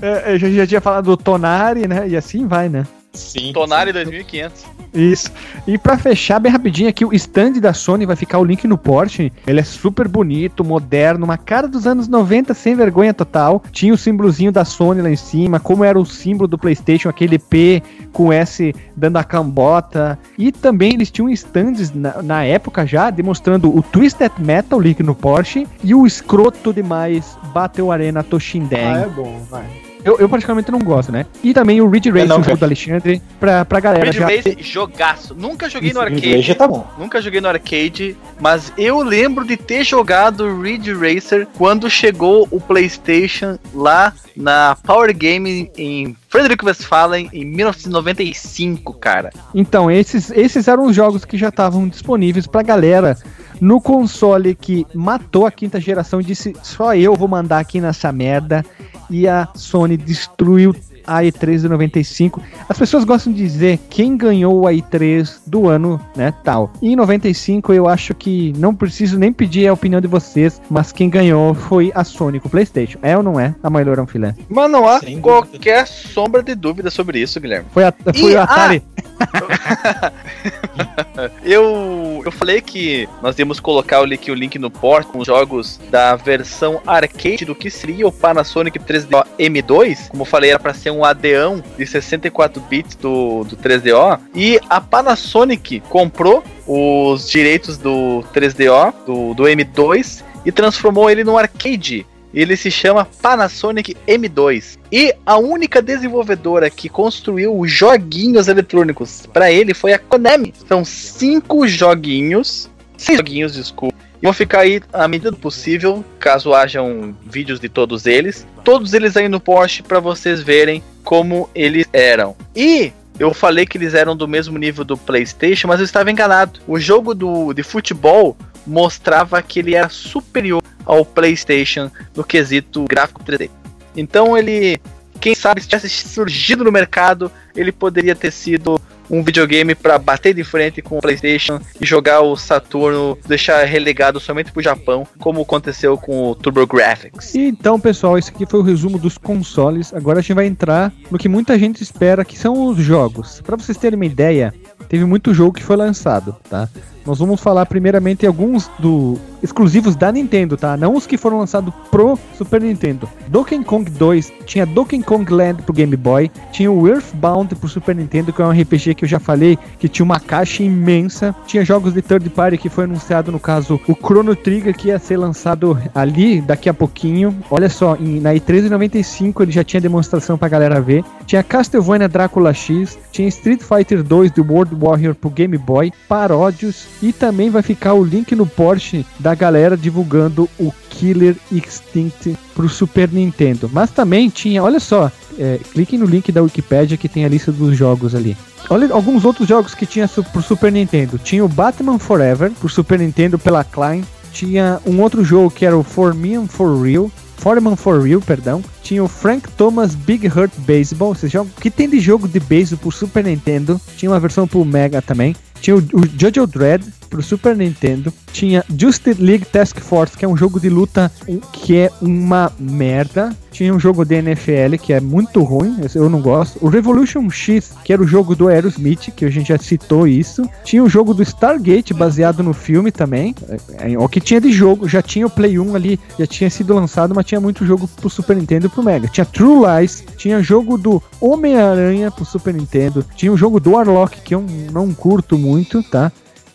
É, 0.00 0.34
eu 0.34 0.38
já, 0.38 0.50
já 0.50 0.66
tinha 0.66 0.80
falado 0.80 1.04
do 1.06 1.16
Tonari, 1.16 1.86
né? 1.88 2.08
E 2.08 2.16
assim 2.16 2.46
vai, 2.46 2.68
né? 2.68 2.86
Sim. 3.12 3.52
Tonari 3.52 3.92
2500. 3.92 4.64
Isso. 4.94 5.30
E 5.66 5.78
pra 5.78 5.96
fechar 5.96 6.38
bem 6.38 6.52
rapidinho 6.52 6.88
aqui, 6.88 7.04
o 7.04 7.14
stand 7.14 7.52
da 7.52 7.72
Sony 7.72 8.04
vai 8.04 8.16
ficar 8.16 8.38
o 8.38 8.44
link 8.44 8.66
no 8.66 8.76
Porsche. 8.76 9.32
Ele 9.46 9.60
é 9.60 9.64
super 9.64 10.06
bonito, 10.06 10.64
moderno, 10.64 11.24
uma 11.24 11.38
cara 11.38 11.66
dos 11.66 11.86
anos 11.86 12.08
90, 12.08 12.52
sem 12.52 12.74
vergonha 12.74 13.14
total. 13.14 13.62
Tinha 13.72 13.94
o 13.94 13.98
símbolozinho 13.98 14.52
da 14.52 14.64
Sony 14.64 15.00
lá 15.00 15.10
em 15.10 15.16
cima, 15.16 15.58
como 15.58 15.84
era 15.84 15.98
o 15.98 16.04
símbolo 16.04 16.46
do 16.46 16.58
PlayStation, 16.58 17.08
aquele 17.08 17.38
P 17.38 17.82
com 18.12 18.32
S 18.32 18.74
dando 18.94 19.16
a 19.16 19.24
cambota. 19.24 20.18
E 20.36 20.52
também 20.52 20.92
eles 20.92 21.10
tinham 21.10 21.30
stands 21.30 21.92
na, 21.94 22.22
na 22.22 22.44
época 22.44 22.86
já, 22.86 23.10
demonstrando 23.10 23.74
o 23.74 23.82
Twisted 23.82 24.32
Metal 24.38 24.78
link 24.78 25.02
no 25.02 25.14
Porsche 25.14 25.66
e 25.82 25.94
o 25.94 26.06
escroto 26.06 26.72
demais 26.72 27.38
Battle 27.54 27.90
Arena 27.90 28.22
Toshinden. 28.22 28.78
Ah, 28.78 29.00
é 29.02 29.08
bom, 29.08 29.40
vai. 29.48 29.91
Eu, 30.04 30.18
eu 30.18 30.28
particularmente 30.28 30.70
não 30.70 30.80
gosto, 30.80 31.12
né? 31.12 31.26
E 31.42 31.54
também 31.54 31.80
o 31.80 31.88
Ridge 31.88 32.10
Race, 32.10 32.26
não, 32.26 32.40
o 32.40 32.42
jogo 32.42 32.56
do 32.56 32.64
Alexandre, 32.64 33.22
pra, 33.38 33.64
pra 33.64 33.80
galera 33.80 34.06
Ridge 34.06 34.18
já. 34.18 34.26
Race, 34.26 34.56
jogaço. 34.60 35.34
Nunca 35.34 35.68
joguei 35.68 35.90
Isso, 35.90 35.98
no 35.98 36.04
Ridge 36.04 36.16
arcade. 36.16 36.40
Racer 36.40 36.56
tá 36.56 36.68
bom. 36.68 36.86
Nunca 36.98 37.22
joguei 37.22 37.40
no 37.40 37.48
arcade, 37.48 38.16
mas 38.40 38.72
eu 38.76 39.00
lembro 39.02 39.44
de 39.44 39.56
ter 39.56 39.84
jogado 39.84 40.60
Ridge 40.60 40.92
Racer 40.92 41.46
quando 41.56 41.88
chegou 41.88 42.48
o 42.50 42.60
PlayStation 42.60 43.58
lá 43.74 44.12
na 44.36 44.76
Power 44.82 45.14
Game 45.16 45.70
em 45.76 46.16
Frederick 46.28 46.64
Westphalen 46.64 47.28
em 47.32 47.44
1995, 47.44 48.94
cara. 48.94 49.30
Então, 49.54 49.90
esses, 49.90 50.30
esses 50.30 50.66
eram 50.66 50.86
os 50.86 50.96
jogos 50.96 51.24
que 51.24 51.36
já 51.36 51.48
estavam 51.48 51.88
disponíveis 51.88 52.46
pra 52.46 52.62
galera 52.62 53.16
no 53.60 53.80
console 53.80 54.56
que 54.56 54.84
matou 54.92 55.46
a 55.46 55.50
quinta 55.50 55.80
geração 55.80 56.20
e 56.20 56.24
disse: 56.24 56.52
só 56.62 56.96
eu 56.96 57.14
vou 57.14 57.28
mandar 57.28 57.60
aqui 57.60 57.80
nessa 57.80 58.10
merda. 58.10 58.64
E 59.12 59.28
a 59.28 59.46
Sony 59.54 59.96
destruiu 59.96 60.74
a 61.04 61.20
E3 61.22 61.60
de 61.62 61.68
95. 61.68 62.40
As 62.68 62.78
pessoas 62.78 63.02
gostam 63.02 63.32
de 63.32 63.42
dizer 63.42 63.78
quem 63.90 64.16
ganhou 64.16 64.68
a 64.68 64.72
E3 64.72 65.40
do 65.46 65.68
ano, 65.68 66.00
né, 66.16 66.32
tal. 66.44 66.70
E 66.80 66.92
em 66.92 66.96
95 66.96 67.72
eu 67.72 67.88
acho 67.88 68.14
que 68.14 68.52
não 68.56 68.72
preciso 68.72 69.18
nem 69.18 69.32
pedir 69.32 69.66
a 69.66 69.72
opinião 69.72 70.00
de 70.00 70.06
vocês, 70.06 70.62
mas 70.70 70.92
quem 70.92 71.10
ganhou 71.10 71.54
foi 71.54 71.90
a 71.92 72.04
Sony 72.04 72.38
com 72.38 72.46
o 72.46 72.50
PlayStation. 72.50 72.98
É 73.02 73.16
ou 73.16 73.22
não 73.22 73.38
é? 73.40 73.52
A 73.62 73.68
Mailor 73.68 73.98
é 73.98 74.02
um 74.02 74.06
filé. 74.06 74.32
Mas 74.48 74.70
não 74.70 74.86
há 74.88 75.00
Sem 75.00 75.20
dúvida. 75.20 75.22
qualquer 75.22 75.86
sombra 75.88 76.40
de 76.40 76.54
dúvida 76.54 76.88
sobre 76.88 77.18
isso, 77.20 77.40
Guilherme. 77.40 77.66
Foi, 77.72 77.82
a, 77.84 77.92
foi 77.92 78.32
E- 78.32 78.36
o 78.36 78.40
Atari. 78.40 78.82
Eu, 81.44 82.22
eu 82.24 82.32
falei 82.32 82.60
que 82.60 83.08
nós 83.20 83.38
íamos 83.38 83.60
colocar 83.60 84.00
o 84.00 84.04
link, 84.04 84.30
o 84.30 84.34
link 84.34 84.58
no 84.58 84.70
port 84.70 85.06
com 85.06 85.18
os 85.18 85.26
jogos 85.26 85.80
da 85.90 86.16
versão 86.16 86.80
arcade 86.86 87.44
do 87.44 87.54
que 87.54 87.70
seria 87.70 88.06
o 88.06 88.12
Panasonic 88.12 88.78
3DO 88.78 89.24
M2. 89.38 90.08
Como 90.08 90.22
eu 90.22 90.26
falei, 90.26 90.50
era 90.50 90.58
para 90.58 90.74
ser 90.74 90.90
um 90.90 91.04
adeão 91.04 91.62
de 91.76 91.86
64 91.86 92.60
bits 92.62 92.96
do, 92.96 93.44
do 93.44 93.56
3DO. 93.56 94.20
E 94.34 94.60
a 94.68 94.80
Panasonic 94.80 95.80
comprou 95.88 96.42
os 96.66 97.28
direitos 97.28 97.76
do 97.76 98.24
3DO, 98.34 98.94
do, 99.06 99.34
do 99.34 99.42
M2, 99.44 100.22
e 100.44 100.52
transformou 100.52 101.10
ele 101.10 101.24
no 101.24 101.36
arcade. 101.36 102.06
Ele 102.32 102.56
se 102.56 102.70
chama 102.70 103.04
Panasonic 103.04 103.96
M2. 104.06 104.78
E 104.90 105.14
a 105.24 105.36
única 105.36 105.82
desenvolvedora 105.82 106.70
que 106.70 106.88
construiu 106.88 107.58
os 107.58 107.70
joguinhos 107.70 108.48
eletrônicos 108.48 109.26
para 109.32 109.50
ele 109.50 109.74
foi 109.74 109.92
a 109.92 109.98
Konami. 109.98 110.54
São 110.66 110.84
cinco 110.84 111.66
joguinhos, 111.66 112.70
seis 112.96 113.18
joguinhos, 113.18 113.54
desculpa. 113.54 113.94
E 114.20 114.24
vão 114.24 114.32
ficar 114.32 114.60
aí 114.60 114.80
à 114.92 115.08
medida 115.08 115.32
do 115.32 115.36
possível, 115.36 116.04
caso 116.20 116.54
hajam 116.54 117.14
vídeos 117.26 117.58
de 117.58 117.68
todos 117.68 118.06
eles. 118.06 118.46
Todos 118.62 118.94
eles 118.94 119.16
aí 119.16 119.28
no 119.28 119.40
post 119.40 119.82
para 119.82 119.98
vocês 119.98 120.40
verem 120.40 120.82
como 121.02 121.50
eles 121.54 121.86
eram. 121.92 122.36
E 122.54 122.92
eu 123.18 123.34
falei 123.34 123.66
que 123.66 123.76
eles 123.76 123.94
eram 123.94 124.16
do 124.16 124.28
mesmo 124.28 124.56
nível 124.58 124.84
do 124.84 124.96
PlayStation, 124.96 125.66
mas 125.66 125.80
eu 125.80 125.84
estava 125.84 126.10
enganado. 126.10 126.60
O 126.66 126.78
jogo 126.78 127.14
do, 127.14 127.52
de 127.52 127.62
futebol 127.62 128.36
mostrava 128.66 129.42
que 129.42 129.58
ele 129.58 129.74
era 129.74 129.88
superior 129.88 130.62
ao 130.84 131.04
PlayStation 131.04 131.90
no 132.16 132.24
quesito 132.24 132.84
gráfico 132.84 133.22
3D. 133.24 133.50
Então 133.96 134.36
ele, 134.36 134.80
quem 135.20 135.34
sabe, 135.34 135.60
se 135.60 135.68
tivesse 135.68 135.88
surgido 135.88 136.64
no 136.64 136.72
mercado, 136.72 137.30
ele 137.54 137.72
poderia 137.72 138.14
ter 138.14 138.30
sido 138.30 138.80
um 139.10 139.22
videogame 139.22 139.74
para 139.74 139.98
bater 139.98 140.32
de 140.32 140.42
frente 140.42 140.80
com 140.80 140.96
o 140.96 141.00
PlayStation 141.00 141.60
e 141.78 141.84
jogar 141.84 142.22
o 142.22 142.34
Saturno, 142.34 143.18
deixar 143.26 143.62
relegado 143.64 144.18
somente 144.18 144.50
pro 144.50 144.62
Japão, 144.62 145.06
como 145.18 145.42
aconteceu 145.42 145.98
com 145.98 146.30
o 146.30 146.34
TurboGrafx. 146.34 147.34
Então, 147.34 147.78
pessoal, 147.78 148.16
esse 148.16 148.30
aqui 148.30 148.46
foi 148.46 148.60
o 148.60 148.62
resumo 148.62 148.98
dos 148.98 149.18
consoles. 149.18 149.92
Agora 149.92 150.20
a 150.20 150.22
gente 150.22 150.32
vai 150.32 150.46
entrar 150.46 150.90
no 151.10 151.18
que 151.18 151.28
muita 151.28 151.58
gente 151.58 151.82
espera, 151.82 152.24
que 152.24 152.38
são 152.38 152.66
os 152.66 152.78
jogos. 152.78 153.42
Para 153.42 153.56
vocês 153.56 153.76
terem 153.76 153.96
uma 153.96 154.06
ideia, 154.06 154.54
teve 154.88 155.04
muito 155.04 155.34
jogo 155.34 155.52
que 155.52 155.62
foi 155.62 155.76
lançado, 155.76 156.34
tá? 156.48 156.68
Nós 157.04 157.18
vamos 157.18 157.40
falar 157.40 157.66
primeiramente 157.66 158.26
alguns 158.26 158.70
do 158.78 159.18
exclusivos 159.42 159.96
da 159.96 160.12
Nintendo, 160.12 160.56
tá? 160.56 160.76
Não 160.76 160.94
os 160.94 161.06
que 161.06 161.18
foram 161.18 161.38
lançados 161.38 161.72
pro 161.90 162.18
Super 162.36 162.60
Nintendo. 162.60 163.08
Donkey 163.28 163.62
Kong 163.64 163.90
2 163.90 164.32
tinha 164.46 164.64
Donkey 164.66 165.02
Kong 165.02 165.30
Land 165.32 165.62
pro 165.62 165.72
Game 165.72 165.96
Boy, 165.96 166.30
tinha 166.52 166.70
o 166.70 166.88
Earthbound 166.88 167.54
pro 167.54 167.68
Super 167.68 167.94
Nintendo, 167.94 168.32
que 168.32 168.40
é 168.40 168.44
um 168.44 168.50
RPG 168.50 168.94
que 168.94 169.04
eu 169.04 169.08
já 169.08 169.18
falei, 169.18 169.58
que 169.78 169.88
tinha 169.88 170.04
uma 170.04 170.20
caixa 170.20 170.62
imensa. 170.62 171.34
Tinha 171.46 171.64
jogos 171.64 171.92
de 171.92 172.02
third 172.02 172.28
party 172.30 172.58
que 172.58 172.68
foi 172.68 172.84
anunciado, 172.84 173.32
no 173.32 173.40
caso, 173.40 173.80
o 173.88 173.94
Chrono 173.94 174.36
Trigger, 174.36 174.76
que 174.76 174.88
ia 174.88 174.98
ser 174.98 175.16
lançado 175.16 175.78
ali 175.94 176.40
daqui 176.40 176.68
a 176.68 176.74
pouquinho. 176.74 177.36
Olha 177.50 177.68
só, 177.68 177.96
em, 177.96 178.20
na 178.20 178.32
E3 178.34 178.62
de 178.62 178.70
95 178.70 179.42
ele 179.42 179.52
já 179.52 179.64
tinha 179.64 179.80
demonstração 179.80 180.38
pra 180.38 180.48
galera 180.48 180.80
ver. 180.80 181.04
Tinha 181.26 181.42
Castlevania 181.42 182.08
Drácula 182.08 182.52
X, 182.52 182.98
tinha 183.10 183.28
Street 183.28 183.60
Fighter 183.62 184.02
2 184.02 184.30
do 184.30 184.42
World 184.42 184.74
Warrior 184.74 185.14
pro 185.14 185.30
Game 185.30 185.56
Boy, 185.56 185.92
paródios 186.08 186.86
e 187.02 187.12
também 187.12 187.50
vai 187.50 187.62
ficar 187.62 187.94
o 187.94 188.04
link 188.04 188.34
no 188.34 188.46
Porsche 188.46 189.04
da 189.18 189.31
galera 189.34 189.76
divulgando 189.76 190.48
o 190.58 190.72
Killer 190.90 191.36
Instinct 191.50 192.36
pro 192.54 192.68
Super 192.68 193.08
Nintendo. 193.10 193.70
Mas 193.72 193.90
também 193.90 194.28
tinha, 194.28 194.62
olha 194.62 194.80
só, 194.80 195.10
é, 195.38 195.58
cliquem 195.72 195.98
no 195.98 196.06
link 196.06 196.30
da 196.32 196.42
Wikipedia 196.42 196.96
que 196.96 197.08
tem 197.08 197.24
a 197.24 197.28
lista 197.28 197.50
dos 197.52 197.76
jogos 197.76 198.14
ali. 198.14 198.36
Olha 198.70 198.92
alguns 198.92 199.24
outros 199.24 199.48
jogos 199.48 199.74
que 199.74 199.84
tinha 199.86 200.06
su- 200.06 200.22
pro 200.24 200.42
Super 200.42 200.70
Nintendo. 200.70 201.18
Tinha 201.18 201.44
o 201.44 201.48
Batman 201.48 201.98
Forever 201.98 202.50
pro 202.52 202.68
Super 202.68 202.98
Nintendo 202.98 203.38
pela 203.38 203.64
Klein. 203.64 204.04
Tinha 204.32 204.80
um 204.86 205.00
outro 205.00 205.24
jogo 205.24 205.50
que 205.50 205.66
era 205.66 205.76
o 205.76 205.82
For 205.82 206.14
Me 206.14 206.36
and 206.36 206.46
For 206.46 206.80
Real. 206.80 207.10
Foreman 207.36 207.74
for 207.74 208.00
Real, 208.00 208.20
perdão. 208.20 208.62
Tinha 208.84 209.02
o 209.02 209.08
Frank 209.08 209.50
Thomas 209.56 209.96
Big 209.96 210.28
Hurt 210.28 210.52
Baseball. 210.58 211.08
Ou 211.08 211.14
seja, 211.16 211.42
o 211.42 211.46
que 211.46 211.72
tem 211.72 211.88
de 211.88 211.98
jogo 211.98 212.28
de 212.28 212.38
beisebol 212.38 212.78
pro 212.82 212.92
Super 212.92 213.24
Nintendo. 213.24 213.80
Tinha 213.96 214.12
uma 214.12 214.20
versão 214.20 214.46
pro 214.46 214.64
Mega 214.64 215.02
também. 215.02 215.34
Tinha 215.60 215.76
o, 215.76 215.80
o 215.80 216.02
Jojo 216.16 216.46
Dread 216.46 216.84
pro 217.12 217.22
Super 217.22 217.54
Nintendo. 217.54 218.10
Tinha 218.32 218.64
Justice 218.74 219.22
League 219.22 219.44
Task 219.44 219.78
Force, 219.80 220.16
que 220.16 220.24
é 220.24 220.28
um 220.28 220.36
jogo 220.36 220.58
de 220.58 220.70
luta 220.70 221.12
que 221.52 221.76
é 221.76 221.90
uma 222.00 222.50
merda. 222.58 223.36
Tinha 223.50 223.74
um 223.74 223.78
jogo 223.78 224.02
de 224.02 224.14
NFL 224.14 224.76
que 224.80 224.94
é 224.94 225.00
muito 225.00 225.42
ruim, 225.42 225.76
eu 225.94 226.08
não 226.08 226.22
gosto. 226.22 226.58
O 226.64 226.70
Revolution 226.70 227.28
X, 227.28 227.74
que 227.84 227.92
era 227.92 228.00
o 228.00 228.06
jogo 228.06 228.34
do 228.34 228.48
Aerosmith, 228.48 229.10
que 229.14 229.26
a 229.26 229.30
gente 229.30 229.48
já 229.48 229.58
citou 229.58 230.08
isso. 230.08 230.48
Tinha 230.64 230.82
o 230.82 230.88
jogo 230.88 231.12
do 231.12 231.22
Stargate, 231.22 231.92
baseado 231.92 232.42
no 232.42 232.54
filme 232.54 232.90
também. 232.90 233.34
É, 233.78 233.92
é, 233.92 233.98
o 233.98 234.08
que 234.08 234.22
tinha 234.22 234.40
de 234.40 234.50
jogo, 234.50 234.88
já 234.88 235.02
tinha 235.02 235.26
o 235.26 235.30
Play 235.30 235.58
1 235.58 235.76
ali, 235.76 236.00
já 236.18 236.26
tinha 236.26 236.48
sido 236.48 236.74
lançado, 236.74 237.14
mas 237.14 237.26
tinha 237.26 237.42
muito 237.42 237.66
jogo 237.66 237.86
pro 237.86 238.08
Super 238.08 238.36
Nintendo 238.36 238.68
e 238.68 238.70
pro 238.70 238.82
Mega. 238.82 239.06
Tinha 239.06 239.26
True 239.26 239.66
Lies, 239.66 240.02
tinha 240.16 240.42
jogo 240.42 240.78
do 240.78 241.02
Homem-Aranha 241.20 242.10
pro 242.10 242.24
Super 242.24 242.54
Nintendo, 242.54 243.04
tinha 243.14 243.30
o 243.30 243.36
jogo 243.36 243.60
do 243.60 243.72
Warlock, 243.72 244.22
que 244.22 244.34
eu 244.34 244.42
não 244.72 244.94
curto 244.94 245.36
muito, 245.36 245.82
tá? 245.82 246.10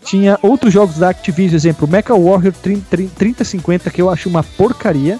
Tinha 0.07 0.39
outros 0.41 0.73
jogos 0.73 0.97
da 0.97 1.09
Activision, 1.09 1.55
exemplo, 1.55 1.87
Mecha 1.87 2.13
Warrior 2.15 2.53
30, 2.53 2.85
30, 2.89 3.11
3050, 3.17 3.89
que 3.89 4.01
eu 4.01 4.09
acho 4.09 4.29
uma 4.29 4.41
porcaria. 4.43 5.19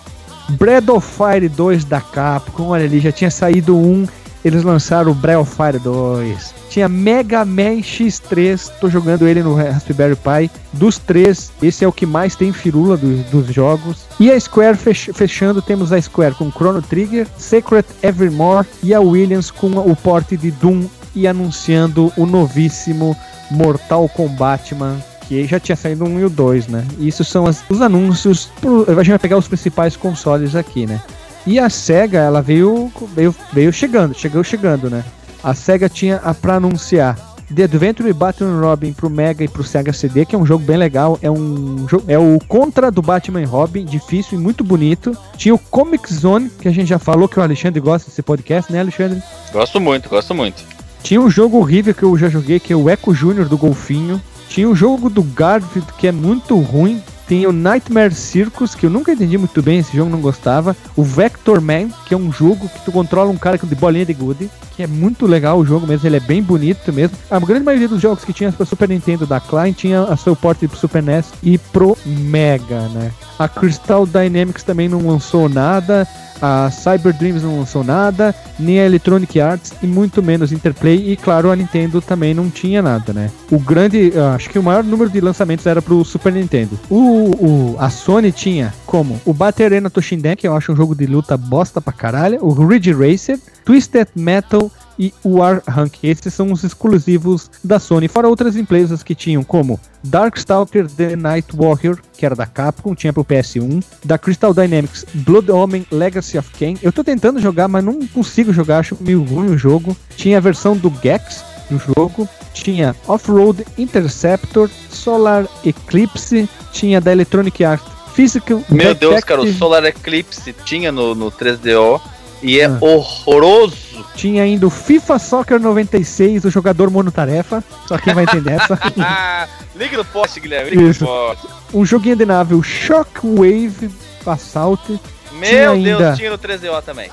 Breath 0.52 0.88
of 0.90 1.06
Fire 1.06 1.50
2 1.50 1.84
da 1.84 2.00
Capcom, 2.00 2.68
olha 2.70 2.86
ali, 2.86 3.00
já 3.02 3.12
tinha 3.12 3.30
saído 3.30 3.76
um, 3.76 4.08
eles 4.46 4.64
lançaram 4.64 5.12
o 5.12 5.16
Breath 5.16 5.40
of 5.42 5.56
Fire 5.56 5.78
2. 5.80 6.56
Tinha 6.70 6.88
Mega 6.88 7.44
Man 7.44 7.82
X3, 7.82 8.72
tô 8.80 8.90
jogando 8.90 9.28
ele 9.28 9.42
no 9.44 9.56
Raspberry 9.56 10.16
Pi. 10.16 10.50
Dos 10.72 10.98
três, 10.98 11.52
esse 11.62 11.84
é 11.84 11.88
o 11.88 11.92
que 11.92 12.06
mais 12.06 12.36
tem 12.36 12.54
firula 12.54 12.96
do- 12.96 13.24
dos 13.30 13.48
jogos. 13.54 14.06
E 14.20 14.32
a 14.32 14.40
Square 14.40 14.78
fech- 14.78 15.12
fechando, 15.14 15.62
temos 15.62 15.92
a 15.92 16.02
Square 16.02 16.36
com 16.36 16.50
Chrono 16.52 16.82
Trigger, 16.82 17.28
Secret 17.38 17.86
Evermore 18.02 18.66
e 18.84 18.94
a 18.94 19.02
Williams 19.02 19.50
com 19.52 19.68
o 19.72 19.96
porte 19.96 20.38
de 20.38 20.52
Doom 20.52 20.86
e 21.18 21.28
anunciando 21.28 22.12
o 22.16 22.26
novíssimo 22.26 23.16
Mortal 23.50 24.08
Kombat 24.10 24.76
Man, 24.76 24.98
que 25.28 25.46
já 25.46 25.60
tinha 25.60 25.76
saído 25.76 26.06
1 26.06 26.20
e 26.20 26.26
o 26.26 26.30
2, 26.30 26.68
né? 26.68 26.86
E 27.00 27.08
isso 27.08 27.24
são 27.24 27.46
as- 27.46 27.64
os 27.70 27.82
anúncios. 27.82 28.50
pro- 28.62 28.84
a 28.88 28.94
gente 29.04 29.10
vai 29.10 29.20
pegar 29.20 29.38
os 29.38 29.48
principais 29.48 29.96
consoles 29.96 30.56
aqui, 30.56 30.86
né? 30.86 31.02
E 31.46 31.60
a 31.60 31.70
SEGA, 31.70 32.20
ela 32.20 32.42
veio, 32.42 32.92
veio, 33.16 33.34
veio 33.54 33.72
chegando, 33.74 34.14
chegou 34.14 34.44
chegando, 34.44 34.90
né? 34.90 35.04
A 35.44 35.54
SEGA 35.54 35.88
tinha 35.90 36.18
a 36.18 36.34
pra 36.34 36.56
anunciar 36.56 37.16
The 37.54 37.64
Adventure 37.64 38.12
Batman 38.12 38.60
Robin 38.60 38.92
pro 38.92 39.10
Mega 39.10 39.42
e 39.42 39.48
pro 39.48 39.64
Sega 39.64 39.94
CD, 39.94 40.26
que 40.26 40.36
é 40.36 40.38
um 40.38 40.46
jogo 40.46 40.66
bem 40.66 40.76
legal. 40.76 41.18
É 41.22 41.32
um 41.32 41.86
é 42.06 42.20
o 42.20 42.38
contra 42.50 42.92
do 42.92 43.02
Batman 43.02 43.46
Robin, 43.46 43.86
difícil 43.86 44.38
e 44.38 44.42
muito 44.42 44.62
bonito. 44.66 45.16
Tinha 45.38 45.56
o 45.56 45.60
Comic 45.60 46.14
Zone, 46.14 46.50
que 46.50 46.68
a 46.68 46.72
gente 46.72 46.90
já 46.90 47.00
falou 47.00 47.30
que 47.30 47.40
o 47.40 47.42
Alexandre 47.42 47.80
gosta 47.80 48.10
desse 48.10 48.22
podcast, 48.22 48.70
né, 48.72 48.82
Alexandre? 48.82 49.22
Gosto 49.54 49.80
muito, 49.80 50.10
gosto 50.10 50.36
muito. 50.36 50.62
Tinha 51.04 51.22
um 51.22 51.30
jogo 51.30 51.58
horrível 51.58 51.94
que 51.94 52.04
eu 52.04 52.18
já 52.18 52.30
joguei, 52.30 52.60
que 52.60 52.74
é 52.74 52.76
o 52.76 52.90
Echo 52.90 53.14
Júnior 53.14 53.48
do 53.48 53.58
Golfinho. 53.58 54.22
Tinha 54.50 54.70
o 54.70 54.76
jogo 54.76 55.10
do 55.10 55.24
Garfield, 55.24 55.92
que 55.98 56.08
é 56.08 56.12
muito 56.12 56.58
ruim. 56.58 57.02
Tem 57.28 57.46
o 57.46 57.52
Nightmare 57.52 58.14
Circus, 58.14 58.74
que 58.74 58.86
eu 58.86 58.90
nunca 58.90 59.12
entendi 59.12 59.38
muito 59.38 59.62
bem, 59.62 59.80
esse 59.80 59.96
jogo 59.96 60.10
não 60.10 60.22
gostava. 60.22 60.76
O 60.96 61.04
Vector 61.04 61.60
Man, 61.60 61.90
que 62.06 62.14
é 62.14 62.18
um 62.18 62.32
jogo 62.32 62.70
que 62.70 62.86
tu 62.86 62.92
controla 62.92 63.30
um 63.30 63.38
cara 63.38 63.58
de 63.58 63.76
bolinha 63.76 64.06
de 64.06 64.14
gude, 64.14 64.50
que 64.78 64.84
é 64.84 64.88
muito 64.88 65.26
legal 65.26 65.60
o 65.60 65.66
jogo 65.66 65.86
mesmo, 65.86 66.08
ele 66.08 66.16
é 66.16 66.22
bem 66.22 66.42
bonito 66.42 66.94
mesmo. 66.94 67.18
A 67.30 67.38
grande 67.40 67.66
maioria 67.66 67.90
dos 67.90 68.02
jogos 68.02 68.24
que 68.24 68.32
tinha 68.32 68.50
para 68.50 68.66
Super 68.66 68.88
Nintendo 68.88 69.26
da 69.26 69.42
Klein 69.42 69.74
tinha 69.74 70.04
a 70.04 70.16
seu 70.16 70.38
porte 70.38 70.70
pro 70.70 70.78
Super 70.78 71.04
NES 71.04 71.34
e 71.44 71.58
pro 71.58 71.98
Mega, 72.06 72.88
né? 72.90 73.12
A 73.38 73.50
Crystal 73.50 74.06
Dynamics 74.06 74.64
também 74.64 74.88
não 74.88 75.06
lançou 75.06 75.50
nada. 75.50 76.08
A 76.42 76.70
Cyber 76.72 77.14
Dreams 77.14 77.44
não 77.44 77.60
lançou 77.60 77.84
nada, 77.84 78.34
nem 78.60 78.80
a 78.80 78.86
Electronic 78.86 79.40
Arts 79.40 79.74
e 79.82 79.88
muito 79.88 80.22
menos 80.22 80.52
Interplay. 80.52 81.12
E 81.12 81.16
claro, 81.16 81.52
a 81.52 81.56
Nintendo 81.56 82.02
também 82.02 82.34
não 82.34 82.50
tinha 82.50 82.82
nada, 82.82 83.14
né? 83.14 83.30
O 83.52 83.60
grande, 83.60 84.14
acho 84.36 84.50
que 84.50 84.60
o 84.60 84.64
maior 84.64 84.84
número 84.84 85.10
de 85.10 85.22
lançamentos 85.22 85.66
era 85.66 85.82
pro 85.82 86.04
Super 86.04 86.34
Nintendo. 86.34 86.80
O, 86.90 86.96
o 86.96 87.76
a 87.80 87.90
Sony 87.90 88.32
tinha 88.32 88.74
como 88.86 89.20
o 89.26 89.34
Battle 89.34 89.66
Arena 89.66 89.90
Toshinden, 89.90 90.36
que 90.36 90.48
eu 90.48 90.56
acho 90.56 90.72
um 90.72 90.76
jogo 90.76 90.96
de 90.96 91.06
luta 91.06 91.38
bosta 91.38 91.82
pra 91.82 91.94
caralho, 91.94 92.44
o 92.44 92.52
Ridge 92.52 92.94
Racer, 92.94 93.40
Twisted 93.66 94.08
Metal 94.16 94.72
e 94.98 95.14
War 95.24 95.62
Rank. 95.68 96.04
Esses 96.04 96.34
são 96.34 96.52
os 96.52 96.64
exclusivos 96.64 97.50
da 97.64 97.80
Sony, 97.80 98.08
fora 98.08 98.28
outras 98.28 98.56
empresas 98.56 99.04
que 99.04 99.16
tinham, 99.16 99.44
como 99.44 99.80
Darkstalker 100.04 100.88
The 100.88 101.16
Night 101.16 101.56
Warrior, 101.56 102.00
que 102.18 102.26
era 102.26 102.36
da 102.36 102.46
Capcom, 102.46 102.96
tinha 102.96 103.14
pro 103.14 103.26
PS1, 103.26 103.84
da 104.04 104.18
Crystal 104.18 104.54
Dynamics 104.54 105.06
Blood 105.14 105.52
Omen 105.52 105.86
Legacy 105.92 106.38
of 106.38 106.50
Kain. 106.58 106.78
Eu 106.82 106.92
tô 106.92 107.04
tentando 107.04 107.40
jogar, 107.40 107.68
mas 107.68 107.84
não 107.84 108.06
consigo 108.08 108.54
jogar, 108.54 108.80
acho 108.80 108.98
meio 109.00 109.24
ruim 109.24 109.50
o 109.50 109.58
jogo. 109.58 109.96
Tinha 110.16 110.38
a 110.38 110.42
versão 110.42 110.76
do 110.76 110.92
Gex 111.02 111.44
do 111.70 111.78
jogo, 111.78 112.28
tinha 112.54 112.96
Off-Road 113.08 113.66
Interceptor, 113.78 114.70
Solar 114.90 115.46
Eclipse, 115.66 116.50
tinha 116.72 117.02
da 117.02 117.12
Electronic 117.12 117.64
Arts 117.64 117.98
Physical 118.14 118.64
Meu 118.70 118.96
Deus, 118.96 119.24
cara, 119.24 119.42
o 119.42 119.54
Solar 119.54 119.86
Eclipse 119.86 120.52
tinha 120.66 120.92
no, 120.92 121.14
no 121.14 121.32
3DO 121.32 122.02
e 122.42 122.60
é 122.60 122.66
ah. 122.66 122.78
horroroso. 122.82 123.76
Tinha 124.16 124.44
ainda 124.44 124.66
o 124.66 124.70
FIFA 124.70 125.20
Soccer 125.20 125.60
96, 125.60 126.46
o 126.46 126.50
jogador 126.50 126.90
monotarefa. 126.90 127.64
Só 127.88 127.98
quem 127.98 128.14
vai 128.14 128.24
entender 128.24 128.54
essa. 128.54 128.80
liga 129.76 129.98
no 129.98 130.06
poste, 130.06 130.40
Guilherme. 130.40 130.72
Liga 130.72 130.84
Isso. 130.84 131.04
no 131.04 131.10
poste. 131.10 131.48
Um 131.74 131.86
joguinho 131.86 132.16
de 132.16 132.26
nave, 132.26 132.56
o 132.56 132.64
Shockwave 132.64 133.90
Assault. 134.26 135.00
Meu 135.32 135.42
tinha 135.42 135.68
Deus, 135.68 136.02
ainda... 136.02 136.14
tinha 136.16 136.32
no 136.32 136.38
3DO 136.38 136.82
também. 136.84 137.10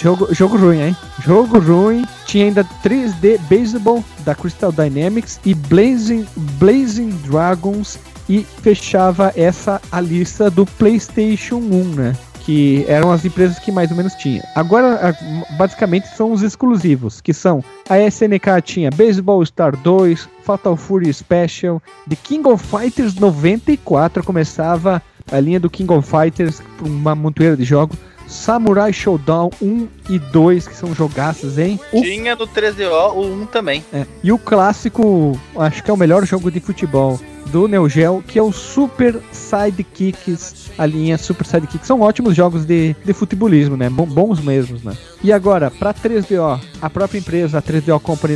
Jogo, 0.00 0.34
jogo 0.34 0.56
ruim, 0.56 0.80
hein? 0.80 0.96
Jogo 1.24 1.58
ruim. 1.58 2.04
Tinha 2.26 2.46
ainda 2.46 2.64
3D 2.84 3.38
Baseball 3.48 4.04
da 4.20 4.34
Crystal 4.34 4.72
Dynamics 4.72 5.40
e 5.44 5.54
Blazing, 5.54 6.26
Blazing 6.36 7.10
Dragons. 7.24 7.98
E 8.28 8.46
fechava 8.62 9.32
essa 9.34 9.80
a 9.90 10.00
lista 10.00 10.50
do 10.50 10.66
PlayStation 10.66 11.56
1, 11.56 11.84
né? 11.94 12.16
Que 12.48 12.86
eram 12.88 13.12
as 13.12 13.26
empresas 13.26 13.58
que 13.58 13.70
mais 13.70 13.90
ou 13.90 13.96
menos 13.98 14.14
tinha. 14.14 14.42
Agora, 14.54 15.14
basicamente, 15.58 16.08
são 16.16 16.32
os 16.32 16.40
exclusivos, 16.40 17.20
que 17.20 17.34
são 17.34 17.62
a 17.90 17.98
SNK 17.98 18.62
tinha 18.64 18.90
Baseball 18.90 19.44
Star 19.44 19.76
2, 19.76 20.26
Fatal 20.44 20.74
Fury 20.74 21.12
Special, 21.12 21.82
The 22.08 22.16
King 22.16 22.48
of 22.48 22.66
Fighters 22.66 23.16
94 23.16 24.24
começava 24.24 25.02
a 25.30 25.38
linha 25.38 25.60
do 25.60 25.68
King 25.68 25.92
of 25.92 26.08
Fighters, 26.08 26.62
uma 26.80 27.14
montoeira 27.14 27.54
de 27.54 27.64
jogos. 27.64 27.98
Samurai 28.28 28.92
Showdown 28.92 29.50
1 29.60 29.88
e 30.10 30.18
2, 30.18 30.68
que 30.68 30.76
são 30.76 30.94
jogaços, 30.94 31.58
hein? 31.58 31.80
O... 31.92 32.02
Tinha 32.02 32.36
no 32.36 32.46
3DO 32.46 33.14
o 33.14 33.42
1 33.42 33.46
também. 33.46 33.84
É. 33.92 34.06
E 34.22 34.30
o 34.30 34.38
clássico, 34.38 35.38
acho 35.56 35.82
que 35.82 35.90
é 35.90 35.94
o 35.94 35.96
melhor 35.96 36.24
jogo 36.26 36.50
de 36.50 36.60
futebol 36.60 37.18
do 37.46 37.66
Neo 37.66 37.88
Geo, 37.88 38.22
que 38.26 38.38
é 38.38 38.42
o 38.42 38.52
Super 38.52 39.18
Sidekicks, 39.32 40.70
a 40.76 40.84
linha 40.86 41.16
Super 41.16 41.46
Sidekicks. 41.46 41.86
São 41.86 42.00
ótimos 42.00 42.34
jogos 42.34 42.64
de, 42.64 42.94
de 43.04 43.12
futebolismo, 43.12 43.76
né? 43.76 43.88
Bons 43.88 44.40
mesmos, 44.40 44.82
né? 44.82 44.94
E 45.22 45.32
agora, 45.32 45.70
pra 45.70 45.94
3DO, 45.94 46.60
a 46.80 46.90
própria 46.90 47.18
empresa, 47.18 47.58
a 47.58 47.62
3DO 47.62 48.00
Company, 48.00 48.34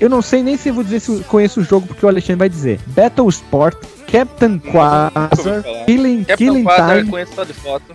eu 0.00 0.08
não 0.08 0.22
sei 0.22 0.42
nem 0.42 0.56
se 0.56 0.70
eu 0.70 0.74
vou 0.74 0.82
dizer 0.82 1.00
se 1.00 1.20
conheço 1.24 1.60
o 1.60 1.64
jogo, 1.64 1.86
porque 1.86 2.04
o 2.04 2.08
Alexandre 2.08 2.38
vai 2.38 2.48
dizer. 2.48 2.80
Battle 2.86 3.28
Sport, 3.28 3.76
Captain 4.10 4.58
Quasar, 4.58 5.62
Killing, 5.84 6.24
Killing 6.24 6.64
Time. 6.64 7.10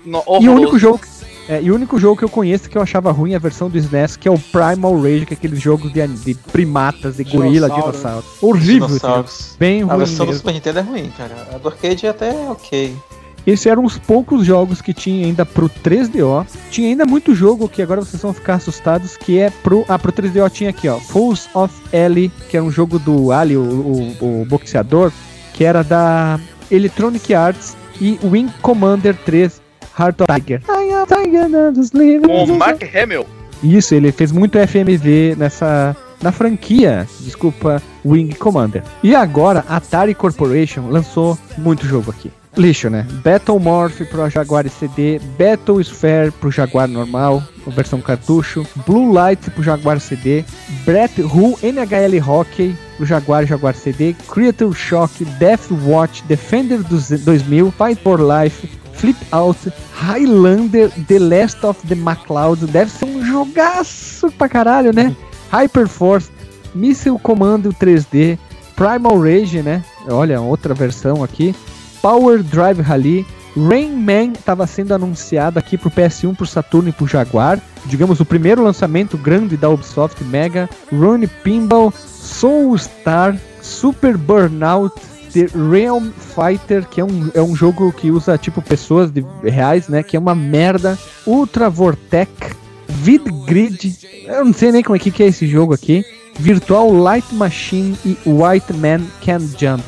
No, 0.06 0.24
e 0.40 0.48
o 0.48 0.54
único 0.54 0.78
jogo 0.78 1.00
é, 1.48 1.62
e 1.62 1.72
o 1.72 1.76
único 1.76 2.00
jogo 2.00 2.18
que 2.18 2.24
eu 2.24 2.30
conheço 2.30 2.70
que 2.70 2.78
eu 2.78 2.82
achava 2.82 3.12
ruim 3.12 3.34
é 3.34 3.36
a 3.36 3.40
versão 3.40 3.70
do 3.70 3.78
SNES, 3.78 4.16
que 4.16 4.28
é 4.28 4.32
o 4.32 4.40
Primal 4.40 4.96
Rage, 5.02 5.26
que 5.26 5.34
é 5.34 5.38
aqueles 5.38 5.62
jogos 5.62 5.92
de, 5.92 6.08
de 6.08 6.34
primatas, 6.36 7.18
de 7.18 7.24
gorila, 7.24 7.70
dinossauro. 7.70 8.26
Horrível. 8.42 8.88
Bem 9.60 9.84
ruim. 9.84 9.94
A 9.94 9.98
versão 9.98 10.26
mesmo. 10.26 10.32
do 10.32 10.38
Super 10.38 10.54
Nintendo 10.54 10.80
é 10.80 10.82
ruim, 10.82 11.12
cara. 11.18 11.36
A 11.54 11.58
do 11.58 11.68
arcade 11.68 12.06
é 12.06 12.10
até 12.10 12.32
ok. 12.50 12.96
Esses 13.46 13.66
eram 13.66 13.84
os 13.84 13.98
poucos 13.98 14.46
jogos 14.46 14.82
que 14.82 14.94
tinha 14.94 15.26
ainda 15.26 15.46
pro 15.46 15.70
3DO. 15.70 16.48
Tinha 16.72 16.88
ainda 16.88 17.06
muito 17.06 17.36
jogo 17.36 17.68
que 17.68 17.82
agora 17.82 18.00
vocês 18.00 18.22
vão 18.22 18.34
ficar 18.34 18.56
assustados, 18.56 19.18
que 19.18 19.38
é 19.38 19.50
pro. 19.50 19.84
Ah, 19.90 20.00
pro 20.00 20.14
3DO 20.14 20.50
tinha 20.50 20.70
aqui, 20.70 20.88
ó. 20.88 20.98
Fools 20.98 21.50
of 21.54 21.74
Ellie, 21.92 22.32
que 22.50 22.56
é 22.56 22.62
um 22.62 22.72
jogo 22.72 22.98
do 22.98 23.34
Ali, 23.34 23.58
o, 23.58 23.62
o, 24.22 24.42
o 24.42 24.46
boxeador, 24.46 25.12
que 25.54 25.66
era 25.66 25.84
da 25.84 26.40
Electronic 26.72 27.34
Arts, 27.34 27.76
e 28.00 28.18
Wing 28.24 28.52
Commander 28.62 29.16
3, 29.26 29.62
Heart 29.98 30.22
of 30.22 30.34
Tiger. 30.34 30.62
Com 32.28 32.44
o 32.44 32.58
Mark 32.58 32.82
Hamill. 32.96 33.26
Isso, 33.64 33.96
ele 33.96 34.12
fez 34.12 34.32
muito 34.32 34.58
FMV 34.58 35.36
nessa 35.38 35.96
na 36.22 36.32
franquia, 36.32 37.06
desculpa, 37.20 37.82
Wing 38.06 38.30
Commander. 38.30 38.82
E 39.04 39.14
agora 39.14 39.64
Atari 39.68 40.16
Corporation 40.16 40.88
lançou 40.90 41.38
muito 41.58 41.86
jogo 41.86 42.12
aqui. 42.12 42.32
Lixo, 42.56 42.90
né? 42.90 43.06
Battle 43.24 43.60
Morph 43.60 44.02
pro 44.10 44.30
Jaguar 44.30 44.68
CD, 44.70 45.20
Battle 45.38 45.82
Sphere 45.82 46.32
pro 46.32 46.52
Jaguar 46.52 46.88
normal, 46.88 47.44
versão 47.68 48.00
cartucho, 48.00 48.66
Blue 48.86 49.12
Light 49.12 49.50
pro 49.52 49.64
Jaguar 49.64 50.00
CD, 50.00 50.46
Brett 50.86 51.20
Who 51.20 51.58
NHL 51.64 52.22
Hockey 52.24 52.76
pro 52.96 53.06
Jaguar 53.06 53.46
Jaguar 53.46 53.74
CD, 53.74 54.16
Creature 54.30 54.74
Shock, 54.74 55.26
Death 55.40 55.72
Watch, 55.84 56.24
Defender 56.28 56.84
2000, 56.84 57.72
Fight 57.72 58.00
for 58.02 58.20
Life, 58.22 58.70
Flip 59.04 59.18
Out, 59.34 59.70
Highlander, 59.92 60.90
The 61.10 61.20
Last 61.20 61.66
of 61.66 61.86
the 61.86 61.94
MacLeod, 61.94 62.68
deve 62.68 62.90
ser 62.90 63.04
um 63.04 63.22
jogaço 63.26 64.32
pra 64.32 64.48
caralho, 64.48 64.94
né? 64.94 65.14
Hyperforce, 65.52 66.32
Missile 66.74 67.20
Commando 67.20 67.74
3D, 67.74 68.40
Primal 68.78 69.20
Rage, 69.20 69.62
né? 69.62 69.84
Olha, 70.08 70.40
outra 70.40 70.74
versão 70.74 71.22
aqui. 71.22 71.54
Power 72.02 72.42
Drive 72.42 72.80
Rally, 72.80 73.28
Rain 73.58 73.92
Man 73.92 74.32
estava 74.40 74.66
sendo 74.66 74.94
anunciado 74.94 75.60
aqui 75.60 75.78
pro 75.78 75.92
PS1, 75.92 76.34
pro 76.34 76.48
Saturno 76.48 76.88
e 76.88 76.94
pro 76.94 77.06
Jaguar. 77.06 77.60
Digamos, 77.86 78.22
o 78.22 78.26
primeiro 78.26 78.64
lançamento 78.64 79.18
grande 79.18 79.58
da 79.58 79.70
Ubisoft 79.70 80.24
Mega. 80.24 80.70
Run 80.90 81.28
Pinball, 81.44 81.92
Soul 81.92 82.78
Star, 82.78 83.38
Super 83.62 84.16
Burnout, 84.16 84.96
The 85.34 85.48
Realm 85.70 86.12
Fighter, 86.12 86.88
que 86.88 87.02
é 87.02 87.04
um, 87.04 87.32
é 87.34 87.42
um 87.42 87.56
jogo 87.56 87.92
que 87.92 88.12
usa 88.12 88.38
tipo 88.38 88.62
pessoas 88.62 89.12
de, 89.12 89.26
reais, 89.44 89.88
né? 89.88 90.04
Que 90.04 90.16
é 90.16 90.20
uma 90.20 90.36
merda. 90.36 90.98
Ultra 91.26 91.70
Vortec, 91.70 92.32
Vidgrid, 92.88 93.98
eu 94.26 94.46
não 94.46 94.54
sei 94.54 94.72
nem 94.72 94.84
como 94.84 94.96
é 94.96 95.00
que, 95.00 95.10
que 95.10 95.24
é 95.24 95.28
esse 95.28 95.48
jogo 95.48 95.74
aqui. 95.74 96.06
Virtual 96.40 96.92
Light 96.92 97.34
Machine 97.34 97.98
e 98.06 98.18
White 98.26 98.74
Man 98.74 99.02
Can 99.26 99.40
Jump. 99.40 99.84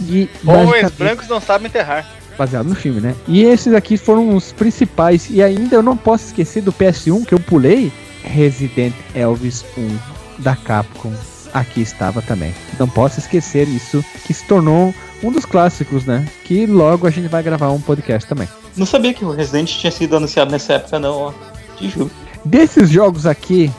E 0.00 0.28
Homens 0.44 0.90
brancos 0.92 1.28
não 1.28 1.40
sabem 1.40 1.68
enterrar. 1.68 2.06
Baseado 2.36 2.66
no 2.66 2.74
filme, 2.74 3.00
né? 3.00 3.14
E 3.28 3.42
esses 3.44 3.72
aqui 3.72 3.96
foram 3.96 4.34
os 4.34 4.52
principais. 4.52 5.28
E 5.30 5.42
ainda 5.42 5.76
eu 5.76 5.82
não 5.82 5.96
posso 5.96 6.26
esquecer 6.26 6.62
do 6.62 6.72
PS1 6.72 7.24
que 7.24 7.32
eu 7.32 7.40
pulei. 7.40 7.92
Resident 8.22 8.94
Elvis 9.14 9.64
1 9.76 10.42
da 10.42 10.56
Capcom 10.56 11.12
aqui 11.54 11.80
estava 11.80 12.20
também. 12.20 12.52
Não 12.78 12.88
posso 12.88 13.20
esquecer 13.20 13.68
isso, 13.68 14.04
que 14.26 14.34
se 14.34 14.44
tornou 14.44 14.92
um 15.22 15.30
dos 15.30 15.46
clássicos, 15.46 16.04
né? 16.04 16.26
Que 16.44 16.66
logo 16.66 17.06
a 17.06 17.10
gente 17.10 17.28
vai 17.28 17.42
gravar 17.42 17.70
um 17.70 17.80
podcast 17.80 18.28
também. 18.28 18.48
Não 18.76 18.84
sabia 18.84 19.14
que 19.14 19.24
o 19.24 19.30
Resident 19.30 19.70
tinha 19.70 19.90
sido 19.92 20.16
anunciado 20.16 20.50
nessa 20.50 20.74
época, 20.74 20.98
não, 20.98 21.14
ó. 21.14 21.32
Te 21.76 21.88
juro. 21.88 22.10
Desses 22.44 22.90
jogos 22.90 23.24
aqui, 23.24 23.70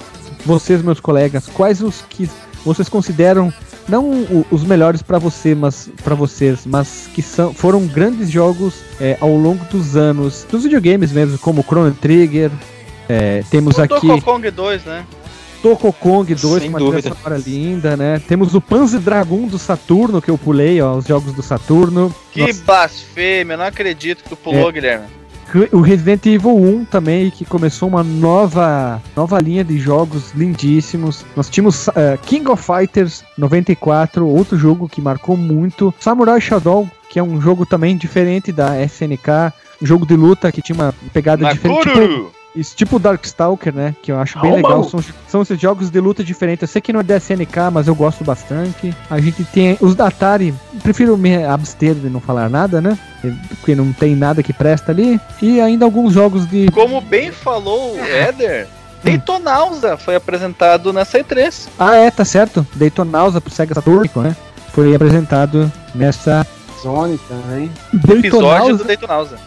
vocês, 0.45 0.81
meus 0.81 0.99
colegas, 0.99 1.47
quais 1.47 1.81
os 1.81 2.01
que 2.09 2.29
vocês 2.63 2.89
consideram 2.89 3.53
não 3.87 4.45
os 4.49 4.63
melhores 4.63 5.01
para 5.03 5.19
você, 5.19 5.53
mas 5.53 5.89
para 6.03 6.15
vocês, 6.15 6.65
mas 6.65 7.07
que 7.13 7.21
são, 7.21 7.53
foram 7.53 7.85
grandes 7.85 8.31
jogos 8.31 8.75
é, 8.99 9.15
ao 9.21 9.35
longo 9.35 9.63
dos 9.65 9.95
anos, 9.95 10.45
dos 10.49 10.63
videogames 10.63 11.11
mesmo, 11.11 11.37
como 11.37 11.61
Chrono 11.61 11.93
Trigger. 11.93 12.51
É, 13.07 13.43
temos 13.51 13.77
o 13.77 13.81
aqui. 13.83 14.07
Donkey 14.07 14.21
Kong 14.21 14.49
2, 14.49 14.85
né? 14.85 15.05
Donkey 15.65 15.93
Kong 15.99 16.35
2 16.35 16.63
com 16.63 16.69
uma 16.69 16.77
trilha 16.77 17.01
sonora 17.01 17.37
linda, 17.37 17.97
né? 17.97 18.21
Temos 18.27 18.53
o 18.53 18.61
Panzer 18.61 18.99
Dragon 18.99 19.47
do 19.47 19.57
Saturno, 19.57 20.21
que 20.21 20.29
eu 20.29 20.37
pulei, 20.37 20.79
ó, 20.79 20.95
os 20.95 21.05
jogos 21.05 21.33
do 21.33 21.41
Saturno. 21.41 22.13
Que 22.31 22.41
Nossa. 22.41 22.63
blasfêmia, 22.63 23.57
não 23.57 23.65
acredito 23.65 24.23
que 24.23 24.29
tu 24.29 24.35
pulou, 24.35 24.69
é. 24.69 24.71
Guilherme. 24.71 25.05
O 25.71 25.79
Resident 25.79 26.25
Evil 26.25 26.55
1 26.55 26.85
também, 26.85 27.31
que 27.31 27.45
começou 27.45 27.87
uma 27.87 28.03
nova, 28.03 29.01
nova 29.15 29.39
linha 29.39 29.63
de 29.63 29.79
jogos 29.79 30.33
lindíssimos. 30.33 31.25
Nós 31.35 31.49
tínhamos 31.49 31.87
uh, 31.87 31.93
King 32.23 32.49
of 32.49 32.61
Fighters 32.61 33.23
94, 33.37 34.27
outro 34.27 34.57
jogo 34.57 34.89
que 34.89 35.01
marcou 35.01 35.37
muito. 35.37 35.93
Samurai 35.99 36.41
Shodown, 36.41 36.89
que 37.09 37.19
é 37.19 37.23
um 37.23 37.39
jogo 37.39 37.65
também 37.65 37.95
diferente 37.95 38.51
da 38.51 38.81
SNK. 38.83 39.53
Um 39.81 39.85
jogo 39.85 40.05
de 40.05 40.15
luta 40.15 40.51
que 40.51 40.61
tinha 40.61 40.75
uma 40.75 40.93
pegada 41.13 41.47
diferente. 41.53 41.89
Tipo, 41.89 42.34
Isso, 42.55 42.75
tipo 42.75 42.97
Darkstalker, 42.97 43.73
né? 43.73 43.93
Que 44.01 44.11
eu 44.11 44.19
acho 44.19 44.39
bem 44.39 44.51
Ah, 44.53 44.55
legal. 44.55 44.83
São, 44.85 45.03
são 45.27 45.41
esses 45.41 45.59
jogos 45.59 45.89
de 45.89 45.99
luta 45.99 46.23
diferentes. 46.23 46.61
Eu 46.61 46.67
sei 46.67 46.81
que 46.81 46.93
não 46.93 47.01
é 47.01 47.03
da 47.03 47.17
SNK, 47.17 47.69
mas 47.73 47.87
eu 47.87 47.95
gosto 47.95 48.23
bastante. 48.23 48.95
A 49.09 49.19
gente 49.19 49.43
tem 49.45 49.77
os 49.81 49.93
da 49.95 50.07
Atari. 50.07 50.53
Prefiro 50.81 51.17
me 51.17 51.43
abster 51.43 51.93
de 51.95 52.09
não 52.09 52.21
falar 52.21 52.49
nada, 52.49 52.79
né? 52.79 52.97
Porque 53.59 53.75
não 53.75 53.91
tem 53.91 54.15
nada 54.15 54.41
que 54.41 54.53
presta 54.53 54.91
ali. 54.91 55.19
E 55.41 55.59
ainda 55.59 55.83
alguns 55.85 56.13
jogos 56.13 56.47
de. 56.49 56.71
Como 56.71 57.01
bem 57.01 57.31
falou 57.31 57.95
o 57.95 57.99
Éder, 58.05 58.67
Daytonausa 59.03 59.97
foi 59.97 60.15
apresentado 60.15 60.91
nessa 60.93 61.19
E3. 61.19 61.67
Ah, 61.77 61.95
é, 61.95 62.09
tá 62.09 62.23
certo. 62.25 62.65
Daytonausa 62.75 63.41
pro 63.41 63.51
Sega 63.53 63.73
Saturn, 63.75 64.09
né? 64.15 64.35
Foi 64.71 64.93
apresentado 64.95 65.71
nessa 65.93 66.45
Zone 66.81 67.17
também. 67.27 67.71
Episódio 67.93 68.21
Daytonausa. 68.21 68.77
do 68.77 68.83
Daytonausa. 68.83 69.37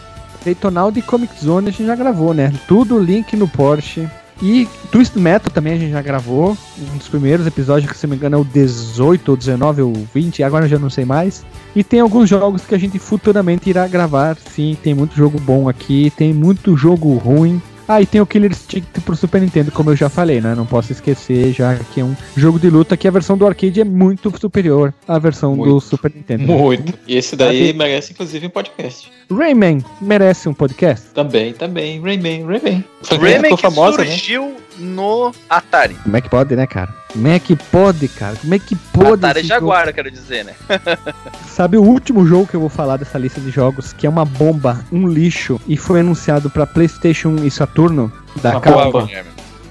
Daytonausa 0.43 0.99
e 0.99 1.01
Comic 1.01 1.33
Zone 1.43 1.69
a 1.69 1.71
gente 1.71 1.85
já 1.85 1.95
gravou, 1.95 2.33
né? 2.33 2.53
Tudo 2.67 2.99
link 2.99 3.35
no 3.35 3.47
Porsche. 3.47 4.07
E 4.41 4.67
Twist 4.89 5.19
Metal 5.19 5.51
também 5.51 5.73
a 5.73 5.77
gente 5.77 5.91
já 5.91 6.01
gravou. 6.01 6.57
Um 6.93 6.97
dos 6.97 7.09
primeiros 7.09 7.45
episódios, 7.45 7.91
que 7.91 7.97
se 7.97 8.07
não 8.07 8.11
me 8.11 8.15
engano 8.15 8.37
é 8.37 8.39
o 8.39 8.45
18 8.45 9.29
ou 9.29 9.35
19 9.35 9.81
ou 9.81 9.93
20, 10.13 10.43
agora 10.43 10.65
eu 10.65 10.69
já 10.69 10.79
não 10.79 10.89
sei 10.89 11.03
mais. 11.03 11.45
E 11.75 11.83
tem 11.83 11.99
alguns 11.99 12.29
jogos 12.29 12.65
que 12.65 12.73
a 12.73 12.77
gente 12.77 12.97
futuramente 12.97 13.69
irá 13.69 13.85
gravar. 13.87 14.37
Sim, 14.37 14.77
tem 14.81 14.93
muito 14.93 15.15
jogo 15.15 15.39
bom 15.39 15.67
aqui, 15.67 16.11
tem 16.15 16.33
muito 16.33 16.77
jogo 16.77 17.13
ruim. 17.15 17.61
Ah, 17.91 17.99
e 18.03 18.05
tem 18.05 18.21
o 18.21 18.25
Killer 18.25 18.51
Instinct 18.51 19.01
pro 19.01 19.15
Super 19.15 19.41
Nintendo, 19.41 19.71
como 19.71 19.89
eu 19.89 19.95
já 19.95 20.09
falei, 20.09 20.39
né? 20.39 20.53
Não 20.53 20.63
posso 20.63 20.91
esquecer, 20.91 21.51
já 21.51 21.75
que 21.75 22.01
é 22.01 22.03
um 22.03 22.15
jogo 22.37 22.59
de 22.59 22.69
luta 22.69 22.95
que 22.95 23.07
a 23.07 23.11
versão 23.11 23.35
do 23.35 23.47
arcade 23.47 23.81
é 23.81 23.83
muito 23.83 24.31
superior 24.39 24.93
à 25.07 25.17
versão 25.17 25.53
do 25.57 25.65
Muito. 25.65 25.81
Super 25.81 26.13
Nintendo. 26.13 26.43
Muito. 26.43 26.93
E 27.07 27.17
esse 27.17 27.35
daí 27.35 27.65
Sabe- 27.65 27.79
merece, 27.79 28.13
inclusive, 28.13 28.45
um 28.45 28.49
podcast. 28.51 29.11
Rayman 29.31 29.83
merece 29.99 30.47
um 30.47 30.53
podcast? 30.53 31.07
Também, 31.15 31.51
também. 31.53 31.99
Rayman, 31.99 32.45
Rayman. 32.45 32.83
Rayman 33.19 33.55
que 33.55 33.61
famosa, 33.63 34.03
né? 34.03 34.05
surgiu 34.05 34.55
no 34.77 35.31
Atari. 35.49 35.95
Como 35.95 36.15
é 36.15 36.21
que 36.21 36.29
pode, 36.29 36.55
né, 36.55 36.67
cara? 36.67 36.93
Como 37.11 37.27
é 37.27 37.39
que 37.39 37.55
pode, 37.55 38.07
cara? 38.07 38.35
Como 38.35 38.53
é 38.53 38.59
que 38.59 38.75
pode? 38.75 39.25
Atari 39.25 39.43
Jaguar, 39.43 39.87
eu 39.87 39.93
quero 39.93 40.11
dizer, 40.11 40.45
né? 40.45 40.53
jogo? 40.67 41.13
Sabe 41.49 41.77
o 41.77 41.81
último 41.81 42.25
jogo 42.25 42.45
que 42.47 42.55
eu 42.55 42.59
vou 42.59 42.69
falar 42.69 42.97
dessa 42.97 43.17
lista 43.17 43.41
de 43.41 43.49
jogos, 43.49 43.91
que 43.93 44.05
é 44.05 44.09
uma 44.09 44.23
bomba, 44.25 44.85
um 44.91 45.07
lixo, 45.07 45.59
e 45.67 45.75
foi 45.75 46.01
anunciado 46.01 46.49
pra 46.49 46.67
PlayStation 46.67 47.35
e 47.43 47.49
Saturno 47.49 48.11
da 48.41 48.51
Uma 48.51 48.59
bomba. 48.59 49.09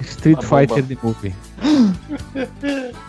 Street 0.01 0.37
Uma 0.37 0.43
bomba. 0.43 0.67
Fighter 0.67 0.83
The 0.85 0.97
Movie. 1.01 1.35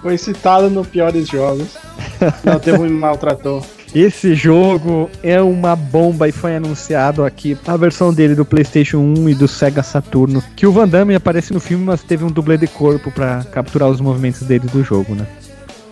Foi 0.01 0.16
citado 0.16 0.70
no 0.70 0.85
piores 0.85 1.28
jogos. 1.28 1.77
Não 2.44 2.59
teve 2.59 2.78
um 2.78 2.85
me 2.85 2.90
maltratou. 2.90 3.65
Esse 3.94 4.34
jogo 4.34 5.10
é 5.20 5.42
uma 5.42 5.74
bomba 5.74 6.28
e 6.28 6.32
foi 6.32 6.54
anunciado 6.54 7.24
aqui 7.24 7.58
a 7.66 7.76
versão 7.76 8.14
dele 8.14 8.36
do 8.36 8.44
PlayStation 8.44 8.98
1 8.98 9.30
e 9.30 9.34
do 9.34 9.48
Sega 9.48 9.82
Saturno. 9.82 10.42
Que 10.54 10.64
o 10.64 10.70
Van 10.70 10.86
Damme 10.86 11.14
aparece 11.14 11.52
no 11.52 11.58
filme, 11.58 11.84
mas 11.84 12.02
teve 12.02 12.24
um 12.24 12.30
dublê 12.30 12.56
de 12.56 12.68
corpo 12.68 13.10
pra 13.10 13.44
capturar 13.50 13.88
os 13.88 14.00
movimentos 14.00 14.42
dele 14.42 14.68
do 14.68 14.84
jogo, 14.84 15.14
né? 15.16 15.26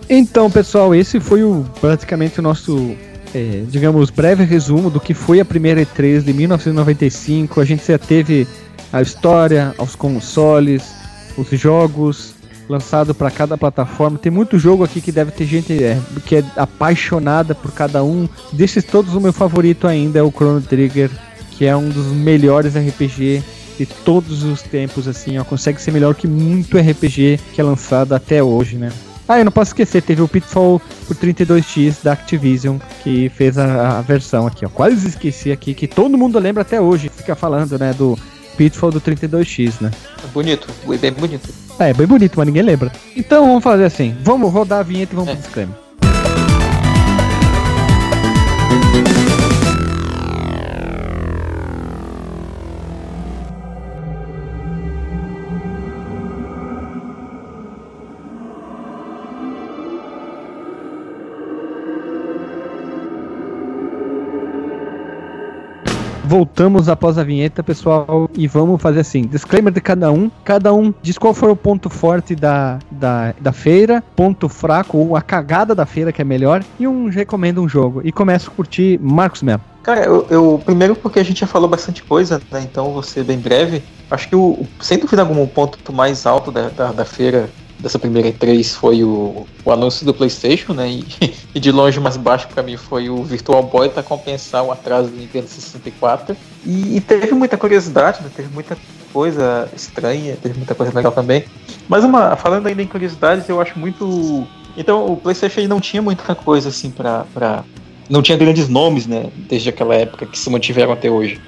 Então, 0.09 0.49
pessoal, 0.49 0.95
esse 0.95 1.19
foi 1.19 1.43
o 1.43 1.67
praticamente 1.81 2.39
o 2.39 2.43
nosso, 2.43 2.95
é, 3.35 3.65
digamos, 3.69 4.11
breve 4.11 4.45
resumo 4.45 4.91
do 4.91 5.01
que 5.01 5.13
foi 5.13 5.41
a 5.41 5.45
primeira 5.45 5.83
E3 5.85 6.23
de 6.23 6.33
1995. 6.33 7.61
A 7.61 7.65
gente 7.65 7.85
já 7.85 7.99
teve 7.99 8.47
a 8.93 9.03
história, 9.03 9.75
os 9.77 9.97
consoles, 9.97 10.85
os 11.37 11.49
jogos 11.51 12.38
lançado 12.69 13.15
para 13.15 13.31
cada 13.31 13.57
plataforma. 13.57 14.19
Tem 14.19 14.31
muito 14.31 14.59
jogo 14.59 14.85
aqui 14.85 15.01
que 15.01 15.11
deve 15.11 15.31
ter 15.31 15.47
gente 15.47 15.73
é, 15.83 15.99
que 16.27 16.37
é 16.37 16.45
apaixonada 16.57 17.55
por 17.55 17.73
cada 17.73 18.05
um. 18.05 18.29
Desses 18.53 18.85
todos, 18.85 19.15
o 19.15 19.21
meu 19.21 19.33
favorito 19.33 19.87
ainda 19.87 20.19
é 20.19 20.23
o 20.23 20.31
Chrono 20.31 20.61
Trigger, 20.61 21.11
que 21.53 21.65
é 21.65 21.77
um 21.77 21.89
dos 21.89 22.07
melhores 22.07 22.77
RPG 22.77 23.43
de 23.79 23.87
todos 23.87 24.43
os 24.43 24.61
tempos, 24.61 25.07
assim, 25.07 25.39
ó, 25.39 25.45
consegue 25.45 25.81
ser 25.81 25.93
melhor 25.93 26.15
que 26.15 26.27
muito 26.27 26.77
RPG 26.77 27.39
que 27.53 27.61
é 27.61 27.65
lançado 27.65 28.13
até 28.13 28.43
hoje, 28.43 28.77
né? 28.77 28.93
Ah, 29.29 29.39
eu 29.39 29.45
não 29.45 29.53
posso 29.53 29.71
esquecer, 29.71 30.03
teve 30.03 30.23
o 30.23 30.27
Pitfall 30.27 30.81
por 31.07 31.15
32X 31.15 32.03
da 32.03 32.13
Activision, 32.13 32.79
que 33.05 33.29
fez 33.29 33.59
a, 33.59 33.99
a 33.99 34.01
versão 34.01 34.47
aqui, 34.47 34.65
ó. 34.65 34.69
Quase 34.69 35.07
esqueci 35.07 35.53
aqui, 35.53 35.75
que 35.75 35.87
todo 35.87 36.17
mundo 36.17 36.39
lembra 36.39 36.63
até 36.63 36.81
hoje, 36.81 37.11
fica 37.15 37.37
falando, 37.37 37.79
né, 37.79 37.93
do 37.93 38.19
Pitfall 38.59 38.91
do 38.91 39.01
32X, 39.01 39.81
né? 39.81 39.91
Bonito, 40.35 40.67
bem 41.01 41.13
bonito. 41.13 41.49
É, 41.79 41.95
bem 41.95 42.07
bonito, 42.09 42.35
mas 42.37 42.47
ninguém 42.47 42.63
lembra. 42.63 42.91
Então 43.17 43.47
vamos 43.47 43.63
fazer 43.63 43.85
assim, 43.85 44.17
vamos 44.25 44.53
rodar 44.53 44.81
a 44.81 44.83
vinheta 44.83 45.15
e 45.15 45.17
vamos 45.17 45.31
É. 45.31 45.35
pro 45.35 45.43
disclaimer. 45.43 45.77
Voltamos 66.29 66.91
após 66.91 67.17
a 67.17 67.25
vinheta, 67.25 67.63
pessoal, 67.63 68.29
e 68.37 68.47
vamos 68.47 68.83
fazer 68.83 69.01
assim: 69.01 69.23
disclaimer 69.23 69.73
de 69.73 69.81
cada 69.81 70.13
um. 70.13 70.31
Cada 70.45 70.75
um 70.75 70.93
diz 71.03 71.17
qual 71.17 71.33
foi 71.33 71.51
o 71.51 71.57
ponto 71.57 71.89
forte 71.89 72.35
da, 72.35 72.79
da, 72.91 73.33
da 73.41 73.51
feira, 73.51 74.05
ponto 74.15 74.47
fraco 74.47 74.99
ou 74.99 75.17
a 75.17 75.23
cagada 75.23 75.75
da 75.75 75.87
feira, 75.87 76.13
que 76.13 76.21
é 76.21 76.25
melhor, 76.27 76.63
e 76.79 76.87
um 76.87 77.09
recomenda 77.09 77.63
um 77.63 77.69
jogo. 77.69 78.03
E 78.05 78.13
começo 78.13 78.51
por 78.51 78.67
ti, 78.67 79.01
Marcos 79.03 79.43
Melo. 79.43 79.63
Cara, 79.83 80.05
eu, 80.05 80.27
eu- 80.29 80.61
primeiro 80.63 80.95
porque 80.95 81.19
a 81.19 81.23
gente 81.25 81.41
já 81.41 81.47
falou 81.47 81.67
bastante 81.67 82.03
coisa, 82.05 82.39
né? 82.53 82.61
Então 82.63 82.93
vou 82.93 83.03
ser 83.03 83.25
bem 83.25 83.39
breve. 83.39 83.83
Acho 84.11 84.29
que 84.29 84.37
o- 84.37 84.67
sem 84.81 84.99
dúvida 84.99 85.23
alguma, 85.23 85.41
o 85.41 85.49
ponto 85.49 85.95
mais 85.95 86.27
alto 86.27 86.53
da, 86.53 86.69
da, 86.69 86.93
da 86.93 87.05
feira 87.07 87.49
dessa 87.79 87.99
primeira 87.99 88.31
E3 88.31 88.75
foi 88.75 89.05
o, 89.05 89.47
o 89.65 89.73
anúncio 89.73 90.05
do 90.05 90.13
PlayStation, 90.13 90.73
né? 90.73 90.91
E, 90.91 91.05
e 91.55 91.61
de 91.61 91.71
longe 91.71 92.01
mais 92.01 92.17
baixo 92.17 92.49
pra 92.49 92.63
mim 92.63 92.77
foi 92.77 93.09
o 93.09 93.23
Virtual 93.23 93.63
Boy 93.63 93.89
para 93.89 94.03
compensar 94.03 94.65
o 94.65 94.73
atraso 94.73 95.11
do 95.11 95.17
Nintendo 95.17 95.47
64. 95.47 96.37
E, 96.67 96.97
e 96.97 97.01
teve 97.01 97.33
muita 97.33 97.57
curiosidade, 97.57 98.23
né? 98.23 98.31
Teve 98.35 98.53
muita 98.53 98.77
coisa 99.13 99.69
estranha, 99.75 100.37
teve 100.43 100.57
muita 100.57 100.75
coisa 100.75 100.93
legal 100.95 101.13
também. 101.13 101.45
Mas 101.89 102.05
uma, 102.05 102.37
falando 102.37 102.67
ainda 102.67 102.83
em 102.83 102.87
curiosidades, 102.87 103.49
eu 103.49 103.61
acho 103.61 103.79
muito. 103.79 104.47
Então 104.77 105.13
o 105.13 105.17
PlayStation 105.17 105.63
não 105.63 105.81
tinha 105.81 106.03
muita 106.03 106.35
coisa 106.35 106.69
assim 106.69 106.91
pra. 106.91 107.25
pra... 107.33 107.65
Não 108.11 108.23
tinha 108.23 108.39
grandes 108.39 108.69
nomes, 108.69 109.07
né? 109.07 109.31
Desde 109.37 109.69
aquela 109.69 109.95
época 109.95 110.25
que 110.27 110.39
se 110.39 110.49
mantiveram 110.49 110.93
até 110.93 111.11
hoje. 111.11 111.39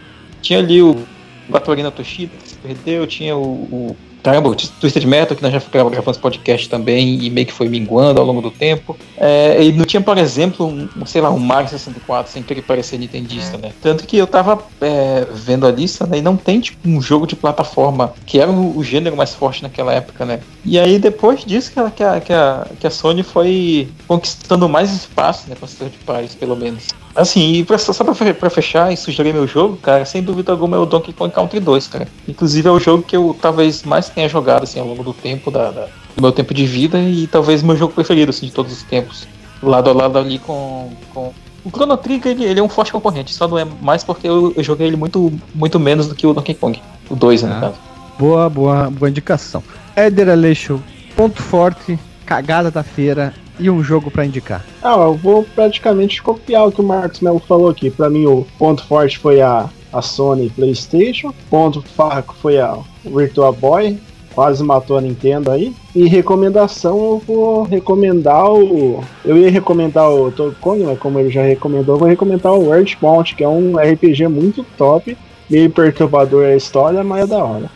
Tinha 0.42 0.58
ali 0.58 0.82
o 0.82 1.04
Batorina 1.48 1.90
Toshida, 1.90 2.32
que 2.36 2.48
se 2.50 2.54
perdeu, 2.56 3.06
tinha 3.06 3.36
o, 3.36 3.42
o 3.42 3.96
Caramba, 4.22 4.48
o 4.50 4.54
Twisted 4.54 5.06
Metal, 5.06 5.36
que 5.36 5.42
nós 5.42 5.52
já 5.52 5.62
gravamos 5.70 6.18
podcast 6.18 6.68
também 6.68 7.24
e 7.24 7.30
meio 7.30 7.46
que 7.46 7.52
foi 7.52 7.68
minguando 7.68 8.20
ao 8.20 8.26
longo 8.26 8.42
do 8.42 8.50
tempo. 8.50 8.96
É, 9.16 9.62
e 9.62 9.72
não 9.72 9.84
tinha, 9.84 10.00
por 10.00 10.18
exemplo, 10.18 10.66
um, 10.66 11.06
sei 11.06 11.20
lá, 11.20 11.30
um 11.30 11.38
Mario 11.38 11.70
64 11.70 12.30
sem 12.30 12.42
querer 12.42 12.62
parecer 12.62 12.98
nintendista, 12.98 13.56
né? 13.56 13.72
Tanto 13.80 14.06
que 14.06 14.16
eu 14.16 14.26
tava 14.26 14.62
é, 14.80 15.26
vendo 15.32 15.66
a 15.66 15.70
lista, 15.70 16.06
né? 16.06 16.18
E 16.18 16.22
não 16.22 16.36
tem, 16.36 16.60
tipo, 16.60 16.88
um 16.88 17.00
jogo 17.00 17.26
de 17.26 17.34
plataforma, 17.34 18.12
que 18.26 18.38
era 18.38 18.50
o, 18.50 18.78
o 18.78 18.84
gênero 18.84 19.16
mais 19.16 19.34
forte 19.34 19.62
naquela 19.62 19.92
época, 19.92 20.24
né? 20.24 20.40
E 20.64 20.78
aí, 20.78 20.98
depois 20.98 21.44
disso, 21.44 21.72
que 21.72 21.80
a, 21.80 21.90
que 21.90 22.02
a, 22.02 22.20
que 22.20 22.32
a, 22.32 22.66
que 22.78 22.86
a 22.86 22.90
Sony 22.90 23.22
foi 23.22 23.88
conquistando 24.06 24.68
mais 24.68 24.92
espaço, 24.92 25.48
né? 25.48 25.56
Com 25.58 25.64
as 25.64 25.74
third 25.74 25.96
parties, 26.04 26.34
pelo 26.34 26.56
menos. 26.56 26.88
Assim, 27.20 27.52
e 27.54 27.64
pra, 27.64 27.76
só 27.76 27.92
pra, 28.04 28.14
fe- 28.14 28.32
pra 28.32 28.48
fechar 28.48 28.92
e 28.92 28.96
sugerir 28.96 29.34
meu 29.34 29.46
jogo, 29.46 29.76
cara, 29.76 30.04
sem 30.04 30.22
dúvida 30.22 30.52
alguma 30.52 30.76
é 30.76 30.80
o 30.80 30.86
Donkey 30.86 31.12
Kong 31.12 31.32
Country 31.34 31.60
2, 31.60 31.86
cara. 31.88 32.08
Inclusive 32.26 32.66
é 32.68 32.70
o 32.70 32.80
jogo 32.80 33.02
que 33.02 33.14
eu 33.16 33.36
talvez 33.40 33.82
mais 33.82 34.08
tenha 34.08 34.28
jogado, 34.28 34.62
assim, 34.62 34.80
ao 34.80 34.86
longo 34.86 35.02
do 35.02 35.12
tempo, 35.12 35.50
da, 35.50 35.70
da- 35.70 35.86
do 36.16 36.22
meu 36.22 36.32
tempo 36.32 36.54
de 36.54 36.64
vida 36.64 36.98
e 36.98 37.26
talvez 37.26 37.62
meu 37.62 37.76
jogo 37.76 37.92
preferido, 37.92 38.30
assim, 38.30 38.46
de 38.46 38.52
todos 38.52 38.72
os 38.72 38.82
tempos. 38.84 39.28
Lado 39.62 39.90
a 39.90 39.92
lado 39.92 40.18
ali 40.18 40.38
com... 40.38 40.90
com... 41.12 41.32
O 41.62 41.68
Chrono 41.68 41.94
Trigger, 41.98 42.32
ele, 42.32 42.44
ele 42.44 42.58
é 42.60 42.62
um 42.62 42.70
forte 42.70 42.90
concorrente, 42.90 43.34
só 43.34 43.46
não 43.46 43.58
é 43.58 43.66
mais 43.82 44.02
porque 44.02 44.26
eu, 44.26 44.54
eu 44.56 44.62
joguei 44.64 44.86
ele 44.86 44.96
muito, 44.96 45.30
muito 45.54 45.78
menos 45.78 46.06
do 46.08 46.14
que 46.14 46.26
o 46.26 46.32
Donkey 46.32 46.54
Kong. 46.54 46.80
O 47.10 47.14
2, 47.14 47.42
né, 47.42 47.50
Ah. 47.50 47.54
no 47.56 47.60
caso. 47.60 47.74
Boa, 48.18 48.48
boa, 48.48 48.90
boa 48.90 49.10
indicação. 49.10 49.62
Éder 49.94 50.30
Aleixo, 50.30 50.82
ponto 51.14 51.42
forte, 51.42 51.98
cagada 52.24 52.70
da 52.70 52.82
feira 52.82 53.34
e 53.60 53.70
um 53.70 53.82
jogo 53.82 54.10
pra 54.10 54.24
indicar. 54.24 54.64
Ah, 54.82 54.94
eu 54.94 55.14
vou 55.14 55.44
praticamente 55.54 56.22
copiar 56.22 56.66
o 56.66 56.72
que 56.72 56.80
o 56.80 56.84
Marcos 56.84 57.20
Melo 57.20 57.38
falou 57.38 57.68
aqui. 57.68 57.90
Pra 57.90 58.08
mim, 58.08 58.26
o 58.26 58.46
ponto 58.58 58.84
forte 58.86 59.18
foi 59.18 59.40
a, 59.40 59.68
a 59.92 60.02
Sony 60.02 60.50
PlayStation. 60.50 61.32
Ponto 61.48 61.82
fraco 61.82 62.34
foi 62.40 62.58
a 62.58 62.76
Virtual 63.04 63.52
Boy. 63.52 63.98
Quase 64.34 64.62
matou 64.62 64.96
a 64.96 65.00
Nintendo 65.00 65.50
aí. 65.50 65.74
E 65.94 66.06
recomendação, 66.06 66.96
eu 66.96 67.22
vou 67.26 67.62
recomendar 67.64 68.50
o. 68.50 69.04
Eu 69.24 69.36
ia 69.36 69.50
recomendar 69.50 70.08
o 70.08 70.32
Kong, 70.60 70.84
mas 70.84 70.98
como 70.98 71.18
ele 71.18 71.30
já 71.30 71.42
recomendou, 71.42 71.96
eu 71.96 71.98
vou 71.98 72.08
recomendar 72.08 72.52
o 72.52 72.72
Earthbound, 72.72 73.34
que 73.34 73.44
é 73.44 73.48
um 73.48 73.76
RPG 73.76 74.28
muito 74.28 74.64
top. 74.78 75.16
Meio 75.48 75.68
perturbador 75.68 76.44
a 76.46 76.56
história, 76.56 77.02
mas 77.02 77.24
é 77.24 77.26
da 77.26 77.44
hora. 77.44 77.70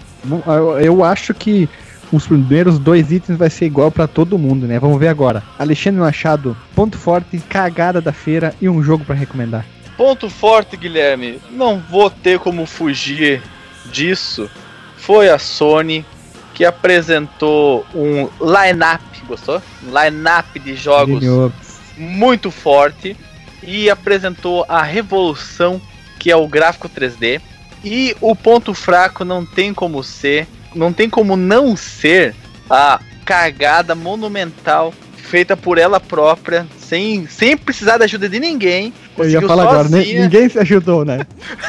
Eu 0.81 1.05
acho 1.05 1.35
que 1.35 1.69
os 2.15 2.27
primeiros 2.27 2.79
dois 2.79 3.11
itens 3.11 3.39
vai 3.39 3.51
ser 3.51 3.67
igual 3.67 3.91
pra 3.91 4.07
todo 4.07 4.39
mundo, 4.39 4.67
né? 4.67 4.79
Vamos 4.79 4.99
ver 4.99 5.09
agora. 5.09 5.43
Alexandre 5.59 6.01
Machado, 6.01 6.57
ponto 6.75 6.97
forte, 6.99 7.39
cagada 7.39 8.01
da 8.01 8.13
feira 8.13 8.55
e 8.61 8.69
um 8.69 8.83
jogo 8.83 9.05
pra 9.05 9.15
recomendar. 9.15 9.65
Ponto 9.97 10.29
forte, 10.29 10.77
Guilherme. 10.77 11.41
Não 11.51 11.79
vou 11.79 12.11
ter 12.11 12.39
como 12.39 12.67
fugir 12.67 13.43
disso. 13.91 14.51
foi 14.97 15.29
a 15.29 15.39
Sony 15.39 16.05
que 16.55 16.65
apresentou 16.65 17.85
um 17.95 18.29
line-up, 18.41 19.05
gostou? 19.27 19.61
Um 19.83 19.99
line-up 19.99 20.59
de 20.59 20.75
jogos 20.75 21.25
muito 21.97 22.51
forte 22.51 23.17
e 23.63 23.91
apresentou 23.91 24.65
a 24.69 24.83
revolução 24.83 25.81
que 26.19 26.31
é 26.31 26.37
o 26.37 26.49
gráfico 26.49 26.89
3D. 26.89 27.41
E 27.85 28.17
o 28.21 28.35
ponto 28.35 28.73
fraco 28.73 29.25
não 29.25 29.45
tem 29.45 29.75
como 29.75 30.03
ser, 30.03 30.47
não 30.75 30.93
tem 30.93 31.09
como 31.09 31.37
não 31.37 31.77
ser 31.77 32.35
a 32.69 33.01
cagada 33.25 33.95
monumental 33.95 34.93
feita 35.17 35.57
por 35.57 35.79
ela 35.79 35.99
própria, 35.99 36.67
sem, 36.79 37.27
sem 37.27 37.57
precisar 37.57 37.97
da 37.99 38.05
ajuda 38.05 38.29
de 38.29 38.39
ninguém. 38.39 38.93
Eu 39.17 39.29
ia 39.29 39.41
falar 39.43 39.65
sozinha. 39.65 39.81
agora, 39.81 39.89
né? 39.89 40.21
ninguém 40.23 40.49
se 40.49 40.59
ajudou, 40.59 41.05
né? 41.05 41.21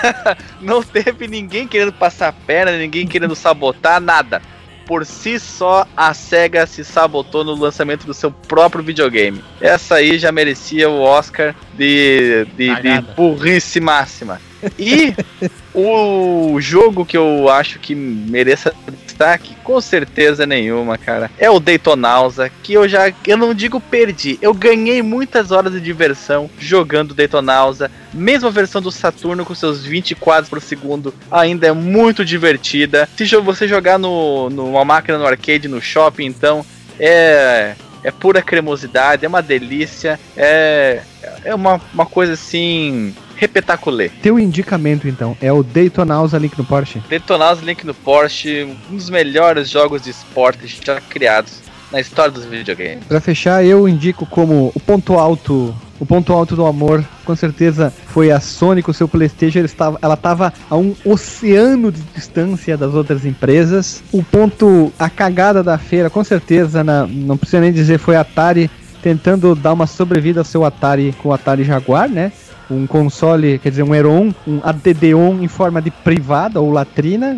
não 0.62 0.84
teve 0.84 1.28
ninguém 1.28 1.68
querendo 1.68 1.94
passar 1.94 2.28
a 2.28 2.34
perna, 2.34 2.78
ninguém 2.78 3.08
querendo 3.08 3.36
sabotar, 3.36 4.00
nada. 4.00 4.42
Por 4.86 5.04
si 5.04 5.40
só, 5.40 5.88
a 5.98 6.14
SEGA 6.14 6.68
se 6.68 6.84
sabotou 6.84 7.44
no 7.44 7.56
lançamento 7.56 8.06
do 8.06 8.14
seu 8.14 8.30
próprio 8.30 8.84
videogame. 8.84 9.44
Essa 9.60 9.96
aí 9.96 10.20
já 10.20 10.32
merecia 10.32 10.88
o 10.88 11.02
Oscar 11.02 11.56
de, 11.74 12.46
de, 12.56 12.76
de 12.76 13.02
burrice 13.16 13.80
máxima. 13.80 14.40
E 14.78 15.16
o 15.76 16.60
jogo 16.62 17.06
que 17.06 17.18
eu 17.18 17.50
acho 17.50 17.80
que 17.80 17.94
mereça 17.94 18.74
destaque, 19.06 19.56
com 19.64 19.80
certeza 19.80 20.46
nenhuma, 20.46 20.98
cara, 20.98 21.30
é 21.38 21.50
o 21.50 21.60
Daytonausa, 21.60 22.50
que 22.64 22.74
eu 22.74 22.88
já, 22.88 23.14
eu 23.26 23.38
não 23.38 23.54
digo 23.54 23.80
perdi, 23.80 24.38
eu 24.42 24.54
ganhei 24.54 25.02
muitas 25.02 25.52
horas 25.52 25.74
de 25.74 25.80
diversão 25.80 26.50
jogando 26.60 27.14
Daytonausa. 27.14 27.90
Mesmo 28.14 28.48
a 28.48 28.52
versão 28.52 28.82
do 28.82 28.92
Saturno 28.92 29.46
com 29.46 29.54
seus 29.54 29.84
20 29.86 30.16
quadros 30.16 30.50
por 30.50 30.62
segundo 30.62 31.14
ainda 31.30 31.68
é 31.68 31.74
muito 31.74 32.24
divertida. 32.24 33.10
Se 33.18 33.26
você 33.38 33.68
jogar 33.68 34.00
no, 34.00 34.50
numa 34.50 34.86
máquina 34.86 35.18
no 35.18 35.26
arcade, 35.26 35.68
no 35.68 35.82
shopping, 35.82 36.26
então 36.26 36.66
é 36.98 37.76
é 38.06 38.12
pura 38.12 38.40
cremosidade, 38.40 39.26
é 39.26 39.28
uma 39.28 39.42
delícia, 39.42 40.20
é, 40.38 41.02
é 41.44 41.56
uma, 41.56 41.82
uma 41.92 42.06
coisa 42.06 42.34
assim 42.34 43.16
repetaculê. 43.36 44.10
Teu 44.22 44.40
indicamento, 44.40 45.08
então, 45.08 45.38
é 45.42 45.52
o 45.52 45.64
Daytonausa 45.64 46.38
Link 46.38 46.58
no 46.58 46.66
Porsche? 46.66 47.02
Daytonausa 47.10 47.64
Link 47.64 47.86
no 47.86 47.94
Porsche, 47.94 48.64
um 48.90 48.96
dos 48.96 49.10
melhores 49.10 49.70
jogos 49.70 50.04
de 50.04 50.10
esporte 50.10 50.68
já 50.84 51.00
criados 51.02 51.66
na 51.92 52.00
história 52.00 52.32
dos 52.32 52.46
videogames. 52.46 53.04
Para 53.06 53.22
fechar, 53.22 53.64
eu 53.64 53.88
indico 53.88 54.26
como 54.26 54.72
o 54.74 54.80
ponto 54.80 55.14
alto, 55.14 55.76
o 56.00 56.06
ponto 56.06 56.34
alto 56.34 56.56
do 56.56 56.66
amor, 56.66 57.06
com 57.24 57.36
certeza 57.36 57.94
foi 58.08 58.32
a 58.32 58.40
Sony 58.40 58.82
com 58.82 58.92
o 58.92 58.94
seu 58.94 59.08
PlayStation, 59.08 59.60
ela 59.60 59.66
estava, 59.66 60.00
ela 60.02 60.14
estava 60.16 60.54
a 60.70 60.76
um 60.76 60.96
oceano 61.06 61.92
de 61.92 62.02
distância 62.02 62.78
das 62.78 62.94
outras 62.94 63.26
empresas. 63.26 64.04
O 64.12 64.24
ponto, 64.24 64.92
a 64.98 65.10
cagada 65.10 65.64
da 65.64 65.78
feira, 65.78 66.10
com 66.10 66.24
certeza, 66.24 66.84
na, 66.84 67.08
não 67.08 67.38
precisa 67.38 67.62
nem 67.62 67.72
dizer, 67.72 67.98
foi 67.98 68.16
a 68.16 68.22
Atari 68.22 68.70
tentando 69.02 69.54
dar 69.54 69.72
uma 69.72 69.86
sobrevida 69.86 70.42
ao 70.42 70.46
seu 70.46 70.66
Atari 70.66 71.14
com 71.22 71.30
o 71.30 71.34
Atari 71.34 71.64
Jaguar, 71.64 72.10
né? 72.10 72.32
Um 72.70 72.88
console, 72.88 73.60
quer 73.60 73.70
dizer, 73.70 73.84
um 73.84 73.94
Heron, 73.94 74.34
um 74.48 74.60
ADD-ON 74.64 75.42
em 75.42 75.48
forma 75.48 75.82
de 75.82 75.92
privada 75.92 76.60
ou 76.60 76.72
latrina. 76.72 77.38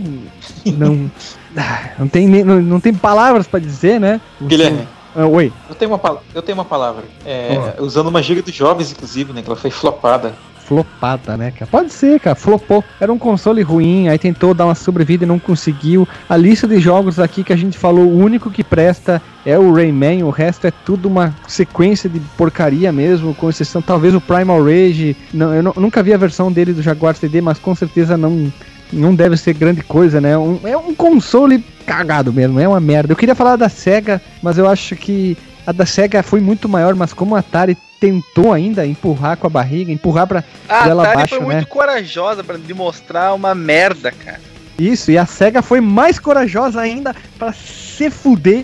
Não, 0.65 1.09
não, 1.99 2.07
tem, 2.07 2.27
não, 2.27 2.61
não 2.61 2.79
tem 2.79 2.93
palavras 2.93 3.47
para 3.47 3.59
dizer, 3.59 3.99
né? 3.99 4.21
Guilherme. 4.41 4.87
Ah, 5.15 5.25
oi. 5.25 5.51
Eu 5.67 5.75
tenho 5.75 5.91
uma, 5.91 6.19
eu 6.33 6.41
tenho 6.41 6.57
uma 6.57 6.65
palavra. 6.65 7.03
É, 7.25 7.75
oh. 7.79 7.83
Usando 7.83 8.07
uma 8.07 8.21
gíria 8.21 8.43
dos 8.43 8.53
jovens, 8.53 8.91
inclusive, 8.91 9.33
né? 9.33 9.41
Que 9.41 9.47
ela 9.47 9.55
foi 9.55 9.71
flopada 9.71 10.35
flopada, 10.67 11.37
né, 11.37 11.51
cara? 11.51 11.71
Pode 11.71 11.91
ser, 11.93 12.19
cara, 12.19 12.35
flopou. 12.35 12.83
Era 12.99 13.11
um 13.11 13.17
console 13.17 13.61
ruim, 13.61 14.09
aí 14.09 14.19
tentou 14.19 14.53
dar 14.53 14.65
uma 14.65 14.75
sobrevida 14.75 15.23
e 15.23 15.27
não 15.27 15.39
conseguiu. 15.39 16.05
A 16.27 16.35
lista 16.35 16.67
de 16.67 16.77
jogos 16.79 17.19
aqui 17.19 17.43
que 17.43 17.53
a 17.53 17.55
gente 17.55 17.77
falou, 17.77 18.05
o 18.05 18.17
único 18.17 18.51
que 18.51 18.63
presta 18.63 19.21
é 19.45 19.57
o 19.57 19.73
Rayman, 19.73 20.23
o 20.23 20.29
resto 20.29 20.67
é 20.67 20.71
tudo 20.71 21.07
uma 21.07 21.33
sequência 21.47 22.09
de 22.09 22.19
porcaria 22.37 22.91
mesmo, 22.91 23.33
com 23.33 23.49
exceção 23.49 23.81
talvez 23.81 24.13
o 24.13 24.19
Primal 24.19 24.61
Rage. 24.61 25.15
Não, 25.33 25.53
eu, 25.53 25.63
nunca 25.77 26.03
vi 26.03 26.13
a 26.13 26.17
versão 26.17 26.51
dele 26.51 26.73
do 26.73 26.81
Jaguar 26.81 27.15
CD, 27.15 27.39
mas 27.39 27.57
com 27.57 27.73
certeza 27.73 28.17
não 28.17 28.51
não 28.91 29.13
deve 29.13 29.35
ser 29.35 29.53
grande 29.53 29.81
coisa, 29.81 30.21
né? 30.21 30.37
Um, 30.37 30.59
é 30.63 30.77
um 30.77 30.95
console 30.95 31.61
cagado 31.85 32.31
mesmo, 32.31 32.57
é 32.57 32.65
uma 32.65 32.79
merda. 32.79 33.11
Eu 33.11 33.17
queria 33.17 33.35
falar 33.35 33.57
da 33.57 33.67
SEGA, 33.67 34.21
mas 34.41 34.57
eu 34.57 34.67
acho 34.67 34.95
que 34.95 35.37
a 35.65 35.73
da 35.73 35.85
SEGA 35.85 36.23
foi 36.23 36.39
muito 36.39 36.69
maior, 36.69 36.95
mas 36.95 37.11
como 37.11 37.35
a 37.35 37.39
Atari 37.39 37.77
tentou 37.99 38.53
ainda 38.53 38.85
empurrar 38.85 39.37
com 39.37 39.47
a 39.47 39.49
barriga, 39.49 39.91
empurrar 39.91 40.27
pra 40.27 40.43
a 40.67 40.87
ela 40.87 41.03
Atari 41.03 41.29
foi 41.29 41.39
né? 41.39 41.45
muito 41.45 41.67
corajosa 41.67 42.43
para 42.43 42.57
demonstrar 42.57 43.33
uma 43.33 43.55
merda, 43.55 44.11
cara. 44.11 44.41
Isso, 44.77 45.09
e 45.09 45.17
a 45.17 45.25
SEGA 45.25 45.61
foi 45.61 45.81
mais 45.81 46.19
corajosa 46.19 46.79
ainda 46.79 47.15
para 47.37 47.51
se 47.51 48.09
fuder 48.09 48.63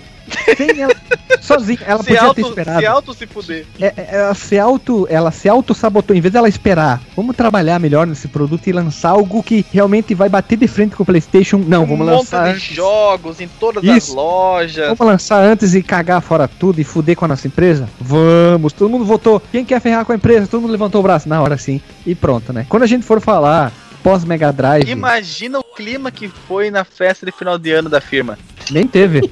sem 0.56 0.82
ela, 0.82 0.94
sozinha. 1.42 1.80
Ela 1.86 2.04
se 2.04 2.10
podia 2.10 2.22
auto, 2.24 2.36
ter 2.36 2.42
esperado. 2.42 2.80
Se 2.80 2.86
auto 2.86 3.14
se 3.14 3.28
fuder. 3.28 3.66
É, 3.80 3.86
é, 3.86 4.08
ela 4.12 4.34
se 4.34 4.60
auto, 4.60 5.08
ela 5.10 5.32
se 5.32 5.50
auto 5.50 5.74
sabotou. 5.74 6.16
Em 6.16 6.22
vez 6.22 6.34
dela 6.34 6.48
esperar, 6.48 7.02
vamos 7.16 7.36
trabalhar 7.36 7.80
melhor 7.80 8.08
nesse 8.08 8.28
produto 8.28 8.68
e 8.68 8.72
lançar 8.72 9.10
algo 9.10 9.44
que 9.44 9.66
realmente 9.72 10.14
vai 10.14 10.30
bater 10.30 10.58
de 10.58 10.68
frente 10.68 10.96
com 10.96 11.04
o 11.04 11.06
PlayStation. 11.06 11.58
Não, 11.58 11.86
vamos 11.86 12.08
um 12.08 12.12
lançar. 12.12 12.54
de 12.54 12.60
jogos 12.60 13.40
em 13.40 13.48
todas 13.48 13.84
Isso. 13.84 14.12
as 14.12 14.16
lojas. 14.16 14.98
Vamos 14.98 15.14
lançar 15.14 15.44
antes 15.44 15.74
e 15.74 15.84
cagar 15.84 16.22
fora 16.22 16.48
tudo 16.48 16.80
e 16.80 16.84
fuder 16.84 17.16
com 17.16 17.26
a 17.26 17.28
nossa 17.28 17.48
empresa? 17.48 17.90
Vamos. 18.00 18.74
Todo 18.74 18.90
mundo 18.90 19.06
votou. 19.06 19.42
Quem 19.52 19.66
quer 19.66 19.80
ferrar 19.82 20.06
com 20.06 20.12
a 20.12 20.16
empresa? 20.16 20.48
Todo 20.48 20.62
mundo 20.62 20.72
levantou 20.72 21.00
o 21.00 21.04
braço 21.04 21.28
na 21.28 21.42
hora 21.42 21.58
sim. 21.58 21.82
E 22.06 22.16
pronto, 22.16 22.54
né? 22.54 22.66
Quando 22.70 22.84
a 22.84 22.88
gente 22.88 23.06
for 23.06 23.20
falar 23.22 23.72
pós 24.04 24.26
Mega 24.26 24.52
Drive. 24.52 24.90
Imagina 24.90 25.60
o 25.60 25.64
clima 25.64 26.12
que 26.12 26.28
foi 26.28 26.70
na 26.70 26.84
festa 26.84 27.26
de 27.26 27.32
final 27.32 27.58
de 27.58 27.72
ano 27.72 27.90
da 27.90 28.02
firma. 28.02 28.38
Nem 28.70 28.86
teve. 28.86 29.32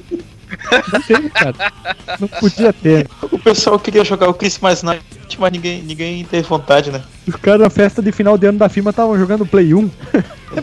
Não 0.92 1.00
teve, 1.00 1.30
cara. 1.30 1.72
Não 2.20 2.28
podia 2.28 2.72
ter. 2.72 3.08
O 3.22 3.38
pessoal 3.38 3.78
queria 3.78 4.04
jogar 4.04 4.28
o 4.28 4.34
Christmas 4.34 4.82
Night, 4.82 5.04
mas 5.38 5.52
ninguém, 5.52 5.82
ninguém 5.82 6.24
teve 6.24 6.46
vontade, 6.46 6.90
né? 6.90 7.02
Os 7.26 7.36
caras 7.36 7.60
na 7.60 7.70
festa 7.70 8.02
de 8.02 8.12
final 8.12 8.36
de 8.36 8.46
ano 8.46 8.58
da 8.58 8.68
firma 8.68 8.90
estavam 8.90 9.18
jogando 9.18 9.46
Play 9.46 9.74
1 9.74 9.90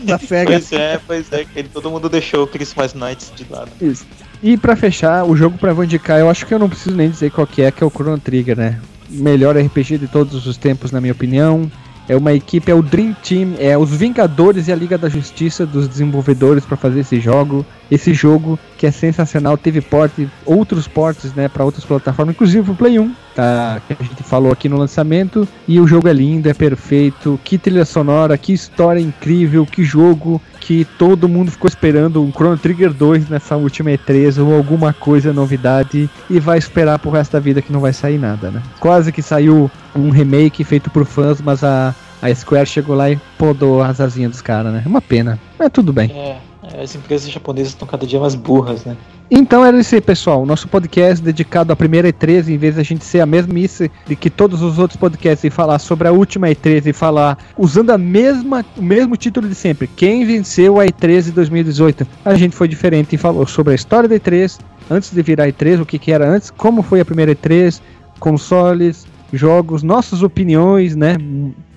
da 0.04 0.18
SEGA. 0.18 0.52
Pois 0.52 0.72
é, 0.72 1.00
pois 1.06 1.32
é, 1.32 1.44
todo 1.72 1.90
mundo 1.90 2.08
deixou 2.08 2.44
o 2.44 2.46
Christmas 2.46 2.94
Night 2.94 3.32
de 3.34 3.46
lado. 3.50 3.70
Isso. 3.80 4.06
E 4.42 4.56
pra 4.56 4.74
fechar, 4.74 5.24
o 5.24 5.36
jogo 5.36 5.58
pra 5.58 5.72
indicar, 5.72 6.18
eu 6.18 6.30
acho 6.30 6.46
que 6.46 6.54
eu 6.54 6.58
não 6.58 6.68
preciso 6.68 6.96
nem 6.96 7.10
dizer 7.10 7.30
qual 7.30 7.46
que 7.46 7.62
é, 7.62 7.70
que 7.70 7.82
é 7.82 7.86
o 7.86 7.90
Chrono 7.90 8.18
Trigger, 8.18 8.56
né? 8.56 8.80
Melhor 9.08 9.56
RPG 9.56 9.98
de 9.98 10.06
todos 10.06 10.46
os 10.46 10.56
tempos, 10.56 10.92
na 10.92 11.00
minha 11.00 11.12
opinião. 11.12 11.70
É 12.10 12.16
uma 12.16 12.32
equipe, 12.32 12.72
é 12.72 12.74
o 12.74 12.82
Dream 12.82 13.14
Team, 13.22 13.54
é 13.56 13.78
os 13.78 13.90
Vingadores 13.90 14.66
e 14.66 14.72
a 14.72 14.74
Liga 14.74 14.98
da 14.98 15.08
Justiça 15.08 15.64
dos 15.64 15.86
desenvolvedores 15.86 16.64
para 16.64 16.76
fazer 16.76 16.98
esse 16.98 17.20
jogo. 17.20 17.64
Esse 17.88 18.12
jogo 18.12 18.58
que 18.76 18.84
é 18.84 18.90
sensacional, 18.90 19.56
teve 19.56 19.80
porte, 19.80 20.28
outros 20.44 20.88
portes, 20.88 21.32
né, 21.34 21.46
para 21.46 21.64
outras 21.64 21.84
plataformas, 21.84 22.34
inclusive 22.34 22.68
o 22.68 22.74
Play 22.74 22.98
1, 22.98 23.14
tá, 23.32 23.80
que 23.86 23.92
a 23.92 24.02
gente 24.02 24.24
falou 24.24 24.50
aqui 24.50 24.68
no 24.68 24.76
lançamento. 24.76 25.46
E 25.68 25.78
o 25.78 25.86
jogo 25.86 26.08
é 26.08 26.12
lindo, 26.12 26.48
é 26.48 26.52
perfeito, 26.52 27.38
que 27.44 27.56
trilha 27.56 27.84
sonora, 27.84 28.36
que 28.36 28.52
história 28.52 28.98
incrível, 28.98 29.64
que 29.64 29.84
jogo 29.84 30.42
que 30.60 30.84
todo 30.98 31.28
mundo 31.28 31.50
ficou 31.50 31.66
esperando 31.66 32.22
um 32.22 32.30
Chrono 32.30 32.58
Trigger 32.58 32.92
2 32.92 33.28
nessa 33.28 33.56
última 33.56 33.90
E3 33.90 34.38
ou 34.44 34.54
alguma 34.54 34.92
coisa 34.92 35.32
novidade 35.32 36.08
e 36.28 36.38
vai 36.38 36.58
esperar 36.58 36.98
pro 36.98 37.10
resto 37.10 37.32
da 37.32 37.40
vida 37.40 37.62
que 37.62 37.72
não 37.72 37.80
vai 37.80 37.92
sair 37.92 38.18
nada, 38.18 38.50
né? 38.50 38.62
Quase 38.78 39.10
que 39.10 39.22
saiu 39.22 39.70
um 39.96 40.10
remake 40.10 40.62
feito 40.62 40.90
por 40.90 41.04
fãs, 41.04 41.40
mas 41.40 41.64
a, 41.64 41.94
a 42.20 42.32
Square 42.34 42.66
chegou 42.66 42.94
lá 42.94 43.10
e 43.10 43.18
podou 43.38 43.82
as 43.82 44.00
asinhas 44.00 44.32
dos 44.32 44.42
caras, 44.42 44.72
né? 44.72 44.82
É 44.84 44.88
uma 44.88 45.00
pena, 45.00 45.38
mas 45.58 45.70
tudo 45.72 45.92
bem. 45.92 46.10
É, 46.12 46.36
as 46.78 46.94
empresas 46.94 47.30
japonesas 47.30 47.72
estão 47.72 47.86
cada 47.86 48.06
dia 48.06 48.20
mais 48.20 48.34
burras, 48.34 48.84
né? 48.84 48.96
Então 49.30 49.64
era 49.64 49.78
isso 49.78 49.94
aí, 49.94 50.00
pessoal. 50.00 50.44
Nosso 50.44 50.66
podcast 50.66 51.22
dedicado 51.24 51.72
à 51.72 51.76
primeira 51.76 52.12
E3, 52.12 52.48
em 52.48 52.58
vez 52.58 52.74
da 52.74 52.82
gente 52.82 53.04
ser 53.04 53.20
a 53.20 53.26
mesmice 53.26 53.90
de 54.06 54.16
que 54.16 54.28
todos 54.28 54.60
os 54.60 54.78
outros 54.78 54.98
podcasts 54.98 55.44
e 55.44 55.50
falar 55.50 55.78
sobre 55.78 56.08
a 56.08 56.12
última 56.12 56.48
E3 56.48 56.86
e 56.86 56.92
falar 56.92 57.38
usando 57.56 57.90
a 57.90 57.98
mesma, 57.98 58.64
o 58.76 58.82
mesmo 58.82 59.16
título 59.16 59.48
de 59.48 59.54
sempre. 59.54 59.86
Quem 59.86 60.24
venceu 60.24 60.80
a 60.80 60.86
E3 60.86 61.24
de 61.24 61.32
2018? 61.32 62.06
A 62.24 62.34
gente 62.34 62.56
foi 62.56 62.66
diferente 62.66 63.14
e 63.14 63.18
falou 63.18 63.46
sobre 63.46 63.72
a 63.72 63.76
história 63.76 64.08
da 64.08 64.16
E3, 64.16 64.58
antes 64.90 65.12
de 65.12 65.22
virar 65.22 65.46
E3, 65.46 65.80
o 65.80 65.86
que, 65.86 65.98
que 65.98 66.10
era 66.10 66.28
antes, 66.28 66.50
como 66.50 66.82
foi 66.82 67.00
a 67.00 67.04
primeira 67.04 67.32
E3, 67.32 67.80
consoles, 68.18 69.06
jogos, 69.32 69.84
nossas 69.84 70.24
opiniões, 70.24 70.96
né? 70.96 71.16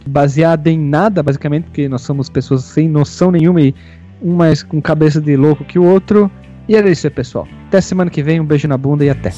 Baseada 0.07 0.71
em 0.71 0.79
nada, 0.79 1.21
basicamente, 1.21 1.65
porque 1.65 1.87
nós 1.87 2.01
somos 2.01 2.29
pessoas 2.29 2.63
sem 2.63 2.89
noção 2.89 3.31
nenhuma 3.31 3.61
e 3.61 3.75
um 4.23 4.33
mais 4.33 4.63
com 4.63 4.81
cabeça 4.81 5.19
de 5.19 5.35
louco 5.35 5.65
que 5.65 5.77
o 5.77 5.83
outro. 5.83 6.31
E 6.67 6.75
era 6.75 6.89
isso 6.89 7.05
aí, 7.05 7.11
pessoal. 7.11 7.47
Até 7.67 7.81
semana 7.81 8.09
que 8.09 8.23
vem, 8.23 8.39
um 8.39 8.45
beijo 8.45 8.67
na 8.67 8.77
bunda 8.77 9.03
e 9.03 9.09
até. 9.09 9.31